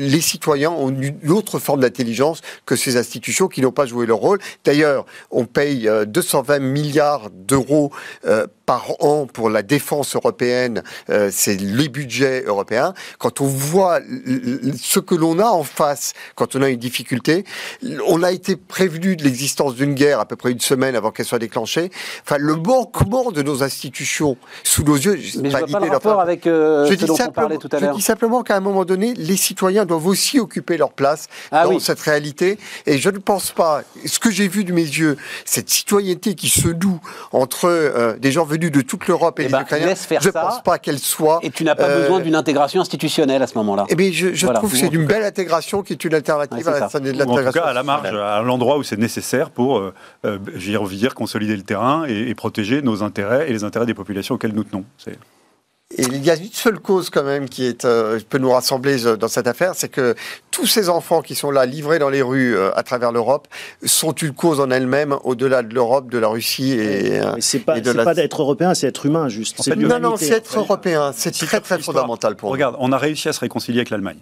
les 0.00 0.20
citoyens 0.20 0.70
ont 0.70 0.88
une 0.88 1.30
autre 1.30 1.58
forme 1.58 1.80
d'intelligence 1.80 2.40
que 2.64 2.74
ces 2.74 2.96
institutions 2.96 3.48
qui 3.48 3.60
n'ont 3.60 3.70
pas 3.70 3.86
joué 3.86 4.06
leur 4.06 4.18
rôle. 4.18 4.38
D'ailleurs, 4.64 5.04
on 5.30 5.44
paye 5.44 5.88
euh, 5.88 6.04
220 6.06 6.58
milliards 6.58 7.30
d'euros 7.30 7.92
euh, 8.24 8.46
par 8.70 8.92
an 9.00 9.26
pour 9.26 9.50
la 9.50 9.62
défense 9.62 10.14
européenne, 10.14 10.84
euh, 11.08 11.28
c'est 11.32 11.56
les 11.60 11.88
budgets 11.88 12.44
européens. 12.46 12.94
Quand 13.18 13.40
on 13.40 13.46
voit 13.46 13.98
ce 14.80 15.00
que 15.00 15.16
l'on 15.16 15.40
a 15.40 15.46
en 15.46 15.64
face, 15.64 16.12
quand 16.36 16.54
on 16.54 16.62
a 16.62 16.68
une 16.68 16.78
difficulté, 16.78 17.44
on 18.06 18.22
a 18.22 18.30
été 18.30 18.54
prévenu 18.54 19.16
de 19.16 19.24
l'existence 19.24 19.74
d'une 19.74 19.94
guerre 19.94 20.20
à 20.20 20.24
peu 20.24 20.36
près 20.36 20.52
une 20.52 20.60
semaine 20.60 20.94
avant 20.94 21.10
qu'elle 21.10 21.26
soit 21.26 21.40
déclenchée. 21.40 21.90
Enfin, 22.22 22.36
le 22.38 22.54
manquement 22.54 23.32
de 23.32 23.42
nos 23.42 23.64
institutions 23.64 24.36
sous 24.62 24.84
nos 24.84 24.94
yeux. 24.94 25.18
Mais 25.42 25.50
je 25.50 25.56
vois 25.56 25.66
pas 25.66 25.80
le 25.80 25.90
rapport 25.90 26.20
avec 26.20 26.46
euh, 26.46 26.84
je 26.86 26.92
ce 26.92 26.94
dis, 26.94 27.04
dont 27.06 27.16
on 27.20 27.32
parlait 27.32 27.58
tout 27.58 27.68
à 27.72 27.78
je 27.78 27.86
l'heure. 27.86 27.96
dis 27.96 28.02
simplement 28.02 28.44
qu'à 28.44 28.56
un 28.56 28.60
moment 28.60 28.84
donné, 28.84 29.14
les 29.14 29.36
citoyens 29.36 29.84
doivent 29.84 30.06
aussi 30.06 30.38
occuper 30.38 30.76
leur 30.76 30.92
place 30.92 31.26
Ah 31.50 31.64
dans 31.64 31.70
oui. 31.70 31.80
cette 31.80 31.98
réalité. 31.98 32.56
Et 32.86 32.98
je 32.98 33.10
ne 33.10 33.18
pense 33.18 33.50
pas, 33.50 33.82
ce 34.06 34.20
que 34.20 34.30
j'ai 34.30 34.46
vu 34.46 34.62
de 34.62 34.72
mes 34.72 34.82
yeux, 34.86 35.16
cette 35.44 35.70
citoyenneté 35.70 36.36
qui 36.36 36.48
se 36.48 36.68
noue 36.68 37.00
entre 37.32 37.64
euh, 37.64 38.16
des 38.16 38.30
gens 38.30 38.44
venus 38.44 38.59
de 38.68 38.82
toute 38.82 39.06
l'Europe 39.06 39.38
et 39.40 39.44
Eh 39.44 39.46
les 39.46 39.52
ben, 39.52 39.62
Ukrainiens, 39.62 39.86
laisse 39.86 40.04
faire 40.04 40.20
je 40.20 40.26
ne 40.28 40.32
pense 40.32 40.60
pas 40.62 40.78
qu'elle 40.78 40.98
soit. 40.98 41.38
Et 41.42 41.50
tu 41.50 41.64
n'as 41.64 41.74
pas 41.74 41.84
euh, 41.84 42.02
besoin 42.02 42.20
d'une 42.20 42.34
intégration 42.34 42.82
institutionnelle 42.82 43.42
à 43.42 43.46
ce 43.46 43.54
moment-là. 43.56 43.86
Eh 43.88 43.94
bien, 43.94 44.10
je, 44.12 44.34
je 44.34 44.44
Voilà. 44.44 44.58
trouve 44.58 44.72
que 44.72 44.76
c'est 44.76 44.92
une 44.92 45.06
belle 45.06 45.24
intégration 45.24 45.82
qui 45.82 45.94
est 45.94 46.04
une 46.04 46.12
alternative 46.14 46.58
Ouais, 46.58 46.62
c'est 46.64 46.96
à 46.96 47.00
la, 47.00 47.00
de 47.00 47.10
Ou 47.10 47.22
en 47.22 47.24
tout 47.24 47.30
l'intégration 47.30 47.62
cas, 47.62 47.68
à 47.68 47.72
la 47.72 47.82
marge, 47.82 48.08
à 48.08 48.42
l'endroit 48.42 48.76
où 48.76 48.82
c'est 48.82 48.98
nécessaire 48.98 49.48
pour, 49.50 49.78
euh, 49.78 49.94
euh, 50.26 50.38
j'ai 50.56 50.76
envie 50.76 50.96
de 50.96 51.00
dire, 51.00 51.14
consolider 51.14 51.56
le 51.56 51.62
terrain 51.62 52.04
et, 52.08 52.28
et 52.28 52.34
protéger 52.34 52.82
nos 52.82 53.02
intérêts 53.02 53.48
et 53.48 53.52
les 53.54 53.64
intérêts 53.64 53.86
des 53.86 53.94
populations 53.94 54.34
auxquelles 54.34 54.52
nous 54.52 54.64
tenons. 54.64 54.84
Et 55.98 56.02
il 56.04 56.24
y 56.24 56.30
a 56.30 56.36
une 56.36 56.52
seule 56.52 56.78
cause 56.78 57.10
quand 57.10 57.24
même 57.24 57.48
qui 57.48 57.64
est, 57.66 57.84
euh, 57.84 58.20
peut 58.28 58.38
nous 58.38 58.50
rassembler 58.52 59.06
euh, 59.06 59.16
dans 59.16 59.26
cette 59.26 59.48
affaire, 59.48 59.72
c'est 59.74 59.88
que 59.88 60.14
tous 60.52 60.66
ces 60.66 60.88
enfants 60.88 61.20
qui 61.20 61.34
sont 61.34 61.50
là, 61.50 61.66
livrés 61.66 61.98
dans 61.98 62.08
les 62.10 62.22
rues 62.22 62.56
euh, 62.56 62.70
à 62.78 62.84
travers 62.84 63.10
l'Europe, 63.10 63.48
sont 63.84 64.12
une 64.12 64.32
cause 64.32 64.60
en 64.60 64.70
elle-même, 64.70 65.16
au-delà 65.24 65.64
de 65.64 65.74
l'Europe, 65.74 66.08
de 66.08 66.18
la 66.18 66.28
Russie 66.28 66.72
et, 66.74 67.20
euh, 67.20 67.32
c'est 67.40 67.58
pas, 67.58 67.78
et 67.78 67.80
de 67.80 67.90
la- 67.90 68.04
pas 68.04 68.14
d'être 68.14 68.40
européen, 68.40 68.72
c'est 68.74 68.86
être 68.86 69.04
humain, 69.04 69.28
juste. 69.28 69.58
En 69.58 69.62
fait, 69.64 69.74
Non, 69.74 69.98
non, 69.98 70.16
c'est 70.16 70.30
être 70.30 70.58
européen. 70.58 71.10
C'est 71.12 71.32
très, 71.32 71.60
très 71.60 71.80
fondamental 71.80 72.36
pour 72.36 72.50
nous. 72.50 72.52
Regarde, 72.52 72.76
on 72.78 72.92
a 72.92 72.98
réussi 72.98 73.28
à 73.28 73.32
se 73.32 73.40
réconcilier 73.40 73.80
avec 73.80 73.90
l'Allemagne. 73.90 74.18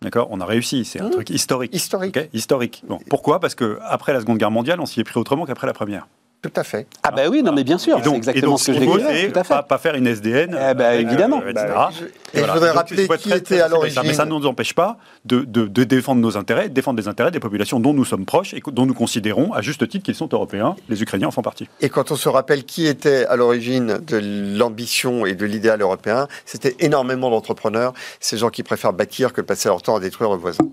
D'accord? 0.00 0.28
On 0.30 0.40
a 0.40 0.46
réussi, 0.46 0.84
c'est 0.84 1.00
un 1.00 1.08
Mmh. 1.08 1.10
truc 1.10 1.30
historique. 1.30 1.74
Historique. 1.74 2.16
Historique. 2.32 2.84
Bon, 2.88 3.00
pourquoi? 3.10 3.40
Parce 3.40 3.56
que 3.56 3.78
après 3.82 4.12
la 4.12 4.20
Seconde 4.20 4.38
Guerre 4.38 4.52
mondiale, 4.52 4.80
on 4.80 4.86
s'y 4.86 5.00
est 5.00 5.04
pris 5.04 5.18
autrement 5.18 5.44
qu'après 5.46 5.66
la 5.66 5.72
première. 5.72 6.06
Tout 6.40 6.52
à 6.54 6.62
fait. 6.62 6.86
Ah 7.02 7.10
ben 7.10 7.28
oui, 7.28 7.42
non 7.42 7.52
mais 7.52 7.64
bien 7.64 7.78
sûr, 7.78 7.98
c'est 8.02 8.14
exactement 8.14 8.54
et 8.54 8.58
ce 8.58 8.66
que 8.66 8.72
je 8.74 8.78
c'est 8.78 9.32
Tout 9.32 9.38
à 9.40 9.42
fait. 9.44 9.54
Pas, 9.54 9.62
pas 9.64 9.78
faire 9.78 9.96
une 9.96 10.06
SDN. 10.06 10.50
Eh 10.50 10.74
ben, 10.74 10.84
avec, 10.84 11.06
évidemment. 11.06 11.40
etc. 11.42 11.52
Bah, 11.74 11.90
je- 11.92 12.04
et 12.38 12.44
je 12.44 12.52
voudrais 12.52 12.68
Donc, 12.68 12.76
rappeler 12.76 13.08
qui 13.08 13.28
très, 13.28 13.38
était 13.38 13.60
à 13.60 13.66
l'origine. 13.66 14.02
Mais 14.04 14.12
ça 14.14 14.24
ne 14.24 14.30
nous 14.30 14.46
empêche 14.46 14.72
pas 14.72 14.98
de, 15.24 15.40
de- 15.40 15.66
de 15.66 15.84
défendre 15.84 16.20
nos 16.20 16.36
intérêts, 16.36 16.68
de 16.68 16.74
défendre 16.74 17.00
les 17.00 17.08
intérêts 17.08 17.32
des 17.32 17.40
populations 17.40 17.80
dont 17.80 17.92
nous 17.92 18.04
sommes 18.04 18.24
proches 18.24 18.54
et 18.54 18.62
dont 18.70 18.86
nous 18.86 18.94
considérons, 18.94 19.52
à 19.52 19.62
juste 19.62 19.88
titre, 19.88 20.04
qu'ils 20.04 20.14
sont 20.14 20.28
européens. 20.32 20.76
Les 20.88 21.02
Ukrainiens 21.02 21.26
en 21.26 21.32
font 21.32 21.42
partie. 21.42 21.68
Et 21.80 21.88
quand 21.88 22.12
on 22.12 22.16
se 22.16 22.28
rappelle 22.28 22.64
qui 22.64 22.86
était 22.86 23.26
à 23.26 23.34
l'origine 23.34 23.98
de 24.06 24.20
l'ambition 24.58 25.26
et 25.26 25.34
de 25.34 25.44
l'idéal 25.44 25.80
européen, 25.82 26.28
c'était 26.44 26.76
énormément 26.78 27.30
d'entrepreneurs, 27.30 27.94
ces 28.20 28.36
gens 28.36 28.50
qui 28.50 28.62
préfèrent 28.62 28.92
bâtir 28.92 29.32
que 29.32 29.40
passer 29.40 29.68
leur 29.68 29.82
temps 29.82 29.96
à 29.96 30.00
détruire 30.00 30.30
leurs 30.30 30.38
voisins. 30.38 30.68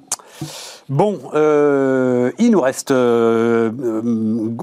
Bon, 0.89 1.19
euh, 1.33 2.31
il 2.37 2.51
nous 2.51 2.61
reste 2.61 2.91
euh, 2.91 3.71
euh, 3.83 4.01
une 4.03 4.55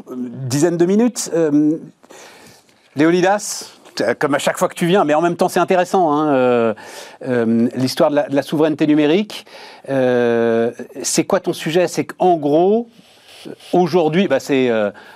dizaine 0.49 0.77
de 0.77 0.87
minutes. 0.87 1.31
Euh, 1.35 1.79
Léonidas, 2.95 3.73
comme 4.19 4.35
à 4.35 4.39
chaque 4.39 4.59
fois 4.59 4.69
que 4.69 4.75
tu 4.75 4.87
viens, 4.87 5.05
mais 5.05 5.15
en 5.15 5.21
même 5.21 5.37
temps 5.37 5.49
c'est 5.49 5.61
intéressant, 5.61 6.13
hein, 6.13 6.33
euh, 6.33 6.75
euh, 7.27 7.69
l'histoire 7.75 8.11
de, 8.11 8.21
la 8.29 8.43
souveraineté 8.43 8.87
numérique. 8.87 9.47
Euh, 9.89 10.73
c'est 11.03 11.25
quoi 11.25 11.41
ton 11.41 11.53
sujet? 11.53 11.89
C'est 11.89 12.05
qu'en 12.05 12.37
gros, 12.37 12.89
aujourd'hui, 13.73 14.29
bah, 14.29 14.41
c'est 14.41 14.71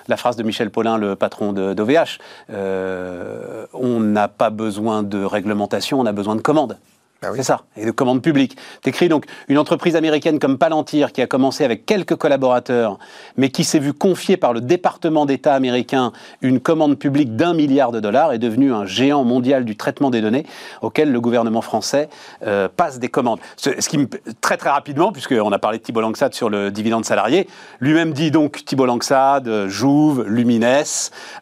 la 0.09 0.17
phrase 0.17 0.37
de 0.37 0.43
Michel 0.43 0.71
Paulin, 0.71 0.99
le 0.99 1.17
patron 1.17 1.53
d'OVH, 1.53 2.19
on 2.49 4.01
n'a 4.01 4.29
pas 4.29 4.51
besoin 4.51 5.03
de 5.03 5.23
réglementation, 5.23 6.01
on 6.01 6.07
a 6.07 6.13
besoin 6.13 6.37
de 6.37 6.41
commandes. 6.41 6.79
Ah 7.23 7.29
c'est 7.35 7.43
ça, 7.43 7.63
et 7.79 7.87
de 7.87 7.91
commandes 7.91 8.21
publiques. 8.21 8.59
T'écris 8.83 9.09
donc 9.09 9.25
une 9.49 9.57
entreprise 9.57 9.97
américaine 9.97 10.39
comme 10.39 10.59
Palantir 10.59 11.13
qui 11.13 11.23
a 11.23 11.27
commencé 11.27 11.65
avec 11.65 11.87
quelques 11.87 12.15
collaborateurs, 12.15 12.99
mais 13.39 13.49
qui 13.49 13.65
s'est 13.65 13.79
vu 13.79 13.95
confier 13.95 14.37
par 14.37 14.53
le 14.53 14.61
département 14.61 15.25
d'État 15.25 15.55
américain 15.55 16.13
une 16.43 16.61
commande 16.61 16.99
publique 16.99 17.35
d'un 17.35 17.55
milliard 17.55 17.91
de 17.91 18.01
dollars, 18.01 18.35
est 18.35 18.39
devenue 18.39 18.71
un 18.71 18.85
géant 18.85 19.25
mondial 19.25 19.65
du 19.65 19.77
traitement 19.77 20.11
des 20.11 20.21
données 20.21 20.45
auquel 20.83 21.11
le 21.11 21.21
gouvernement 21.21 21.63
français 21.63 22.11
euh, 22.47 22.69
passe 22.69 22.99
des 22.99 23.09
commandes. 23.09 23.41
Ce, 23.57 23.71
qui 23.89 23.97
me, 23.97 24.07
très 24.43 24.59
très 24.59 24.71
rapidement, 24.71 25.11
puisqu'on 25.11 25.53
a 25.53 25.59
parlé 25.59 25.79
de 25.79 25.83
Thibault 25.83 26.03
Langsade 26.03 26.35
sur 26.35 26.51
le 26.51 26.71
dividende 26.71 27.07
salarié, 27.07 27.49
lui-même 27.81 28.13
dit 28.13 28.31
donc 28.31 28.63
Thibault 28.67 28.87
Langsade, 28.87 29.69
Jouve, 29.69 30.25
Lumines, 30.27 30.85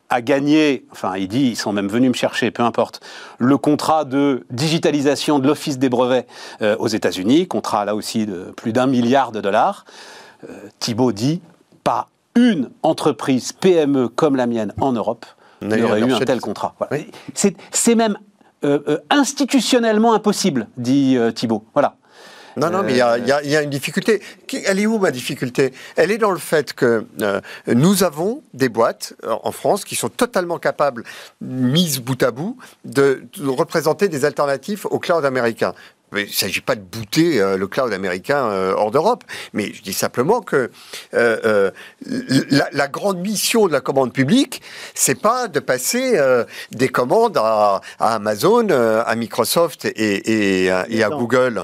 a 0.09 0.21
gagné, 0.21 0.85
enfin 0.93 1.15
il 1.17 1.27
dit, 1.27 1.49
ils 1.49 1.57
sont 1.57 1.73
même 1.73 1.89
venus 1.89 2.11
me 2.11 2.15
chercher, 2.15 2.51
peu 2.53 2.63
importe, 2.63 3.01
le 3.39 3.59
contrat 3.59 4.05
de 4.05 4.47
digitalisation 4.51 5.41
de 5.41 5.47
l'Office 5.47 5.74
des 5.79 5.89
brevets 5.89 6.27
euh, 6.63 6.77
aux 6.79 6.89
États-Unis, 6.89 7.47
contrat 7.47 7.85
là 7.85 7.95
aussi 7.95 8.27
de 8.27 8.53
plus 8.57 8.73
d'un 8.73 8.87
milliard 8.87 9.33
de 9.33 9.41
dollars. 9.41 9.85
Euh, 10.49 10.69
Thibault 10.79 11.13
dit, 11.13 11.41
pas 11.83 12.09
une 12.35 12.71
entreprise 12.83 13.53
PME 13.53 14.09
comme 14.09 14.37
la 14.37 14.47
mienne 14.47 14.73
en 14.81 14.93
Europe 14.93 15.27
n'aurait 15.63 16.01
eu 16.01 16.13
un 16.13 16.21
tel 16.21 16.41
contrat. 16.41 16.75
C'est 17.35 17.95
même 17.95 18.19
euh, 18.65 18.99
institutionnellement 19.11 20.15
impossible, 20.15 20.67
dit 20.77 21.17
Thibault. 21.35 21.65
Voilà. 21.75 21.97
Non, 22.57 22.71
non, 22.71 22.83
mais 22.83 22.93
il 22.93 22.97
y, 22.97 23.03
a, 23.03 23.63
une 23.63 23.71
difficulté. 23.71 24.23
Elle 24.67 24.79
est 24.81 24.87
où 24.87 24.99
ma 24.99 25.11
difficulté? 25.11 25.73
Elle 25.97 26.11
est 26.11 26.19
dans 26.19 26.31
le 26.31 26.39
fait 26.39 26.73
que 26.73 27.05
euh, 27.21 27.41
nous 27.67 28.05
avons 28.05 28.43
des 28.53 28.69
boîtes 28.69 29.15
euh, 29.25 29.35
en 29.43 29.53
France 29.53 29.85
qui 29.85 29.97
sont 29.97 30.09
totalement 30.09 30.59
capables, 30.59 31.05
mises 31.41 32.01
bout 32.01 32.23
à 32.23 32.31
bout, 32.31 32.57
de 32.85 33.25
représenter 33.45 34.09
des 34.09 34.25
alternatives 34.25 34.87
au 34.91 34.99
cloud 34.99 35.25
américain. 35.25 35.75
Il 36.23 36.27
ne 36.27 36.33
s'agit 36.33 36.61
pas 36.61 36.75
de 36.75 36.81
bouter 36.81 37.41
euh, 37.41 37.57
le 37.57 37.67
cloud 37.67 37.93
américain 37.93 38.47
euh, 38.47 38.75
hors 38.77 38.91
d'Europe, 38.91 39.25
mais 39.53 39.73
je 39.73 39.83
dis 39.83 39.93
simplement 39.93 40.41
que 40.41 40.71
euh, 41.15 41.71
la, 42.73 42.89
grande 42.89 43.19
mission 43.19 43.67
de 43.67 43.73
la 43.73 43.81
commande 43.81 44.13
publique, 44.13 44.63
c'est 44.95 45.21
pas 45.21 45.49
de 45.49 45.59
passer 45.59 46.21
des 46.71 46.89
commandes 46.89 47.37
à, 47.37 47.81
Amazon, 47.99 48.69
à 48.69 49.15
Microsoft 49.17 49.87
et, 49.97 50.71
à 50.71 51.09
Google 51.11 51.63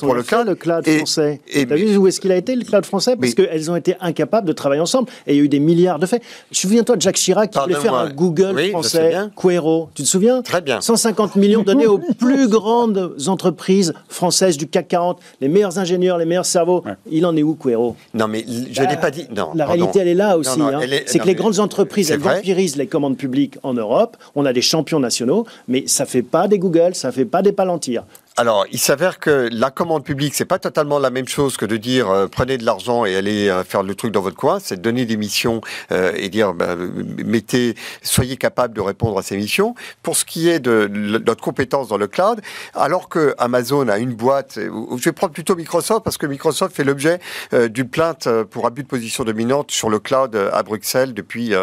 pour 0.00 0.14
le 0.14 0.22
cloud. 0.22 0.46
le 0.46 0.54
cloud 0.54 0.86
français. 0.86 1.40
Vu 1.54 1.96
où 1.96 2.06
est-ce 2.08 2.20
qu'il 2.20 2.32
a 2.32 2.36
été 2.36 2.54
le 2.56 2.64
cloud 2.64 2.84
français? 2.84 3.16
Parce 3.16 3.34
qu'elles 3.34 3.70
ont 3.70 3.76
été 3.76 3.94
incapables 4.00 4.46
de 4.46 4.52
travailler 4.52 4.80
ensemble 4.80 5.08
et 5.26 5.34
il 5.34 5.36
y 5.38 5.40
a 5.40 5.44
eu 5.44 5.48
des 5.48 5.60
milliards 5.60 5.98
de 5.98 6.06
faits. 6.06 6.22
Souviens-toi 6.52 6.96
de 6.96 7.02
Jacques 7.02 7.16
Chirac 7.16 7.50
qui 7.50 7.58
voulait 7.58 7.74
faire 7.76 7.94
un 7.94 8.10
Google 8.10 8.58
français, 8.70 9.14
Quero. 9.36 9.88
Tu 9.94 10.02
te 10.02 10.08
souviens? 10.08 10.42
Très 10.42 10.60
bien. 10.60 10.80
150 10.80 11.36
millions 11.36 11.62
donnés 11.62 11.86
aux 11.86 11.98
plus 11.98 12.48
grandes 12.48 13.16
entreprises 13.26 13.85
françaises 14.08 14.56
du 14.56 14.66
CAC 14.66 14.88
40, 14.88 15.20
les 15.40 15.48
meilleurs 15.48 15.78
ingénieurs, 15.78 16.18
les 16.18 16.24
meilleurs 16.24 16.46
cerveaux. 16.46 16.84
Il 17.10 17.26
en 17.26 17.36
est 17.36 17.42
où, 17.42 17.54
Quero? 17.54 17.96
Non, 18.14 18.28
mais 18.28 18.44
je 18.46 18.82
n'ai 18.82 18.96
pas 18.96 19.10
dit. 19.10 19.26
Non, 19.34 19.50
la 19.54 19.66
réalité, 19.66 20.00
elle 20.00 20.08
est 20.08 20.14
là 20.14 20.38
aussi. 20.38 20.60
Hein. 20.60 20.80
C'est 21.06 21.18
que 21.18 21.26
les 21.26 21.34
grandes 21.34 21.58
entreprises, 21.58 22.10
elles 22.10 22.20
vampirisent 22.20 22.76
les 22.76 22.86
commandes 22.86 23.16
publiques 23.16 23.58
en 23.62 23.74
Europe. 23.74 24.16
On 24.34 24.44
a 24.44 24.52
des 24.52 24.62
champions 24.62 25.00
nationaux, 25.00 25.46
mais 25.68 25.84
ça 25.86 26.04
ne 26.04 26.08
fait 26.08 26.22
pas 26.22 26.48
des 26.48 26.58
Google, 26.58 26.94
ça 26.94 27.08
ne 27.08 27.12
fait 27.12 27.24
pas 27.24 27.42
des 27.42 27.52
Palantir. 27.52 28.04
Alors, 28.38 28.66
il 28.70 28.78
s'avère 28.78 29.18
que 29.18 29.48
la 29.50 29.70
commande 29.70 30.04
publique, 30.04 30.34
c'est 30.34 30.44
pas 30.44 30.58
totalement 30.58 30.98
la 30.98 31.08
même 31.08 31.26
chose 31.26 31.56
que 31.56 31.64
de 31.64 31.78
dire 31.78 32.10
euh, 32.10 32.26
prenez 32.26 32.58
de 32.58 32.66
l'argent 32.66 33.06
et 33.06 33.16
allez 33.16 33.48
euh, 33.48 33.64
faire 33.64 33.82
le 33.82 33.94
truc 33.94 34.12
dans 34.12 34.20
votre 34.20 34.36
coin. 34.36 34.58
C'est 34.60 34.78
donner 34.78 35.06
des 35.06 35.16
missions 35.16 35.62
euh, 35.90 36.12
et 36.14 36.28
dire 36.28 36.52
bah, 36.52 36.76
mettez, 37.24 37.76
soyez 38.02 38.36
capable 38.36 38.74
de 38.74 38.82
répondre 38.82 39.18
à 39.18 39.22
ces 39.22 39.38
missions. 39.38 39.74
Pour 40.02 40.18
ce 40.18 40.26
qui 40.26 40.50
est 40.50 40.60
de, 40.60 40.86
notre 40.86 41.42
compétence 41.42 41.88
dans 41.88 41.96
le 41.96 42.08
cloud, 42.08 42.42
alors 42.74 43.08
que 43.08 43.34
Amazon 43.38 43.88
a 43.88 43.96
une 43.96 44.12
boîte, 44.12 44.56
je 44.58 45.02
vais 45.02 45.12
prendre 45.12 45.32
plutôt 45.32 45.56
Microsoft 45.56 46.04
parce 46.04 46.18
que 46.18 46.26
Microsoft 46.26 46.76
fait 46.76 46.84
l'objet 46.84 47.20
d'une 47.52 47.88
plainte 47.88 48.28
pour 48.50 48.66
abus 48.66 48.82
de 48.82 48.88
position 48.88 49.24
dominante 49.24 49.70
sur 49.70 49.88
le 49.88 49.98
cloud 49.98 50.36
à 50.36 50.62
Bruxelles 50.62 51.14
depuis 51.14 51.54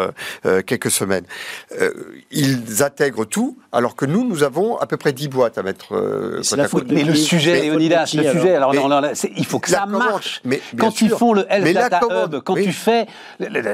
quelques 0.66 0.90
semaines. 0.90 1.24
ils 2.32 2.82
intègrent 2.82 3.26
tout, 3.26 3.58
alors 3.70 3.94
que 3.94 4.06
nous, 4.06 4.26
nous 4.26 4.42
avons 4.42 4.76
à 4.78 4.86
peu 4.86 4.96
près 4.96 5.12
10 5.12 5.28
boîtes 5.28 5.58
à 5.58 5.62
mettre 5.62 5.94
mais 6.88 7.02
le 7.02 7.14
sujet, 7.14 7.62
Léonidas, 7.62 8.12
le 8.14 8.30
sujet, 8.32 8.54
alors, 8.54 8.74
il 9.36 9.46
faut 9.46 9.58
que 9.58 9.70
ça 9.70 9.86
marche. 9.86 10.40
Mais, 10.44 10.60
quand 10.78 11.00
ils 11.00 11.10
font 11.10 11.32
le 11.32 11.46
Health 11.50 11.74
Data 11.74 12.00
Hub, 12.02 12.40
quand 12.40 12.54
tu 12.54 12.72
fais 12.72 13.06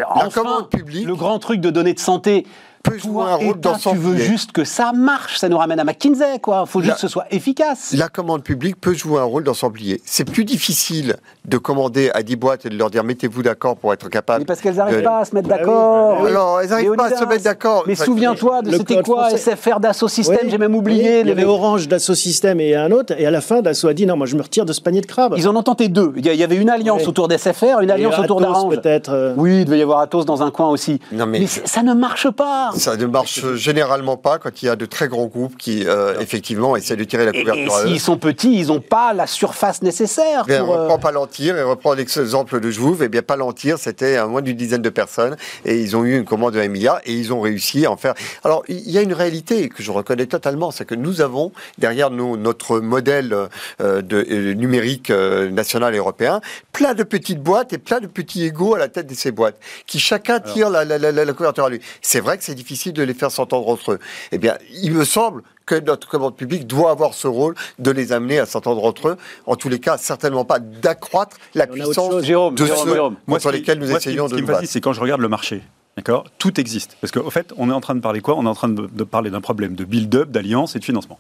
enfin, 0.09 0.69
le 0.75 1.15
grand 1.15 1.39
truc 1.39 1.61
de 1.61 1.71
données 1.71 1.95
de 1.95 2.01
santé, 2.01 2.47
peut 2.83 2.99
jouer 2.99 3.25
un 3.25 3.35
rôle 3.35 3.61
dans 3.61 3.79
son 3.79 3.93
Tu 3.93 3.99
veux 3.99 4.17
juste 4.17 4.53
que 4.53 4.65
ça 4.65 4.93
marche, 4.93 5.39
ça 5.39 5.49
nous 5.49 5.59
ramène 5.59 5.81
à 5.81 5.85
McKinsey, 5.85 6.39
quoi. 6.41 6.65
Il 6.67 6.71
faut 6.71 6.81
juste 6.81 6.95
que 6.95 7.01
ce 7.01 7.09
soit 7.09 7.27
efficace. 7.31 7.95
La 7.97 8.09
commande 8.09 8.43
publique 8.43 8.81
peut 8.81 8.95
jouer 8.95 9.21
un 9.21 9.25
rôle 9.25 9.45
dans 9.45 9.55
son 9.55 9.71
plié. 9.71 10.01
C'est 10.05 10.25
plus 10.25 10.45
difficile 10.45 11.17
de 11.45 11.59
commander 11.59 12.11
à 12.15 12.23
10 12.23 12.37
boîtes 12.37 12.67
et 12.67 12.69
de 12.71 12.77
leur 12.77 12.91
dire 12.91 13.05
mettez-vous 13.05 13.43
d'accord 13.43 13.77
pour 13.77 13.93
être 13.93 14.09
capable. 14.09 14.41
Mais 14.41 14.45
parce 14.47 14.61
qu'elles 14.61 14.77
n'arrivent 14.77 15.03
pas 15.03 15.21
à 15.21 15.25
se 15.25 15.35
mettre 15.35 15.49
bah 15.49 15.59
d'accord. 15.59 16.23
Bah 16.23 16.29
Alors, 16.29 16.61
elles 16.61 16.71
n'arrivent 16.71 16.95
pas 16.97 17.07
à 17.07 17.17
se 17.17 17.25
mettre 17.25 17.45
d'accord. 17.45 17.85
Mais 17.87 17.95
souviens-toi 17.95 18.63
de 18.63 18.71
c'était 18.73 19.03
quoi 19.03 19.31
SFR 19.37 19.81
d'Asso 19.81 20.09
System, 20.09 20.39
j'ai 20.49 20.59
même 20.59 20.75
oublié. 20.75 21.21
Il 21.21 21.29
y 21.29 21.33
avait 21.33 21.45
Orange 21.45 21.89
d'Asso 21.89 22.15
System 22.15 22.61
et 22.61 22.75
un 22.75 22.91
autre, 22.91 23.15
et 23.19 23.27
à 23.27 23.31
la 23.31 23.41
fin, 23.41 23.63
Dassault 23.63 23.89
a 23.89 23.95
dit 23.95 24.07
non, 24.07 24.17
moi 24.17 24.27
je 24.27 24.37
me 24.37 24.43
retire 24.43 24.65
de 24.65 24.73
ce 24.73 24.81
panier 24.81 25.01
de 25.01 25.07
crabes. 25.07 25.35
Ils 25.37 25.49
en 25.49 25.57
ont 25.57 25.63
tenté 25.63 25.89
deux. 25.89 26.13
Il 26.17 26.25
y 26.27 26.43
avait 26.43 26.57
une 26.57 26.71
alliance 26.71 27.07
autour 27.07 27.29
d'SFR, 27.29 27.81
une 27.81 27.91
alliance 27.91 28.19
autour 28.19 28.41
d'Orange. 28.41 28.75
peut-être. 28.75 29.11
Euh. 29.13 29.35
Oui, 29.37 29.61
il 29.61 29.65
devait 29.65 29.79
y 29.79 29.83
avoir 29.83 30.01
Atos 30.01 30.25
dans 30.25 30.43
un 30.43 30.51
coin 30.51 30.69
aussi. 30.69 31.01
mais 31.13 31.47
ça 31.47 31.83
ne 31.83 31.95
marche 31.95 32.31
pas. 32.31 32.70
Ça 32.77 32.97
ne 32.97 33.07
marche 33.07 33.55
généralement 33.55 34.17
pas 34.17 34.39
quand 34.39 34.63
il 34.63 34.67
y 34.67 34.69
a 34.69 34.77
de 34.77 34.87
très 34.87 35.09
grands 35.09 35.27
groupes 35.27 35.57
qui, 35.57 35.85
euh, 35.87 36.19
effectivement, 36.21 36.77
essaient 36.77 36.97
de 36.97 37.05
tirer 37.05 37.25
la 37.25 37.33
couverture 37.33 37.81
et, 37.85 37.89
s'ils 37.89 38.01
sont 38.01 38.17
petits, 38.17 38.59
ils 38.59 38.69
n'ont 38.69 38.81
pas 38.81 39.13
la 39.13 39.27
surface 39.27 39.83
nécessaire. 39.83 40.45
Bien, 40.45 40.65
pour, 40.65 40.75
on 40.75 40.83
reprend 40.83 40.95
euh, 40.95 40.99
Palantir 40.99 41.57
et 41.57 41.65
on 41.65 41.71
reprend 41.71 41.95
l'exemple 41.95 42.61
de 42.61 42.71
Jouve. 42.71 43.03
Et 43.03 43.07
eh 43.07 43.09
bien, 43.09 43.23
Palantir, 43.23 43.79
c'était 43.79 44.17
à 44.17 44.27
moins 44.27 44.43
d'une 44.43 44.57
dizaine 44.57 44.83
de 44.83 44.89
personnes 44.89 45.37
et 45.65 45.81
ils 45.81 45.97
ont 45.97 46.05
eu 46.05 46.17
une 46.17 46.25
commande 46.25 46.55
de 46.55 46.61
1 46.61 46.69
milliard 46.69 47.01
et 47.05 47.13
ils 47.13 47.33
ont 47.33 47.41
réussi 47.41 47.87
à 47.87 47.91
en 47.91 47.97
faire. 47.97 48.15
Alors, 48.45 48.63
il 48.69 48.91
y 48.91 48.99
a 48.99 49.03
une 49.03 49.15
réalité 49.15 49.69
que 49.69 49.83
je 49.83 49.91
reconnais 49.91 50.27
totalement, 50.27 50.71
c'est 50.71 50.85
que 50.85 50.95
nous 50.95 51.21
avons 51.21 51.53
derrière 51.79 52.11
nous 52.11 52.37
notre 52.37 52.81
modèle 52.81 53.35
euh, 53.81 54.03
de, 54.03 54.53
numérique 54.53 55.11
national 55.11 55.95
et 55.95 55.99
européen, 55.99 56.41
plein 56.73 56.95
de 56.95 57.03
petites 57.03 57.43
boîtes 57.43 57.73
et 57.73 57.79
plein 57.79 58.01
de 58.01 58.07
petits 58.07 58.45
égaux 58.45 58.75
à 58.75 58.79
la 58.79 58.89
tête 58.89 59.07
de 59.07 59.15
ces 59.15 59.31
boîtes 59.31 59.57
qui 59.87 59.99
chacun 59.99 60.41
tire 60.41 60.71
la, 60.71 60.85
la, 60.85 60.99
la, 60.99 61.33
couverture 61.33 61.65
à 61.65 61.71
lui. 61.71 61.81
C'est 62.03 62.21
vrai 62.21 62.39
que 62.39 62.45
c'est 62.45 62.55
difficile 62.61 62.93
de 62.93 63.03
les 63.03 63.15
faire 63.15 63.31
s'entendre 63.31 63.69
entre 63.69 63.93
eux. 63.93 63.99
Eh 64.33 64.39
bien, 64.39 64.57
il 64.83 64.93
me 64.93 65.05
semble 65.05 65.43
que 65.67 65.75
notre 65.75 66.09
commande 66.09 66.37
publique 66.37 66.67
doit 66.67 66.91
avoir 66.91 67.15
ce 67.15 67.27
rôle 67.27 67.55
de 67.79 67.91
les 67.91 68.13
amener 68.13 68.39
à 68.39 68.47
s'entendre 68.47 68.85
entre 68.85 69.09
eux. 69.09 69.17
En 69.47 69.57
tous 69.57 69.69
les 69.69 69.79
cas, 69.79 69.97
certainement 69.97 70.45
pas 70.45 70.59
d'accroître 70.59 71.37
la 71.55 71.67
puissance 71.67 72.17
de 72.17 72.23
Jérôme, 72.23 72.57
ceux 72.59 73.39
sur 73.39 73.51
lesquels 73.51 73.79
nous 73.79 73.91
essayons 73.91 74.29
de 74.29 74.39
nous 74.39 74.47
battre. 74.47 74.67
c'est 74.67 74.81
quand 74.81 74.93
je 74.93 75.01
regarde 75.01 75.21
le 75.21 75.29
marché. 75.29 75.63
D'accord? 75.97 76.25
Tout 76.39 76.61
existe. 76.61 76.97
Parce 77.01 77.11
qu'au 77.13 77.31
fait, 77.31 77.53
on 77.57 77.69
est 77.71 77.73
en 77.73 77.81
train 77.81 77.95
de 77.95 78.01
parler 78.01 78.21
quoi? 78.21 78.37
On 78.37 78.45
est 78.47 78.49
en 78.49 78.55
train 78.55 78.69
de 78.69 79.05
parler 79.05 79.31
d'un 79.31 79.41
problème 79.41 79.75
de 79.75 79.85
build-up, 79.85 80.31
d'alliance 80.31 80.77
et 80.77 80.79
de 80.79 80.85
financement. 80.85 81.19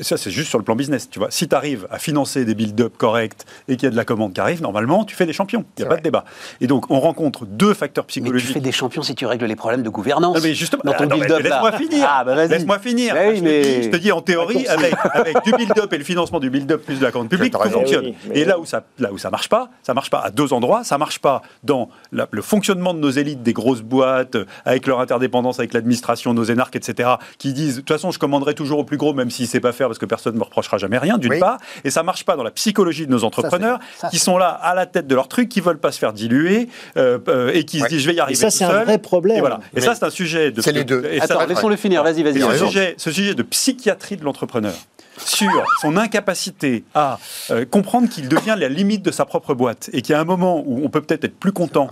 Ça, 0.00 0.18
c'est 0.18 0.30
juste 0.30 0.50
sur 0.50 0.58
le 0.58 0.64
plan 0.64 0.76
business. 0.76 1.08
Tu 1.08 1.18
vois. 1.18 1.30
Si 1.30 1.48
tu 1.48 1.54
arrives 1.54 1.86
à 1.90 1.98
financer 1.98 2.44
des 2.44 2.54
build-up 2.54 2.92
corrects 2.98 3.46
et 3.68 3.76
qu'il 3.76 3.84
y 3.84 3.86
a 3.86 3.90
de 3.90 3.96
la 3.96 4.04
commande 4.04 4.34
qui 4.34 4.40
arrive, 4.40 4.60
normalement, 4.60 5.04
tu 5.06 5.16
fais 5.16 5.24
des 5.24 5.32
champions. 5.32 5.64
Il 5.78 5.80
n'y 5.80 5.86
a 5.86 5.88
pas 5.88 5.96
de 5.96 6.02
débat. 6.02 6.24
Et 6.60 6.66
donc, 6.66 6.90
on 6.90 7.00
rencontre 7.00 7.46
deux 7.46 7.72
facteurs 7.72 8.04
psychologiques. 8.04 8.48
Mais 8.48 8.52
tu 8.52 8.58
fais 8.58 8.64
des 8.64 8.72
champions 8.72 9.02
si 9.02 9.14
tu 9.14 9.24
règles 9.24 9.46
les 9.46 9.56
problèmes 9.56 9.82
de 9.82 9.88
gouvernance. 9.88 10.42
mais 10.42 10.54
justement, 10.54 10.82
dans 10.84 10.92
ton 10.92 11.08
ah, 11.10 11.14
build-up. 11.14 11.42
Laisse-moi 11.42 11.72
finir. 11.72 12.06
Ah, 12.06 12.22
bah, 12.22 12.46
laisse-moi 12.46 12.78
finir. 12.80 13.14
je, 13.14 13.88
te 13.88 13.96
dis, 13.96 14.12
en 14.12 14.20
théorie, 14.20 14.66
avec, 14.66 14.94
avec, 15.14 15.42
du 15.42 15.52
build-up 15.52 15.90
et 15.90 15.98
le 15.98 16.04
financement 16.04 16.38
du 16.38 16.50
build-up 16.50 16.84
plus 16.84 16.98
de 16.98 17.04
la 17.04 17.10
commande 17.10 17.30
publique, 17.30 17.54
tout 17.54 17.70
fonctionne. 17.70 18.12
Et 18.34 18.44
là 18.44 18.58
où 18.58 18.66
ça 18.66 18.84
là 18.98 19.10
où 19.10 19.16
ça 19.16 19.30
marche 19.30 19.48
pas, 19.48 19.70
ça 19.82 19.94
marche 19.94 20.10
pas 20.10 20.20
à 20.20 20.30
deux 20.30 20.52
endroits. 20.52 20.84
Ça 20.84 20.98
marche 20.98 21.18
pas 21.18 21.40
dans 21.62 21.88
le 22.10 22.42
fonctionnement 22.42 22.92
de 22.92 22.98
nos 22.98 23.10
élites, 23.10 23.42
des 23.42 23.54
grosses 23.54 23.82
boîtes, 23.82 24.36
avec 24.66 24.86
leur 24.86 25.00
interdépendance 25.00 25.58
avec 25.58 25.72
l'administration, 25.72 26.34
nos 26.34 26.44
énarques, 26.44 26.76
etc., 26.76 27.08
qui 27.38 27.54
disent 27.54 27.76
de 27.76 27.80
toute 27.80 27.88
façon, 27.88 28.10
je 28.10 28.18
commanderai 28.18 28.54
toujours 28.54 28.80
au 28.80 28.84
plus 28.84 28.98
gros, 28.98 29.14
même 29.14 29.30
s'il 29.30 29.46
ne 29.46 29.48
sait 29.48 29.61
pas 29.62 29.72
faire 29.72 29.88
parce 29.88 29.98
que 29.98 30.04
personne 30.04 30.36
me 30.36 30.42
reprochera 30.42 30.76
jamais 30.76 30.98
rien, 30.98 31.16
d'une 31.16 31.38
part, 31.38 31.56
et 31.84 31.90
ça 31.90 32.02
marche 32.02 32.24
pas 32.24 32.36
dans 32.36 32.42
la 32.42 32.50
psychologie 32.50 33.06
de 33.06 33.10
nos 33.10 33.24
entrepreneurs 33.24 33.78
qui 34.10 34.18
sont 34.18 34.36
là 34.36 34.48
à 34.48 34.74
la 34.74 34.84
tête 34.86 35.06
de 35.06 35.14
leur 35.14 35.28
truc, 35.28 35.48
qui 35.48 35.60
veulent 35.60 35.78
pas 35.78 35.92
se 35.92 35.98
faire 35.98 36.12
diluer 36.12 36.68
euh, 36.96 37.18
euh, 37.28 37.50
et 37.54 37.64
qui 37.64 37.80
se 37.80 37.86
disent 37.86 38.02
je 38.02 38.08
vais 38.08 38.14
y 38.14 38.20
arriver. 38.20 38.38
Et 38.38 38.40
ça, 38.40 38.50
c'est 38.50 38.64
un 38.64 38.84
vrai 38.84 38.98
problème. 38.98 39.38
Et, 39.38 39.40
voilà. 39.40 39.60
et 39.74 39.80
ça, 39.80 39.94
c'est 39.94 40.04
un 40.04 40.10
sujet 40.10 40.50
de. 40.50 40.60
C'est 40.60 40.72
les 40.72 40.84
deux. 40.84 41.02
Attends, 41.20 41.46
laissons-le 41.46 41.76
finir. 41.76 42.02
Vas-y, 42.02 42.22
vas-y. 42.22 42.40
Ce 42.40 42.66
sujet, 42.66 42.94
ce 42.98 43.10
sujet 43.10 43.34
de 43.34 43.42
psychiatrie 43.42 44.16
de 44.16 44.24
l'entrepreneur 44.24 44.74
sur 45.18 45.66
son 45.80 45.96
incapacité 45.96 46.84
à 46.94 47.18
euh, 47.50 47.64
comprendre 47.64 48.08
qu'il 48.08 48.28
devient 48.28 48.56
la 48.58 48.68
limite 48.68 49.02
de 49.02 49.10
sa 49.10 49.24
propre 49.24 49.54
boîte 49.54 49.90
et 49.92 50.02
qu'il 50.02 50.12
y 50.12 50.16
a 50.16 50.20
un 50.20 50.24
moment 50.24 50.62
où 50.66 50.84
on 50.84 50.88
peut 50.88 51.02
peut-être 51.02 51.24
être 51.24 51.38
plus 51.38 51.52
content 51.52 51.90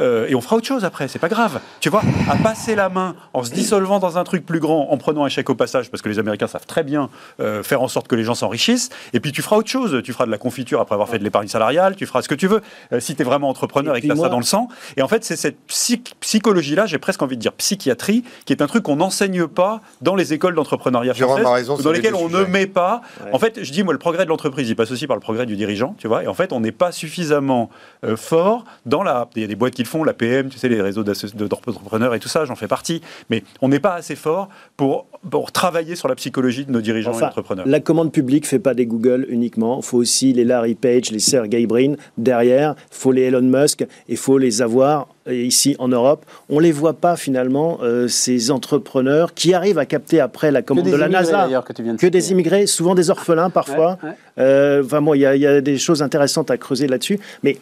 euh, 0.00 0.26
et 0.28 0.34
on 0.34 0.40
fera 0.40 0.56
autre 0.56 0.66
chose 0.66 0.84
après, 0.84 1.08
c'est 1.08 1.18
pas 1.18 1.28
grave. 1.28 1.60
Tu 1.80 1.88
vois, 1.88 2.02
à 2.30 2.36
passer 2.36 2.74
la 2.74 2.88
main 2.88 3.14
en 3.34 3.44
se 3.44 3.50
dissolvant 3.52 3.98
dans 3.98 4.18
un 4.18 4.24
truc 4.24 4.44
plus 4.46 4.60
grand, 4.60 4.88
en 4.90 4.96
prenant 4.96 5.24
un 5.24 5.28
chèque 5.28 5.50
au 5.50 5.54
passage, 5.54 5.90
parce 5.90 6.02
que 6.02 6.08
les 6.08 6.18
Américains 6.18 6.46
savent 6.46 6.66
très 6.66 6.82
bien 6.82 7.10
euh, 7.40 7.62
faire 7.62 7.82
en 7.82 7.88
sorte 7.88 8.08
que 8.08 8.14
les 8.14 8.24
gens 8.24 8.34
s'enrichissent, 8.34 8.90
et 9.12 9.20
puis 9.20 9.32
tu 9.32 9.42
feras 9.42 9.56
autre 9.56 9.68
chose. 9.68 10.00
Tu 10.04 10.12
feras 10.12 10.26
de 10.26 10.30
la 10.30 10.38
confiture 10.38 10.80
après 10.80 10.94
avoir 10.94 11.08
fait 11.08 11.18
de 11.18 11.24
l'épargne 11.24 11.48
salariale, 11.48 11.94
tu 11.96 12.06
feras 12.06 12.22
ce 12.22 12.28
que 12.28 12.34
tu 12.34 12.46
veux, 12.46 12.62
euh, 12.92 13.00
si 13.00 13.14
tu 13.14 13.22
es 13.22 13.24
vraiment 13.24 13.48
entrepreneur 13.48 13.94
et, 13.94 13.98
Et 13.98 14.02
que 14.02 14.06
tu 14.06 14.12
as 14.12 14.16
ça 14.16 14.28
dans 14.28 14.38
le 14.38 14.44
sang. 14.44 14.68
Et 14.96 15.02
en 15.02 15.08
fait, 15.08 15.24
c'est 15.24 15.36
cette 15.36 15.58
psy- 15.66 16.02
psychologie-là, 16.20 16.86
j'ai 16.86 16.98
presque 16.98 17.22
envie 17.22 17.36
de 17.36 17.42
dire 17.42 17.52
psychiatrie, 17.52 18.24
qui 18.46 18.52
est 18.52 18.62
un 18.62 18.66
truc 18.66 18.84
qu'on 18.84 18.96
n'enseigne 18.96 19.46
pas 19.46 19.80
dans 20.00 20.14
les 20.14 20.32
écoles 20.32 20.54
d'entrepreneuriat 20.54 21.14
françaises, 21.14 21.46
raison 21.46 21.76
dans 21.76 21.90
les 21.90 21.98
lesquelles 21.98 22.14
on 22.14 22.28
ne 22.28 22.44
met 22.44 22.66
pas. 22.66 23.02
Ouais. 23.24 23.30
En 23.32 23.38
fait, 23.38 23.62
je 23.62 23.72
dis, 23.72 23.82
moi, 23.82 23.92
le 23.92 23.98
progrès 23.98 24.24
de 24.24 24.30
l'entreprise, 24.30 24.68
il 24.68 24.74
passe 24.76 24.90
aussi 24.90 25.06
par 25.06 25.16
le 25.16 25.20
progrès 25.20 25.46
du 25.46 25.56
dirigeant, 25.56 25.94
tu 25.98 26.08
vois. 26.08 26.22
Et 26.22 26.26
en 26.26 26.34
fait, 26.34 26.52
on 26.52 26.60
n'est 26.60 26.72
pas 26.72 26.92
suffisamment 26.92 27.70
euh, 28.04 28.16
fort 28.16 28.64
dans 28.86 29.02
la. 29.02 29.28
Il 29.36 29.42
y 29.42 29.44
a 29.44 29.48
des 29.48 29.54
boîtes 29.56 29.74
qui 29.74 29.81
le 29.82 29.88
font, 29.88 30.04
la 30.04 30.14
PM, 30.14 30.48
tu 30.48 30.58
sais, 30.58 30.68
les 30.68 30.80
réseaux 30.80 31.04
d'entrepreneurs 31.04 32.14
et 32.14 32.18
tout 32.18 32.28
ça, 32.28 32.44
j'en 32.44 32.56
fais 32.56 32.68
partie. 32.68 33.00
Mais 33.30 33.42
on 33.60 33.68
n'est 33.68 33.80
pas 33.80 33.94
assez 33.94 34.16
fort 34.16 34.48
pour, 34.76 35.06
pour 35.30 35.52
travailler 35.52 35.96
sur 35.96 36.08
la 36.08 36.14
psychologie 36.14 36.64
de 36.64 36.72
nos 36.72 36.80
dirigeants 36.80 37.18
et 37.18 37.22
entrepreneurs. 37.22 37.66
la 37.66 37.80
commande 37.80 38.12
publique 38.12 38.46
fait 38.46 38.58
pas 38.58 38.74
des 38.74 38.86
Google 38.86 39.26
uniquement. 39.28 39.78
Il 39.80 39.84
faut 39.84 39.98
aussi 39.98 40.32
les 40.32 40.44
Larry 40.44 40.74
Page, 40.74 41.10
les 41.10 41.18
Sergey 41.18 41.66
Brin 41.66 41.94
derrière. 42.18 42.74
Il 42.90 42.96
faut 42.96 43.12
les 43.12 43.22
Elon 43.22 43.42
Musk 43.42 43.82
et 43.82 43.88
il 44.08 44.16
faut 44.16 44.38
les 44.38 44.62
avoir 44.62 45.08
euh, 45.28 45.34
ici 45.34 45.76
en 45.78 45.88
Europe. 45.88 46.24
On 46.48 46.58
les 46.58 46.72
voit 46.72 46.94
pas 46.94 47.16
finalement 47.16 47.78
euh, 47.82 48.08
ces 48.08 48.50
entrepreneurs 48.50 49.34
qui 49.34 49.54
arrivent 49.54 49.78
à 49.78 49.86
capter 49.86 50.20
après 50.20 50.50
la 50.50 50.62
commande 50.62 50.86
de 50.86 50.96
la 50.96 51.08
NASA. 51.08 51.48
que 51.64 51.72
tu 51.72 51.82
viens 51.82 51.94
de 51.94 51.98
Que 51.98 52.06
des 52.06 52.32
immigrés, 52.32 52.66
souvent 52.66 52.94
des 52.94 53.10
orphelins 53.10 53.50
parfois. 53.50 53.98
Ouais, 54.02 54.08
ouais. 54.08 54.14
Euh, 54.38 54.82
enfin, 54.84 55.00
bon, 55.00 55.14
il 55.14 55.18
y, 55.18 55.38
y 55.38 55.46
a 55.46 55.60
des 55.60 55.78
choses 55.78 56.02
intéressantes 56.02 56.50
à 56.50 56.56
creuser 56.56 56.88
là-dessus, 56.88 57.20
mais 57.42 57.56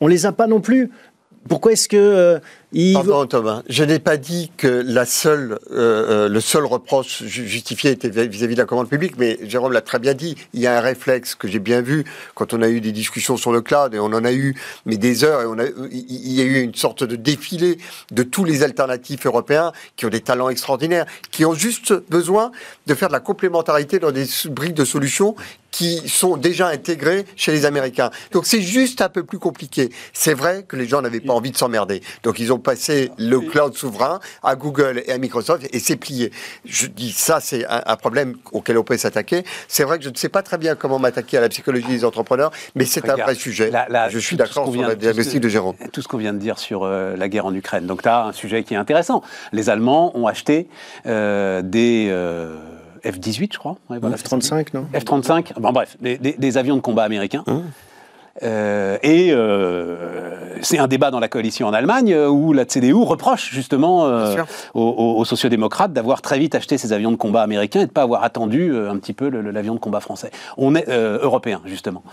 on 0.00 0.06
les 0.06 0.26
a 0.26 0.32
pas 0.32 0.46
non 0.46 0.60
plus. 0.60 0.90
Pourquoi 1.48 1.72
est-ce 1.72 1.88
que 1.88 1.96
euh, 1.96 2.38
Pardon 2.92 3.26
Thomas, 3.26 3.62
je 3.68 3.82
n'ai 3.84 3.98
pas 3.98 4.16
dit 4.18 4.50
que 4.56 4.66
la 4.84 5.06
seule, 5.06 5.58
euh, 5.70 6.26
euh, 6.26 6.28
le 6.28 6.40
seul 6.40 6.66
reproche 6.66 7.22
ju- 7.24 7.46
justifié 7.48 7.92
était 7.92 8.10
vis- 8.10 8.28
vis-à-vis 8.28 8.54
de 8.54 8.60
la 8.60 8.66
commande 8.66 8.88
publique, 8.88 9.14
mais 9.16 9.38
Jérôme 9.44 9.72
l'a 9.72 9.80
très 9.80 9.98
bien 9.98 10.12
dit, 10.14 10.36
il 10.52 10.60
y 10.60 10.66
a 10.66 10.76
un 10.76 10.80
réflexe 10.80 11.34
que 11.34 11.48
j'ai 11.48 11.60
bien 11.60 11.80
vu 11.80 12.04
quand 12.34 12.52
on 12.52 12.60
a 12.60 12.68
eu 12.68 12.80
des 12.82 12.92
discussions 12.92 13.36
sur 13.38 13.52
le 13.52 13.62
cloud, 13.62 13.94
et 13.94 13.98
on 13.98 14.06
en 14.06 14.24
a 14.24 14.32
eu 14.32 14.54
mais 14.84 14.96
des 14.98 15.24
heures, 15.24 15.40
et 15.42 15.72
il 15.98 16.32
y 16.32 16.40
a 16.42 16.44
eu 16.44 16.60
une 16.60 16.74
sorte 16.74 17.04
de 17.04 17.16
défilé 17.16 17.78
de 18.10 18.22
tous 18.22 18.44
les 18.44 18.62
alternatifs 18.62 19.24
européens 19.24 19.72
qui 19.96 20.04
ont 20.04 20.10
des 20.10 20.20
talents 20.20 20.50
extraordinaires, 20.50 21.06
qui 21.30 21.44
ont 21.46 21.54
juste 21.54 21.94
besoin 22.10 22.52
de 22.86 22.94
faire 22.94 23.08
de 23.08 23.14
la 23.14 23.20
complémentarité 23.20 23.98
dans 23.98 24.12
des 24.12 24.26
briques 24.50 24.74
de 24.74 24.84
solutions 24.84 25.34
qui 25.70 26.08
sont 26.08 26.36
déjà 26.36 26.68
intégrées 26.68 27.24
chez 27.36 27.52
les 27.52 27.64
Américains. 27.66 28.10
Donc 28.32 28.46
c'est 28.46 28.62
juste 28.62 29.00
un 29.02 29.08
peu 29.08 29.22
plus 29.24 29.38
compliqué. 29.38 29.90
C'est 30.12 30.34
vrai 30.34 30.64
que 30.66 30.76
les 30.76 30.86
gens 30.86 31.02
n'avaient 31.02 31.20
pas 31.20 31.32
envie 31.34 31.50
de 31.50 31.56
s'emmerder. 31.56 32.02
Donc 32.22 32.38
ils 32.38 32.52
ont 32.52 32.58
passé 32.58 33.10
le 33.18 33.40
cloud 33.40 33.74
souverain 33.74 34.18
à 34.42 34.56
Google 34.56 35.02
et 35.06 35.12
à 35.12 35.18
Microsoft 35.18 35.68
et 35.72 35.78
c'est 35.78 35.96
plié. 35.96 36.32
Je 36.64 36.86
dis 36.86 37.12
ça, 37.12 37.40
c'est 37.40 37.66
un, 37.66 37.82
un 37.86 37.96
problème 37.96 38.36
auquel 38.52 38.78
on 38.78 38.82
peut 38.84 38.96
s'attaquer. 38.96 39.44
C'est 39.68 39.84
vrai 39.84 39.98
que 39.98 40.04
je 40.04 40.10
ne 40.10 40.16
sais 40.16 40.28
pas 40.30 40.42
très 40.42 40.58
bien 40.58 40.74
comment 40.74 40.98
m'attaquer 40.98 41.36
à 41.38 41.40
la 41.40 41.48
psychologie 41.48 41.86
des 41.88 42.04
entrepreneurs, 42.04 42.50
mais 42.74 42.84
c'est 42.84 43.08
un 43.08 43.16
vrai 43.16 43.34
sujet. 43.34 43.70
la- 43.70 43.86
la- 43.88 44.08
je 44.08 44.18
suis 44.18 44.36
d'accord 44.36 44.64
sur 44.72 44.80
ce 44.90 44.94
diagnostic 44.96 45.40
de 45.40 45.48
Jérôme. 45.48 45.76
Tout 45.92 46.02
ce 46.02 46.08
qu'on 46.08 46.16
vient 46.18 46.32
de 46.32 46.38
dire 46.38 46.58
sur 46.58 46.84
euh, 46.84 47.14
la 47.16 47.28
guerre 47.28 47.46
en 47.46 47.54
Ukraine. 47.54 47.86
Donc, 47.86 48.02
tu 48.02 48.08
as 48.08 48.24
un 48.24 48.32
sujet 48.32 48.64
qui 48.64 48.74
est 48.74 48.78
intéressant. 48.78 49.22
Les 49.52 49.68
Allemands 49.70 50.16
ont 50.18 50.26
acheté 50.26 50.68
euh, 51.06 51.62
des 51.62 52.08
euh, 52.10 52.56
F-18, 53.04 53.52
je 53.52 53.58
crois. 53.58 53.76
Ouais, 53.90 53.98
voilà, 53.98 54.16
F-35, 54.16 54.68
non 54.74 54.86
F-35, 54.94 55.58
bon, 55.60 55.72
bref, 55.72 55.96
des, 56.00 56.18
des- 56.18 56.32
des 56.38 56.58
avions 56.58 56.76
de 56.76 56.80
combat 56.80 57.04
américains. 57.04 57.44
Euh, 58.44 58.98
et 59.02 59.30
euh, 59.32 60.56
c'est 60.62 60.78
un 60.78 60.86
débat 60.86 61.10
dans 61.10 61.18
la 61.18 61.26
coalition 61.26 61.66
en 61.66 61.72
Allemagne 61.72 62.12
euh, 62.12 62.28
où 62.28 62.52
la 62.52 62.66
CDU 62.66 62.94
reproche 62.94 63.50
justement 63.52 64.06
euh, 64.06 64.32
aux, 64.74 64.80
aux- 64.82 65.18
aux 65.18 65.24
sociodémocrates 65.24 65.92
d'avoir 65.92 66.22
très 66.22 66.38
vite 66.38 66.54
acheté 66.54 66.78
ces 66.78 66.92
avions 66.92 67.10
de 67.10 67.16
combat 67.16 67.42
américains 67.42 67.80
et 67.80 67.84
de 67.86 67.90
ne 67.90 67.92
pas 67.94 68.02
avoir 68.02 68.22
attendu 68.22 68.70
euh, 68.72 68.92
un 68.92 68.96
petit 68.98 69.12
peu 69.12 69.28
l'avion 69.28 69.74
de 69.74 69.80
combat 69.80 69.98
français. 69.98 70.30
On 70.56 70.76
est 70.76 70.88
euh, 70.88 71.18
européen 71.20 71.60
justement. 71.64 72.04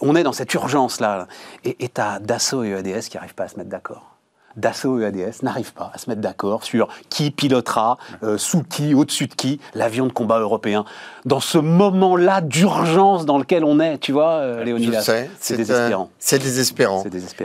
On 0.00 0.16
est 0.16 0.22
dans 0.22 0.32
cette 0.32 0.52
urgence 0.54 0.98
là. 0.98 1.26
Et 1.64 1.76
et 1.84 1.88
t'as 1.90 2.20
Dassault 2.20 2.64
et 2.64 2.70
EADS 2.70 3.08
qui 3.10 3.18
n'arrivent 3.18 3.34
pas 3.34 3.44
à 3.44 3.48
se 3.48 3.58
mettre 3.58 3.68
d'accord. 3.68 4.15
Dassault 4.56 5.00
et 5.00 5.04
EADS 5.04 5.42
n'arrivent 5.42 5.72
pas 5.74 5.90
à 5.94 5.98
se 5.98 6.08
mettre 6.08 6.20
d'accord 6.22 6.64
sur 6.64 6.88
qui 7.10 7.30
pilotera, 7.30 7.98
euh, 8.22 8.38
sous 8.38 8.62
qui, 8.62 8.94
au-dessus 8.94 9.26
de 9.26 9.34
qui, 9.34 9.60
l'avion 9.74 10.06
de 10.06 10.12
combat 10.12 10.38
européen. 10.38 10.84
Dans 11.24 11.40
ce 11.40 11.58
moment-là 11.58 12.40
d'urgence 12.40 13.26
dans 13.26 13.38
lequel 13.38 13.64
on 13.64 13.80
est, 13.80 13.98
tu 13.98 14.12
vois, 14.12 14.30
euh, 14.34 14.60
Je 14.60 14.64
Léonidas. 14.64 15.02
sais, 15.02 15.30
C'est 15.40 15.56
désespérant. 15.56 16.10
C'est 16.18 16.38
désespérant. 16.38 17.02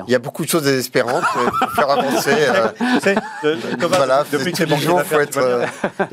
Il 0.07 0.11
y 0.11 0.15
a 0.15 0.19
beaucoup 0.19 0.43
de 0.43 0.49
choses 0.49 0.63
désespérantes 0.63 1.23
euh, 1.37 1.49
pour 1.59 1.71
faire 1.71 1.89
avancer. 1.89 2.31
euh, 2.33 2.67
Tu 3.01 3.09
euh, 3.47 3.55
Thomas, 3.79 3.97
Voilà, 3.97 4.23
depuis 4.31 4.51
que 4.53 4.65
jours, 4.77 5.01
faut 5.01 5.05
tu 5.05 5.13
vois 5.13 5.23
être. 5.23 5.37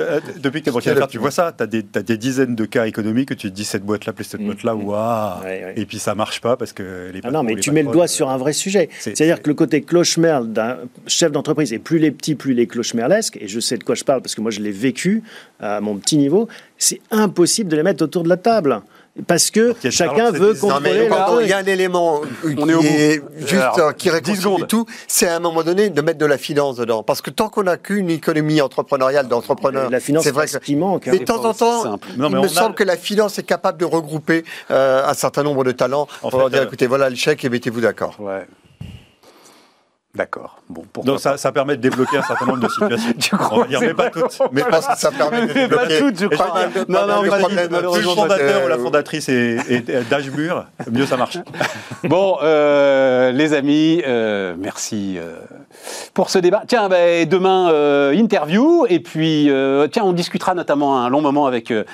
Euh, 0.01 0.21
depuis 0.39 0.61
que 0.61 0.67
t'es 0.67 0.71
banquier 0.71 0.91
d'affaires, 0.93 1.09
tu 1.09 1.19
vois 1.19 1.31
ça, 1.31 1.53
tu 1.57 1.63
as, 1.63 1.67
des 2.03 2.17
dizaines 2.19 2.55
de 2.55 2.65
cas 2.65 2.87
économiques 2.87 3.29
que 3.29 3.35
tu 3.35 3.51
te 3.51 3.55
dis 3.55 3.65
cette 3.65 3.85
boîte-là, 3.85 4.13
plus 4.13 4.25
cette 4.25 4.41
Mm. 4.41 4.47
boîte-là, 4.47 4.75
waouh 4.75 5.43
Ouais, 5.43 5.65
ouais. 5.65 5.75
Et 5.77 5.87
puis 5.87 5.99
ça 5.99 6.15
marche 6.15 6.41
pas 6.41 6.57
parce 6.57 6.73
que 6.73 7.11
les 7.13 7.21
Ah 7.25 7.31
non, 7.31 7.43
mais 7.43 7.55
les 7.55 7.61
tu 7.61 7.71
mets 7.71 7.83
le 7.83 7.91
doigt 7.91 8.07
sur 8.09 8.31
un 8.31 8.37
vrai 8.37 8.53
sujet. 8.53 8.89
c'est- 8.99 9.17
C'est-à-dire 9.17 9.37
c'est- 9.37 9.43
que 9.43 9.49
le 9.51 9.55
côté 9.55 9.83
cloche-merle 9.83 10.49
d'un 10.49 10.77
chef 11.07 11.33
d'entreprise, 11.33 11.73
et 11.73 11.79
plus 11.79 11.99
les 11.99 12.11
petits, 12.11 12.35
plus 12.35 12.55
les 12.55 12.67
cloche-merlesques, 12.67 13.39
et 13.41 13.49
je 13.49 13.61
sais 13.61 13.77
de 13.77 13.85
quoi 13.85 13.95
je 13.95 14.05
parle 14.05 14.23
parce 14.23 14.35
que 14.35 14.41
moi 14.41 14.51
je 14.51 14.61
l'ai 14.61 14.71
vécu 14.73 15.23
à 15.61 15.81
mon 15.81 15.97
petit 15.97 16.17
niveau, 16.17 16.49
c'est 16.79 17.01
impossible 17.11 17.71
de 17.71 17.77
les 17.77 17.83
mettre 17.83 18.03
autour 18.05 18.23
de 18.23 18.29
la 18.29 18.37
table. 18.37 18.81
Parce 19.27 19.51
que 19.51 19.75
chacun 19.91 20.31
veut 20.31 20.55
contrôler 20.55 21.09
il 21.43 21.49
y 21.49 21.53
a 21.53 21.59
un 21.59 21.65
élément 21.65 22.21
euh, 22.45 22.55
On 22.57 22.63
qui 22.65 22.71
est 22.71 22.75
au 22.75 22.81
bout. 22.81 22.87
est 22.87 23.23
juste 23.41 23.55
Alors, 23.55 23.79
euh, 23.81 23.93
qui 23.93 24.09
10 24.09 24.15
réconcilie 24.15 24.65
tout, 24.69 24.87
c'est 25.09 25.27
à 25.27 25.35
un 25.35 25.41
moment 25.41 25.65
donné 25.65 25.91
de 25.91 26.01
mettre 26.03 26.19
de 26.21 26.27
la 26.27 26.39
finance 26.39 26.77
dedans. 26.77 27.03
Parce 27.03 27.21
que 27.21 27.31
tant 27.31 27.49
qu'on 27.49 27.65
n'a 27.65 27.79
qu'une 27.79 28.11
économie 28.11 28.61
entrepreneuriale 28.61 29.27
d'entrepreneurs, 29.27 29.91
La 29.91 29.99
finance, 29.99 30.23
c'est 30.23 30.31
vrai 30.31 30.47
c'est 30.47 30.59
que 30.61 30.65
ce 30.65 30.67
qui 30.67 30.77
manque. 30.77 31.09
hein. 31.09 31.11
Mais 31.13 31.19
de 31.19 31.25
temps 31.25 31.45
en 31.45 31.53
temps, 31.53 31.83
simple. 31.83 32.07
Non, 32.17 32.31
mais 32.31 32.39
il 32.39 32.43
me 32.43 32.47
a- 32.47 32.49
semble 32.49 32.77
que 32.77 32.85
la 32.85 32.97
finance 32.97 33.41
est 33.41 33.43
capable 33.43 33.79
de 33.79 33.85
regrouper 33.87 34.45
euh, 34.71 35.05
un 35.05 35.15
certain 35.15 35.43
nombre 35.43 35.65
de 35.65 35.73
talents 35.73 36.07
En 36.23 36.31
pour 36.31 36.39
leur 36.39 36.51
dire 36.51 36.61
euh, 36.61 36.67
écoutez, 36.67 36.87
voilà 36.87 37.11
le 37.11 37.17
chèque 37.17 37.45
et 37.45 37.49
mettez-vous 37.49 37.81
d'accord. 37.81 38.15
Ouais. 38.21 38.47
D'accord. 40.15 40.59
Bon, 40.71 40.85
Donc 41.05 41.21
ça, 41.21 41.37
ça 41.37 41.53
permet 41.53 41.77
de 41.77 41.83
débloquer 41.83 42.17
un 42.17 42.23
certain 42.23 42.47
nombre 42.47 42.61
de 42.61 42.69
situations. 42.69 43.13
Tu 43.21 43.37
crois 43.37 43.59
On 43.59 43.61
va 43.61 43.67
dire, 43.69 43.81
mais 43.81 43.95
pas 43.95 44.11
toutes. 44.11 44.39
Mais 44.53 44.63
parce 44.69 44.87
que 44.87 44.97
ça 44.99 45.11
permet 45.13 45.47
de 45.47 45.53
Mais 45.55 45.69
pas 45.69 45.87
débloquer 45.87 45.99
toutes, 45.99 46.17
je 46.19 46.23
je 46.23 46.27
crois. 46.29 46.67
veux 46.67 46.73
dire, 46.73 46.85
Non, 46.89 47.07
non, 47.07 47.23
problème, 47.39 47.69
Plus 47.69 48.03
le 48.03 48.03
fondateur 48.15 48.63
euh, 48.63 48.65
ou 48.65 48.69
la 48.69 48.79
fondatrice 48.79 49.29
est, 49.29 49.59
est- 49.71 50.09
d'âge 50.11 50.31
mûr, 50.31 50.65
mieux 50.91 51.07
ça 51.07 51.17
marche. 51.17 51.39
Bon, 52.05 52.39
euh, 52.43 53.33
les 53.33 53.53
amis, 53.55 54.03
euh, 54.07 54.55
merci 54.59 55.17
euh, 55.19 55.37
pour 56.15 56.31
ce 56.31 56.39
débat. 56.39 56.63
Tiens, 56.67 56.89
ben, 56.89 57.29
demain, 57.29 57.71
euh, 57.71 58.13
interview. 58.15 58.87
Et 58.89 59.01
puis, 59.01 59.51
euh, 59.51 59.89
tiens, 59.89 60.05
on 60.05 60.13
discutera 60.13 60.55
notamment 60.55 61.01
un 61.03 61.09
long 61.11 61.21
moment 61.21 61.47
avec 61.47 61.71
euh, 61.71 61.85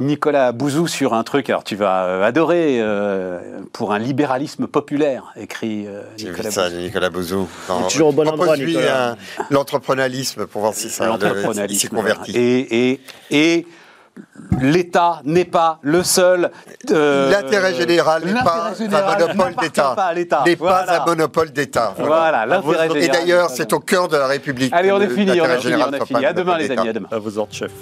Nicolas 0.00 0.52
Bouzou 0.52 0.86
sur 0.86 1.14
un 1.14 1.22
truc. 1.24 1.48
Alors, 1.50 1.64
tu 1.64 1.76
vas 1.76 2.04
euh, 2.04 2.22
adorer 2.24 2.76
euh, 2.80 3.40
pour 3.72 3.92
un 3.92 3.98
libéralisme 3.98 4.66
populaire, 4.66 5.32
écrit 5.36 5.86
euh, 5.86 6.02
vu 6.18 6.26
Nicolas 6.26 6.50
ça, 6.50 6.68
Bouzou. 6.68 6.80
Nicolas 6.82 7.10
Bouzou? 7.10 7.48
Il 7.68 7.84
est 7.84 7.88
toujours 7.90 8.08
au 8.08 8.12
bon 8.12 8.28
endroit, 8.28 8.56
Nicolas. 8.56 9.10
un- 9.12 9.16
l'entrepreneurialisme 9.50 10.46
pour 10.46 10.60
voir 10.62 10.74
si 10.74 10.88
ça 10.90 11.06
s'y 11.70 11.88
convertit. 11.88 12.32
Et, 12.36 12.90
et, 12.92 13.00
et 13.30 13.66
l'État 14.60 15.20
n'est 15.24 15.44
pas 15.44 15.78
le 15.82 16.02
seul. 16.02 16.50
euh, 16.90 17.30
L'intérêt 17.30 17.74
général 17.74 18.24
n'est 18.24 18.32
pas 18.32 18.68
l'intérêt 18.70 18.74
général 18.78 19.22
un 19.22 19.34
monopole 19.34 19.54
d'État. 19.64 19.92
pas 19.96 20.04
à 20.04 20.14
l'État. 20.14 20.42
N'est 20.46 20.54
Voilà. 20.54 20.84
pas 20.86 21.02
un 21.02 21.06
monopole 21.06 21.50
d'État. 21.50 21.94
Voilà, 21.98 22.46
l'intérêt 22.46 22.86
Et 22.86 22.92
général. 22.92 23.10
d'ailleurs, 23.20 23.50
c'est 23.50 23.72
au 23.72 23.80
cœur 23.80 24.08
de 24.08 24.16
la 24.16 24.26
République. 24.28 24.72
Allez, 24.72 24.92
on 24.92 25.00
est 25.00 25.08
fini, 25.08 25.40
on 25.40 25.44
a 25.44 25.56
fini, 25.58 25.74
on 25.74 25.92
a 25.92 25.98
pas 26.20 26.28
À 26.28 26.32
demain, 26.32 26.58
les 26.58 26.70
amis, 26.70 26.88
à 26.88 26.92
demain. 26.92 27.08
À 27.10 27.18
vos 27.18 27.36
ordres, 27.38 27.52
chef. 27.54 27.72